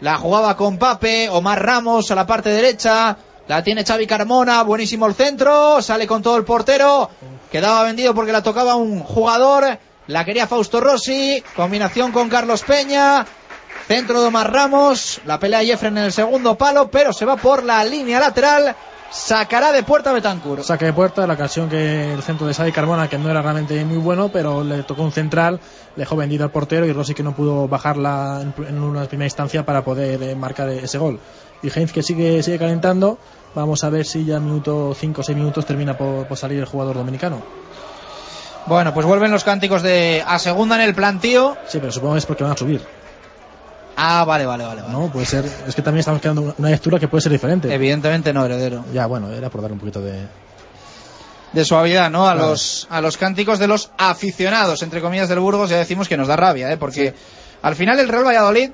La 0.00 0.18
jugaba 0.18 0.56
con 0.56 0.76
Pape. 0.76 1.28
Omar 1.30 1.64
Ramos 1.64 2.10
a 2.10 2.14
la 2.14 2.26
parte 2.26 2.50
derecha. 2.50 3.16
La 3.48 3.62
tiene 3.62 3.84
Xavi 3.84 4.06
Carmona. 4.06 4.62
Buenísimo 4.62 5.06
el 5.06 5.14
centro. 5.14 5.80
Sale 5.80 6.06
con 6.06 6.20
todo 6.20 6.36
el 6.36 6.44
portero. 6.44 7.08
Quedaba 7.50 7.84
vendido 7.84 8.12
porque 8.12 8.32
la 8.32 8.42
tocaba 8.42 8.74
un 8.74 9.00
jugador. 9.00 9.78
La 10.08 10.24
quería 10.24 10.48
Fausto 10.48 10.80
Rossi. 10.80 11.42
Combinación 11.54 12.10
con 12.10 12.28
Carlos 12.28 12.62
Peña. 12.62 13.24
Centro 13.86 14.20
de 14.20 14.28
Omar 14.28 14.52
Ramos. 14.52 15.20
La 15.26 15.38
pelea 15.38 15.62
Jeffren 15.62 15.96
en 15.96 16.04
el 16.04 16.12
segundo 16.12 16.56
palo. 16.56 16.90
Pero 16.90 17.12
se 17.12 17.24
va 17.24 17.36
por 17.36 17.62
la 17.62 17.84
línea 17.84 18.18
lateral. 18.18 18.74
Sacará 19.12 19.70
de 19.70 19.84
puerta 19.84 20.12
Betancur. 20.12 20.64
Saque 20.64 20.86
de 20.86 20.92
puerta, 20.92 21.24
la 21.28 21.34
ocasión 21.34 21.68
que 21.68 22.12
el 22.12 22.22
centro 22.22 22.48
de 22.48 22.54
Xavi 22.54 22.72
Carmona, 22.72 23.08
que 23.08 23.16
no 23.16 23.30
era 23.30 23.40
realmente 23.40 23.84
muy 23.84 23.98
bueno, 23.98 24.30
pero 24.30 24.64
le 24.64 24.82
tocó 24.82 25.02
un 25.02 25.12
central, 25.12 25.60
le 25.94 26.02
dejó 26.02 26.16
vendido 26.16 26.42
al 26.42 26.50
portero 26.50 26.84
y 26.86 26.92
Rossi 26.92 27.14
que 27.14 27.22
no 27.22 27.32
pudo 27.32 27.68
bajarla 27.68 28.40
en, 28.42 28.66
en 28.66 28.82
una 28.82 29.04
primera 29.04 29.26
instancia 29.26 29.64
para 29.64 29.84
poder 29.84 30.20
eh, 30.22 30.34
marcar 30.34 30.68
ese 30.70 30.98
gol. 30.98 31.20
Y 31.62 31.70
Heinz 31.70 31.92
que 31.92 32.02
sigue, 32.02 32.42
sigue 32.42 32.58
calentando. 32.58 33.18
Vamos 33.56 33.82
a 33.84 33.90
ver 33.90 34.04
si 34.06 34.24
ya 34.24 34.38
minuto 34.38 34.94
5 34.94 35.20
o 35.22 35.24
6 35.24 35.36
minutos 35.36 35.64
termina 35.66 35.96
por, 35.96 36.26
por 36.28 36.36
salir 36.36 36.58
el 36.60 36.66
jugador 36.66 36.94
dominicano. 36.96 37.42
Bueno, 38.66 38.92
pues 38.92 39.06
vuelven 39.06 39.30
los 39.30 39.44
cánticos 39.44 39.80
de 39.82 40.22
a 40.26 40.38
segunda 40.38 40.76
en 40.76 40.82
el 40.82 40.94
plantío. 40.94 41.56
Sí, 41.66 41.78
pero 41.80 41.90
supongo 41.90 42.14
que 42.14 42.18
es 42.18 42.26
porque 42.26 42.44
van 42.44 42.52
a 42.52 42.56
subir. 42.56 42.82
Ah, 43.96 44.24
vale, 44.26 44.44
vale, 44.44 44.64
vale. 44.64 44.82
vale. 44.82 44.92
No, 44.92 45.10
puede 45.10 45.24
ser. 45.24 45.44
Es 45.66 45.74
que 45.74 45.80
también 45.80 46.00
estamos 46.00 46.20
creando 46.20 46.54
una 46.58 46.68
lectura 46.68 46.98
que 46.98 47.08
puede 47.08 47.22
ser 47.22 47.32
diferente. 47.32 47.72
Evidentemente 47.72 48.30
no, 48.34 48.44
heredero. 48.44 48.84
Ya, 48.92 49.06
bueno, 49.06 49.32
era 49.32 49.48
por 49.48 49.62
dar 49.62 49.72
un 49.72 49.78
poquito 49.78 50.02
de. 50.02 50.26
De 51.54 51.64
suavidad, 51.64 52.10
¿no? 52.10 52.28
A 52.28 52.34
Claro. 52.34 52.50
los 52.50 52.86
a 52.90 53.00
los 53.00 53.16
cánticos 53.16 53.58
de 53.58 53.68
los 53.68 53.90
aficionados, 53.96 54.82
entre 54.82 55.00
comillas, 55.00 55.30
del 55.30 55.40
Burgos, 55.40 55.70
ya 55.70 55.78
decimos 55.78 56.08
que 56.08 56.18
nos 56.18 56.28
da 56.28 56.36
rabia, 56.36 56.70
¿eh? 56.70 56.76
Porque 56.76 57.14
al 57.62 57.74
final 57.74 57.98
el 58.00 58.08
Real 58.08 58.24
Valladolid 58.26 58.70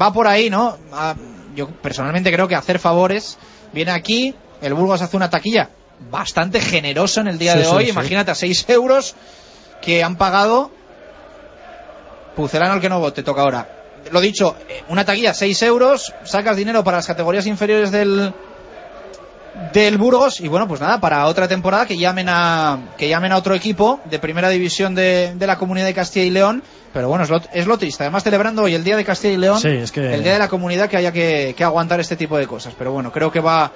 va 0.00 0.12
por 0.12 0.26
ahí, 0.26 0.50
¿no? 0.50 0.76
A- 0.92 1.14
yo 1.56 1.68
personalmente 1.68 2.30
creo 2.32 2.46
que 2.46 2.54
hacer 2.54 2.78
favores 2.78 3.38
viene 3.72 3.90
aquí, 3.92 4.34
el 4.62 4.74
Burgos 4.74 5.02
hace 5.02 5.16
una 5.16 5.30
taquilla 5.30 5.70
bastante 6.10 6.60
generosa 6.60 7.20
en 7.20 7.28
el 7.28 7.38
día 7.38 7.52
Sí, 7.52 7.58
de 7.58 7.64
sí, 7.64 7.70
hoy, 7.72 7.84
sí. 7.84 7.90
imagínate 7.90 8.30
a 8.30 8.34
6 8.34 8.64
euros 8.68 9.14
que 9.82 10.02
han 10.02 10.16
pagado 10.16 10.70
Pucelano 12.36 12.74
el 12.74 12.80
que 12.80 12.88
no 12.88 13.00
vote, 13.00 13.22
toca 13.22 13.42
ahora. 13.42 13.68
Lo 14.12 14.20
dicho, 14.20 14.56
eh, 14.68 14.82
una 14.88 15.04
taquilla 15.04 15.34
6 15.34 15.62
euros, 15.62 16.14
sacas 16.24 16.56
dinero 16.56 16.82
para 16.84 16.98
las 16.98 17.06
categorías 17.06 17.46
inferiores 17.46 17.90
del, 17.90 18.32
del 19.72 19.98
Burgos 19.98 20.40
y 20.40 20.48
bueno 20.48 20.68
pues 20.68 20.80
nada 20.80 21.00
para 21.00 21.26
otra 21.26 21.48
temporada 21.48 21.84
que 21.86 21.96
llamen 21.98 22.28
a 22.28 22.78
que 22.96 23.08
llamen 23.08 23.32
a 23.32 23.36
otro 23.36 23.54
equipo 23.54 24.00
de 24.04 24.18
primera 24.18 24.48
división 24.48 24.94
de, 24.94 25.32
de 25.34 25.46
la 25.46 25.58
comunidad 25.58 25.86
de 25.86 25.94
Castilla 25.94 26.24
y 26.26 26.30
León 26.30 26.62
pero 26.92 27.08
bueno 27.08 27.24
es 27.24 27.30
lo, 27.30 27.40
es 27.52 27.66
lo 27.66 27.76
triste 27.76 28.04
además 28.04 28.22
celebrando 28.22 28.62
hoy 28.62 28.74
el 28.74 28.84
día 28.84 28.96
de 28.96 29.04
Castilla 29.04 29.34
y 29.34 29.36
León 29.38 29.60
Sí, 29.60 29.68
es 29.68 29.90
que- 29.92 30.14
el 30.14 30.22
día 30.22 30.34
de 30.34 30.38
la 30.38 30.48
comunidad 30.48 30.88
que 30.88 30.96
haya 30.96 31.10
que, 31.12 31.54
que 31.56 31.64
aguantar 31.64 31.98
este 32.00 32.16
tipo 32.16 32.38
de 32.38 32.46
cosas 32.46 32.74
pero 32.78 32.92
bueno 32.92 33.10
creo 33.12 33.32
que 33.32 33.40
va 33.40 33.72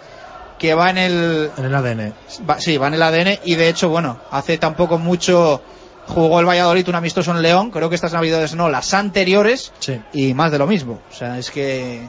que 0.59 0.75
va 0.75 0.91
en 0.91 0.99
el 0.99 1.51
En 1.57 1.65
el 1.65 1.75
ADN. 1.75 2.13
va- 2.49 2.61
sí 2.61 2.77
va 2.79 2.87
en 2.87 2.95
el 2.95 3.03
ADN 3.03 3.41
y 3.45 3.57
de 3.57 3.69
hecho 3.69 3.89
bueno 3.89 4.21
hace 4.31 4.59
tampoco 4.59 4.99
mucho 4.99 5.61
jugó 6.07 6.39
el 6.39 6.47
Valladolid 6.47 6.89
un 6.89 6.95
amistoso 6.95 7.33
en 7.33 7.43
León 7.43 7.71
creo 7.73 7.89
que 7.89 7.97
estas 7.97 8.13
navidades 8.13 8.55
no 8.55 8.69
las 8.69 8.95
anteriores 8.95 9.73
Sí. 9.81 10.01
y 10.13 10.35
más 10.35 10.53
de 10.53 10.59
lo 10.59 10.67
mismo. 10.69 11.01
O 11.11 11.15
sea, 11.15 11.39
es 11.39 11.51
que 11.51 12.09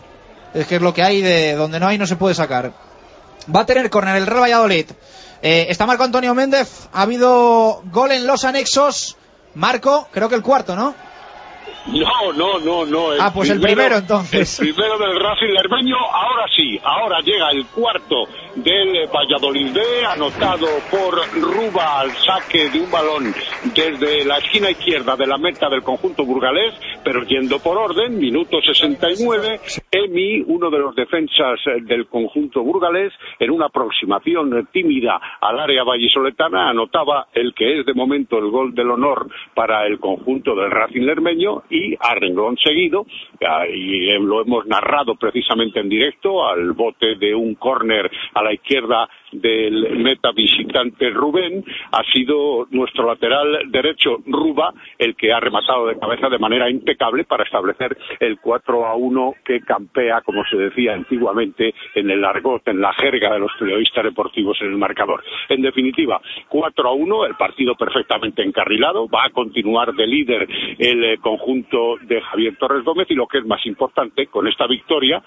es 0.54 0.68
que 0.68 0.76
es 0.76 0.82
lo 0.82 0.94
que 0.94 1.02
hay 1.02 1.22
de 1.22 1.54
donde 1.56 1.80
no 1.80 1.88
hay 1.88 1.98
no 1.98 2.06
se 2.06 2.16
puede 2.16 2.36
sacar. 2.36 2.74
Va 3.54 3.62
a 3.62 3.66
tener 3.66 3.90
córner 3.90 4.16
el 4.16 4.28
Real 4.28 4.44
Valladolid. 4.44 4.86
Eh, 5.42 5.68
está 5.70 5.86
Marco 5.86 6.04
Antonio 6.04 6.34
Méndez. 6.34 6.88
Ha 6.94 7.04
habido 7.04 7.84
gol 7.92 8.12
en 8.12 8.26
los 8.26 8.44
anexos. 8.46 9.18
Marco, 9.54 10.08
creo 10.12 10.30
que 10.30 10.36
el 10.36 10.42
cuarto, 10.42 10.76
¿no? 10.76 10.96
No, 11.88 12.34
no, 12.34 12.60
no, 12.60 12.86
no. 12.86 13.10
Ah, 13.20 13.32
pues 13.34 13.49
el 13.52 13.62
primero, 13.62 13.98
entonces. 13.98 14.60
El 14.60 14.74
primero 14.74 14.98
del 14.98 15.20
Racing 15.20 15.53
Lermeño, 15.53 15.95
ahora 15.98 16.45
sí, 16.56 16.80
ahora 16.84 17.20
llega 17.22 17.52
el 17.52 17.66
cuarto 17.68 18.26
del 18.56 19.07
Valladolid 19.07 19.72
B, 19.72 19.82
anotado 20.06 20.68
por 20.90 21.14
Ruba 21.40 21.99
al 21.99 22.12
saque 22.12 22.70
de 22.70 22.80
un 22.80 22.90
balón 22.90 23.34
desde 23.76 24.26
la 24.26 24.38
esquina 24.38 24.72
izquierda 24.72 25.16
de 25.16 25.28
la 25.28 25.38
meta 25.38 25.70
del 25.70 25.84
conjunto 25.84 26.26
burgalés, 26.26 26.74
pero 27.03 27.24
yendo 27.24 27.60
por 27.60 27.78
orden, 27.78 28.18
minuto 28.18 28.57
69, 28.62 29.60
Emi, 29.91 30.41
uno 30.48 30.72
de 30.72 30.80
los 30.80 30.95
defensas 30.95 31.60
del 31.84 32.07
conjunto 32.07 32.64
burgalés, 32.64 33.14
en 33.40 33.52
una 33.52 33.68
aproximación 33.68 34.68
tímida 34.72 35.20
al 35.40 35.60
área 35.60 35.84
vallisoletana, 35.84 36.70
anotaba 36.70 37.28
el 37.34 37.53
que 37.53 37.80
es 37.80 37.86
de 37.86 37.94
momento 37.94 38.40
el 38.40 38.49
gol 38.49 38.74
del 38.74 38.90
honor 38.90 39.30
para 39.53 39.86
el 39.86 39.99
conjunto 39.99 40.56
del 40.56 40.72
Racing 40.72 41.02
Lermeño 41.02 41.64
y 41.76 41.97
a 41.99 42.15
renglón 42.15 42.57
seguido, 42.57 43.06
y 43.73 44.18
lo 44.19 44.41
hemos 44.41 44.65
narrado 44.65 45.15
precisamente 45.15 45.80
en 45.80 45.89
directo, 45.89 46.47
al 46.47 46.72
bote 46.73 47.15
de 47.15 47.35
un 47.35 47.56
córner 47.56 48.10
a 48.34 48.43
la 48.43 48.53
izquierda 48.53 49.10
del 49.41 49.98
meta 49.98 50.32
visitante 50.32 51.10
Rubén, 51.10 51.64
ha 51.91 52.03
sido 52.12 52.68
nuestro 52.72 53.07
lateral 53.07 53.72
derecho 53.72 54.18
Ruba 54.26 54.74
el 54.98 55.16
que 55.16 55.32
ha 55.34 55.40
rematado 55.40 55.88
de 55.88 55.99
cabeza 55.99 56.30
de 56.30 56.40
manera 56.40 56.70
impecable 56.70 57.24
para 57.24 57.44
establecer 57.44 57.98
el 58.20 58.40
4 58.40 58.86
a 58.86 58.95
1 58.95 59.34
que 59.44 59.62
campea, 59.62 60.22
como 60.22 60.44
se 60.45 60.57
decía 60.57 60.94
antiguamente, 60.94 61.74
en 61.94 62.10
el 62.10 62.24
argot, 62.24 62.68
en 62.68 62.82
la 62.82 62.94
jerga 62.94 63.34
de 63.34 63.40
los 63.40 63.52
periodistas 63.60 64.03
deportivos 64.03 64.57
en 64.62 64.68
el 64.68 64.78
marcador. 64.78 65.24
En 65.49 65.62
definitiva, 65.62 66.22
4 66.49 66.90
a 66.90 66.94
1, 66.94 67.26
el 67.26 67.36
partido 67.36 67.76
perfectamente 67.76 68.44
encarrilado, 68.44 69.07
va 69.07 69.26
a 69.26 69.30
continuar 69.30 69.94
de 69.94 70.07
líder 70.07 70.48
el 70.78 71.03
eh, 71.03 71.18
conjunto 71.20 71.98
de 72.02 72.22
Javier 72.22 72.56
Torres 72.57 72.84
Gómez 72.84 73.07
y 73.10 73.16
lo 73.16 73.28
que 73.28 73.40
es 73.40 73.45
más 73.45 73.66
importante, 73.66 74.28
con 74.28 74.48
esta 74.48 74.68
victoria, 74.68 75.24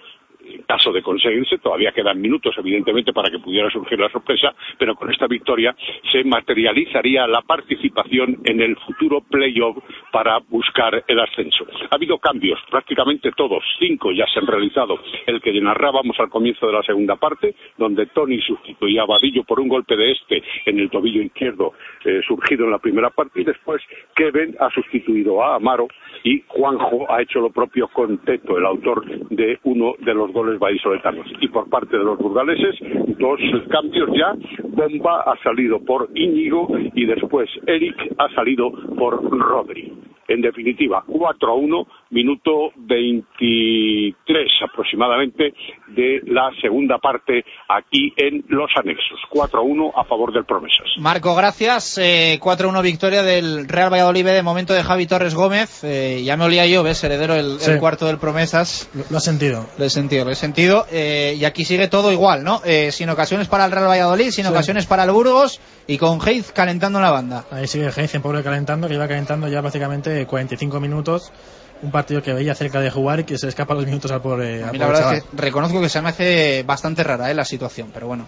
en 0.54 0.62
caso 0.62 0.92
de 0.92 1.02
conseguirse, 1.02 1.58
todavía 1.58 1.92
quedan 1.92 2.20
minutos, 2.20 2.54
evidentemente, 2.58 3.12
para 3.12 3.30
que 3.30 3.38
pudiera 3.38 3.70
surgir 3.70 3.98
la 3.98 4.08
sorpresa, 4.10 4.54
pero 4.78 4.94
con 4.94 5.10
esta 5.10 5.26
victoria 5.26 5.74
se 6.10 6.24
materializaría 6.24 7.26
la 7.26 7.42
participación 7.42 8.38
en 8.44 8.60
el 8.60 8.76
futuro 8.76 9.20
playoff 9.20 9.76
para 10.12 10.38
buscar 10.48 11.04
el 11.06 11.20
ascenso. 11.20 11.66
Ha 11.90 11.94
habido 11.94 12.18
cambios, 12.18 12.58
prácticamente 12.70 13.32
todos, 13.32 13.62
cinco 13.78 14.12
ya 14.12 14.26
se 14.32 14.38
han 14.40 14.46
realizado. 14.46 14.98
El 15.26 15.40
que 15.40 15.58
narrábamos 15.60 16.18
al 16.20 16.28
comienzo 16.28 16.66
de 16.66 16.72
la 16.72 16.82
segunda 16.82 17.16
parte, 17.16 17.54
donde 17.76 18.06
Tony 18.06 18.40
sustituía 18.40 19.02
a 19.02 19.06
Vadillo 19.06 19.44
por 19.44 19.60
un 19.60 19.68
golpe 19.68 19.96
de 19.96 20.12
este 20.12 20.42
en 20.66 20.78
el 20.78 20.90
tobillo 20.90 21.22
izquierdo 21.22 21.72
eh, 22.04 22.20
surgido 22.26 22.64
en 22.64 22.70
la 22.70 22.78
primera 22.78 23.10
parte, 23.10 23.40
y 23.40 23.44
después 23.44 23.82
Kevin 24.14 24.56
ha 24.60 24.70
sustituido 24.70 25.42
a 25.42 25.56
Amaro 25.56 25.88
y 26.24 26.42
Juanjo 26.46 27.10
ha 27.10 27.22
hecho 27.22 27.40
lo 27.40 27.50
propio 27.50 27.88
con 27.88 28.18
Teto, 28.18 28.58
el 28.58 28.66
autor 28.66 29.04
de 29.28 29.58
uno 29.64 29.94
de 29.98 30.14
los 30.14 30.32
goles 30.38 30.58
vallisoletanos. 30.58 31.26
Y 31.40 31.48
por 31.48 31.68
parte 31.68 31.98
de 31.98 32.04
los 32.04 32.18
burgaleses, 32.18 32.76
dos 33.18 33.40
cambios 33.68 34.10
ya. 34.16 34.34
Bomba 34.62 35.22
ha 35.22 35.36
salido 35.42 35.84
por 35.84 36.08
Íñigo 36.14 36.68
y 36.94 37.06
después 37.06 37.48
Eric 37.66 38.14
ha 38.18 38.28
salido 38.34 38.70
por 38.96 39.22
Rodri. 39.30 39.92
En 40.28 40.42
definitiva, 40.42 41.02
4 41.06 41.50
a 41.50 41.54
1, 41.54 41.86
minuto 42.10 42.70
23 42.76 44.48
aproximadamente 44.70 45.52
de 45.88 46.20
la 46.26 46.50
segunda 46.60 46.98
parte 46.98 47.44
aquí 47.68 48.12
en 48.16 48.44
los 48.48 48.70
anexos. 48.76 49.18
4 49.30 49.58
a 49.60 49.62
1 49.62 49.92
a 49.96 50.04
favor 50.04 50.32
del 50.32 50.44
Promesas. 50.44 50.86
Marco, 50.98 51.34
gracias. 51.34 51.98
Eh, 51.98 52.38
4-1 52.40 52.82
victoria 52.82 53.22
del 53.22 53.68
Real 53.68 53.92
Valladolid 53.92 54.24
de 54.24 54.42
momento 54.42 54.72
de 54.74 54.82
Javi 54.82 55.06
Torres 55.06 55.34
Gómez. 55.34 55.82
Eh, 55.84 56.22
ya 56.24 56.36
me 56.36 56.44
olía 56.44 56.66
yo, 56.66 56.82
ves, 56.82 57.02
heredero 57.04 57.34
el, 57.34 57.58
Sí. 57.60 57.70
el 57.72 57.78
cuarto 57.80 58.06
del 58.06 58.18
Promesas. 58.18 58.90
Lo, 58.94 59.04
lo 59.10 59.16
has 59.18 59.24
sentido. 59.24 59.66
Lo 59.78 59.84
he 59.84 59.90
sentido, 59.90 60.24
lo 60.24 60.30
he 60.30 60.34
sentido. 60.34 60.86
Eh, 60.90 61.36
y 61.38 61.44
aquí 61.44 61.64
sigue 61.64 61.88
todo 61.88 62.12
igual, 62.12 62.44
¿no? 62.44 62.60
Eh, 62.64 62.90
sin 62.92 63.08
ocasiones 63.10 63.48
para 63.48 63.64
el 63.66 63.72
Real 63.72 63.88
Valladolid, 63.88 64.30
sin 64.30 64.44
Sí. 64.44 64.50
ocasiones 64.50 64.86
para 64.86 65.04
el 65.04 65.10
Burgos 65.10 65.60
y 65.86 65.98
con 65.98 66.18
Heiz 66.26 66.52
calentando 66.52 66.98
en 66.98 67.04
la 67.04 67.10
banda. 67.10 67.44
Ahí 67.50 67.66
sigue 67.66 67.88
Heinzen, 67.94 68.22
pobre 68.22 68.42
calentando, 68.42 68.88
que 68.88 68.94
lleva 68.94 69.08
calentando 69.08 69.48
ya 69.48 69.60
prácticamente 69.60 70.26
45 70.26 70.80
minutos. 70.80 71.32
Un 71.80 71.90
partido 71.92 72.20
que 72.22 72.32
veía 72.32 72.54
cerca 72.56 72.80
de 72.80 72.90
jugar 72.90 73.20
y 73.20 73.24
que 73.24 73.38
se 73.38 73.46
escapa 73.48 73.72
los 73.74 73.86
minutos 73.86 74.10
al 74.10 74.20
pobre, 74.20 74.62
A 74.64 74.66
al 74.66 74.72
mí 74.72 74.78
la 74.78 74.86
pobre 74.86 74.98
verdad 74.98 75.00
chaval. 75.12 75.16
es 75.18 75.24
que 75.24 75.36
reconozco 75.36 75.80
que 75.80 75.88
se 75.88 76.02
me 76.02 76.08
hace 76.08 76.62
bastante 76.64 77.04
rara 77.04 77.30
eh, 77.30 77.34
la 77.34 77.44
situación, 77.44 77.90
pero 77.94 78.08
bueno. 78.08 78.26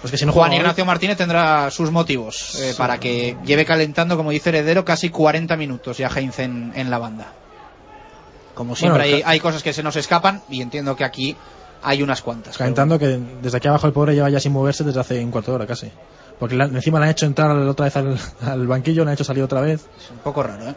Pues 0.00 0.10
que 0.10 0.16
si 0.18 0.24
no 0.26 0.32
Juan 0.32 0.48
juega 0.48 0.54
hoy- 0.56 0.60
Ignacio 0.66 0.84
Martínez 0.86 1.16
tendrá 1.18 1.70
sus 1.70 1.90
motivos 1.90 2.54
eh, 2.60 2.74
para 2.76 2.98
que 2.98 3.36
lleve 3.44 3.64
calentando, 3.66 4.16
como 4.16 4.30
dice 4.30 4.48
Heredero, 4.50 4.84
casi 4.84 5.10
40 5.10 5.56
minutos 5.56 5.98
ya 5.98 6.08
Heinz 6.08 6.38
en, 6.38 6.72
en 6.74 6.90
la 6.90 6.98
banda. 6.98 7.32
Como 8.54 8.76
siempre 8.76 9.02
Bueno, 9.02 9.16
hay, 9.16 9.22
hay 9.34 9.40
cosas 9.40 9.62
que 9.62 9.72
se 9.72 9.82
nos 9.82 9.96
escapan 9.96 10.40
y 10.48 10.62
entiendo 10.62 10.94
que 10.96 11.04
aquí 11.04 11.36
hay 11.82 12.02
unas 12.02 12.22
cuantas. 12.22 12.54
pero 12.56 12.58
Calentando 12.58 12.98
que 12.98 13.18
desde 13.42 13.56
aquí 13.58 13.68
abajo 13.68 13.86
el 13.86 13.92
pobre 13.92 14.14
lleva 14.14 14.30
ya 14.30 14.40
sin 14.40 14.52
moverse 14.52 14.84
desde 14.84 15.00
hace 15.00 15.24
un 15.24 15.30
cuarto 15.30 15.50
de 15.50 15.56
hora 15.56 15.66
casi. 15.66 15.90
Porque 16.38 16.54
la- 16.54 16.64
encima 16.66 16.98
le 16.98 17.06
han 17.06 17.10
hecho 17.12 17.26
entrar 17.26 17.50
otra 17.56 17.84
vez 17.86 17.96
al, 17.96 18.18
al 18.42 18.66
banquillo, 18.66 19.04
le 19.04 19.10
han 19.10 19.14
hecho 19.14 19.24
salir 19.24 19.42
otra 19.42 19.60
vez. 19.60 19.86
Es 19.98 20.10
un 20.10 20.18
poco 20.18 20.42
raro, 20.42 20.68
¿eh? 20.70 20.74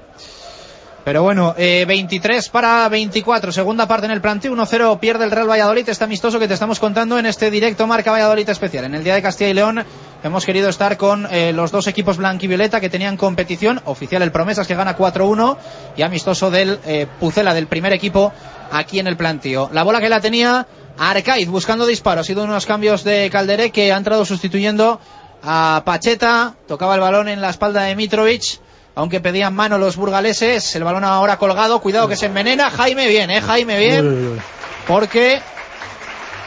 Pero 1.08 1.24
bueno, 1.24 1.56
eh, 1.58 1.86
23 1.88 2.50
para 2.50 2.90
24, 2.90 3.54
segunda 3.54 3.88
parte 3.88 4.08
en 4.08 4.12
el 4.12 4.20
planteo, 4.20 4.54
1-0 4.54 5.00
pierde 5.00 5.24
el 5.24 5.32
Real 5.32 5.50
Valladolid, 5.50 5.88
este 5.88 6.04
amistoso 6.04 6.38
que 6.38 6.50
te 6.50 6.54
estamos 6.54 6.82
contando 6.82 7.18
en 7.18 7.26
este 7.26 7.50
directo 7.50 7.88
Marca 7.88 8.12
Valladolid 8.12 8.50
especial. 8.50 8.84
En 8.84 8.94
el 8.94 9.06
día 9.06 9.16
de 9.16 9.22
Castilla 9.22 9.50
y 9.50 9.54
León 9.54 9.86
hemos 10.22 10.46
querido 10.46 10.68
estar 10.68 10.98
con 10.98 11.26
eh, 11.32 11.54
los 11.54 11.72
dos 11.72 11.88
equipos 11.88 12.18
blanquivioleta 12.18 12.82
que 12.82 12.90
tenían 12.90 13.16
competición, 13.16 13.80
oficial 13.86 14.22
el 14.22 14.34
Promesas 14.34 14.68
que 14.68 14.76
gana 14.76 14.98
4-1 14.98 15.56
y 15.96 16.02
amistoso 16.02 16.52
del 16.52 16.78
eh, 16.86 17.08
Pucela, 17.22 17.54
del 17.54 17.68
primer 17.68 17.94
equipo 17.94 18.34
aquí 18.70 19.00
en 19.00 19.08
el 19.08 19.16
planteo. 19.16 19.70
La 19.72 19.84
bola 19.84 20.02
que 20.02 20.10
la 20.10 20.20
tenía 20.20 20.68
Arcaiz 20.98 21.48
buscando 21.48 21.86
disparo, 21.86 22.20
ha 22.20 22.26
sido 22.26 22.44
unos 22.44 22.66
cambios 22.66 23.06
de 23.06 23.30
Calderé 23.30 23.72
que 23.72 23.94
ha 23.94 23.98
entrado 23.98 24.26
sustituyendo 24.26 25.00
a 25.42 25.84
Pacheta, 25.86 26.56
tocaba 26.68 26.96
el 26.96 27.00
balón 27.00 27.30
en 27.30 27.40
la 27.40 27.52
espalda 27.52 27.84
de 27.84 27.96
Mitrovic, 27.96 28.60
aunque 28.98 29.20
pedían 29.22 29.54
mano 29.54 29.78
los 29.78 29.96
burgaleses, 29.96 30.76
el 30.76 30.84
balón 30.84 31.04
ahora 31.04 31.38
colgado, 31.38 31.80
cuidado 31.80 32.08
que 32.08 32.16
se 32.16 32.26
envenena, 32.26 32.72
Jaime 32.72 33.08
bien, 33.08 33.30
eh, 33.30 33.42
Jaime 33.42 33.78
bien, 33.78 34.40
porque 34.88 35.40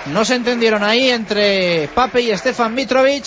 no 0.06 0.24
se 0.24 0.34
entendieron 0.34 0.82
ahí 0.82 1.10
entre 1.10 1.88
Pape 1.94 2.22
y 2.22 2.36
Stefan 2.36 2.74
Mitrovic, 2.74 3.24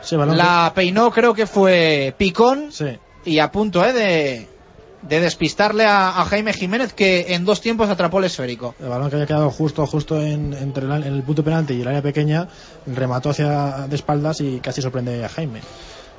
Sí, 0.00 0.16
balón 0.16 0.38
la 0.38 0.72
peinó 0.74 1.10
creo 1.10 1.34
que 1.34 1.46
fue 1.46 2.14
Picón. 2.16 2.72
Sí. 2.72 2.98
y 3.26 3.40
a 3.40 3.50
punto 3.50 3.84
eh, 3.84 3.92
de, 3.92 4.48
de 5.02 5.20
despistarle 5.20 5.84
a, 5.84 6.20
a 6.20 6.24
Jaime 6.24 6.54
Jiménez 6.54 6.94
que 6.94 7.34
en 7.34 7.44
dos 7.44 7.60
tiempos 7.60 7.90
atrapó 7.90 8.20
el 8.20 8.24
esférico. 8.24 8.74
El 8.80 8.88
balón 8.88 9.10
que 9.10 9.16
había 9.16 9.26
quedado 9.26 9.50
justo 9.50 9.86
justo 9.86 10.18
en, 10.22 10.54
entre 10.54 10.86
el, 10.86 11.02
el 11.04 11.22
punto 11.24 11.44
penalti 11.44 11.74
y 11.74 11.82
el 11.82 11.88
área 11.88 12.00
pequeña 12.00 12.48
remató 12.86 13.30
hacia 13.30 13.86
de 13.86 13.96
espaldas 13.96 14.40
y 14.40 14.60
casi 14.60 14.80
sorprende 14.80 15.22
a 15.22 15.28
Jaime. 15.28 15.60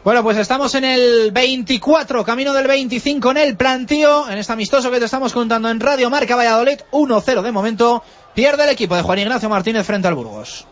Bueno, 0.02 0.24
pues 0.24 0.38
estamos 0.38 0.74
en 0.76 0.86
el 0.86 1.32
24, 1.34 2.24
camino 2.24 2.54
del 2.54 2.68
25 2.68 3.32
en 3.32 3.38
el 3.38 3.58
plantío, 3.58 4.30
en 4.30 4.38
este 4.38 4.54
amistoso 4.54 4.90
que 4.90 5.00
te 5.00 5.06
estamos 5.06 5.34
contando 5.34 5.70
en 5.70 5.82
Radio 5.82 6.10
Marca 6.10 6.38
Valladolid, 6.38 6.80
1-0 6.92 7.42
de 7.42 7.52
momento, 7.52 8.02
pierde 8.34 8.64
el 8.64 8.70
equipo 8.70 8.96
de 8.96 9.02
Juan 9.02 9.20
Ignacio 9.20 9.50
Martínez 9.50 9.86
frente 9.86 10.08
al 10.08 10.16
Burgos. 10.16 10.66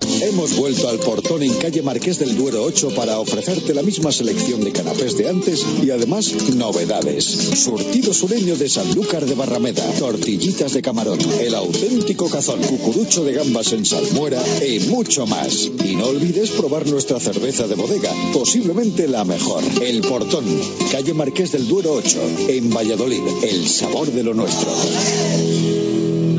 Hemos 0.00 0.56
vuelto 0.56 0.88
al 0.88 0.98
portón 0.98 1.42
en 1.42 1.54
calle 1.54 1.82
Marqués 1.82 2.18
del 2.18 2.36
Duero 2.36 2.62
8 2.64 2.94
para 2.94 3.18
ofrecerte 3.18 3.74
la 3.74 3.82
misma 3.82 4.12
selección 4.12 4.62
de 4.62 4.72
canapés 4.72 5.16
de 5.16 5.28
antes 5.28 5.64
y 5.82 5.90
además 5.90 6.32
novedades. 6.54 7.24
Surtido 7.24 8.12
sureño 8.12 8.56
de 8.56 8.68
Sanlúcar 8.68 9.26
de 9.26 9.34
Barrameda, 9.34 9.84
tortillitas 9.98 10.72
de 10.72 10.82
camarón, 10.82 11.18
el 11.40 11.54
auténtico 11.54 12.28
cazón, 12.28 12.60
cucurucho 12.62 13.24
de 13.24 13.32
gambas 13.32 13.72
en 13.72 13.84
salmuera 13.84 14.42
y 14.66 14.80
mucho 14.80 15.26
más. 15.26 15.70
Y 15.84 15.96
no 15.96 16.06
olvides 16.06 16.50
probar 16.50 16.86
nuestra 16.86 17.20
cerveza 17.20 17.66
de 17.66 17.74
bodega, 17.74 18.12
posiblemente 18.32 19.08
la 19.08 19.24
mejor. 19.24 19.62
El 19.82 20.00
portón, 20.02 20.44
calle 20.90 21.14
Marqués 21.14 21.52
del 21.52 21.68
Duero 21.68 21.92
8, 21.94 22.20
en 22.48 22.70
Valladolid, 22.70 23.22
el 23.42 23.68
sabor 23.68 24.10
de 24.10 24.22
lo 24.22 24.34
nuestro. 24.34 24.70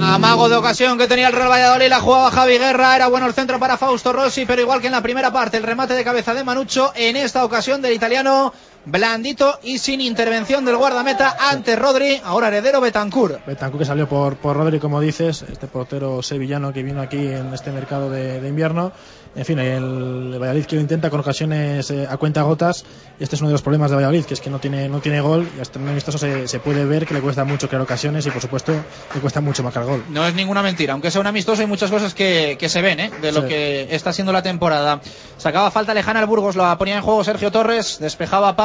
Amago 0.02 0.50
de 0.50 0.56
ocasión 0.56 0.98
que 0.98 1.08
tenía 1.08 1.28
el 1.28 1.34
Real 1.34 1.50
Valladolid, 1.50 1.88
la 1.90 2.00
jugaba 2.00 2.32
Javi 2.32 2.58
Guerra, 2.58 2.96
era 2.96 3.08
bueno 3.08 3.28
el 3.28 3.34
centro 3.34 3.60
para 3.60 3.78
Fausto 3.78 4.12
Rossi, 4.14 4.46
pero 4.46 4.62
igual 4.62 4.82
que 4.82 4.88
en 4.88 4.94
la 4.94 5.02
primera 5.02 5.32
parte, 5.32 5.58
el 5.58 5.64
remate 5.64 5.94
de 5.94 6.04
cabeza 6.04 6.34
de 6.34 6.44
Manucho, 6.44 6.92
en 6.96 7.16
esta 7.16 7.46
ocasión 7.46 7.82
del 7.82 7.94
italiano, 7.94 8.54
blandito 8.86 9.60
y 9.64 9.78
sin 9.80 10.02
intervención 10.02 10.66
del 10.66 10.78
guardameta 10.78 11.36
ante 11.50 11.76
Rodri, 11.76 12.22
ahora 12.24 12.48
heredero 12.48 12.82
Betancur. 12.82 13.40
Betancur 13.46 13.80
que 13.80 13.86
salió 13.86 14.08
por, 14.08 14.38
por 14.38 14.56
Rodri, 14.56 14.80
como 14.80 15.02
dices, 15.02 15.44
este 15.52 15.68
portero 15.68 16.22
sevillano 16.22 16.72
que 16.74 16.84
vino 16.84 17.02
aquí 17.02 17.18
en 17.18 17.54
este 17.54 17.72
mercado 17.72 18.10
de, 18.10 18.40
de 18.42 18.48
invierno. 18.48 18.92
En 19.38 19.44
fin, 19.44 19.60
el 19.60 20.38
Valladolid 20.40 20.64
que 20.66 20.76
lo 20.76 20.82
intenta 20.82 21.10
con 21.10 21.20
ocasiones 21.20 21.92
eh, 21.92 22.08
a 22.10 22.16
cuenta 22.16 22.42
gotas. 22.44 22.86
Este 23.20 23.36
es 23.36 23.42
uno 23.42 23.50
de 23.50 23.54
los 23.56 23.62
problemas 23.62 23.90
de 23.92 23.98
Valladolid, 23.98 24.24
que 24.24 24.34
es 24.34 24.40
que 24.40 24.50
no 24.50 24.60
tiene, 24.60 24.88
no 24.88 25.02
tiene 25.02 25.20
gol. 25.20 25.50
Y 25.58 25.60
hasta 25.60 25.78
en 25.78 25.84
un 25.84 25.90
amistoso 25.92 26.18
se, 26.18 26.48
se 26.48 26.60
puede 26.60 26.86
ver 26.86 27.06
que 27.06 27.14
le 27.14 27.20
cuesta 27.20 27.44
mucho 27.44 27.68
crear 27.68 27.82
ocasiones 27.82 28.26
y, 28.26 28.32
por 28.32 28.42
supuesto, 28.42 28.72
le 29.14 29.20
cuesta 29.20 29.42
mucho 29.42 29.62
marcar 29.62 29.84
gol. 29.84 30.06
No 30.10 30.26
es 30.26 30.34
ninguna 30.36 30.62
mentira, 30.62 30.94
aunque 30.94 31.12
sea 31.12 31.20
un 31.20 31.28
amistoso 31.28 31.62
hay 31.62 31.68
muchas 31.68 31.92
cosas 31.92 32.14
que, 32.14 32.56
que 32.58 32.70
se 32.70 32.82
ven 32.82 32.98
¿eh? 33.02 33.12
de 33.22 33.34
lo 33.34 33.42
Sí. 33.42 33.48
que 33.50 33.88
está 33.94 34.14
siendo 34.14 34.32
la 34.32 34.42
temporada. 34.42 35.02
Sacaba 35.36 35.70
falta 35.70 35.94
lejana 35.94 36.22
el 36.22 36.28
Burgos, 36.28 36.56
la 36.56 36.78
ponía 36.78 36.96
en 36.96 37.02
juego 37.02 37.22
Sergio 37.26 37.52
Torres, 37.52 37.98
despejaba 38.00 38.48
a 38.48 38.56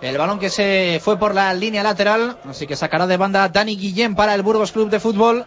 El 0.00 0.18
balón 0.18 0.38
que 0.38 0.50
se 0.50 1.00
fue 1.02 1.18
por 1.18 1.34
la 1.34 1.52
línea 1.54 1.82
lateral, 1.82 2.38
así 2.48 2.66
que 2.66 2.76
sacará 2.76 3.06
de 3.06 3.16
banda 3.16 3.48
Dani 3.48 3.76
Guillén 3.76 4.14
para 4.14 4.34
el 4.34 4.42
Burgos 4.42 4.72
Club 4.72 4.90
de 4.90 5.00
Fútbol. 5.00 5.46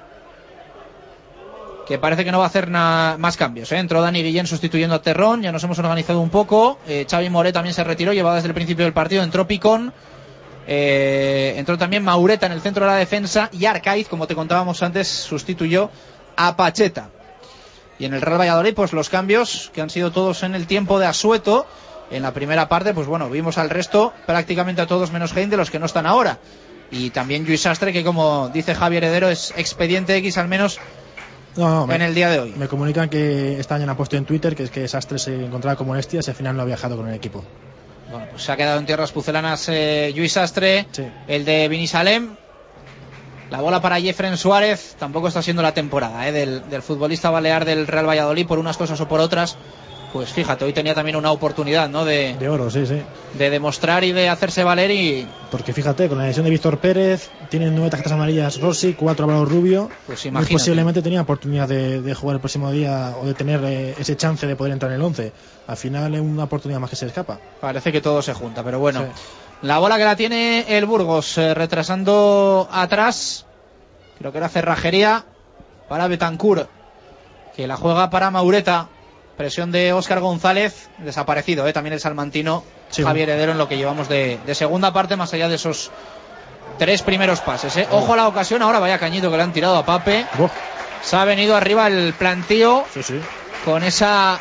Que 1.88 1.98
parece 1.98 2.24
que 2.24 2.32
no 2.32 2.38
va 2.38 2.46
a 2.46 2.48
hacer 2.48 2.68
más 2.70 3.38
cambios. 3.38 3.72
¿eh? 3.72 3.78
Entró 3.78 4.02
Dani 4.02 4.22
Guillén 4.22 4.46
sustituyendo 4.46 4.96
a 4.96 5.02
Terrón, 5.02 5.42
ya 5.42 5.52
nos 5.52 5.64
hemos 5.64 5.80
organizado 5.80 6.22
un 6.22 6.30
poco. 6.30 6.78
Eh, 6.88 7.08
Xavi 7.10 7.30
Moré 7.30 7.52
también 7.52 7.74
se 7.74 7.84
retiró, 7.84 8.14
llevaba 8.14 8.36
desde 8.36 8.50
el 8.50 8.54
principio 8.54 8.86
del 8.86 8.94
partido. 8.94 9.24
Entró 9.24 9.48
Picón, 9.48 9.92
eh, 10.68 11.56
entró 11.58 11.80
también 11.80 12.04
Maureta 12.04 12.46
en 12.46 12.52
el 12.52 12.62
centro 12.62 12.86
de 12.86 12.92
la 12.92 12.98
defensa 12.98 13.50
y 13.52 13.66
Arcaiz, 13.66 14.08
como 14.08 14.28
te 14.28 14.36
contábamos 14.36 14.84
antes, 14.84 15.08
sustituyó 15.08 15.90
a 16.36 16.56
Pacheta. 16.56 17.10
Y 17.98 18.06
en 18.06 18.14
el 18.14 18.22
Real 18.22 18.40
Valladolid, 18.40 18.76
pues 18.76 18.94
los 18.94 19.10
cambios 19.10 19.72
que 19.74 19.82
han 19.82 19.90
sido 19.90 20.12
todos 20.12 20.44
en 20.44 20.56
el 20.56 20.68
tiempo 20.68 21.00
de 21.00 21.08
Asueto. 21.08 21.66
En 22.12 22.24
la 22.24 22.34
primera 22.34 22.68
parte, 22.68 22.94
pues 22.94 23.08
bueno, 23.08 23.30
vimos 23.30 23.58
al 23.58 23.70
resto, 23.70 24.14
prácticamente 24.26 24.82
a 24.82 24.88
todos 24.88 25.12
menos 25.12 25.36
Hein 25.36 25.50
de 25.50 25.58
los 25.58 25.70
que 25.70 25.80
no 25.80 25.86
están 25.86 26.06
ahora. 26.06 26.40
Y 26.92 27.12
también 27.12 27.46
Luis 27.46 27.62
Sastre, 27.62 27.94
que 27.94 28.04
como 28.04 28.50
dice 28.50 28.74
Javier 28.74 29.04
Heredero, 29.04 29.30
es 29.30 29.54
expediente 29.58 30.16
X 30.18 30.38
al 30.40 30.48
menos 30.48 30.80
No, 31.56 31.86
no, 31.86 31.94
en 31.94 32.00
me, 32.00 32.06
el 32.08 32.16
día 32.16 32.30
de 32.30 32.40
hoy. 32.40 32.54
me 32.58 32.68
comunican 32.68 33.10
que 33.10 33.60
esta 33.60 33.76
mañana 33.76 33.92
han 33.92 33.98
puesto 33.98 34.16
en 34.18 34.26
Twitter 34.26 34.56
que 34.56 34.64
es 34.64 34.72
que 34.72 34.88
Sastre 34.88 35.20
se 35.20 35.36
encontraba 35.46 35.76
con 35.78 35.86
molestias 35.86 36.26
y 36.28 36.32
al 36.32 36.36
final 36.36 36.56
no 36.58 36.64
ha 36.64 36.66
viajado 36.66 36.98
con 36.98 37.08
el 37.08 37.14
equipo. 37.14 37.44
Bueno, 38.10 38.26
pues 38.32 38.42
se 38.42 38.52
ha 38.52 38.58
quedado 38.58 38.80
en 38.80 38.88
tierras 38.88 39.12
pucelanas 39.12 39.68
eh, 39.70 40.12
Luis 40.16 40.34
Sastre, 40.34 40.88
Sí. 40.92 41.04
el 41.28 41.46
de 41.46 41.68
Vinisalem. 41.68 42.36
La 43.52 43.62
bola 43.62 43.82
para 43.82 44.00
Jeffren 44.00 44.38
Suárez 44.38 44.96
tampoco 45.00 45.28
está 45.28 45.42
siendo 45.44 45.62
la 45.62 45.74
temporada 45.76 46.28
eh, 46.28 46.32
del, 46.32 46.70
del 46.70 46.82
futbolista 46.82 47.30
balear 47.30 47.66
del 47.66 47.86
Real 47.88 48.08
Valladolid 48.08 48.48
por 48.48 48.58
unas 48.60 48.78
cosas 48.78 49.00
o 49.02 49.08
por 49.08 49.20
otras. 49.20 49.58
Pues 50.12 50.32
fíjate, 50.34 50.66
hoy 50.66 50.74
tenía 50.74 50.96
también 50.96 51.16
una 51.16 51.32
oportunidad 51.32 51.88
¿no? 51.88 52.04
de, 52.04 52.36
De 52.40 52.50
oro, 52.50 52.72
sí, 52.72 52.88
sí. 52.88 53.00
de 53.38 53.50
demostrar 53.52 54.04
y 54.04 54.12
de 54.12 54.28
hacerse 54.28 54.64
valer 54.64 54.90
y 54.90 55.28
Porque 55.52 55.72
fíjate, 55.72 56.10
con 56.10 56.18
la 56.18 56.26
lesión 56.26 56.46
de 56.46 56.50
Víctor 56.50 56.80
Pérez, 56.80 57.30
tienen 57.50 57.76
nueve 57.76 57.92
tarjetas 57.92 58.14
amarillas 58.14 58.60
Rossi, 58.60 58.94
cuatro 58.96 59.26
Álvaro 59.26 59.46
Rubio. 59.46 59.88
Pues 60.08 60.26
imagínate. 60.26 60.54
posiblemente 60.54 61.02
tenía 61.04 61.22
oportunidad 61.22 61.68
de, 61.68 62.02
de 62.02 62.14
jugar 62.16 62.36
el 62.36 62.40
próximo 62.42 62.72
día 62.72 63.14
o 63.22 63.26
de 63.28 63.36
tener 63.36 63.62
eh, 63.66 63.96
ese 64.00 64.18
chance 64.18 64.48
de 64.48 64.56
poder 64.56 64.74
entrar 64.74 64.92
en 64.92 64.96
el 64.96 65.02
11. 65.04 65.32
Al 65.68 65.78
final 65.78 66.16
es 66.16 66.22
una 66.22 66.46
oportunidad 66.46 66.80
más 66.80 66.90
que 66.90 66.96
se 66.96 67.06
escapa. 67.06 67.40
parece 67.62 67.92
que 67.92 68.02
todo 68.02 68.24
se 68.24 68.34
junta. 68.34 68.64
Pero 68.64 68.80
bueno, 68.80 69.02
Sí. 69.02 69.08
la 69.62 69.78
bola 69.78 69.98
que 70.00 70.06
la 70.06 70.16
tiene 70.16 70.66
el 70.76 70.86
Burgos 70.88 71.38
eh, 71.38 71.54
retrasando 71.54 72.68
atrás, 72.72 73.46
creo 74.18 74.32
que 74.32 74.40
era 74.40 74.50
cerrajería 74.50 75.26
para 75.88 76.08
Betancur, 76.08 76.68
que 77.56 77.68
la 77.68 77.78
juega 77.78 78.10
para 78.10 78.32
Maureta. 78.32 78.90
Presión 79.40 79.72
de 79.72 79.94
Óscar 79.94 80.20
González, 80.20 80.90
desaparecido, 80.98 81.66
¿eh? 81.66 81.72
también 81.72 81.94
el 81.94 82.02
salmantino 82.02 82.62
Sí. 82.90 83.04
Javier 83.04 83.30
Heredero 83.30 83.54
en 83.54 83.58
lo 83.58 83.70
que 83.70 83.78
llevamos 83.78 84.10
de, 84.10 84.38
de 84.46 84.54
segunda 84.54 84.92
parte, 84.92 85.16
más 85.16 85.34
allá 85.34 85.48
de 85.48 85.56
esos 85.56 85.92
tres 86.78 87.04
primeros 87.04 87.40
pases. 87.40 87.78
¿eh? 87.78 87.88
Ojo 87.90 88.12
a 88.12 88.16
la 88.18 88.28
ocasión, 88.28 88.62
ahora 88.62 88.80
vaya 88.80 89.00
cañito 89.00 89.32
que 89.32 89.38
le 89.38 89.44
han 89.44 89.54
tirado 89.54 89.78
a 89.78 89.86
Pape. 89.86 90.26
Se 91.02 91.16
ha 91.16 91.24
venido 91.24 91.56
arriba 91.56 91.88
el 91.88 92.14
plantío 92.16 92.84
con 93.64 93.82
esa 93.86 94.40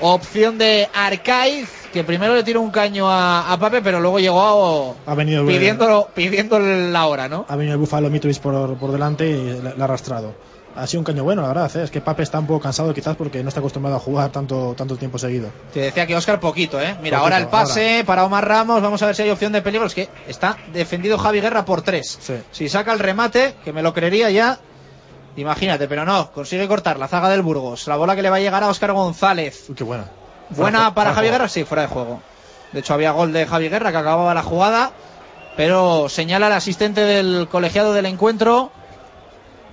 opción 0.00 0.58
de 0.58 0.88
Arcaiz, 0.92 1.70
que 1.92 2.02
primero 2.02 2.34
le 2.34 2.42
tiró 2.42 2.60
un 2.60 2.72
caño 2.72 3.08
a, 3.08 3.52
a 3.52 3.56
Pape, 3.60 3.80
pero 3.80 4.00
luego 4.00 4.18
llegó 4.18 4.96
Ha 5.06 5.14
venido 5.14 5.42
el- 5.42 5.46
pidiendo, 5.46 6.58
la 6.58 7.06
hora, 7.06 7.28
¿no? 7.28 7.46
Ha 7.48 7.54
venido 7.54 7.74
el 7.74 7.78
Búfalo 7.80 8.10
Mitrovic 8.10 8.40
por, 8.40 8.76
por 8.76 8.90
delante 8.90 9.30
y 9.30 9.36
le, 9.62 9.76
le 9.76 9.80
ha 9.80 9.84
arrastrado. 9.84 10.34
Ha 10.76 10.86
sido 10.86 11.00
un 11.00 11.04
caño 11.04 11.24
bueno, 11.24 11.42
la 11.42 11.48
verdad. 11.48 11.76
¿eh? 11.76 11.82
Es 11.84 11.90
que 11.90 12.00
Pape 12.00 12.22
está 12.22 12.38
un 12.38 12.46
poco 12.46 12.60
cansado 12.60 12.94
quizás 12.94 13.16
porque 13.16 13.42
no 13.42 13.48
está 13.48 13.60
acostumbrado 13.60 13.96
a 13.96 14.00
jugar 14.00 14.30
tanto, 14.30 14.74
tanto 14.76 14.96
tiempo 14.96 15.18
seguido. 15.18 15.48
Te 15.74 15.80
decía 15.80 16.06
que 16.06 16.14
Oscar 16.16 16.38
poquito, 16.40 16.80
¿eh? 16.80 16.96
Mira, 17.02 17.18
Poquito, 17.18 17.18
ahora 17.18 17.38
el 17.38 17.48
pase 17.48 18.04
para 18.06 18.24
Omar 18.24 18.46
Ramos. 18.46 18.80
Vamos 18.80 19.02
a 19.02 19.06
ver 19.06 19.16
si 19.16 19.22
hay 19.22 19.30
opción 19.30 19.52
de 19.52 19.62
peligro. 19.62 19.86
Es 19.86 19.94
que 19.94 20.08
está 20.28 20.56
defendido 20.72 21.18
Javi 21.18 21.40
Guerra 21.40 21.64
por 21.64 21.82
tres. 21.82 22.18
Si 22.52 22.68
saca 22.68 22.92
el 22.92 22.98
remate, 23.00 23.54
que 23.64 23.72
me 23.72 23.82
lo 23.82 23.92
creería 23.92 24.30
ya. 24.30 24.58
Imagínate, 25.36 25.88
pero 25.88 26.04
no. 26.04 26.30
Consigue 26.32 26.66
cortar 26.68 26.98
la 26.98 27.08
zaga 27.08 27.28
del 27.28 27.42
Burgos. 27.42 27.86
La 27.88 27.96
bola 27.96 28.14
que 28.16 28.22
le 28.22 28.30
va 28.30 28.36
a 28.36 28.40
llegar 28.40 28.62
a 28.62 28.68
Oscar 28.68 28.92
González. 28.92 29.64
Uy, 29.68 29.74
qué 29.74 29.84
buena. 29.84 30.04
Buena 30.50 30.78
Fuera- 30.78 30.94
para 30.94 31.10
fuera 31.10 31.14
Javi. 31.14 31.28
Guerra, 31.30 31.48
sí, 31.48 31.64
fuera 31.64 31.82
de 31.82 31.88
juego. 31.88 32.20
De 32.72 32.80
hecho, 32.80 32.94
había 32.94 33.10
gol 33.12 33.32
de 33.32 33.46
Javi 33.46 33.68
Guerra 33.68 33.90
que 33.90 33.98
acababa 33.98 34.34
la 34.34 34.42
jugada. 34.42 34.92
Pero 35.56 36.08
señala 36.08 36.46
el 36.46 36.52
asistente 36.52 37.00
del 37.00 37.48
colegiado 37.50 37.92
del 37.92 38.06
encuentro. 38.06 38.70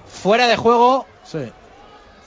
Fuera 0.10 0.48
de 0.48 0.56
juego. 0.56 1.06
Sí. 1.24 1.52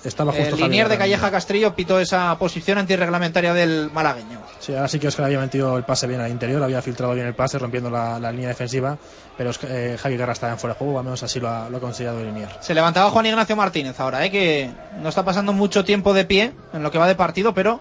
Estaba 0.03 0.33
justo 0.33 0.47
El 0.47 0.51
Javi 0.53 0.63
linier 0.63 0.89
de. 0.89 0.97
Calleja 0.97 1.31
Castrillo 1.31 1.75
pitó 1.75 2.01
esa 2.01 2.35
posición 2.39 2.79
antirreglamentaria 2.79 3.53
del 3.53 3.91
malagueño. 3.93 4.41
Sí, 4.59 4.75
ahora 4.75 4.89
sí 4.89 4.99
que 4.99 5.09
Oscar 5.09 5.27
había 5.27 5.39
metido 5.41 5.77
el 5.77 5.85
pase 5.85 6.07
bien 6.07 6.23
al 6.23 6.31
interior, 6.31 6.63
había 6.63 6.81
filtrado 6.81 7.13
bien 7.13 7.27
el 7.27 7.35
pase, 7.35 7.59
rompiendo 7.59 7.91
la, 7.91 8.19
la 8.19 8.33
línea 8.33 8.49
defensiva, 8.49 8.97
pero 9.37 9.51
Oscar- 9.51 9.69
eh, 9.71 9.99
Javi 10.01 10.17
Guerra 10.17 10.33
estaba 10.33 10.53
en 10.53 10.59
fuera 10.59 10.73
de 10.73 10.79
juego, 10.79 10.99
al 10.99 11.05
menos 11.05 11.23
así 11.23 11.39
lo 11.39 11.51
ha, 11.51 11.69
lo 11.69 11.77
ha 11.77 11.81
conseguido 11.81 12.17
delinear. 12.17 12.57
Se 12.63 12.73
levantaba 12.73 13.11
Juan 13.11 13.27
Ignacio 13.27 13.57
Martínez 13.57 14.01
ahora, 14.01 14.25
¿eh? 14.25 14.31
que 14.31 14.71
no 15.03 15.11
está 15.11 15.23
pasando 15.23 15.53
mucho 15.53 15.85
tiempo 15.85 16.15
de 16.15 16.25
pie 16.25 16.53
en 16.73 16.83
lo 16.83 16.91
que 16.91 16.97
va 16.97 17.07
de 17.07 17.15
partido, 17.15 17.53
pero 17.53 17.79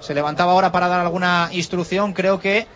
se 0.00 0.12
levantaba 0.12 0.52
ahora 0.52 0.72
para 0.72 0.88
dar 0.88 1.00
alguna 1.00 1.48
instrucción, 1.52 2.12
creo 2.12 2.38
que 2.38 2.66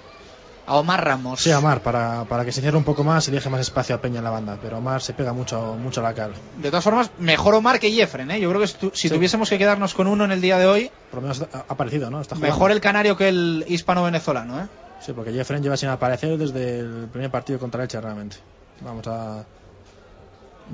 a 0.66 0.76
Omar 0.76 1.04
Ramos. 1.04 1.40
Sí, 1.40 1.50
Omar, 1.52 1.80
para, 1.82 2.24
para 2.24 2.44
que 2.44 2.52
se 2.52 2.60
cierre 2.60 2.76
un 2.76 2.84
poco 2.84 3.04
más 3.04 3.26
y 3.28 3.30
deje 3.30 3.48
más 3.48 3.60
espacio 3.60 3.94
a 3.94 4.00
Peña 4.00 4.18
en 4.18 4.24
la 4.24 4.30
banda, 4.30 4.58
pero 4.60 4.78
Omar 4.78 5.00
se 5.00 5.12
pega 5.14 5.32
mucho, 5.32 5.74
mucho 5.80 6.00
a 6.00 6.04
la 6.04 6.14
cara. 6.14 6.34
De 6.58 6.70
todas 6.70 6.82
formas, 6.84 7.10
mejor 7.18 7.54
Omar 7.54 7.78
que 7.78 7.90
Jeffren. 7.92 8.30
¿eh? 8.30 8.40
Yo 8.40 8.48
creo 8.50 8.60
que 8.60 8.66
si, 8.66 8.76
Sí. 8.92 9.08
tuviésemos 9.08 9.48
que 9.48 9.58
quedarnos 9.58 9.94
con 9.94 10.06
uno 10.06 10.24
en 10.24 10.32
el 10.32 10.40
día 10.40 10.58
de 10.58 10.66
hoy, 10.66 10.90
Por 11.10 11.22
lo 11.22 11.28
menos 11.28 11.42
ha 11.52 11.64
aparecido, 11.68 12.10
¿no? 12.10 12.20
Está 12.20 12.34
mejor 12.34 12.70
el 12.72 12.80
canario 12.80 13.16
que 13.16 13.28
el 13.28 13.64
hispano-venezolano. 13.68 14.60
¿eh? 14.60 14.66
Sí, 15.00 15.12
porque 15.12 15.32
Jeffren 15.32 15.62
lleva 15.62 15.76
sin 15.76 15.88
aparecer 15.90 16.36
desde 16.38 16.80
el 16.80 17.08
primer 17.12 17.30
partido 17.30 17.58
contra 17.58 17.82
Elche, 17.82 18.00
realmente. 18.00 18.36
Vamos 18.80 19.06
a... 19.06 19.44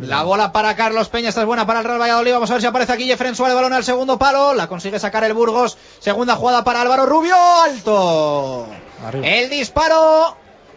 La 0.00 0.22
bola 0.22 0.52
para 0.52 0.74
Carlos 0.74 1.10
Peña, 1.10 1.28
esta 1.28 1.42
es 1.42 1.46
buena 1.46 1.66
para 1.66 1.80
el 1.80 1.84
Real 1.84 2.00
Valladolid. 2.00 2.32
Vamos 2.32 2.50
a 2.50 2.54
ver 2.54 2.62
si 2.62 2.66
aparece 2.66 2.92
aquí 2.92 3.04
Jeffren 3.04 3.34
Suárez, 3.34 3.54
balón 3.54 3.74
al 3.74 3.84
segundo 3.84 4.18
palo. 4.18 4.54
La 4.54 4.66
consigue 4.66 4.98
sacar 4.98 5.22
el 5.24 5.34
Burgos. 5.34 5.76
Segunda 5.98 6.34
jugada 6.34 6.64
para 6.64 6.80
Álvaro 6.80 7.04
Rubio, 7.04 7.36
alto. 7.36 8.66
Arriba. 9.04 9.26
El 9.26 9.50
disparo 9.50 10.36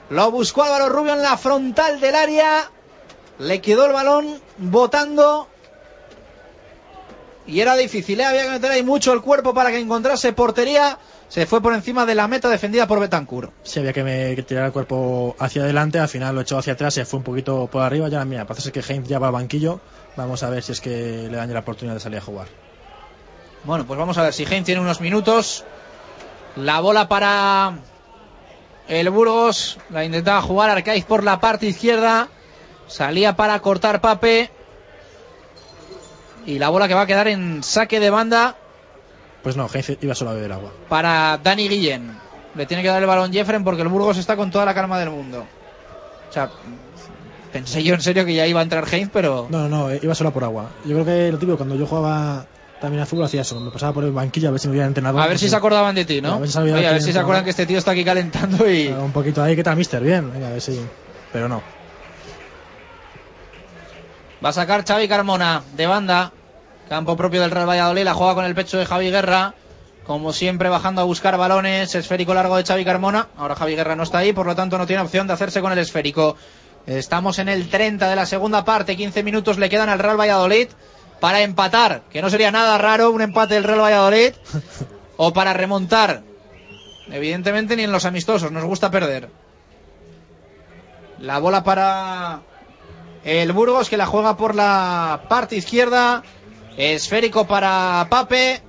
lo 0.10 0.32
buscó 0.32 0.64
Álvaro 0.64 0.90
Rubio 0.90 1.14
en 1.14 1.22
la 1.22 1.38
frontal 1.38 2.02
del 2.02 2.14
área. 2.14 2.70
Le 3.40 3.62
quedó 3.62 3.86
el 3.86 3.94
balón 3.94 4.42
botando. 4.58 5.48
Y 7.48 7.62
era 7.62 7.76
difícil, 7.76 8.20
¿eh? 8.20 8.26
había 8.26 8.44
que 8.44 8.50
meter 8.50 8.72
ahí 8.72 8.84
mucho 8.84 9.14
el 9.14 9.22
cuerpo 9.22 9.54
para 9.54 9.70
que 9.70 9.80
encontrase 9.80 10.34
portería. 10.34 10.98
Se 11.28 11.46
fue 11.46 11.62
por 11.62 11.74
encima 11.74 12.06
de 12.06 12.16
la 12.16 12.28
meta 12.28 12.48
defendida 12.50 12.88
por 12.88 13.00
Betancur. 13.00 13.52
Sí, 13.64 13.80
había 13.80 13.94
que, 13.94 14.04
me- 14.04 14.36
que 14.36 14.44
tirar 14.44 14.66
el 14.66 14.72
cuerpo 14.72 15.36
hacia 15.40 15.64
adelante, 15.64 16.00
al 16.00 16.08
final 16.08 16.36
lo 16.36 16.42
echó 16.42 16.58
hacia 16.58 16.74
atrás, 16.74 16.94
se 16.94 17.04
fue 17.06 17.18
un 17.18 17.24
poquito 17.24 17.68
por 17.68 17.82
arriba, 17.84 18.08
ya 18.10 18.24
mira, 18.26 18.46
parece 18.46 18.72
que 18.72 18.80
Heinz 18.82 19.08
ya 19.08 19.20
va 19.20 19.28
al 19.28 19.34
banquillo, 19.34 19.82
vamos 20.16 20.44
a 20.44 20.50
ver 20.50 20.64
si 20.64 20.72
es 20.72 20.82
que 20.82 21.28
le 21.30 21.36
dan 21.36 21.48
ya 21.50 21.56
la 21.56 21.60
oportunidad 21.62 21.96
de 21.96 22.00
salir 22.00 22.20
a 22.20 22.22
jugar. 22.22 22.48
Bueno, 23.64 23.86
pues 23.86 23.98
vamos 24.00 24.18
a 24.18 24.24
ver 24.24 24.34
si 24.34 24.44
Heinz 24.44 24.66
tiene 24.66 24.80
unos 24.82 25.02
minutos. 25.02 25.66
La 26.56 26.80
bola 26.80 27.10
para 27.10 27.74
el 28.88 29.10
Burgos. 29.10 29.78
La 29.90 30.06
intentaba 30.06 30.42
jugar 30.44 30.70
Arcaiz 30.70 31.04
por 31.04 31.24
la 31.24 31.40
parte 31.42 31.66
izquierda. 31.66 32.30
Salía 32.88 33.36
para 33.36 33.60
cortar 33.62 34.00
Pape. 34.00 34.52
Y 36.46 36.60
la 36.60 36.70
bola 36.70 36.88
que 36.88 36.94
va 36.94 37.02
a 37.02 37.08
quedar 37.08 37.28
en 37.28 37.64
saque 37.64 38.00
de 38.00 38.12
banda 38.12 38.56
Pues 39.46 39.56
no, 39.56 39.70
Heinz 39.72 39.92
iba 40.02 40.16
solo 40.16 40.32
a 40.32 40.34
beber 40.34 40.52
agua. 40.52 40.72
para 40.90 41.38
Dani 41.42 41.70
Guillén. 41.70 42.18
Le 42.56 42.66
tiene 42.66 42.82
que 42.82 42.90
dar 42.90 43.00
el 43.00 43.08
balón 43.08 43.32
Jeffren 43.32 43.64
porque 43.64 43.84
el 43.84 43.88
Burgos 43.90 44.18
está 44.18 44.36
con 44.36 44.50
toda 44.50 44.66
la 44.66 44.74
calma 44.74 44.98
del 44.98 45.12
mundo. 45.12 45.46
O 46.30 46.34
sea, 46.34 46.50
pensé 47.54 47.84
yo 47.84 47.94
en 47.94 48.02
serio 48.02 48.26
que 48.26 48.34
ya 48.34 48.48
iba 48.48 48.60
a 48.62 48.64
entrar 48.64 48.86
Heinz, 48.92 49.12
pero 49.14 49.46
No, 49.52 49.70
no, 49.70 49.70
no, 49.70 49.92
eh, 49.92 50.00
iba 50.02 50.16
solo 50.16 50.32
por 50.34 50.44
agua. 50.44 50.72
Yo 50.84 50.94
creo 50.96 51.06
que 51.06 51.32
lo 51.32 51.38
típico, 51.38 51.58
cuando 51.58 51.76
yo 51.76 51.86
jugaba 51.86 52.48
también 52.82 53.04
a 53.04 53.06
fútbol 53.06 53.26
hacía 53.26 53.42
eso, 53.42 53.60
me 53.60 53.70
pasaba 53.70 53.94
por 53.94 54.04
el 54.04 54.12
banquillo 54.14 54.48
a 54.48 54.52
ver 54.52 54.60
si 54.60 54.68
me 54.68 54.72
hubiera 54.72 54.88
entrenado. 54.88 55.20
a 55.22 55.28
ver 55.28 55.38
si 55.38 55.48
se 55.48 55.56
acordaban 55.56 55.94
de 55.94 56.06
ti, 56.06 56.18
A 56.18 56.22
¿no? 56.24 56.40
ver 56.40 56.50
si 56.50 56.58
Oye, 56.58 56.88
a 56.88 56.92
ver 56.94 57.02
si 57.04 57.14
se 57.14 57.20
acuerdan 57.20 57.44
que 57.44 57.52
este 57.52 57.68
tío 57.68 57.78
está 57.78 57.92
aquí 57.92 58.04
calentando 58.04 58.68
y... 58.68 58.88
Un 58.88 59.12
poquito 59.12 59.44
ahí, 59.44 59.56
¿qué 59.56 59.64
tal, 59.64 59.76
mister? 59.78 60.02
Bien, 60.02 60.32
venga, 60.34 60.48
a 60.48 60.52
ver 60.54 60.62
si... 60.62 60.80
Pero 61.32 61.48
no. 61.48 61.62
Va 64.44 64.50
a 64.50 64.54
sacar 64.54 64.84
Xavi 64.86 65.08
Carmona 65.08 65.62
de 65.76 65.86
banda. 65.88 66.32
Campo 66.90 67.18
propio 67.18 67.42
del 67.42 67.52
Real 67.52 67.68
Valladolid. 67.68 68.04
La 68.04 68.14
juega 68.14 68.36
con 68.36 68.46
el 68.46 68.56
pecho 68.56 68.78
de 68.78 68.86
Javi 68.86 69.10
Guerra. 69.10 69.56
Como 70.06 70.34
siempre, 70.34 70.70
bajando 70.70 71.02
a 71.02 71.04
buscar 71.04 71.38
balones. 71.38 71.96
Esférico 71.96 72.34
largo 72.34 72.58
de 72.58 72.64
Xavi 72.64 72.86
Carmona. 72.86 73.28
Ahora 73.38 73.56
Javi 73.56 73.76
Guerra 73.76 73.96
no 73.96 74.04
está 74.04 74.20
ahí, 74.20 74.34
por 74.34 74.46
lo 74.46 74.56
tanto 74.56 74.78
no 74.78 74.86
tiene 74.86 75.02
opción 75.02 75.26
de 75.26 75.34
hacerse 75.34 75.62
con 75.62 75.72
el 75.72 75.80
esférico. 75.80 76.38
Estamos 76.86 77.40
en 77.40 77.50
el 77.50 77.70
30 77.70 78.08
de 78.08 78.16
la 78.16 78.28
segunda 78.28 78.64
parte. 78.64 78.96
15 78.96 79.24
minutos 79.24 79.58
le 79.58 79.70
quedan 79.70 79.90
al 79.90 79.98
Real 79.98 80.20
Valladolid 80.20 80.68
para 81.20 81.42
empatar. 81.42 82.04
Que 82.12 82.22
no 82.22 82.30
sería 82.30 82.52
nada 82.52 82.78
raro 82.78 83.10
un 83.10 83.22
empate 83.22 83.56
del 83.56 83.64
Real 83.64 83.82
Valladolid. 83.82 84.34
o 85.18 85.34
para 85.34 85.54
remontar. 85.54 86.22
Evidentemente 87.10 87.76
ni 87.76 87.84
en 87.84 87.92
los 87.92 88.06
amistosos. 88.06 88.52
Nos 88.52 88.64
gusta 88.64 88.92
perder. 88.92 89.30
La 91.20 91.40
bola 91.40 91.64
para 91.64 92.42
el 93.24 93.52
Burgos 93.54 93.90
que 93.90 93.98
la 93.98 94.06
juega 94.06 94.38
por 94.38 94.54
la 94.54 95.24
parte 95.28 95.56
izquierda. 95.56 96.22
Esférico 96.78 97.48
para 97.48 98.08
Pape. 98.10 98.62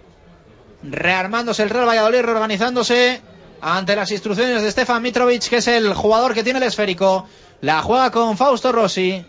Rearmándose 0.82 1.62
el 1.62 1.70
Real 1.70 1.88
Valladolid, 1.88 2.20
reorganizándose 2.20 3.20
ante 3.60 3.96
las 3.96 4.10
instrucciones 4.10 4.62
de 4.62 4.70
Stefan 4.70 5.02
Mitrovic, 5.02 5.48
que 5.48 5.56
es 5.56 5.66
el 5.68 5.94
jugador 5.94 6.34
que 6.34 6.44
tiene 6.44 6.58
el 6.58 6.64
esférico. 6.64 7.26
La 7.60 7.82
juega 7.82 8.10
con 8.10 8.36
Fausto 8.36 8.70
Rossi. 8.72 9.24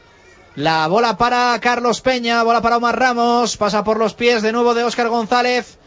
La 0.56 0.88
bola 0.88 1.18
para 1.18 1.58
Carlos 1.62 2.02
Peña, 2.02 2.44
bola 2.44 2.62
para 2.62 2.78
Omar 2.78 3.00
Ramos. 3.00 3.58
Pasa 3.58 3.84
por 3.84 3.98
los 3.98 4.14
pies 4.14 4.42
de 4.42 4.52
nuevo 4.52 4.74
de 4.74 4.84
Óscar 4.84 5.08
González. 5.10 5.78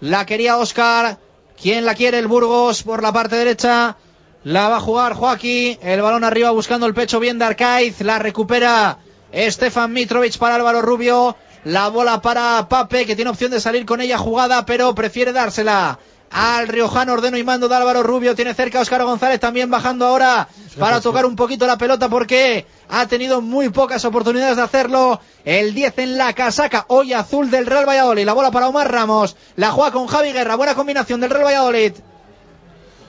La 0.00 0.26
quería 0.26 0.56
Óscar. 0.56 1.18
¿Quién 1.60 1.84
la 1.84 1.94
quiere? 1.94 2.18
El 2.18 2.26
Burgos 2.26 2.82
por 2.82 3.02
la 3.02 3.12
parte 3.12 3.36
derecha. 3.36 3.96
La 4.44 4.68
va 4.68 4.76
a 4.76 4.80
jugar 4.80 5.12
Joaquín. 5.12 5.78
El 5.82 6.00
balón 6.00 6.24
arriba 6.24 6.50
buscando 6.50 6.86
el 6.86 6.94
pecho 6.94 7.20
bien 7.20 7.38
de 7.38 7.44
Arcaiz. 7.44 8.00
La 8.00 8.18
recupera 8.18 8.98
Stefan 9.34 9.92
Mitrovic 9.92 10.38
para 10.38 10.54
Álvaro 10.54 10.80
Rubio. 10.80 11.36
La 11.64 11.88
bola 11.88 12.22
para 12.22 12.66
Pape, 12.68 13.04
que 13.06 13.16
tiene 13.16 13.30
opción 13.30 13.50
de 13.50 13.60
salir 13.60 13.84
con 13.84 14.00
ella 14.00 14.16
jugada, 14.16 14.64
pero 14.64 14.94
prefiere 14.94 15.32
dársela 15.32 15.98
al 16.30 16.68
Riojano 16.68 17.12
Ordeno 17.12 17.36
y 17.36 17.44
mando 17.44 17.68
de 17.68 17.74
Álvaro 17.74 18.02
Rubio. 18.02 18.34
Tiene 18.34 18.54
cerca 18.54 18.78
a 18.78 18.82
Óscar 18.82 19.02
González 19.02 19.40
también 19.40 19.68
bajando 19.68 20.06
ahora 20.06 20.48
para 20.78 21.00
tocar 21.00 21.26
un 21.26 21.36
poquito 21.36 21.66
la 21.66 21.76
pelota 21.76 22.08
porque 22.08 22.66
ha 22.88 23.06
tenido 23.06 23.42
muy 23.42 23.68
pocas 23.68 24.04
oportunidades 24.04 24.56
de 24.56 24.62
hacerlo. 24.62 25.20
El 25.44 25.74
10 25.74 25.98
en 25.98 26.16
la 26.16 26.32
casaca, 26.32 26.84
hoy 26.88 27.12
azul 27.12 27.50
del 27.50 27.66
Real 27.66 27.86
Valladolid. 27.86 28.24
La 28.24 28.32
bola 28.32 28.50
para 28.50 28.68
Omar 28.68 28.90
Ramos. 28.90 29.36
La 29.56 29.72
juega 29.72 29.90
con 29.90 30.06
Javi 30.06 30.32
Guerra. 30.32 30.54
Buena 30.54 30.74
combinación 30.74 31.20
del 31.20 31.30
Real 31.30 31.44
Valladolid. 31.44 31.92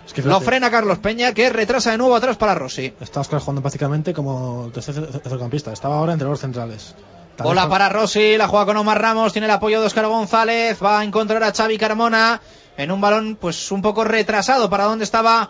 Es 0.06 0.14
que 0.14 0.24
Lo 0.24 0.42
frena 0.42 0.72
Carlos 0.72 0.98
Peña, 0.98 1.34
que 1.34 1.50
retrasa 1.50 1.92
de 1.92 1.98
nuevo 2.00 2.16
atrás 2.16 2.36
para 2.36 2.56
Rossi. 2.56 2.94
Está 3.00 3.22
Oscar 3.22 3.40
jugando 3.40 3.62
prácticamente 3.62 4.14
como 4.14 4.70
tercer 4.74 4.96
centrocampista. 4.96 5.72
Estaba 5.72 6.00
ahora 6.00 6.14
entre 6.14 6.28
los 6.28 6.40
centrales. 6.40 6.96
Bola 7.38 7.68
para 7.68 7.90
Rossi, 7.90 8.38
la 8.38 8.48
juega 8.48 8.68
con 8.68 8.78
Omar 8.78 9.02
Ramos, 9.02 9.34
tiene 9.34 9.46
el 9.46 9.52
apoyo 9.52 9.80
de 9.82 9.88
Oscar 9.88 10.08
González, 10.08 10.78
va 10.84 11.00
a 11.00 11.04
encontrar 11.04 11.44
a 11.44 11.52
Xavi 11.52 11.78
Carmona 11.78 12.42
en 12.78 12.92
un 12.92 13.02
balón 13.02 13.38
pues 13.40 13.72
un 13.72 13.82
poco 13.82 14.04
retrasado 14.04 14.70
para 14.70 14.86
donde 14.86 15.06
estaba 15.06 15.50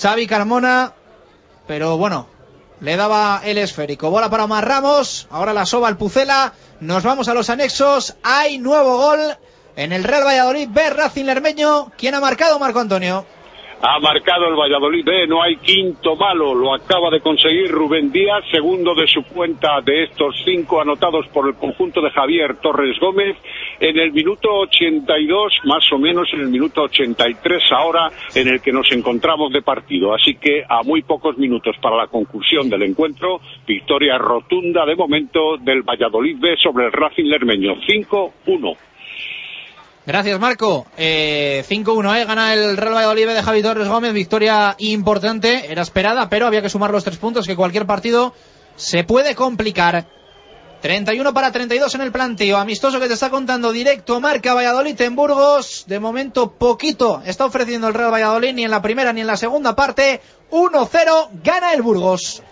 Xavi 0.00 0.26
Carmona, 0.26 0.92
pero 1.66 1.96
bueno, 1.96 2.28
le 2.80 2.96
daba 2.96 3.40
el 3.44 3.58
esférico. 3.58 4.10
Bola 4.10 4.30
para 4.30 4.44
Omar 4.44 4.66
Ramos, 4.66 5.26
ahora 5.30 5.52
la 5.52 5.66
soba 5.66 5.88
al 5.88 5.96
Pucela, 5.96 6.52
nos 6.80 7.02
vamos 7.02 7.28
a 7.28 7.34
los 7.34 7.50
anexos, 7.50 8.14
hay 8.22 8.58
nuevo 8.58 8.96
gol 8.98 9.20
en 9.76 9.92
el 9.92 10.04
Real 10.04 10.24
Valladolid, 10.24 10.68
ve 10.70 10.90
Racing 10.90 11.24
Lermeño, 11.24 11.90
¿quién 11.96 12.14
ha 12.14 12.20
marcado 12.20 12.58
Marco 12.58 12.78
Antonio? 12.78 13.26
Ha 13.86 14.00
marcado 14.00 14.48
el 14.48 14.56
Valladolid 14.56 15.04
B, 15.04 15.26
no 15.26 15.42
hay 15.42 15.56
quinto 15.56 16.16
malo, 16.16 16.54
lo 16.54 16.72
acaba 16.72 17.10
de 17.10 17.20
conseguir 17.20 17.70
Rubén 17.70 18.10
Díaz, 18.10 18.42
segundo 18.50 18.94
de 18.94 19.06
su 19.06 19.22
cuenta 19.24 19.82
de 19.84 20.04
estos 20.04 20.34
cinco 20.42 20.80
anotados 20.80 21.26
por 21.28 21.46
el 21.46 21.54
conjunto 21.56 22.00
de 22.00 22.10
Javier 22.10 22.56
Torres 22.62 22.98
Gómez 22.98 23.36
en 23.78 23.98
el 23.98 24.10
minuto 24.12 24.48
82, 24.60 25.52
más 25.64 25.84
o 25.92 25.98
menos 25.98 26.26
en 26.32 26.40
el 26.40 26.48
minuto 26.48 26.84
83 26.84 27.62
ahora 27.72 28.08
en 28.34 28.48
el 28.48 28.62
que 28.62 28.72
nos 28.72 28.90
encontramos 28.90 29.52
de 29.52 29.60
partido. 29.60 30.14
Así 30.14 30.36
que 30.36 30.64
a 30.66 30.82
muy 30.82 31.02
pocos 31.02 31.36
minutos 31.36 31.76
para 31.82 31.98
la 31.98 32.06
conclusión 32.06 32.70
del 32.70 32.84
encuentro, 32.84 33.42
victoria 33.66 34.16
rotunda 34.16 34.86
de 34.86 34.96
momento 34.96 35.58
del 35.58 35.82
Valladolid 35.82 36.38
B 36.40 36.56
sobre 36.56 36.86
el 36.86 36.92
Racing 36.92 37.24
Lermeño, 37.24 37.74
5-1. 37.86 38.76
Gracias, 40.06 40.38
Marco. 40.38 40.86
Eh, 40.98 41.64
5-1, 41.66 42.20
¿eh? 42.20 42.24
Gana 42.26 42.52
el 42.52 42.76
Real 42.76 42.94
Valladolid 42.94 43.26
de 43.28 43.42
Javi 43.42 43.62
Torres 43.62 43.88
Gómez. 43.88 44.12
Victoria 44.12 44.74
importante. 44.78 45.72
Era 45.72 45.82
esperada, 45.82 46.28
pero 46.28 46.46
había 46.46 46.60
que 46.60 46.68
sumar 46.68 46.90
los 46.90 47.04
tres 47.04 47.16
puntos 47.16 47.46
que 47.46 47.56
cualquier 47.56 47.86
partido 47.86 48.34
se 48.76 49.04
puede 49.04 49.34
complicar. 49.34 50.06
31 50.82 51.32
para 51.32 51.50
32 51.50 51.94
en 51.94 52.00
el 52.02 52.12
planteo. 52.12 52.58
Amistoso 52.58 53.00
que 53.00 53.08
te 53.08 53.14
está 53.14 53.30
contando 53.30 53.72
directo. 53.72 54.20
Marca 54.20 54.52
Valladolid 54.52 55.00
en 55.00 55.16
Burgos. 55.16 55.84
De 55.86 55.98
momento, 55.98 56.50
poquito 56.50 57.22
está 57.24 57.46
ofreciendo 57.46 57.88
el 57.88 57.94
Real 57.94 58.12
Valladolid, 58.12 58.52
ni 58.52 58.64
en 58.64 58.70
la 58.70 58.82
primera 58.82 59.10
ni 59.14 59.22
en 59.22 59.26
la 59.26 59.38
segunda 59.38 59.74
parte. 59.74 60.20
1-0, 60.50 61.28
gana 61.42 61.72
el 61.72 61.80
Burgos. 61.80 62.42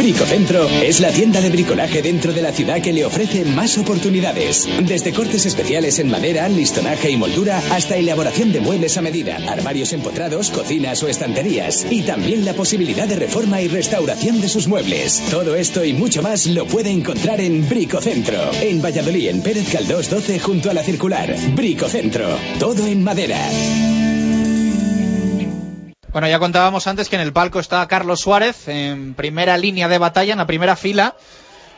Bricocentro 0.00 0.66
es 0.66 1.00
la 1.00 1.10
tienda 1.10 1.42
de 1.42 1.50
bricolaje 1.50 2.00
dentro 2.00 2.32
de 2.32 2.40
la 2.40 2.52
ciudad 2.52 2.80
que 2.80 2.94
le 2.94 3.04
ofrece 3.04 3.44
más 3.44 3.76
oportunidades. 3.76 4.66
Desde 4.80 5.12
cortes 5.12 5.44
especiales 5.44 5.98
en 5.98 6.10
madera, 6.10 6.48
listonaje 6.48 7.10
y 7.10 7.18
moldura 7.18 7.62
hasta 7.70 7.98
elaboración 7.98 8.50
de 8.50 8.60
muebles 8.60 8.96
a 8.96 9.02
medida, 9.02 9.36
armarios 9.46 9.92
empotrados, 9.92 10.50
cocinas 10.50 11.02
o 11.02 11.08
estanterías. 11.08 11.86
Y 11.90 12.00
también 12.00 12.46
la 12.46 12.54
posibilidad 12.54 13.06
de 13.06 13.16
reforma 13.16 13.60
y 13.60 13.68
restauración 13.68 14.40
de 14.40 14.48
sus 14.48 14.68
muebles. 14.68 15.22
Todo 15.30 15.54
esto 15.54 15.84
y 15.84 15.92
mucho 15.92 16.22
más 16.22 16.46
lo 16.46 16.64
puede 16.64 16.88
encontrar 16.88 17.38
en 17.42 17.68
Bricocentro. 17.68 18.52
En 18.62 18.80
Valladolid, 18.80 19.28
en 19.28 19.42
Pérez 19.42 19.68
Caldós 19.70 20.08
12 20.08 20.38
junto 20.38 20.70
a 20.70 20.74
la 20.74 20.82
circular. 20.82 21.36
Bricocentro. 21.54 22.26
Todo 22.58 22.86
en 22.86 23.04
madera. 23.04 23.38
Bueno, 26.12 26.26
ya 26.26 26.40
contábamos 26.40 26.88
antes 26.88 27.08
que 27.08 27.14
en 27.14 27.22
el 27.22 27.32
palco 27.32 27.60
está 27.60 27.86
Carlos 27.86 28.20
Suárez 28.20 28.66
en 28.66 29.14
primera 29.14 29.56
línea 29.56 29.86
de 29.86 29.98
batalla, 29.98 30.32
en 30.32 30.38
la 30.38 30.46
primera 30.46 30.74
fila, 30.74 31.14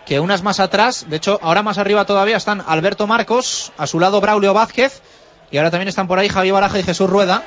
que 0.07 0.21
unas 0.21 0.43
más 0.43 0.59
atrás, 0.59 1.05
de 1.09 1.17
hecho, 1.17 1.39
ahora 1.43 1.63
más 1.63 1.77
arriba 1.77 2.07
todavía 2.07 2.39
están 2.39 2.63
Alberto 2.67 3.07
Marcos, 3.07 3.73
a 3.77 3.87
su 3.87 4.01
lado 4.01 4.23
Braulio 4.23 4.55
Vázquez, 4.55 5.03
y 5.51 5.59
ahora 5.59 5.71
también 5.71 5.89
están 5.89 6.09
por 6.09 6.19
ahí 6.19 6.31
Javier 6.31 6.55
Baraja 6.55 6.79
y 6.79 6.83
Jesús 6.83 7.11
Rueda, 7.11 7.43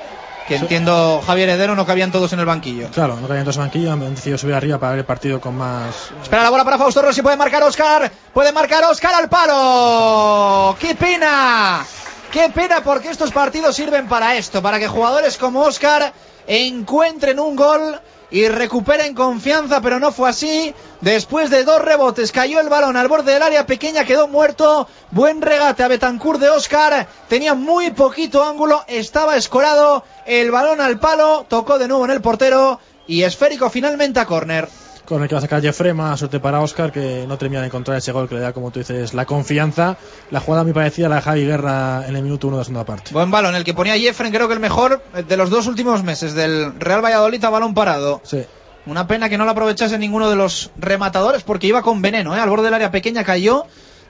que 0.48 0.58
entiendo 0.58 1.24
Javier 1.26 1.50
Heredero 1.50 1.76
no 1.76 1.88
cabían 1.88 2.12
todos 2.12 2.32
en 2.34 2.40
el 2.40 2.46
banquillo. 2.46 2.90
Claro, 2.92 3.20
no 3.20 3.28
cabían 3.28 3.46
todos 3.46 3.56
en 3.56 3.64
el 3.64 3.68
banquillo, 3.68 3.92
han 3.92 4.14
decidido 4.14 4.38
subir 4.38 4.54
arriba 4.54 4.78
para 4.78 4.92
ver 4.92 5.00
el 5.00 5.06
partido 5.06 5.42
con 5.42 5.58
más... 5.58 6.12
Espera 6.22 6.44
la 6.44 6.52
bola 6.52 6.64
para 6.64 6.78
Fausto 6.78 7.02
Rossi, 7.02 7.24
puede 7.24 7.36
marcar 7.36 7.64
Oscar, 7.64 8.12
puede 8.32 8.52
marcar 8.52 8.84
Oscar 8.84 9.16
al 9.16 9.28
palo. 9.28 10.78
¡Qué 10.80 10.94
pena! 10.94 11.84
¡Qué 12.32 12.50
pena 12.50 12.84
porque 12.84 13.10
estos 13.10 13.32
partidos 13.32 13.76
sirven 13.76 14.08
para 14.08 14.36
esto, 14.36 14.62
para 14.62 14.80
que 14.80 14.88
jugadores 14.88 15.38
como 15.38 15.62
Oscar 15.62 16.12
encuentren 16.48 17.40
un 17.40 17.56
gol 17.56 18.00
y 18.32 18.48
recuperen 18.48 19.14
confianza, 19.16 19.82
pero 19.82 20.00
no 20.00 20.12
fue 20.12 20.30
así. 20.30 20.74
Después 21.02 21.50
de 21.50 21.64
dos 21.64 21.82
rebotes 21.82 22.32
cayó 22.32 22.60
el 22.60 22.70
balón 22.70 22.98
al 22.98 23.08
borde 23.08 23.34
del 23.34 23.44
área 23.44 23.66
pequeña, 23.66 24.04
quedó 24.04 24.28
muerto. 24.28 24.88
Buen 25.12 25.42
regate 25.42 25.84
a 25.84 25.88
Betancourt 25.88 26.40
de 26.40 26.50
Oscar. 26.50 27.08
Tenía 27.30 27.54
muy 27.54 27.92
poquito 27.92 28.44
ángulo, 28.44 28.84
estaba 28.88 29.38
escorado. 29.38 30.04
El 30.26 30.52
balón 30.52 30.82
al 30.82 31.00
palo, 31.00 31.46
tocó 31.48 31.78
de 31.78 31.88
nuevo 31.88 32.06
en 32.06 32.12
el 32.12 32.22
portero 32.22 32.80
y 33.08 33.24
esférico 33.24 33.70
finalmente 33.70 34.20
a 34.20 34.26
córner. 34.26 34.68
Con 35.06 35.22
el 35.22 35.28
que 35.30 35.36
va 35.36 35.40
a 35.40 35.42
sacar 35.42 35.62
Jeffrey, 35.62 35.94
más 35.94 36.20
suerte 36.20 36.40
para 36.40 36.62
Oscar, 36.62 36.92
que 36.92 37.26
no 37.28 37.38
termina 37.38 37.62
de 37.62 37.68
encontrar 37.68 37.98
ese 37.98 38.12
gol 38.12 38.28
que 38.28 38.36
le 38.36 38.42
da, 38.42 38.54
como 38.54 38.72
tú 38.72 38.80
dices, 38.80 39.14
la 39.14 39.26
confianza. 39.26 39.98
La 40.32 40.40
jugada 40.40 40.64
muy 40.64 40.74
parecida 40.74 41.06
a 41.06 41.10
la 41.10 41.16
de 41.18 41.22
Javi 41.22 41.46
Guerra 41.46 42.08
en 42.08 42.16
el 42.16 42.24
minuto 42.24 42.48
uno 42.48 42.58
de 42.58 42.62
la 42.62 42.66
segunda 42.66 42.86
parte. 42.86 43.12
Buen 43.14 43.30
balón, 43.30 43.56
el 43.56 43.64
que 43.64 43.74
ponía 43.74 43.98
Jeffrey, 43.98 44.32
creo 44.32 44.48
que 44.48 44.56
el 44.56 44.60
mejor 44.60 45.04
de 45.28 45.38
los 45.38 45.50
dos 45.50 45.68
últimos 45.68 46.04
meses 46.04 46.34
del 46.34 46.80
Real 46.80 47.04
Valladolid 47.04 47.44
a 47.44 47.50
balón 47.50 47.74
parado. 47.76 48.22
Sí. 48.24 48.44
Una 48.88 49.08
pena 49.08 49.30
que 49.30 49.38
no 49.38 49.46
lo 49.46 49.52
aprovechase 49.52 49.98
ninguno 49.98 50.30
de 50.30 50.36
los 50.36 50.72
rematadores 50.78 51.44
porque 51.44 51.68
iba 51.68 51.82
con 51.82 52.02
veneno, 52.02 52.36
¿eh? 52.36 52.40
al 52.40 52.50
borde 52.50 52.66
del 52.66 52.74
área 52.76 52.92
pequeña 52.92 53.24
cayó, 53.24 53.66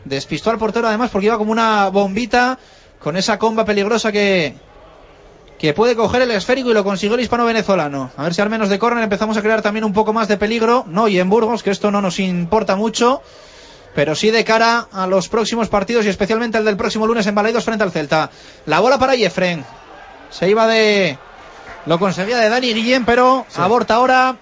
despistó 0.06 0.52
al 0.52 0.58
portero 0.58 0.88
además 0.88 1.10
porque 1.12 1.28
iba 1.28 1.38
como 1.38 1.52
una 1.52 1.90
bombita 1.90 2.60
con 3.00 3.16
esa 3.16 3.40
comba 3.40 3.64
peligrosa 3.64 4.12
que, 4.12 4.56
que 5.60 5.74
puede 5.74 5.96
coger 5.96 6.22
el 6.22 6.32
esférico 6.32 6.72
y 6.72 6.74
lo 6.74 6.84
consiguió 6.84 7.16
el 7.16 7.22
hispano-venezolano. 7.22 8.12
A 8.18 8.24
ver 8.24 8.34
si 8.34 8.42
al 8.42 8.50
menos 8.50 8.70
de 8.70 8.80
córner 8.80 9.04
empezamos 9.04 9.38
a 9.38 9.42
crear 9.42 9.62
también 9.62 9.86
un 9.86 9.94
poco 9.94 10.14
más 10.14 10.28
de 10.28 10.38
peligro. 10.38 10.86
No, 10.88 11.08
y 11.08 11.20
en 11.20 11.30
Burgos, 11.30 11.64
que 11.64 11.72
esto 11.72 11.92
no 11.92 12.02
nos 12.02 12.20
importa 12.20 12.76
mucho, 12.76 13.22
pero 13.94 14.16
sí 14.16 14.32
de 14.32 14.44
cara 14.44 14.88
a 14.92 15.08
los 15.08 15.30
próximos 15.30 15.70
partidos 15.70 16.06
y 16.06 16.10
especialmente 16.10 16.58
el 16.58 16.66
del 16.66 16.78
próximo 16.78 17.08
lunes 17.08 17.26
en 17.28 17.36
Balaidos 17.36 17.64
frente 17.64 17.84
al 17.84 17.92
Celta. 17.92 18.30
La 18.66 18.80
bola 18.80 19.00
para 19.00 19.16
Jeffren. 19.16 19.66
Se 20.30 20.50
iba 20.50 20.68
de... 20.68 21.18
Lo 21.86 22.00
conseguía 22.00 22.38
de 22.38 22.50
Dani 22.50 22.74
Guillén, 22.74 23.06
pero 23.06 23.46
sí. 23.48 23.62
aborta 23.62 23.96
ahora. 23.96 24.38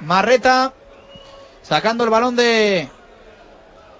Marreta 0.00 0.74
sacando 1.62 2.04
el 2.04 2.10
balón 2.10 2.36
de 2.36 2.88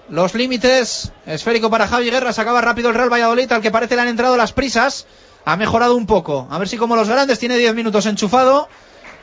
los 0.09 0.35
límites. 0.35 1.11
Esférico 1.25 1.69
para 1.69 1.87
Javi 1.87 2.11
Guerra. 2.11 2.33
Sacaba 2.33 2.61
rápido 2.61 2.89
el 2.89 2.95
Real 2.95 3.11
Valladolid, 3.11 3.51
al 3.51 3.61
que 3.61 3.71
parece 3.71 3.95
le 3.95 4.01
han 4.01 4.07
entrado 4.09 4.37
las 4.37 4.53
prisas 4.53 5.07
ha 5.45 5.55
mejorado 5.55 5.95
un 5.95 6.05
poco. 6.05 6.47
A 6.49 6.57
ver 6.57 6.67
si 6.67 6.77
como 6.77 6.95
los 6.95 7.09
grandes 7.09 7.39
tiene 7.39 7.57
10 7.57 7.75
minutos 7.75 8.05
enchufado 8.05 8.67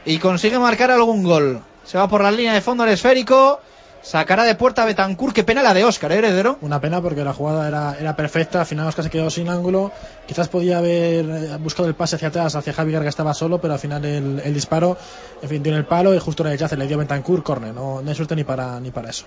y 0.04 0.18
consigue 0.18 0.58
marcar 0.58 0.90
algún 0.90 1.22
gol. 1.22 1.62
Se 1.84 1.98
va 1.98 2.08
por 2.08 2.22
la 2.22 2.30
línea 2.30 2.52
de 2.52 2.60
fondo 2.60 2.84
el 2.84 2.90
esférico. 2.90 3.60
Sacará 4.02 4.44
de 4.44 4.54
puerta 4.54 4.82
a 4.82 4.86
Betancourt. 4.86 5.34
Qué 5.34 5.42
pena 5.42 5.64
la 5.64 5.74
de 5.74 5.84
Oscar, 5.84 6.12
¿eh, 6.12 6.18
heredero? 6.18 6.58
Una 6.60 6.80
pena 6.80 7.00
porque 7.02 7.24
la 7.24 7.32
jugada 7.32 7.66
era, 7.66 7.96
era 7.98 8.14
perfecta. 8.14 8.60
Al 8.60 8.66
final 8.66 8.86
Oscar 8.86 9.04
se 9.04 9.10
quedó 9.10 9.30
sin 9.30 9.48
ángulo. 9.48 9.90
Quizás 10.26 10.48
podía 10.48 10.78
haber 10.78 11.58
buscado 11.58 11.88
el 11.88 11.96
pase 11.96 12.14
hacia 12.14 12.28
atrás, 12.28 12.54
hacia 12.54 12.72
Javi 12.72 12.92
que 12.92 13.08
estaba 13.08 13.34
solo, 13.34 13.60
pero 13.60 13.74
al 13.74 13.80
final 13.80 14.04
el, 14.04 14.40
el 14.44 14.54
disparo, 14.54 14.96
en 15.42 15.48
fin, 15.48 15.60
dio 15.60 15.72
en 15.72 15.78
el 15.78 15.86
palo 15.86 16.14
y 16.14 16.20
justo 16.20 16.44
en 16.44 16.52
el 16.52 16.58
yace 16.58 16.76
le 16.76 16.86
dio 16.86 16.96
a 16.96 17.00
Betancourt, 17.00 17.42
corner. 17.42 17.74
No, 17.74 18.00
no 18.00 18.08
hay 18.08 18.14
suerte 18.14 18.36
ni 18.36 18.44
para, 18.44 18.78
ni 18.78 18.92
para 18.92 19.10
eso. 19.10 19.24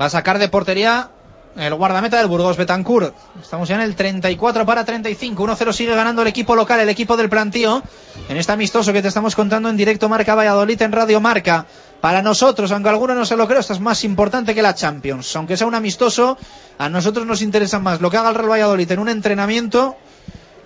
Va 0.00 0.06
a 0.06 0.10
sacar 0.10 0.40
de 0.40 0.48
portería 0.48 1.10
el 1.56 1.74
guardameta 1.74 2.18
del 2.18 2.26
Burgos, 2.26 2.56
Betancourt. 2.56 3.14
Estamos 3.40 3.68
ya 3.68 3.76
en 3.76 3.80
el 3.80 3.94
34 3.94 4.66
para 4.66 4.84
35. 4.84 5.42
1-0 5.42 5.72
sigue 5.72 5.94
ganando 5.94 6.22
el 6.22 6.28
equipo 6.28 6.54
local, 6.54 6.80
el 6.80 6.88
equipo 6.88 7.16
del 7.16 7.28
plantío. 7.28 7.82
En 8.28 8.36
este 8.36 8.52
amistoso 8.52 8.92
que 8.92 9.02
te 9.02 9.08
estamos 9.08 9.34
contando 9.34 9.68
en 9.68 9.76
directo 9.76 10.08
Marca 10.08 10.34
Valladolid 10.34 10.80
en 10.82 10.92
Radio 10.92 11.20
Marca. 11.20 11.66
Para 12.00 12.20
nosotros, 12.20 12.70
aunque 12.72 12.90
alguno 12.90 13.14
no 13.14 13.24
se 13.24 13.36
lo 13.36 13.48
cree, 13.48 13.60
esto 13.60 13.72
es 13.72 13.80
más 13.80 14.04
importante 14.04 14.54
que 14.54 14.62
la 14.62 14.74
Champions. 14.74 15.34
Aunque 15.36 15.56
sea 15.56 15.66
un 15.66 15.74
amistoso, 15.74 16.36
a 16.78 16.88
nosotros 16.88 17.26
nos 17.26 17.40
interesa 17.40 17.78
más 17.78 18.00
lo 18.00 18.10
que 18.10 18.18
haga 18.18 18.28
el 18.28 18.34
Real 18.34 18.50
Valladolid 18.50 18.92
en 18.92 18.98
un 18.98 19.08
entrenamiento 19.08 19.96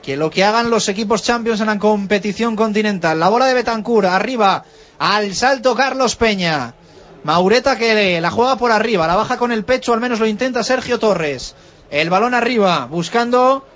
que 0.03 0.17
lo 0.17 0.31
que 0.31 0.45
hagan 0.45 0.71
los 0.71 0.89
equipos 0.89 1.23
Champions 1.23 1.61
en 1.61 1.67
la 1.67 1.79
competición 1.79 2.57
continental. 2.57 3.21
La 3.21 3.29
bola 3.29 3.47
de 3.47 3.55
Betancourt, 3.55 4.09
arriba, 4.09 4.65
al 4.99 5.35
salto 5.35 5.75
Carlos 5.75 6.17
Peña. 6.17 6.75
Maureta 7.23 7.77
que 7.77 8.21
la 8.21 8.31
juega 8.31 8.57
por 8.57 8.73
arriba, 8.73 9.07
la 9.07 9.17
baja 9.17 9.37
con 9.37 9.53
el 9.53 9.65
pecho, 9.65 9.93
al 9.93 10.01
menos 10.01 10.21
lo 10.21 10.27
intenta 10.27 10.65
Sergio 10.65 10.99
Torres. 10.99 11.55
El 11.91 12.09
balón 12.09 12.35
arriba, 12.35 12.87
buscando 12.87 13.67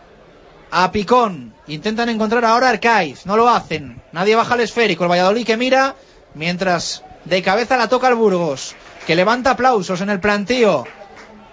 a 0.71 0.91
Picón. 0.91 1.55
Intentan 1.67 2.09
encontrar 2.09 2.45
ahora 2.45 2.69
a 2.69 2.71
Arcaiz, 2.71 3.27
no 3.27 3.37
lo 3.37 3.49
hacen. 3.49 4.03
Nadie 4.13 4.37
baja 4.37 4.55
el 4.55 4.61
esférico. 4.61 5.05
El 5.05 5.11
Valladolid 5.11 5.47
que 5.47 5.57
mira, 5.57 5.95
mientras 6.35 7.03
de 7.25 7.43
cabeza 7.43 7.77
la 7.77 7.89
toca 7.89 8.09
el 8.09 8.15
Burgos, 8.15 8.75
que 9.07 9.15
levanta 9.15 9.51
aplausos 9.51 10.01
en 10.01 10.11
el 10.11 10.21
plantío. 10.21 10.85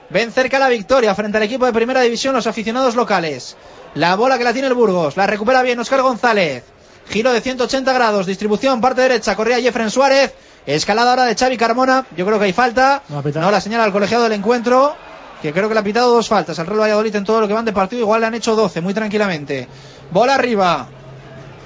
Ven 0.09 0.31
cerca 0.31 0.59
la 0.59 0.69
victoria 0.69 1.15
frente 1.15 1.37
al 1.37 1.43
equipo 1.43 1.65
de 1.65 1.73
primera 1.73 2.01
división 2.01 2.35
los 2.35 2.47
aficionados 2.47 2.95
locales. 2.95 3.55
La 3.95 4.15
bola 4.15 4.37
que 4.37 4.43
la 4.43 4.53
tiene 4.53 4.67
el 4.67 4.73
Burgos, 4.73 5.17
la 5.17 5.27
recupera 5.27 5.61
bien 5.61 5.79
Oscar 5.79 6.01
González. 6.01 6.63
Giro 7.09 7.31
de 7.31 7.41
180 7.41 7.91
grados, 7.93 8.25
distribución 8.25 8.81
parte 8.81 9.01
derecha, 9.01 9.35
corría 9.35 9.59
Jeffren 9.61 9.89
Suárez. 9.89 10.33
Escalada 10.65 11.11
ahora 11.11 11.25
de 11.25 11.35
Xavi 11.35 11.57
Carmona. 11.57 12.05
Yo 12.15 12.25
creo 12.25 12.37
que 12.39 12.45
hay 12.45 12.53
falta. 12.53 13.01
No, 13.09 13.21
no 13.21 13.51
la 13.51 13.61
señala 13.61 13.83
al 13.83 13.91
colegiado 13.91 14.23
del 14.23 14.33
encuentro. 14.33 14.95
Que 15.41 15.51
creo 15.53 15.67
que 15.67 15.73
le 15.73 15.79
ha 15.79 15.83
pitado 15.83 16.13
dos 16.13 16.27
faltas 16.27 16.59
al 16.59 16.67
Real 16.67 16.81
Valladolid 16.81 17.15
en 17.15 17.23
todo 17.23 17.41
lo 17.41 17.47
que 17.47 17.53
van 17.53 17.65
de 17.65 17.73
partido. 17.73 18.03
Igual 18.03 18.21
le 18.21 18.27
han 18.27 18.35
hecho 18.35 18.55
12, 18.55 18.81
muy 18.81 18.93
tranquilamente. 18.93 19.67
Bola 20.11 20.35
arriba. 20.35 20.87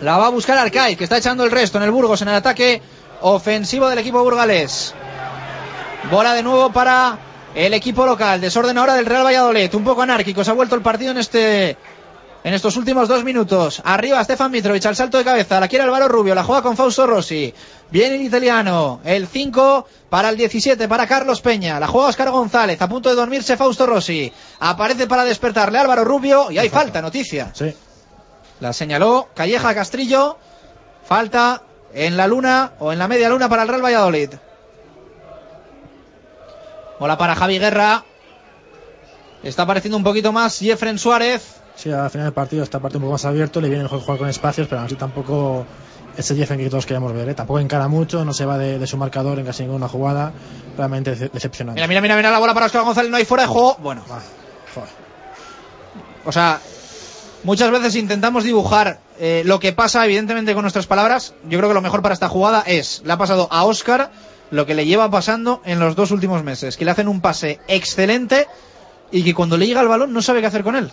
La 0.02 0.18
va 0.18 0.28
a 0.28 0.30
buscar 0.30 0.58
Arcai, 0.58 0.96
que 0.96 1.04
está 1.04 1.18
echando 1.18 1.44
el 1.44 1.52
resto 1.52 1.78
en 1.78 1.84
el 1.84 1.92
Burgos 1.92 2.22
en 2.22 2.30
el 2.30 2.36
ataque 2.36 2.82
ofensivo 3.22 3.90
del 3.90 4.00
equipo 4.00 4.24
burgalés. 4.24 4.94
Bola 6.10 6.34
de 6.34 6.44
nuevo 6.44 6.72
para 6.72 7.18
el 7.54 7.74
equipo 7.74 8.06
local. 8.06 8.40
Desorden 8.40 8.78
ahora 8.78 8.94
del 8.94 9.06
Real 9.06 9.26
Valladolid. 9.26 9.74
Un 9.76 9.84
poco 9.84 10.02
anárquico. 10.04 10.44
Se 10.44 10.52
ha 10.52 10.54
vuelto 10.54 10.76
el 10.76 10.82
partido 10.82 11.12
en 11.12 11.18
este 11.18 11.78
en 12.46 12.54
estos 12.54 12.78
últimos 12.78 13.08
dos 13.08 13.24
minutos. 13.24 13.82
Arriba 13.84 14.24
Stefan 14.24 14.52
Mitrovic 14.52 14.86
al 14.86 14.96
salto 14.96 15.18
de 15.18 15.24
cabeza. 15.24 15.60
La 15.60 15.68
quiere 15.68 15.84
Álvaro 15.84 16.08
Rubio. 16.08 16.36
La 16.36 16.44
juega 16.44 16.62
con 16.62 16.78
Fausto 16.78 17.08
Rossi. 17.08 17.52
Viene 17.90 18.18
el 18.18 18.22
italiano. 18.22 19.02
El 19.04 19.26
5 19.26 19.88
para 20.12 20.30
el 20.30 20.38
17 20.38 20.88
para 20.88 21.08
Carlos 21.08 21.42
Peña. 21.42 21.80
La 21.80 21.88
juega 21.88 22.10
Oscar 22.10 22.30
González. 22.30 22.80
A 22.80 22.88
punto 22.88 23.10
de 23.10 23.16
dormirse 23.16 23.58
Fausto 23.58 23.88
Rossi. 23.88 24.32
Aparece 24.60 25.08
para 25.08 25.24
despertarle 25.24 25.80
Álvaro 25.80 26.06
Rubio. 26.06 26.52
Y 26.52 26.60
hay 26.60 26.70
falta, 26.70 27.02
noticia. 27.02 27.50
Sí. 27.52 27.74
La 28.60 28.74
señaló 28.74 29.28
Calleja 29.34 29.74
Castrillo. 29.74 30.38
Falta 31.04 31.64
en 31.96 32.16
la 32.16 32.28
luna 32.28 32.74
o 32.78 32.94
en 32.94 33.00
la 33.00 33.08
media 33.08 33.28
luna 33.28 33.50
para 33.50 33.64
el 33.64 33.70
Real 33.70 33.84
Valladolid. 33.84 34.30
Bola 37.00 37.18
para 37.18 37.34
Javi 37.34 37.58
Guerra. 37.58 38.06
Está 39.42 39.64
apareciendo 39.64 39.98
un 39.98 40.04
poquito 40.04 40.32
más 40.32 40.60
Jeffren 40.60 41.00
Suárez. 41.00 41.65
Sí, 41.76 41.92
al 41.92 42.10
final 42.10 42.28
del 42.28 42.34
partido 42.34 42.64
está 42.64 42.80
parte 42.80 42.98
un 42.98 43.04
poco 43.04 43.14
más 43.14 43.26
abierto, 43.26 43.60
le 43.60 43.68
viene 43.68 43.84
mejor 43.84 44.00
jugar 44.00 44.18
con 44.18 44.30
espacios, 44.30 44.68
pero 44.68 44.82
así 44.82 44.96
tampoco 44.96 45.66
ese 46.18 46.36
Jeffen 46.36 46.58
que 46.58 46.70
todos 46.70 46.86
queremos 46.86 47.14
ver. 47.14 47.30
¿eh? 47.30 47.34
Tampoco 47.34 47.60
encara 47.60 47.88
mucho, 47.88 48.24
no 48.24 48.34
se 48.34 48.46
va 48.46 48.58
de, 48.58 48.80
de, 48.80 48.88
su 48.88 48.98
marcador 48.98 49.40
en 49.40 49.46
casi 49.46 49.64
ninguna 49.64 49.88
jugada. 49.88 50.32
Realmente 50.78 51.16
decepcionante. 51.16 51.80
Mira, 51.80 51.88
mira, 51.88 52.02
mira, 52.02 52.16
mira 52.16 52.32
la 52.32 52.40
bola 52.40 52.54
para 52.54 52.68
Oscar 52.68 52.84
González, 52.84 53.12
no 53.12 53.18
hay 53.18 53.26
fuera 53.26 53.44
de 53.44 53.50
juego. 53.50 53.78
Bueno. 53.80 54.04
Ah, 54.10 54.20
o 56.26 56.32
sea, 56.32 56.60
muchas 57.44 57.72
veces 57.72 57.96
intentamos 57.96 58.44
dibujar 58.44 59.00
eh, 59.20 59.44
lo 59.46 59.60
que 59.60 59.74
pasa, 59.74 60.04
evidentemente, 60.06 60.54
con 60.54 60.64
nuestras 60.64 60.88
palabras. 60.88 61.34
Yo 61.48 61.58
creo 61.60 61.70
que 61.70 61.76
lo 61.76 61.82
mejor 61.82 62.02
para 62.02 62.14
esta 62.14 62.30
jugada 62.30 62.64
es, 62.66 63.02
le 63.06 63.14
ha 63.14 63.18
pasado 63.18 63.48
a 63.52 63.64
Oscar 63.64 64.12
lo 64.52 64.66
que 64.66 64.76
le 64.76 64.86
lleva 64.86 65.10
pasando 65.10 65.62
en 65.66 65.80
los 65.80 65.96
dos 65.96 66.12
últimos 66.12 66.44
meses, 66.44 66.78
que 66.78 66.86
le 66.86 66.92
hacen 66.92 67.08
un 67.08 67.22
pase 67.22 67.60
excelente 67.68 68.48
y 69.12 69.24
que 69.24 69.34
cuando 69.34 69.58
le 69.58 69.68
llega 69.68 69.82
el 69.82 69.88
balón 69.88 70.14
no 70.14 70.22
sabe 70.22 70.42
qué 70.42 70.48
hacer 70.48 70.64
con 70.64 70.76
él. 70.76 70.92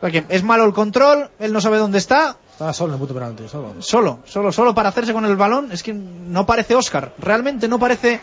Porque 0.00 0.24
es 0.28 0.42
malo 0.42 0.64
el 0.64 0.72
control, 0.72 1.30
él 1.38 1.52
no 1.52 1.60
sabe 1.60 1.78
dónde 1.78 1.98
está. 1.98 2.36
Estaba 2.52 2.72
solo 2.72 2.90
en 2.90 2.94
el 2.94 2.98
punto 2.98 3.14
penalti, 3.14 3.48
solo. 3.48 3.74
Solo, 3.80 4.20
solo, 4.24 4.52
solo 4.52 4.74
para 4.74 4.90
hacerse 4.90 5.12
con 5.12 5.24
el 5.24 5.36
balón. 5.36 5.72
Es 5.72 5.82
que 5.82 5.92
no 5.92 6.46
parece 6.46 6.74
Oscar. 6.74 7.14
Realmente 7.18 7.68
no 7.68 7.78
parece 7.78 8.20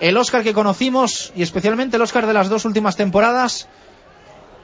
el 0.00 0.16
Oscar 0.16 0.42
que 0.42 0.52
conocimos 0.52 1.32
y 1.34 1.42
especialmente 1.42 1.96
el 1.96 2.02
Oscar 2.02 2.26
de 2.26 2.34
las 2.34 2.48
dos 2.48 2.64
últimas 2.64 2.96
temporadas. 2.96 3.68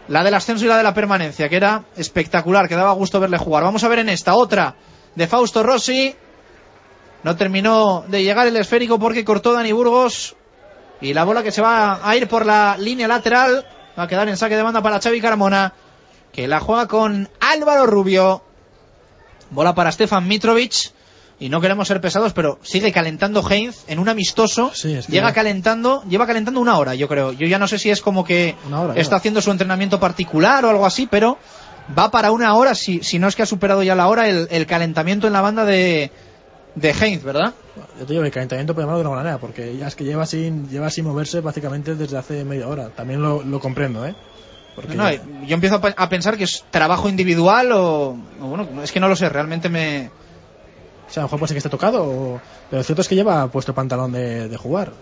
La 0.09 0.23
del 0.23 0.35
ascenso 0.35 0.65
y 0.65 0.69
la 0.69 0.77
de 0.77 0.83
la 0.83 0.95
permanencia, 0.95 1.49
que 1.49 1.57
era 1.57 1.85
espectacular, 1.97 2.69
que 2.69 2.77
daba 2.77 2.93
gusto 2.93 3.19
verle 3.19 3.39
jugar. 3.39 3.65
Vamos 3.65 3.83
a 3.83 3.89
ver 3.89 3.99
en 4.01 4.09
esta 4.09 4.35
otra 4.35 4.77
de 5.15 5.27
Fausto 5.27 5.63
Rossi. 5.63 6.15
No 7.23 7.35
terminó 7.35 8.05
de 8.07 8.23
llegar 8.23 8.47
el 8.47 8.57
esférico 8.57 8.99
porque 8.99 9.25
cortó 9.25 9.53
Dani 9.53 9.73
Burgos. 9.73 10.37
Y 11.01 11.13
la 11.13 11.25
bola 11.25 11.43
que 11.43 11.51
se 11.51 11.61
va 11.61 12.09
a 12.09 12.17
ir 12.17 12.29
por 12.29 12.47
la 12.47 12.77
línea 12.79 13.09
lateral. 13.09 13.67
Va 13.99 14.05
a 14.05 14.09
quedar 14.09 14.29
en 14.29 14.37
saque 14.37 14.57
de 14.57 14.63
banda 14.63 14.83
para 14.83 15.01
Xavi 15.01 15.21
Carmona 15.21 15.73
que 16.37 16.47
la 16.47 16.61
juega 16.61 16.87
con 16.87 17.29
Álvaro 17.41 17.87
Rubio. 17.87 18.43
Bola 19.51 19.75
para 19.75 19.91
Stefan 19.91 20.29
Mitrovic. 20.29 20.93
Y 21.39 21.51
no 21.51 21.61
queremos 21.61 21.87
ser 21.89 22.01
pesados, 22.01 22.33
pero 22.33 22.59
sigue 22.63 22.93
calentando 22.93 23.43
Heinz 23.47 23.85
en 23.89 23.99
un 23.99 24.09
amistoso. 24.09 24.71
Sí, 24.75 24.95
es 24.95 25.07
que 25.07 25.13
Llega 25.13 25.29
ya- 25.29 25.35
calentando, 25.35 26.03
lleva 26.09 26.27
calentando 26.27 26.61
una 26.61 26.79
hora, 26.79 26.95
yo 26.95 27.09
creo. 27.09 27.33
Yo 27.33 27.47
ya 27.47 27.59
no 27.59 27.69
sé 27.69 27.79
si 27.79 27.91
es 27.91 28.01
como 28.01 28.25
que 28.25 28.55
hora, 28.73 28.95
está 29.01 29.17
haciendo 29.17 29.43
su 29.43 29.51
entrenamiento 29.51 30.01
particular 30.01 30.65
o 30.65 30.71
algo 30.71 30.87
así, 30.87 31.07
pero 31.07 31.37
va 31.99 32.11
para 32.11 32.31
una 32.33 32.55
hora, 32.55 32.75
si, 32.75 33.03
si 33.03 33.19
no 33.19 33.29
es 33.29 33.37
que 33.37 33.43
ha 33.43 33.47
superado 33.47 33.83
ya 33.83 33.95
la 33.95 34.09
hora, 34.09 34.29
el, 34.31 34.49
el 34.51 34.67
calentamiento 34.67 35.27
en 35.27 35.35
la 35.35 35.43
banda 35.43 35.67
de, 35.67 36.11
de 36.75 36.91
Heinz, 36.91 37.23
¿verdad? 37.23 37.53
Yo 37.99 38.07
te 38.07 38.15
digo, 38.15 38.25
el 38.25 38.31
calentamiento 38.31 38.73
puede 38.75 38.87
llamarlo 38.87 39.03
de 39.03 39.09
una 39.09 39.17
manera, 39.19 39.39
porque 39.39 39.77
ya 39.77 39.89
es 39.89 39.95
que 39.95 40.05
lleva 40.05 40.25
sin, 40.25 40.71
lleva 40.71 40.89
sin 40.91 41.05
moverse 41.05 41.41
básicamente 41.41 41.95
desde 41.97 42.17
hace 42.17 42.45
media 42.45 42.67
hora. 42.67 42.89
También 42.89 43.21
lo, 43.21 43.43
lo 43.43 43.61
comprendo, 43.61 44.07
¿eh? 44.07 44.15
Porque 44.77 44.95
No, 44.95 45.05
no, 45.11 45.45
yo 45.45 45.55
empiezo 45.55 45.77
a 45.77 45.81
pe- 45.81 45.95
a 45.97 46.09
pensar 46.09 46.37
que 46.37 46.45
es 46.45 46.65
trabajo 46.71 47.09
individual 47.09 47.73
o, 47.73 48.11
o 48.11 48.47
bueno, 48.47 48.83
es 48.83 48.93
que 48.93 49.01
no 49.01 49.09
lo 49.09 49.17
sé, 49.17 49.29
realmente 49.29 49.69
me... 49.69 50.13
O 51.09 51.13
sea, 51.13 51.23
a 51.23 51.25
lo 51.25 51.27
mejor 51.29 51.39
puede 51.41 51.49
ser 51.49 51.55
que 51.55 51.59
esté 51.59 51.71
tocado, 51.71 52.05
o- 52.05 52.43
pero 52.69 52.81
lo 52.81 52.85
cierto 52.85 53.03
es 53.03 53.09
que 53.09 53.15
lleva 53.17 53.49
puesto 53.51 53.73
el 53.73 53.75
pantalón 53.77 54.13
de, 54.13 54.49
de 54.49 54.57
jugar, 54.57 54.93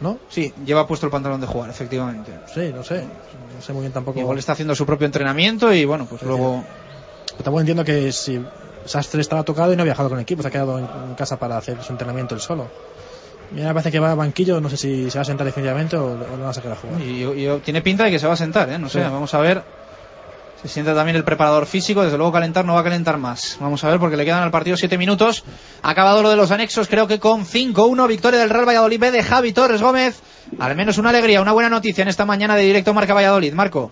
¿no? 0.00 0.20
Sí, 0.28 0.52
lleva 0.64 0.86
puesto 0.86 1.06
el 1.06 1.12
pantalón 1.12 1.40
de 1.40 1.46
jugar, 1.46 1.70
efectivamente. 1.70 2.38
Sí, 2.46 2.72
no 2.74 2.82
sé. 2.84 3.08
No 3.54 3.60
sé 3.62 3.72
muy 3.72 3.80
bien 3.82 3.92
tampoco. 3.92 4.20
Igual 4.20 4.38
está 4.38 4.52
haciendo 4.52 4.74
su 4.74 4.84
propio 4.86 5.06
entrenamiento 5.06 5.72
y 5.72 5.84
bueno, 5.84 6.06
pues 6.06 6.22
luego... 6.22 6.64
Pero 7.34 7.44
tampoco 7.44 7.60
entiendo 7.60 7.84
que 7.84 8.12
si 8.12 8.38
Sastre 8.84 9.22
estaba 9.22 9.42
tocado 9.44 9.72
y 9.72 9.76
no 9.76 9.82
ha 9.82 9.86
viajado 9.86 10.10
con 10.10 10.18
el 10.18 10.22
equipo, 10.22 10.42
se 10.42 10.48
ha 10.48 10.50
quedado 10.50 10.78
en, 10.78 10.84
en 10.84 11.14
casa 11.14 11.38
para 11.38 11.56
hacer 11.56 11.82
su 11.82 11.92
entrenamiento 11.92 12.34
él 12.34 12.40
solo. 12.42 12.68
Mira, 13.50 13.68
me 13.68 13.74
parece 13.74 13.90
que 13.90 13.98
va 13.98 14.12
a 14.12 14.14
banquillo, 14.14 14.60
no 14.60 14.70
sé 14.70 14.76
si 14.76 15.10
se 15.10 15.18
va 15.18 15.22
a 15.22 15.24
sentar 15.26 15.44
definitivamente 15.46 15.96
o, 15.96 16.12
o 16.12 16.36
no 16.36 16.44
va 16.44 16.50
a 16.50 16.54
sacar 16.54 16.72
a 16.72 16.76
jugar. 16.76 17.00
Y, 17.02 17.22
y- 17.24 17.48
y 17.48 17.58
tiene 17.60 17.82
pinta 17.82 18.04
de 18.04 18.10
que 18.10 18.18
se 18.18 18.26
va 18.26 18.32
a 18.32 18.36
sentar, 18.36 18.70
¿eh? 18.70 18.78
No 18.78 18.88
sé, 18.88 19.00
Sí. 19.04 19.10
vamos 19.10 19.34
a 19.34 19.40
ver. 19.40 19.62
Se 20.62 20.68
sienta 20.68 20.94
también 20.94 21.16
el 21.16 21.24
preparador 21.24 21.66
físico, 21.66 22.04
desde 22.04 22.16
luego 22.16 22.30
calentar 22.32 22.64
no 22.64 22.74
va 22.74 22.80
a 22.80 22.84
calentar 22.84 23.18
más. 23.18 23.56
Vamos 23.60 23.82
a 23.82 23.88
ver 23.90 23.98
porque 23.98 24.16
le 24.16 24.24
quedan 24.24 24.44
al 24.44 24.52
partido 24.52 24.76
7 24.76 24.96
minutos. 24.96 25.42
Acabado 25.82 26.22
lo 26.22 26.30
de 26.30 26.36
los 26.36 26.52
anexos, 26.52 26.86
creo 26.86 27.08
que 27.08 27.18
con 27.18 27.44
5-1, 27.44 28.06
victoria 28.06 28.38
del 28.38 28.48
Real 28.48 28.64
Valladolid 28.68 29.00
B 29.00 29.10
de 29.10 29.22
Javi 29.24 29.52
Torres 29.52 29.82
Gómez. 29.82 30.20
Al 30.60 30.76
menos 30.76 30.98
una 30.98 31.10
alegría, 31.10 31.42
una 31.42 31.50
buena 31.52 31.68
noticia 31.68 32.02
en 32.02 32.08
esta 32.08 32.24
mañana 32.24 32.54
de 32.54 32.62
directo 32.62 32.94
Marca 32.94 33.12
Valladolid. 33.12 33.52
Marco. 33.54 33.90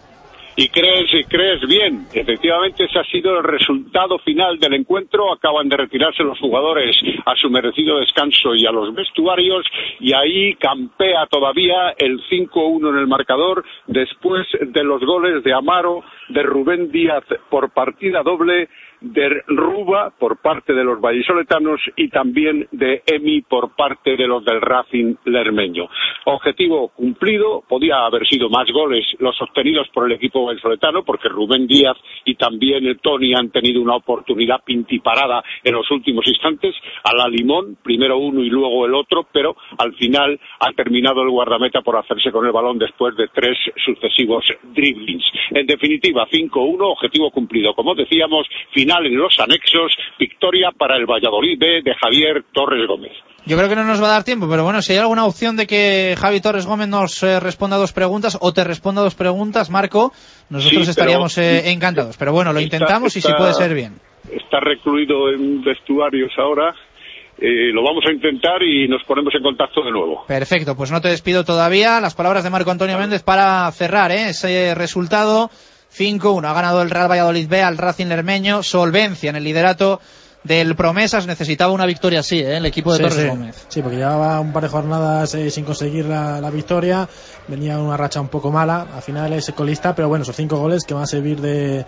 Y 0.56 0.68
crees, 0.68 1.06
y 1.12 1.24
crees 1.24 1.60
bien. 1.66 2.06
Efectivamente, 2.12 2.84
ese 2.84 2.98
ha 2.98 3.04
sido 3.04 3.38
el 3.38 3.44
resultado 3.44 4.18
final 4.18 4.58
del 4.58 4.74
encuentro. 4.74 5.32
Acaban 5.32 5.68
de 5.68 5.76
retirarse 5.76 6.22
los 6.22 6.38
jugadores 6.38 6.96
a 7.24 7.34
su 7.36 7.48
merecido 7.50 7.98
descanso 7.98 8.54
y 8.54 8.66
a 8.66 8.72
los 8.72 8.94
vestuarios. 8.94 9.64
Y 10.00 10.12
ahí 10.12 10.54
campea 10.56 11.26
todavía 11.26 11.94
el 11.96 12.20
5-1 12.28 12.90
en 12.90 12.98
el 12.98 13.06
marcador 13.06 13.64
después 13.86 14.46
de 14.60 14.84
los 14.84 15.00
goles 15.02 15.42
de 15.44 15.52
Amaro, 15.52 16.02
de 16.28 16.42
Rubén 16.42 16.90
Díaz 16.90 17.24
por 17.48 17.70
partida 17.70 18.22
doble, 18.22 18.68
de 19.00 19.42
Ruba 19.46 20.12
por 20.18 20.38
parte 20.38 20.74
de 20.74 20.84
los 20.84 21.00
vallisoletanos 21.00 21.80
y 21.96 22.08
también 22.08 22.68
de 22.70 23.02
Emi 23.06 23.42
por 23.42 23.74
parte 23.74 24.16
de 24.16 24.26
los 24.26 24.44
del 24.44 24.60
Racing 24.60 25.14
Lermeño. 25.24 25.88
Objetivo 26.26 26.88
cumplido, 26.88 27.62
podía 27.68 28.04
haber 28.04 28.26
sido 28.26 28.50
más 28.50 28.70
goles 28.72 29.04
los 29.18 29.40
obtenidos 29.40 29.88
por 29.92 30.06
el 30.06 30.12
equipo 30.12 30.44
vallisoletano 30.44 31.02
porque 31.04 31.28
Rubén 31.28 31.66
Díaz 31.66 31.96
y 32.24 32.34
también 32.34 32.98
Tony 33.02 33.34
han 33.34 33.50
tenido 33.50 33.80
una 33.80 33.96
oportunidad 33.96 34.62
pintiparada 34.64 35.42
en 35.64 35.74
los 35.74 35.90
últimos 35.90 36.26
instantes 36.26 36.74
a 37.04 37.16
la 37.16 37.28
Limón, 37.28 37.78
primero 37.82 38.18
uno 38.18 38.40
y 38.42 38.50
luego 38.50 38.86
el 38.86 38.94
otro, 38.94 39.26
pero 39.32 39.56
al 39.78 39.94
final 39.94 40.38
ha 40.60 40.72
terminado 40.72 41.22
el 41.22 41.30
guardameta 41.30 41.80
por 41.80 41.96
hacerse 41.96 42.30
con 42.30 42.44
el 42.46 42.52
balón 42.52 42.78
después 42.78 43.16
de 43.16 43.28
tres 43.28 43.56
sucesivos 43.84 44.44
driblings. 44.74 45.24
En 45.50 45.66
definitiva, 45.66 46.26
5-1, 46.26 46.78
objetivo 46.80 47.30
cumplido. 47.30 47.74
Como 47.74 47.94
decíamos, 47.94 48.46
final 48.72 48.89
en 48.98 49.16
los 49.16 49.38
anexos, 49.38 49.92
victoria 50.18 50.70
para 50.76 50.96
el 50.96 51.06
Valladolid 51.06 51.58
B 51.58 51.66
de 51.84 51.94
Javier 51.94 52.44
Torres 52.52 52.86
Gómez. 52.86 53.12
Yo 53.46 53.56
creo 53.56 53.68
que 53.68 53.76
no 53.76 53.84
nos 53.84 54.02
va 54.02 54.08
a 54.08 54.10
dar 54.12 54.24
tiempo, 54.24 54.48
pero 54.50 54.64
bueno, 54.64 54.82
si 54.82 54.92
hay 54.92 54.98
alguna 54.98 55.24
opción 55.24 55.56
de 55.56 55.66
que 55.66 56.14
Javi 56.18 56.40
Torres 56.40 56.66
Gómez 56.66 56.88
nos 56.88 57.22
eh, 57.22 57.40
responda 57.40 57.76
dos 57.78 57.92
preguntas 57.92 58.36
o 58.40 58.52
te 58.52 58.64
responda 58.64 59.00
dos 59.02 59.14
preguntas, 59.14 59.70
Marco, 59.70 60.12
nosotros 60.50 60.70
Sí, 60.70 60.76
pero- 60.78 60.90
estaríamos 60.90 61.38
eh, 61.38 61.70
encantados. 61.70 62.16
Pero 62.18 62.32
bueno, 62.32 62.52
lo 62.52 62.58
Está- 62.60 62.76
intentamos 62.76 63.16
y 63.16 63.20
si 63.20 63.26
está- 63.28 63.38
puede 63.38 63.54
ser 63.54 63.74
bien. 63.74 63.94
Está 64.30 64.60
recluido 64.60 65.30
en 65.30 65.62
vestuarios 65.62 66.30
ahora. 66.38 66.74
Eh, 67.42 67.72
lo 67.72 67.82
vamos 67.82 68.04
a 68.06 68.12
intentar 68.12 68.62
y 68.62 68.86
nos 68.86 69.02
ponemos 69.04 69.34
en 69.34 69.42
contacto 69.42 69.82
de 69.82 69.90
nuevo. 69.90 70.26
Perfecto, 70.28 70.76
pues 70.76 70.90
no 70.92 71.00
te 71.00 71.08
despido 71.08 71.42
todavía. 71.42 71.98
Las 71.98 72.14
palabras 72.14 72.44
de 72.44 72.50
Marco 72.50 72.70
Antonio 72.70 72.98
Méndez 72.98 73.22
para 73.22 73.70
cerrar 73.72 74.12
¿eh? 74.12 74.28
ese 74.28 74.74
resultado. 74.74 75.50
5-1 75.96 76.44
ha 76.48 76.52
ganado 76.52 76.82
el 76.82 76.90
Real 76.90 77.10
Valladolid 77.10 77.48
B 77.48 77.62
al 77.62 77.78
Racing 77.78 78.06
Lermeño. 78.06 78.62
Solvencia 78.62 79.30
en 79.30 79.36
el 79.36 79.44
liderato 79.44 80.00
del 80.44 80.74
Promesas. 80.76 81.26
Necesitaba 81.26 81.72
una 81.72 81.84
victoria 81.86 82.20
así, 82.20 82.38
¿eh? 82.38 82.56
el 82.56 82.66
equipo 82.66 82.92
de 82.92 82.98
Sí, 82.98 83.02
Torres 83.04 83.18
sí. 83.22 83.28
Gómez. 83.28 83.66
Sí, 83.68 83.82
porque 83.82 83.98
llevaba 83.98 84.40
un 84.40 84.52
par 84.52 84.62
de 84.62 84.68
jornadas 84.70 85.34
eh, 85.34 85.50
sin 85.50 85.64
conseguir 85.64 86.06
la, 86.06 86.40
la 86.40 86.48
victoria, 86.50 87.06
venía 87.48 87.78
una 87.78 87.96
racha 87.96 88.20
un 88.20 88.28
poco 88.28 88.50
mala, 88.50 88.86
al 88.94 89.02
final 89.02 89.32
es 89.34 89.50
colista, 89.54 89.94
pero 89.94 90.08
bueno, 90.08 90.22
esos 90.22 90.36
cinco 90.36 90.56
goles 90.56 90.84
que 90.84 90.94
van 90.94 91.02
a 91.02 91.06
servir 91.06 91.40
de, 91.40 91.50
de- 91.50 91.86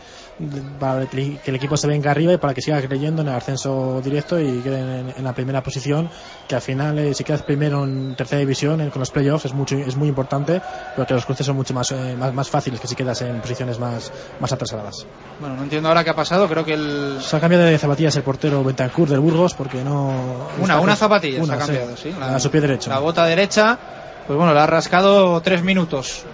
para 0.79 1.07
que 1.07 1.39
el 1.45 1.55
equipo 1.55 1.77
se 1.77 1.87
venga 1.87 2.11
arriba 2.11 2.33
y 2.33 2.37
para 2.37 2.55
que 2.55 2.63
siga 2.63 2.81
creyendo 2.83 3.23
en 3.23 3.29
el 3.29 3.35
ascenso 3.35 4.01
directo 4.03 4.41
y 4.41 4.61
quede 4.61 5.01
en, 5.01 5.15
en 5.17 5.25
la 5.25 5.33
primera 5.33 5.63
posición, 5.63 6.11
que 6.49 6.55
al 6.55 6.63
final 6.63 6.99
eh, 6.99 7.15
si 7.15 7.25
quedas 7.25 7.43
primero 7.43 7.85
en 7.85 8.15
tercera 8.17 8.41
división 8.41 8.81
eh, 8.81 8.91
con 8.91 9.01
los 9.01 9.11
playoffs 9.11 9.47
es 9.47 9.53
mucho 9.53 9.77
es 9.77 9.97
muy 9.97 10.09
importante, 10.09 10.61
pero 10.95 11.07
que 11.07 11.15
los 11.15 11.25
cruces 11.25 11.47
son 11.47 11.57
mucho 11.57 11.75
más, 11.75 11.93
eh, 11.93 12.17
más, 12.19 12.33
más 12.35 12.49
fáciles 12.51 12.81
que 12.81 12.89
si 12.89 12.95
quedas 12.95 13.23
en 13.23 13.41
posiciones 13.41 13.79
más, 13.79 14.13
más 14.41 14.53
atrasadas. 14.53 15.07
Bueno, 15.41 15.57
no 15.57 15.63
entiendo 15.63 15.89
ahora 15.89 16.05
qué 16.05 16.11
ha 16.11 16.17
pasado. 16.17 16.49
Creo 16.49 16.65
que 16.65 16.75
el... 16.75 17.19
Se 17.21 17.37
ha 17.37 17.41
cambiado 17.41 17.65
de 17.65 17.79
zapatillas 17.79 18.17
el 18.17 18.23
portero 18.23 18.63
Bentancur 18.65 19.09
del 19.09 19.21
Burgos 19.21 19.55
porque 19.55 19.83
no... 19.85 20.13
Una, 20.61 20.81
una 20.81 20.97
zapatilla 20.97 21.39
se 21.39 21.45
Una, 21.45 21.55
ha 21.55 21.59
cambiado, 21.59 21.97
sí. 21.97 22.15
a 22.21 22.39
su 22.39 22.51
pie 22.51 22.61
derecho. 22.61 22.91
La 22.91 22.99
bota 22.99 23.25
derecha, 23.27 23.79
pues 24.27 24.37
bueno, 24.37 24.53
le 24.53 24.61
ha 24.61 24.67
rascado 24.67 25.41
tres 25.41 25.63
minutos. 25.63 26.25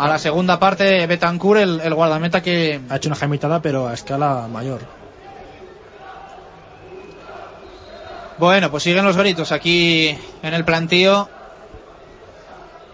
A 0.00 0.08
la 0.08 0.18
segunda 0.18 0.58
parte, 0.58 1.06
Betancourt, 1.06 1.60
el, 1.60 1.80
el 1.82 1.94
guardameta 1.94 2.42
que... 2.42 2.80
Ha 2.88 2.96
hecho 2.96 3.08
una 3.08 3.16
jaimitada, 3.16 3.60
pero 3.60 3.86
a 3.86 3.94
escala 3.94 4.46
mayor. 4.48 4.80
Bueno, 8.38 8.70
pues 8.70 8.82
siguen 8.82 9.04
los 9.04 9.16
gritos 9.16 9.52
aquí 9.52 10.16
en 10.42 10.54
el 10.54 10.64
plantío. 10.64 11.28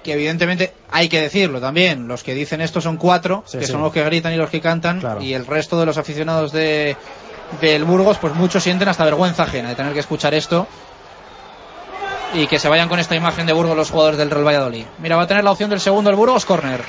Que 0.03 0.15
evidentemente 0.15 0.73
hay 0.91 1.09
que 1.09 1.21
decirlo 1.21 1.61
también. 1.61 2.09
Los 2.09 2.23
que 2.25 2.35
dicen 2.35 2.61
esto 2.61 2.81
son 2.81 2.97
cuatro, 2.97 3.45
Sí, 3.47 3.59
que 3.59 3.67
sí. 3.67 3.73
son 3.73 3.83
los 3.83 3.93
que 3.93 4.05
gritan 4.05 4.33
y 4.33 4.37
los 4.37 4.51
que 4.51 4.61
cantan. 4.61 5.01
Y 5.21 5.35
el 5.35 5.47
resto 5.47 5.79
de 5.79 5.87
los 5.87 5.99
aficionados 5.99 6.53
de, 6.53 6.97
del 7.61 7.85
Burgos, 7.85 8.19
pues 8.19 8.35
muchos 8.35 8.63
sienten 8.63 8.89
hasta 8.89 9.05
vergüenza 9.05 9.45
ajena 9.45 9.69
de 9.71 9.75
tener 9.77 9.93
que 9.93 10.01
escuchar 10.01 10.35
esto. 10.35 10.67
Y 12.35 12.47
que 12.47 12.59
se 12.59 12.69
vayan 12.69 12.89
con 12.89 12.99
esta 12.99 13.15
imagen 13.15 13.47
de 13.47 13.53
Burgos 13.53 13.77
los 13.77 13.91
jugadores 13.91 14.19
del 14.19 14.31
Real 14.31 14.47
Valladolid. 14.47 14.85
Mira, 14.99 15.17
va 15.17 15.23
a 15.23 15.27
tener 15.27 15.45
la 15.45 15.53
opción 15.53 15.71
del 15.71 15.81
segundo 15.81 16.11
el 16.11 16.17
Burgos, 16.17 16.45
corner. 16.45 16.81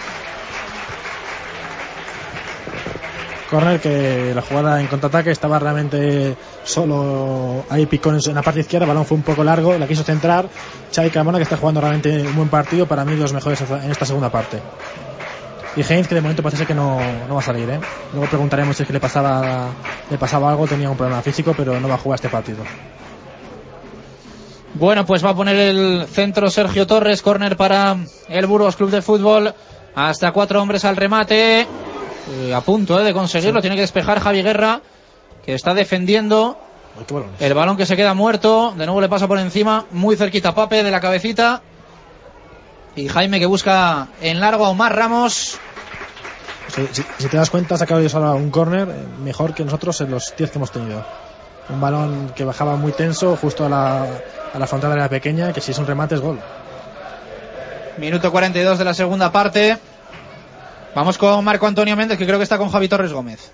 Corner 3.49 3.79
que 3.79 4.33
la 4.35 4.41
jugada 4.41 4.81
en 4.81 4.87
contraataque 4.87 5.31
estaba 5.31 5.57
realmente 5.57 6.35
solo 6.65 7.63
ahí 7.69 7.85
picón 7.85 8.19
en 8.25 8.35
la 8.35 8.41
parte 8.41 8.59
izquierda, 8.59 8.83
el 8.83 8.89
balón 8.89 9.05
fue 9.05 9.15
un 9.15 9.23
poco 9.23 9.41
largo, 9.43 9.77
la 9.77 9.87
quiso 9.87 10.03
centrar. 10.03 10.49
Xavi 10.93 11.09
Carmona 11.11 11.37
que 11.37 11.43
está 11.43 11.55
jugando 11.55 11.79
realmente 11.79 12.23
un 12.23 12.35
buen 12.35 12.49
partido, 12.49 12.87
para 12.87 13.05
mí 13.05 13.15
los 13.15 13.31
mejores 13.31 13.61
en 13.61 13.89
esta 13.89 14.05
segunda 14.05 14.29
parte. 14.29 14.59
Y 15.77 15.81
Heinz 15.81 16.07
que 16.07 16.15
de 16.15 16.21
momento 16.21 16.43
parece 16.43 16.65
que 16.65 16.73
no, 16.73 16.99
no 17.29 17.35
va 17.35 17.39
a 17.39 17.43
salir, 17.43 17.69
¿eh? 17.69 17.79
Luego 18.11 18.27
preguntaremos 18.27 18.75
si 18.75 18.83
es 18.83 18.87
que 18.87 18.93
le 18.93 18.99
pasaba, 18.99 19.67
le 20.09 20.17
pasaba 20.17 20.49
algo, 20.49 20.67
tenía 20.67 20.89
un 20.89 20.97
problema 20.97 21.21
físico, 21.21 21.53
pero 21.55 21.79
no 21.79 21.87
va 21.87 21.95
a 21.95 21.99
jugar 21.99 22.15
este 22.15 22.29
partido. 22.29 22.63
Bueno, 24.79 25.07
pues 25.07 25.25
va 25.25 25.31
a 25.31 25.35
poner 25.35 25.55
el 25.55 26.05
centro 26.07 26.51
Sergio 26.51 26.85
Torres, 26.85 27.23
córner 27.23 27.57
para 27.57 27.97
el 28.29 28.45
Burgos 28.45 28.75
Club 28.75 28.91
de 28.91 29.01
Fútbol. 29.01 29.51
Hasta 29.95 30.31
cuatro 30.31 30.61
hombres 30.61 30.85
al 30.85 30.95
remate. 30.95 31.61
Eh, 31.61 32.53
a 32.53 32.61
punto 32.61 32.99
eh, 32.99 33.03
de 33.03 33.11
conseguirlo. 33.11 33.59
Tiene 33.59 33.75
que 33.75 33.81
despejar 33.81 34.19
Javi 34.19 34.43
Guerra, 34.43 34.81
que 35.43 35.55
está 35.55 35.73
defendiendo. 35.73 36.59
El 37.39 37.55
balón 37.55 37.75
que 37.75 37.87
se 37.87 37.95
queda 37.95 38.13
muerto. 38.13 38.75
De 38.77 38.85
nuevo 38.85 39.01
le 39.01 39.09
pasa 39.09 39.27
por 39.27 39.39
encima. 39.39 39.85
Muy 39.89 40.15
cerquita 40.15 40.53
Pape 40.53 40.83
de 40.83 40.91
la 40.91 41.01
cabecita. 41.01 41.63
Y 42.95 43.07
Jaime 43.07 43.39
que 43.39 43.47
busca 43.47 44.09
en 44.21 44.39
largo 44.39 44.63
a 44.63 44.69
Omar 44.69 44.95
Ramos. 44.95 45.57
Si, 47.17 47.27
te 47.27 47.35
das 47.35 47.49
cuenta, 47.49 47.73
ha 47.73 47.77
sacado 47.79 48.05
ahora 48.13 48.33
un 48.33 48.51
córner 48.51 48.89
eh, 48.89 48.93
mejor 49.23 49.55
que 49.55 49.65
nosotros 49.65 49.99
en 50.01 50.11
los 50.11 50.35
10 50.37 50.51
que 50.51 50.57
hemos 50.59 50.71
tenido. 50.71 51.03
Un 51.69 51.81
balón 51.81 52.31
que 52.35 52.45
bajaba 52.45 52.75
muy 52.75 52.91
tenso 52.91 53.35
justo 53.35 53.65
a 53.65 53.69
la, 53.69 54.07
a 54.53 54.59
la 54.59 54.67
frontal 54.67 54.91
de 54.91 54.97
la 54.97 55.09
pequeña, 55.09 55.53
que 55.53 55.61
si 55.61 55.71
es 55.71 55.79
un 55.79 55.87
remate 55.87 56.15
es 56.15 56.21
gol. 56.21 56.39
Minuto 57.97 58.31
42 58.31 58.77
de 58.77 58.85
la 58.85 58.93
segunda 58.93 59.31
parte. 59.31 59.75
Vamos 60.95 61.17
con 61.17 61.43
Marco 61.43 61.67
Antonio 61.67 61.95
Méndez, 61.95 62.17
que 62.17 62.25
creo 62.25 62.37
que 62.37 62.43
está 62.43 62.57
con 62.57 62.69
Javi 62.69 62.87
Torres 62.87 63.13
Gómez. 63.13 63.53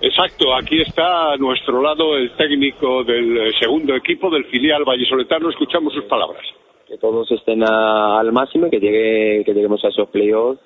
Exacto, 0.00 0.54
aquí 0.54 0.82
está 0.82 1.32
a 1.32 1.36
nuestro 1.36 1.80
lado 1.80 2.16
el 2.16 2.36
técnico 2.36 3.02
del 3.02 3.52
segundo 3.58 3.94
equipo 3.94 4.30
del 4.30 4.44
filial 4.46 4.84
vallisoletano. 4.84 5.50
Escuchamos 5.50 5.94
sus 5.94 6.04
palabras. 6.04 6.42
Que 6.86 6.98
todos 6.98 7.30
estén 7.32 7.64
al 7.68 8.30
máximo 8.32 8.66
y 8.66 8.70
que, 8.70 8.78
llegue, 8.78 9.44
que 9.44 9.54
lleguemos 9.54 9.84
a 9.84 9.88
esos 9.88 10.08
playoffs 10.10 10.60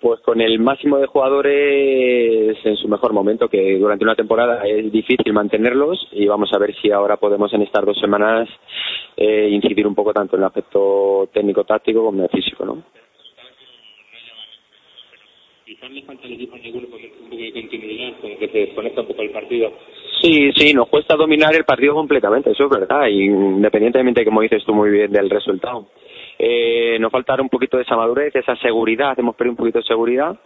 pues 0.00 0.20
con 0.20 0.40
el 0.40 0.58
máximo 0.58 0.98
de 0.98 1.06
jugadores 1.06 2.56
en 2.64 2.76
su 2.76 2.88
mejor 2.88 3.12
momento, 3.12 3.48
que 3.48 3.78
durante 3.78 4.04
una 4.04 4.14
temporada 4.14 4.62
es 4.66 4.92
difícil 4.92 5.32
mantenerlos 5.32 6.06
y 6.12 6.26
vamos 6.26 6.52
a 6.52 6.58
ver 6.58 6.74
si 6.80 6.90
ahora 6.90 7.16
podemos 7.16 7.52
en 7.54 7.62
estas 7.62 7.84
dos 7.84 7.98
semanas 7.98 8.48
eh, 9.16 9.48
incidir 9.50 9.86
un 9.86 9.94
poco 9.94 10.12
tanto 10.12 10.36
en 10.36 10.42
el 10.42 10.46
aspecto 10.46 11.28
técnico-táctico 11.32 12.04
como 12.04 12.18
en 12.18 12.24
el 12.24 12.30
físico, 12.30 12.64
¿no? 12.64 12.82
Quizás 15.64 15.90
le 15.90 16.02
falta 16.02 16.26
al 16.26 16.32
equipo 16.32 16.56
en 16.56 16.64
el 16.64 16.72
grupo 16.72 16.96
un 16.96 17.30
poco 17.30 17.36
de 17.36 17.52
continuidad, 17.52 18.12
como 18.20 18.38
que 18.38 18.48
se 18.48 18.58
desconecta 18.58 19.00
un 19.00 19.06
poco 19.08 19.22
el 19.22 19.30
partido. 19.30 19.72
Sí, 20.22 20.52
sí, 20.54 20.74
nos 20.74 20.88
cuesta 20.88 21.16
dominar 21.16 21.54
el 21.54 21.64
partido 21.64 21.94
completamente, 21.94 22.50
eso 22.50 22.64
es 22.64 22.70
verdad, 22.70 23.06
independientemente, 23.08 24.24
como 24.24 24.42
dices 24.42 24.62
tú 24.64 24.74
muy 24.74 24.90
bien, 24.90 25.10
del 25.10 25.28
resultado. 25.28 25.86
Eh, 26.38 26.98
nos 27.00 27.10
falta 27.10 27.40
un 27.40 27.48
poquito 27.48 27.76
de 27.76 27.84
esa 27.84 27.96
madurez, 27.96 28.34
esa 28.34 28.56
seguridad, 28.56 29.18
hemos 29.18 29.36
perdido 29.36 29.52
un 29.52 29.56
poquito 29.56 29.78
de 29.78 29.84
seguridad. 29.84 30.36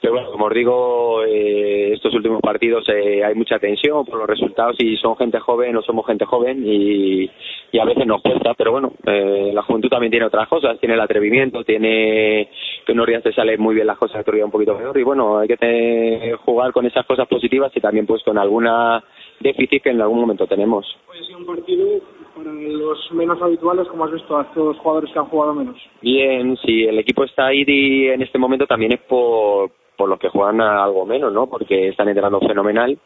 Pero 0.00 0.12
bueno, 0.12 0.30
como 0.30 0.46
os 0.46 0.54
digo, 0.54 1.24
eh, 1.24 1.92
estos 1.94 2.14
últimos 2.14 2.40
partidos 2.42 2.86
eh, 2.88 3.24
hay 3.24 3.34
mucha 3.34 3.58
tensión 3.58 4.04
por 4.04 4.18
los 4.18 4.28
resultados 4.28 4.76
y 4.78 4.96
son 4.98 5.16
gente 5.16 5.40
joven 5.40 5.74
o 5.76 5.82
somos 5.82 6.06
gente 6.06 6.26
joven 6.26 6.62
y, 6.66 7.30
y 7.72 7.78
a 7.78 7.84
veces 7.84 8.06
nos 8.06 8.20
cuesta, 8.20 8.52
pero 8.54 8.72
bueno, 8.72 8.92
eh, 9.06 9.50
la 9.54 9.62
juventud 9.62 9.88
también 9.88 10.10
tiene 10.10 10.26
otras 10.26 10.48
cosas, 10.48 10.78
tiene 10.78 10.94
el 10.94 11.00
atrevimiento, 11.00 11.64
tiene 11.64 12.50
que 12.84 12.92
unos 12.92 13.06
días 13.06 13.22
te 13.22 13.32
salen 13.32 13.60
muy 13.60 13.74
bien 13.74 13.86
las 13.86 13.98
cosas, 13.98 14.20
otros 14.20 14.34
días 14.34 14.44
un 14.44 14.52
poquito 14.52 14.76
peor 14.76 14.96
y 14.98 15.02
bueno, 15.02 15.38
hay 15.38 15.48
que 15.48 16.36
jugar 16.44 16.72
con 16.72 16.84
esas 16.84 17.06
cosas 17.06 17.26
positivas 17.26 17.72
y 17.74 17.80
también 17.80 18.06
pues 18.06 18.22
con 18.22 18.36
alguna 18.36 19.02
déficit 19.40 19.82
que 19.82 19.90
en 19.90 20.00
algún 20.02 20.20
momento 20.20 20.46
tenemos. 20.46 20.86
Partido 21.46 22.00
para 22.36 22.52
los 22.52 23.12
menos 23.12 23.40
habituales, 23.40 23.88
como 23.88 24.04
has 24.04 24.12
visto 24.12 24.36
a 24.36 24.42
estos 24.42 24.76
jugadores 24.78 25.10
que 25.12 25.18
han 25.18 25.26
jugado 25.26 25.54
menos? 25.54 25.76
Bien, 26.02 26.56
si 26.58 26.84
el 26.84 26.98
equipo 26.98 27.24
está 27.24 27.46
ahí 27.46 27.64
en 27.66 28.20
este 28.20 28.38
momento 28.38 28.66
también 28.66 28.92
es 28.92 29.00
por, 29.00 29.70
por 29.96 30.08
los 30.08 30.18
que 30.18 30.28
juegan 30.28 30.60
algo 30.60 31.06
menos, 31.06 31.32
¿no? 31.32 31.46
Porque 31.46 31.88
están 31.88 32.08
entrando 32.08 32.40
fenomenal. 32.40 32.98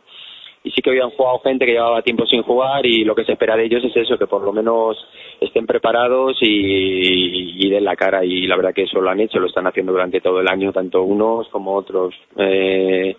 Y 0.63 0.71
sí 0.73 0.83
que 0.83 0.91
hoy 0.91 1.01
han 1.01 1.11
jugado 1.11 1.39
gente 1.39 1.65
que 1.65 1.73
llevaba 1.73 2.03
tiempo 2.03 2.27
sin 2.27 2.43
jugar 2.43 2.85
y 2.85 3.03
lo 3.05 3.15
que 3.15 3.25
se 3.25 3.33
espera 3.33 3.57
de 3.57 3.65
ellos 3.65 3.83
es 3.83 3.97
eso, 3.97 4.19
que 4.19 4.27
por 4.27 4.43
lo 4.43 4.53
menos 4.53 4.99
estén 5.41 5.67
preparados 5.67 6.37
y, 6.43 7.65
y 7.65 7.71
den 7.71 7.85
la 7.85 7.97
cara. 7.97 8.23
Y 8.25 8.47
la 8.47 8.57
verdad 8.57 8.75
que 8.75 8.83
eso 8.83 9.01
lo 9.01 9.09
han 9.09 9.21
hecho, 9.21 9.39
lo 9.39 9.47
están 9.47 9.67
haciendo 9.67 9.93
durante 9.93 10.21
todo 10.21 10.41
el 10.41 10.49
año, 10.49 10.71
tanto 10.71 11.03
unos 11.03 11.49
como 11.49 11.75
otros. 11.75 12.15
Eh, 12.37 13.17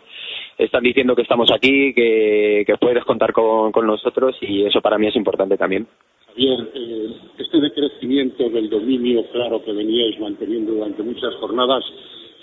están 0.65 0.83
diciendo 0.83 1.15
que 1.15 1.23
estamos 1.23 1.51
aquí, 1.51 1.93
que, 1.93 2.65
puedes 2.79 3.03
contar 3.03 3.33
con, 3.33 3.71
nosotros 3.85 4.35
y 4.41 4.65
eso 4.65 4.81
para 4.81 4.97
mí 4.97 5.07
es 5.07 5.15
importante 5.15 5.57
también. 5.57 5.87
Javier, 6.27 6.71
eh, 6.73 7.07
este 7.37 7.59
decrecimiento 7.59 8.49
del 8.49 8.69
dominio 8.69 9.25
claro 9.31 9.63
que 9.63 9.73
veníais 9.73 10.19
manteniendo 10.19 10.73
durante 10.73 11.03
muchas 11.03 11.35
jornadas, 11.35 11.83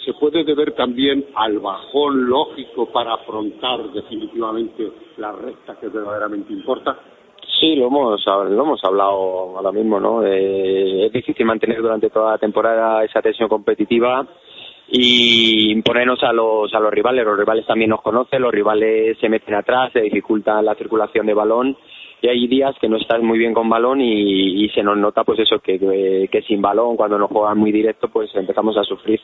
¿se 0.05 0.13
puede 0.15 0.45
deber 0.45 0.73
también 0.73 1.25
al 1.35 1.59
bajón 1.59 2.29
lógico 2.29 2.87
para 2.93 3.15
afrontar 3.15 3.91
definitivamente 3.93 4.91
la 5.17 5.33
recta 5.33 5.77
que 5.81 5.89
verdaderamente 5.89 6.53
importa? 6.53 6.99
Sí, 7.61 7.75
lo 7.77 7.87
hemos, 7.87 8.25
lo 8.27 8.63
hemos 8.63 8.85
hablado 8.85 9.57
ahora 9.57 9.73
mismo, 9.73 9.99
¿no? 9.99 10.25
Eh, 10.25 11.07
es 11.07 11.13
difícil 11.13 11.47
mantener 11.47 11.81
durante 11.81 12.11
toda 12.11 12.33
la 12.33 12.39
temporada 12.39 13.03
esa 13.05 13.23
tensión 13.23 13.49
competitiva 13.49 14.27
y 14.91 15.71
imponernos 15.73 16.23
a 16.23 16.33
los, 16.33 16.73
a 16.75 16.81
los 16.81 16.93
rivales. 16.93 17.25
Los 17.25 17.39
rivales 17.39 17.67
también 17.67 17.91
nos 17.91 18.03
conocen, 18.03 18.43
los 18.43 18.53
rivales 18.53 19.19
se 19.21 19.29
meten 19.29 19.55
atrás, 19.55 19.93
se 19.93 20.01
dificulta 20.01 20.63
la 20.63 20.75
circulación 20.75 21.27
de 21.27 21.35
balón 21.35 21.77
y 22.21 22.29
hay 22.29 22.49
días 22.49 22.75
que 22.81 22.89
no 22.89 22.97
estás 22.97 23.23
muy 23.23 23.39
bien 23.39 23.55
con 23.55 23.69
balón 23.69 24.01
y, 24.01 24.69
se 24.75 24.83
nos 24.83 24.97
nota 24.99 25.25
pues 25.25 25.39
eso, 25.41 25.61
que, 25.61 25.79
que, 26.31 26.43
sin 26.43 26.61
balón, 26.61 26.97
cuando 26.97 27.19
nos 27.19 27.31
juegan 27.31 27.59
muy 27.59 27.73
directo, 27.73 28.09
pues 28.09 28.31
empezamos 28.35 28.77
a 28.77 28.83
sufrir. 28.83 29.21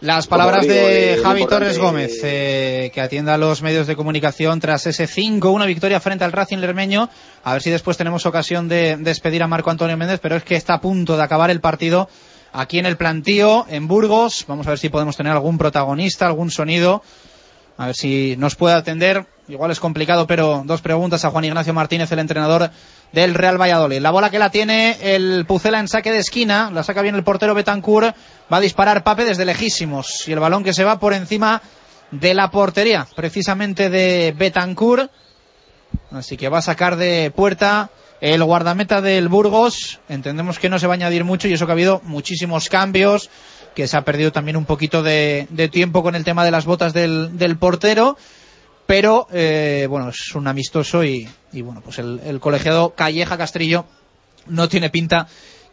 Las 0.00 0.26
palabras 0.26 0.66
de 0.66 1.18
Javi 1.22 1.46
Torres 1.46 1.78
Gómez, 1.78 2.22
eh, 2.24 2.90
que 2.92 3.00
atiende 3.00 3.30
a 3.30 3.38
los 3.38 3.62
medios 3.62 3.86
de 3.86 3.96
comunicación 3.96 4.60
tras 4.60 4.86
ese 4.86 5.04
5-1 5.04 5.66
victoria 5.66 6.00
frente 6.00 6.24
al 6.24 6.32
Racing 6.32 6.58
Lermeño. 6.58 7.08
A 7.44 7.52
ver 7.52 7.62
si 7.62 7.70
después 7.70 7.96
tenemos 7.96 8.26
ocasión 8.26 8.68
de 8.68 8.96
despedir 8.98 9.42
a 9.42 9.48
Marco 9.48 9.70
Antonio 9.70 9.96
Méndez, 9.96 10.20
pero 10.20 10.36
es 10.36 10.44
que 10.44 10.56
está 10.56 10.74
a 10.74 10.80
punto 10.80 11.16
de 11.16 11.22
acabar 11.22 11.50
el 11.50 11.60
partido 11.60 12.08
aquí 12.52 12.78
en 12.78 12.86
el 12.86 12.96
plantío, 12.96 13.66
en 13.68 13.88
Burgos. 13.88 14.44
Vamos 14.46 14.66
a 14.66 14.70
ver 14.70 14.78
si 14.78 14.88
podemos 14.88 15.16
tener 15.16 15.32
algún 15.32 15.58
protagonista, 15.58 16.26
algún 16.26 16.50
sonido. 16.50 17.02
A 17.78 17.86
ver 17.86 17.96
si 17.96 18.36
nos 18.36 18.54
puede 18.54 18.74
atender. 18.74 19.26
Igual 19.48 19.70
es 19.70 19.80
complicado, 19.80 20.26
pero 20.26 20.62
dos 20.64 20.82
preguntas 20.82 21.24
a 21.24 21.30
Juan 21.30 21.44
Ignacio 21.44 21.74
Martínez, 21.74 22.12
el 22.12 22.20
entrenador 22.20 22.70
del 23.12 23.34
Real 23.34 23.60
Valladolid. 23.60 23.98
La 23.98 24.10
bola 24.10 24.30
que 24.30 24.38
la 24.38 24.50
tiene 24.50 24.96
el 25.00 25.44
Pucela 25.46 25.80
en 25.80 25.88
saque 25.88 26.12
de 26.12 26.18
esquina, 26.18 26.70
la 26.70 26.82
saca 26.82 27.02
bien 27.02 27.14
el 27.14 27.24
portero 27.24 27.54
Betancourt, 27.54 28.14
va 28.52 28.56
a 28.58 28.60
disparar 28.60 29.02
Pape 29.02 29.24
desde 29.24 29.44
lejísimos. 29.44 30.28
Y 30.28 30.32
el 30.32 30.38
balón 30.38 30.64
que 30.64 30.72
se 30.72 30.84
va 30.84 31.00
por 31.00 31.12
encima 31.12 31.60
de 32.10 32.34
la 32.34 32.50
portería, 32.50 33.06
precisamente 33.16 33.90
de 33.90 34.34
Betancourt. 34.36 35.10
Así 36.10 36.36
que 36.36 36.48
va 36.48 36.58
a 36.58 36.62
sacar 36.62 36.96
de 36.96 37.32
puerta 37.34 37.90
el 38.22 38.44
guardameta 38.44 39.00
del 39.00 39.28
Burgos, 39.28 39.98
entendemos 40.08 40.60
que 40.60 40.68
no 40.68 40.78
se 40.78 40.86
va 40.86 40.92
a 40.92 40.94
añadir 40.94 41.24
mucho 41.24 41.48
y 41.48 41.54
eso 41.54 41.66
que 41.66 41.72
ha 41.72 41.74
habido 41.74 42.00
muchísimos 42.04 42.68
cambios, 42.68 43.30
que 43.74 43.88
se 43.88 43.96
ha 43.96 44.04
perdido 44.04 44.30
también 44.30 44.56
un 44.56 44.64
poquito 44.64 45.02
de, 45.02 45.48
tiempo 45.72 46.04
con 46.04 46.14
el 46.14 46.22
tema 46.22 46.44
de 46.44 46.52
las 46.52 46.64
botas 46.64 46.92
del, 46.92 47.56
portero, 47.58 48.16
pero 48.86 49.26
eh, 49.32 49.88
bueno, 49.90 50.10
es 50.10 50.36
un 50.36 50.46
amistoso 50.46 51.02
y, 51.02 51.28
bueno, 51.52 51.80
pues 51.80 51.98
el, 51.98 52.38
colegiado 52.38 52.94
Calleja 52.94 53.36
Castrillo 53.36 53.86
no 54.46 54.68
tiene 54.68 54.88
pinta 54.88 55.26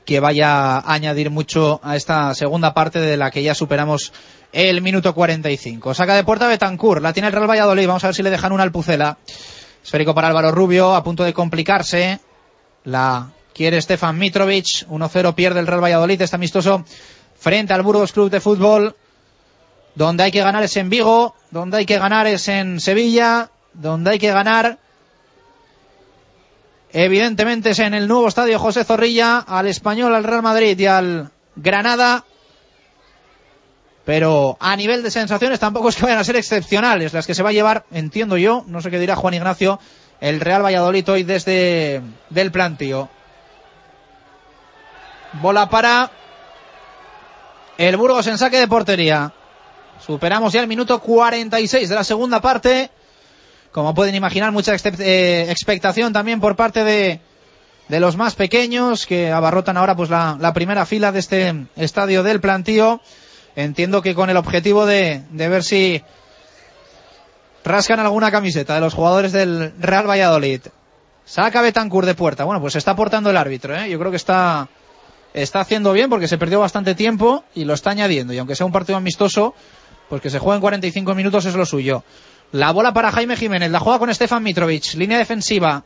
que 0.04 0.20
vaya 0.20 0.80
a 0.80 0.94
añadir 0.94 1.30
mucho 1.30 1.80
a 1.84 1.96
esta 1.96 2.34
segunda 2.34 2.74
parte 2.74 3.00
de 3.00 3.16
la 3.16 3.30
que 3.30 3.44
ya 3.44 3.54
superamos 3.54 4.12
el 4.54 4.82
minuto 4.82 5.14
45. 5.14 5.94
Saca 5.94 6.16
de 6.16 6.24
puerta 6.24 6.48
Betancourt, 6.48 7.04
la 7.04 7.14
tiene 7.14 7.28
el 7.28 7.34
Real 7.34 7.48
Valladolid, 7.48 7.86
vamos 7.86 8.04
a 8.06 8.08
ver 8.08 8.16
si 8.16 8.24
le 8.24 8.32
dejan 8.32 8.54
una 8.54 8.64
alpucela. 8.64 9.20
Esférico 9.84 10.16
para 10.16 10.28
Álvaro 10.28 10.52
Rubio, 10.52 10.96
a 10.96 11.04
punto 11.04 11.24
de 11.24 11.34
complicarse. 11.34 12.20
La 12.84 13.30
quiere 13.54 13.82
Stefan 13.82 14.18
Mitrovic. 14.18 14.88
1-0 14.88 15.36
pierde 15.36 15.60
el 15.60 15.68
Real 15.68 15.84
Valladolid. 15.84 16.22
Está 16.22 16.38
amistoso 16.38 16.86
frente 17.38 17.74
al 17.74 17.82
Burgos 17.82 18.12
Club 18.12 18.30
de 18.30 18.40
Fútbol. 18.40 18.96
Donde 19.96 20.24
hay 20.24 20.32
que 20.32 20.42
ganar 20.42 20.64
es 20.64 20.78
en 20.78 20.90
Vigo. 20.90 21.36
Donde 21.52 21.78
hay 21.78 21.86
que 21.86 22.00
ganar 22.00 22.28
es 22.28 22.48
en 22.48 22.80
Sevilla. 22.80 23.50
Donde 23.74 24.12
hay 24.12 24.20
que 24.20 24.32
ganar. 24.32 24.78
Evidentemente 26.92 27.72
es 27.72 27.80
en 27.80 27.94
el 27.94 28.08
nuevo 28.08 28.28
estadio 28.28 28.60
José 28.60 28.84
Zorrilla. 28.84 29.40
Al 29.40 29.68
Español, 29.68 30.16
al 30.16 30.24
Real 30.24 30.42
Madrid 30.42 30.78
y 30.80 30.86
al 30.86 31.32
Granada. 31.56 32.26
Pero 34.10 34.58
a 34.60 34.76
nivel 34.76 35.04
de 35.04 35.12
sensaciones 35.12 35.60
tampoco 35.60 35.90
es 35.90 35.96
que 35.96 36.02
vayan 36.02 36.18
a 36.18 36.24
ser 36.24 36.36
excepcionales 36.36 37.14
las 37.14 37.28
que 37.28 37.36
se 37.36 37.44
va 37.44 37.50
a 37.50 37.54
llevar, 37.54 37.86
entiendo 37.92 38.38
yo, 38.38 38.64
no 38.66 38.82
sé 38.82 38.90
qué 38.90 38.98
dirá 38.98 39.16
Juan 39.16 39.36
Ignacio, 39.36 39.80
el 40.22 40.40
Real 40.40 40.64
Valladolid 40.64 41.10
hoy 41.10 41.24
desde 41.24 42.02
del 42.30 42.52
plantío. 42.52 43.10
Bola 45.42 45.70
para 45.70 46.12
el 47.78 47.96
Burgos 47.98 48.28
en 48.28 48.38
saque 48.38 48.60
de 48.60 48.68
portería. 48.68 49.32
Superamos 50.06 50.54
ya 50.54 50.62
el 50.62 50.68
minuto 50.68 51.00
46 51.00 51.88
de 51.88 51.96
la 51.96 52.04
segunda 52.04 52.42
parte. 52.42 52.90
Como 53.72 53.94
pueden 53.94 54.16
imaginar, 54.16 54.52
mucha 54.52 54.74
eh, 54.74 55.46
expectación 55.50 56.12
también 56.12 56.40
por 56.40 56.56
parte 56.56 56.84
de, 56.84 57.22
de 57.88 58.00
los 58.00 58.18
más 58.18 58.36
pequeños 58.36 59.06
que 59.06 59.32
abarrotan 59.32 59.78
ahora 59.78 59.96
pues 59.96 60.10
la, 60.10 60.38
la, 60.40 60.54
primera 60.54 60.86
fila 60.86 61.12
de 61.12 61.20
este 61.20 61.68
estadio 61.76 62.24
del 62.24 62.42
plantío. 62.42 63.02
Entiendo 63.56 64.02
que 64.02 64.16
con 64.16 64.30
el 64.30 64.38
objetivo 64.38 64.86
de, 64.86 65.24
de 65.30 65.50
ver 65.50 65.64
si 65.64 66.04
rascan 67.64 68.00
alguna 68.00 68.32
camiseta 68.32 68.76
de 68.76 68.82
los 68.82 68.94
jugadores 68.94 69.32
del 69.32 69.74
Real 69.80 70.10
Valladolid. 70.10 70.62
Saca 71.26 71.62
Betancourt 71.62 72.08
de 72.08 72.16
puerta. 72.16 72.44
Bueno, 72.44 72.62
pues 72.62 72.76
está 72.76 72.92
aportando 72.92 73.30
el 73.30 73.38
árbitro, 73.38 73.76
¿eh? 73.76 73.90
Yo 73.90 74.00
creo 74.00 74.10
que 74.10 74.18
está, 74.18 74.68
está 75.34 75.60
haciendo 75.60 75.94
bien 75.94 76.10
porque 76.10 76.28
se 76.28 76.38
perdió 76.38 76.60
bastante 76.60 76.96
tiempo 76.96 77.44
y 77.54 77.66
lo 77.66 77.74
está 77.74 77.92
añadiendo. 77.92 78.34
Y 78.34 78.40
aunque 78.40 78.56
sea 78.56 78.66
un 78.66 78.72
partido 78.72 78.98
amistoso, 78.98 79.54
pues 80.10 80.22
que 80.22 80.30
se 80.30 80.40
juegue 80.40 80.56
en 80.56 80.62
45 80.62 81.14
minutos 81.16 81.46
es 81.46 81.56
lo 81.56 81.66
suyo. 81.66 82.04
La 82.52 82.72
bola 82.72 82.94
para 82.94 83.12
Jaime 83.12 83.36
Jiménez, 83.36 83.70
la 83.70 83.80
juega 83.80 84.00
con 84.00 84.14
Stefan 84.14 84.42
Mitrovic, 84.42 84.96
línea 84.96 85.20
defensiva. 85.20 85.84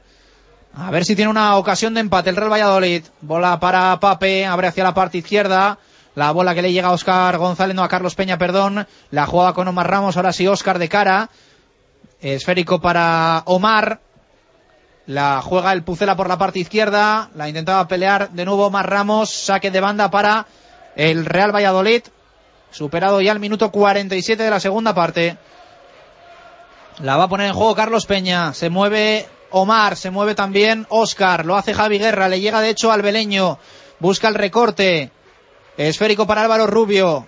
A 0.76 0.90
ver 0.92 1.04
si 1.04 1.16
tiene 1.16 1.30
una 1.30 1.58
ocasión 1.58 1.94
de 1.94 2.00
empate 2.00 2.30
el 2.30 2.38
Real 2.38 2.52
Valladolid. 2.52 3.04
Bola 3.20 3.60
para 3.60 4.00
Pape, 4.00 4.46
abre 4.46 4.68
hacia 4.68 4.84
la 4.84 4.94
parte 4.94 5.18
izquierda. 5.18 5.78
La 6.16 6.32
bola 6.32 6.56
que 6.56 6.62
le 6.62 6.72
llega 6.72 6.88
a 6.88 6.92
Oscar 6.92 7.38
González, 7.38 7.76
no 7.76 7.84
a 7.84 7.90
Carlos 7.90 8.16
Peña, 8.16 8.38
perdón. 8.38 8.88
La 9.12 9.26
juega 9.26 9.54
con 9.54 9.68
Omar 9.68 9.90
Ramos, 9.90 10.16
ahora 10.16 10.32
sí 10.32 10.48
Oscar 10.48 10.80
de 10.80 10.88
cara. 10.88 11.30
Esférico 12.24 12.80
para 12.80 13.44
Omar. 13.46 14.00
La 15.08 15.42
juega 15.42 15.74
el 15.74 15.84
Pucela 15.84 16.16
por 16.16 16.30
la 16.30 16.38
parte 16.38 16.60
izquierda. 16.60 17.30
La 17.36 17.50
intentaba 17.50 17.86
pelear 17.88 18.30
de 18.30 18.46
nuevo 18.46 18.68
Omar 18.68 18.90
Ramos. 18.90 19.30
Saque 19.30 19.72
de 19.72 19.82
banda 19.82 20.10
para 20.10 20.48
el 20.96 21.26
Real 21.26 21.54
Valladolid. 21.54 22.04
Superado 22.72 23.20
ya 23.20 23.34
el 23.34 23.42
minuto 23.42 23.72
47 23.72 24.42
de 24.42 24.50
la 24.50 24.62
segunda 24.62 24.96
parte. 24.96 25.38
La 27.02 27.18
va 27.18 27.26
a 27.26 27.30
poner 27.30 27.48
en 27.48 27.54
juego 27.54 27.76
Carlos 27.76 28.06
Peña. 28.06 28.54
Se 28.54 28.70
mueve 28.70 29.28
Omar, 29.52 29.98
se 29.98 30.10
mueve 30.10 30.34
también 30.34 30.88
Oscar. 30.88 31.46
Lo 31.46 31.58
hace 31.58 31.74
Javi 31.74 32.00
Guerra. 32.00 32.30
Le 32.30 32.40
llega 32.40 32.62
de 32.62 32.70
hecho 32.70 32.94
al 32.94 33.02
Beleño. 33.02 33.60
Busca 34.00 34.30
el 34.30 34.36
recorte. 34.36 35.12
Esférico 35.76 36.26
para 36.26 36.44
Álvaro 36.44 36.68
Rubio. 36.68 37.28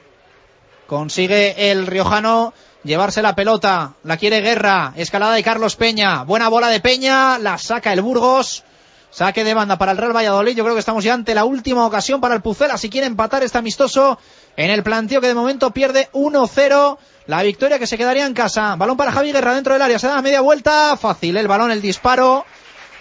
Consigue 0.87 1.71
el 1.71 1.85
Riojano 1.85 2.53
llevarse 2.85 3.21
la 3.21 3.35
pelota. 3.35 3.93
La 4.03 4.17
quiere 4.17 4.41
Guerra. 4.41 4.93
Escalada 4.95 5.33
de 5.33 5.43
Carlos 5.43 5.75
Peña. 5.75 6.23
Buena 6.23 6.47
bola 6.47 6.69
de 6.69 6.79
Peña. 6.79 7.37
La 7.39 7.57
saca 7.57 7.91
el 7.91 8.01
Burgos. 8.01 8.63
Saque 9.09 9.43
de 9.43 9.53
banda 9.53 9.77
para 9.77 9.91
el 9.91 9.97
Real 9.97 10.15
Valladolid. 10.15 10.55
Yo 10.55 10.63
creo 10.63 10.75
que 10.75 10.79
estamos 10.79 11.03
ya 11.03 11.13
ante 11.13 11.35
la 11.35 11.45
última 11.45 11.85
ocasión 11.85 12.21
para 12.21 12.35
el 12.35 12.41
Pucela. 12.41 12.77
Si 12.77 12.89
quiere 12.89 13.07
empatar 13.07 13.43
este 13.43 13.57
amistoso 13.57 14.19
en 14.55 14.69
el 14.69 14.83
planteo 14.83 15.19
que 15.19 15.27
de 15.27 15.35
momento 15.35 15.71
pierde 15.71 16.09
1-0. 16.13 16.97
La 17.27 17.41
victoria 17.41 17.79
que 17.79 17.87
se 17.87 17.97
quedaría 17.97 18.25
en 18.25 18.33
casa. 18.33 18.75
Balón 18.75 18.97
para 18.97 19.11
Javi 19.11 19.31
Guerra 19.31 19.55
dentro 19.55 19.73
del 19.73 19.81
área. 19.81 19.99
Se 19.99 20.07
da 20.07 20.21
media 20.21 20.41
vuelta. 20.41 20.95
Fácil 20.97 21.35
el 21.37 21.47
balón, 21.47 21.71
el 21.71 21.81
disparo. 21.81 22.45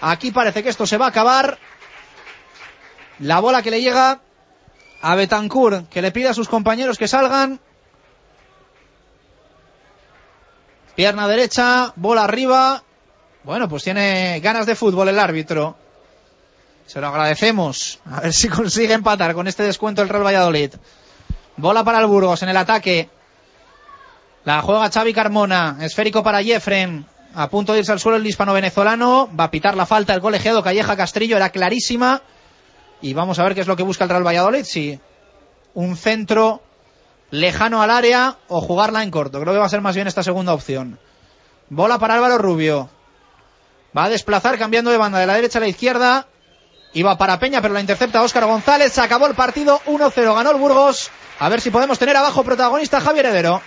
Aquí 0.01 0.31
parece 0.31 0.63
que 0.63 0.71
esto 0.71 0.87
se 0.87 0.97
va 0.97 1.07
a 1.07 1.09
acabar. 1.11 1.59
La 3.19 3.41
bola 3.41 3.63
que 3.63 3.71
le 3.71 3.81
llega 3.81 4.21
a 5.03 5.15
Betancourt, 5.15 5.89
que 5.89 6.03
le 6.03 6.11
pide 6.11 6.29
a 6.29 6.35
sus 6.35 6.49
compañeros 6.49 6.99
que 6.99 7.07
salgan. 7.07 7.61
Pierna 10.95 11.27
derecha, 11.27 11.93
bola 11.97 12.25
arriba. 12.25 12.83
Bueno, 13.43 13.69
pues 13.69 13.83
tiene 13.83 14.41
ganas 14.41 14.67
de 14.67 14.77
fútbol 14.77 15.09
el 15.09 15.19
árbitro. 15.19 15.77
Se 16.87 17.01
lo 17.01 17.09
agradecemos. 17.09 17.99
A 18.11 18.21
ver 18.21 18.33
si 18.33 18.49
consigue 18.49 18.95
empatar 18.95 19.35
con 19.35 19.49
este 19.49 19.65
descuento 19.65 20.03
el 20.03 20.09
Real 20.09 20.25
Valladolid. 20.25 20.73
Bola 21.57 21.83
para 21.83 21.99
el 22.01 22.07
Burgos 22.07 22.43
en 22.43 22.49
el 22.49 22.57
ataque. 22.57 23.09
La 24.45 24.63
juega 24.63 24.91
Xavi 24.91 25.13
Carmona. 25.13 25.79
Esférico 25.81 26.23
para 26.23 26.43
Jeffren. 26.43 27.07
A 27.35 27.49
punto 27.49 27.73
de 27.73 27.81
irse 27.81 27.91
al 27.91 28.01
suelo 28.01 28.17
el 28.19 28.27
hispano-venezolano. 28.27 29.29
Va 29.39 29.45
a 29.45 29.51
pitar 29.51 29.77
la 29.77 29.87
falta 29.87 30.15
el 30.15 30.21
colegiado 30.21 30.63
Calleja 30.63 30.97
Castrillo. 30.97 31.37
Era 31.37 31.51
clarísima. 31.51 32.23
Y 33.01 33.15
vamos 33.15 33.39
a 33.39 33.45
ver 33.45 33.55
qué 33.55 33.63
es 33.63 33.67
lo 33.67 33.77
que 33.77 33.83
busca 33.83 34.05
el 34.05 34.11
Real 34.11 34.27
Valladolid. 34.27 34.65
Si 34.65 35.01
un 35.75 35.97
centro 35.97 36.63
lejano 37.35 37.83
al 37.83 37.91
área 37.91 38.37
o 38.49 38.61
jugarla 38.61 39.03
en 39.03 39.11
corto. 39.11 39.41
Creo 39.41 39.53
que 39.53 39.59
va 39.59 39.67
a 39.67 39.71
ser 39.71 39.81
más 39.81 39.95
bien 39.95 40.07
esta 40.07 40.23
segunda 40.23 40.55
opción. 40.55 40.99
Bola 41.69 41.99
para 41.99 42.15
Álvaro 42.15 42.39
Rubio. 42.39 42.89
Va 43.97 44.05
a 44.05 44.09
desplazar 44.09 44.59
cambiando 44.59 44.91
de 44.91 44.99
banda 44.99 45.19
de 45.19 45.27
la 45.27 45.35
derecha 45.35 45.59
a 45.59 45.63
la 45.63 45.69
izquierda. 45.69 46.27
Iba 46.93 47.19
para 47.19 47.39
Peña, 47.39 47.61
pero 47.61 47.75
la 47.75 47.81
intercepta 47.81 48.23
Óscar 48.23 48.45
González. 48.45 48.93
Se 48.93 49.01
acabó 49.01 49.27
el 49.27 49.35
partido 49.35 49.81
1-0. 49.87 50.35
Ganó 50.35 50.51
el 50.53 50.59
Burgos. 50.59 51.11
A 51.41 51.49
ver 51.49 51.61
si 51.61 51.71
podemos 51.71 51.99
tener 51.99 52.17
abajo 52.17 52.45
protagonista 52.45 53.01
Javier 53.01 53.27
Heredero. 53.27 53.61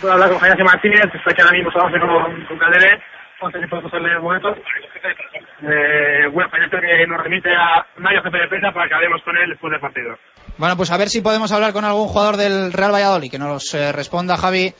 Puedo 0.00 0.14
hablar 0.14 0.30
con 0.30 0.38
Javier 0.38 0.64
Martínez, 0.64 1.00
que 1.12 1.42
ahora 1.42 1.52
mismo 1.52 1.68
estamos 1.68 1.92
con, 1.92 2.46
con 2.46 2.58
Caldere, 2.58 3.02
entonces 3.34 3.68
podemos 3.68 3.92
hacerle 3.92 4.12
el 4.12 4.20
momento. 4.20 4.54
Eh, 5.62 6.26
bueno, 6.32 6.48
pues 6.48 6.62
esto 6.62 6.78
que 6.80 7.06
nos 7.06 7.22
remite 7.22 7.54
a 7.54 7.84
Mario 7.98 8.22
Jefe 8.22 8.38
de 8.38 8.48
Prensa 8.48 8.72
para 8.72 8.88
que 8.88 8.94
hablemos 8.94 9.22
con 9.22 9.36
él 9.36 9.50
después 9.50 9.70
del 9.70 9.80
partido. 9.80 10.16
Bueno, 10.60 10.76
pues 10.76 10.90
a 10.90 10.98
ver 10.98 11.08
si 11.08 11.22
podemos 11.22 11.50
hablar 11.52 11.72
con 11.72 11.86
algún 11.86 12.06
jugador 12.06 12.36
del 12.36 12.74
Real 12.74 12.92
Valladolid, 12.92 13.30
que 13.30 13.38
nos 13.38 13.72
eh, 13.72 13.92
responda 13.92 14.36
Javi 14.36 14.70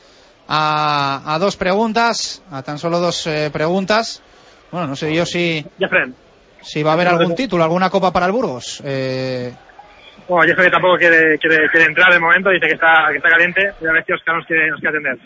a, 0.47 1.23
a, 1.25 1.39
dos 1.39 1.57
preguntas, 1.57 2.45
a 2.51 2.61
tan 2.61 2.77
solo 2.77 2.99
dos 2.99 3.25
eh, 3.25 3.49
preguntas. 3.51 4.21
Bueno, 4.71 4.85
no 4.85 4.95
sé 4.95 5.11
yo 5.11 5.25
si, 5.25 5.65
si 6.61 6.83
va 6.83 6.91
a 6.91 6.93
haber 6.93 7.07
algún 7.07 7.33
título, 7.33 7.63
alguna 7.63 7.89
copa 7.89 8.13
para 8.13 8.27
el 8.27 8.31
Burgos. 8.31 8.79
Eh, 8.85 9.51
bueno, 10.27 10.55
que 10.55 10.69
tampoco 10.69 10.97
quiere, 10.97 11.39
quiere, 11.39 11.67
quiere 11.71 11.87
entrar 11.87 12.13
de 12.13 12.19
momento, 12.19 12.51
dice 12.51 12.67
que 12.67 12.73
está, 12.73 13.07
que 13.09 13.17
está 13.17 13.31
caliente 13.31 13.73
y 13.81 13.87
a 13.87 13.91
ver 13.91 14.05
si 14.05 14.13
Oscar 14.13 14.35
nos 14.35 14.45
quiere, 14.45 14.69
nos 14.69 14.79
quiere 14.79 14.99
atender. 14.99 15.17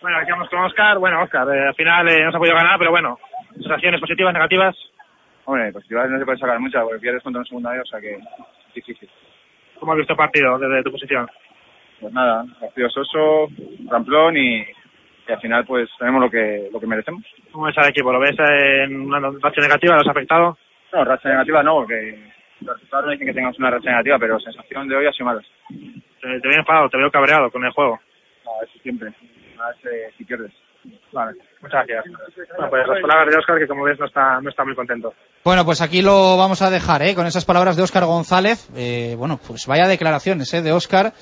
Bueno, 0.00 0.16
aquí 0.16 0.30
vamos 0.30 0.48
con 0.48 0.60
Oscar. 0.60 0.98
Bueno, 0.98 1.22
Oscar, 1.22 1.46
eh, 1.54 1.68
al 1.68 1.74
final 1.74 2.08
eh, 2.08 2.24
no 2.24 2.30
se 2.30 2.36
ha 2.38 2.40
podido 2.40 2.56
ganar, 2.56 2.78
pero 2.78 2.90
bueno, 2.90 3.18
sensaciones 3.62 4.00
positivas, 4.00 4.32
negativas. 4.34 4.76
Hombre, 5.44 5.72
positivas 5.72 6.10
no 6.10 6.18
se 6.18 6.24
puede 6.24 6.38
sacar 6.38 6.60
muchas, 6.60 6.82
porque 6.82 6.98
pierdes 6.98 7.22
contra 7.22 7.40
un 7.40 7.46
segunda 7.46 7.72
vez, 7.72 7.82
o 7.82 7.86
sea 7.86 8.00
que 8.00 8.14
es 8.14 8.74
difícil. 8.74 9.08
¿Cómo 9.78 9.92
has 9.92 9.98
visto 9.98 10.12
el 10.12 10.18
partido 10.18 10.58
desde 10.58 10.82
tu 10.82 10.92
posición? 10.92 11.26
Pues 12.00 12.12
nada, 12.12 12.44
partido 12.60 12.88
soso, 12.90 13.48
ramplón 13.88 14.36
y, 14.36 14.60
y 14.60 15.32
al 15.32 15.40
final 15.40 15.64
pues 15.66 15.88
tenemos 15.98 16.20
lo 16.20 16.30
que 16.30 16.68
lo 16.72 16.80
que 16.80 16.86
merecemos. 16.86 17.24
¿Cómo 17.52 17.66
ves 17.66 17.78
al 17.78 17.88
equipo? 17.88 18.12
¿Lo 18.12 18.20
ves 18.20 18.36
en 18.38 19.00
una 19.00 19.20
racha 19.20 19.60
negativa? 19.60 19.96
¿Los 19.96 20.06
ha 20.06 20.10
afectado? 20.10 20.56
No, 20.92 21.04
racha 21.04 21.28
negativa 21.28 21.62
no, 21.62 21.74
porque 21.76 22.32
los 22.60 22.74
resultados 22.74 23.06
no 23.06 23.12
dicen 23.12 23.26
que 23.26 23.34
tengamos 23.34 23.58
una 23.58 23.70
racha 23.70 23.90
negativa, 23.90 24.18
pero 24.18 24.40
sensación 24.40 24.88
de 24.88 24.96
hoy 24.96 25.06
ha 25.06 25.12
sido 25.12 25.26
mala. 25.26 25.42
Te, 25.68 26.40
te 26.40 26.48
veo 26.48 26.58
enfadado, 26.58 26.88
te 26.88 26.98
veo 26.98 27.10
cabreado 27.10 27.50
con 27.50 27.64
el 27.64 27.72
juego. 27.72 27.98
No, 28.44 28.50
eso 28.62 28.78
siempre. 28.82 29.12
A 29.58 29.66
ver 29.68 29.76
si, 30.12 30.16
si 30.18 30.24
pierdes. 30.24 30.52
Vale, 31.12 31.32
muchas 31.60 31.86
gracias. 31.86 32.04
Bueno, 32.56 32.70
pues 32.70 32.86
las 32.86 33.00
palabras 33.02 33.30
de 33.30 33.38
Oscar, 33.38 33.58
que 33.58 33.66
como 33.66 33.84
ves 33.84 33.98
no 33.98 34.06
está, 34.06 34.40
no 34.40 34.50
está 34.50 34.64
muy 34.64 34.74
contento. 34.74 35.14
Bueno, 35.44 35.64
pues 35.64 35.80
aquí 35.80 36.02
lo 36.02 36.36
vamos 36.36 36.62
a 36.62 36.70
dejar, 36.70 37.02
¿eh? 37.02 37.14
con 37.14 37.26
esas 37.26 37.44
palabras 37.44 37.76
de 37.76 37.82
Óscar 37.82 38.04
González. 38.04 38.68
Eh, 38.76 39.14
bueno, 39.16 39.40
pues 39.46 39.66
vaya 39.66 39.88
declaraciones 39.88 40.52
¿eh? 40.54 40.62
de 40.62 40.72
Óscar. 40.72 41.12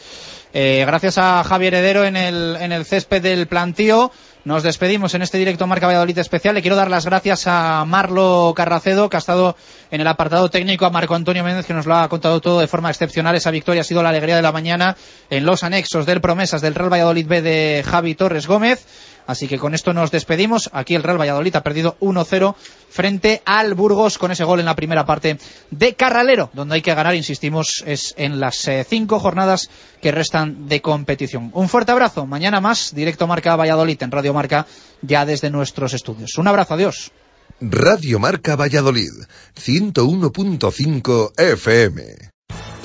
Eh, 0.53 0.85
gracias 0.87 1.19
a 1.19 1.45
Javier 1.45 1.75
Heredero 1.75 2.05
en 2.05 2.17
el, 2.17 2.57
en 2.61 2.73
el 2.73 2.85
césped 2.85 3.23
del 3.23 3.47
plantío. 3.47 4.11
Nos 4.45 4.63
despedimos 4.63 5.15
en 5.15 5.21
este 5.21 5.37
directo 5.37 5.67
Marca 5.67 5.87
Valladolid 5.87 6.17
especial. 6.19 6.55
Le 6.55 6.63
quiero 6.63 6.77
dar 6.77 6.91
las 6.91 7.05
gracias 7.05 7.47
a 7.47 7.85
Marlo 7.85 8.55
Carracedo, 8.57 9.11
que 9.11 9.17
ha 9.17 9.19
estado 9.19 9.57
en 9.91 10.01
el 10.01 10.07
apartado 10.07 10.49
técnico, 10.49 10.87
a 10.87 10.91
Marco 10.91 11.15
Antonio 11.15 11.45
Méndez, 11.45 11.67
que 11.67 11.75
nos 11.75 11.85
lo 11.85 11.95
ha 11.97 12.09
contado 12.09 12.41
todo 12.41 12.61
de 12.61 12.67
forma 12.67 12.89
excepcional. 12.89 13.37
Esa 13.37 13.51
victoria 13.51 13.83
ha 13.83 13.85
sido 13.85 14.03
la 14.03 14.09
alegría 14.09 14.37
de 14.37 14.43
la 14.43 14.53
mañana 14.53 14.97
en 15.29 15.45
los 15.45 15.65
anexos 15.65 16.07
del 16.07 16.23
Promesas 16.23 16.63
del 16.63 16.75
Real 16.75 16.91
Valladolid 16.91 17.27
B 17.27 17.43
de 17.43 17.85
Javi 17.87 18.15
Torres 18.15 18.47
Gómez. 18.47 18.87
Así 19.29 19.47
que 19.47 19.59
con 19.59 19.75
esto 19.75 19.93
nos 19.93 20.11
despedimos. 20.11 20.71
Aquí 20.73 20.95
el 20.95 21.03
Real 21.03 21.21
Valladolid 21.21 21.55
ha 21.55 21.63
perdido 21.63 21.99
1-0 22.01 22.55
frente 22.89 23.43
al 23.45 23.75
Burgos 23.75 24.17
con 24.17 24.31
ese 24.31 24.43
gol 24.43 24.59
en 24.59 24.65
la 24.65 24.75
primera 24.75 25.05
parte 25.05 25.39
de 25.71 25.95
Carralero, 25.95 26.49
donde 26.55 26.77
hay 26.77 26.81
que 26.81 26.95
ganar, 26.95 27.15
insistimos, 27.15 27.85
es 27.87 28.15
en 28.17 28.41
las 28.41 28.67
eh, 28.67 28.87
cinco 28.89 29.21
jornadas 29.21 29.69
que 30.01 30.13
restan 30.13 30.67
de 30.67 30.81
competición. 30.81 31.51
Un 31.53 31.69
fuerte 31.69 31.93
abrazo. 31.93 32.25
Mañana 32.25 32.63
más, 32.63 32.95
directo 32.95 33.27
Marca 33.27 33.55
Valladolid 33.55 34.03
en 34.03 34.11
Radio 34.11 34.33
Marca, 34.33 34.67
ya 35.03 35.27
desde 35.27 35.51
nuestros 35.51 35.93
estudios. 35.93 36.39
Un 36.39 36.49
abrazo, 36.49 36.73
adiós. 36.73 37.13
Radio 37.61 38.19
Marca 38.19 38.57
Valladolid, 38.57 39.13
101.5 39.57 41.33
FM. 41.37 42.38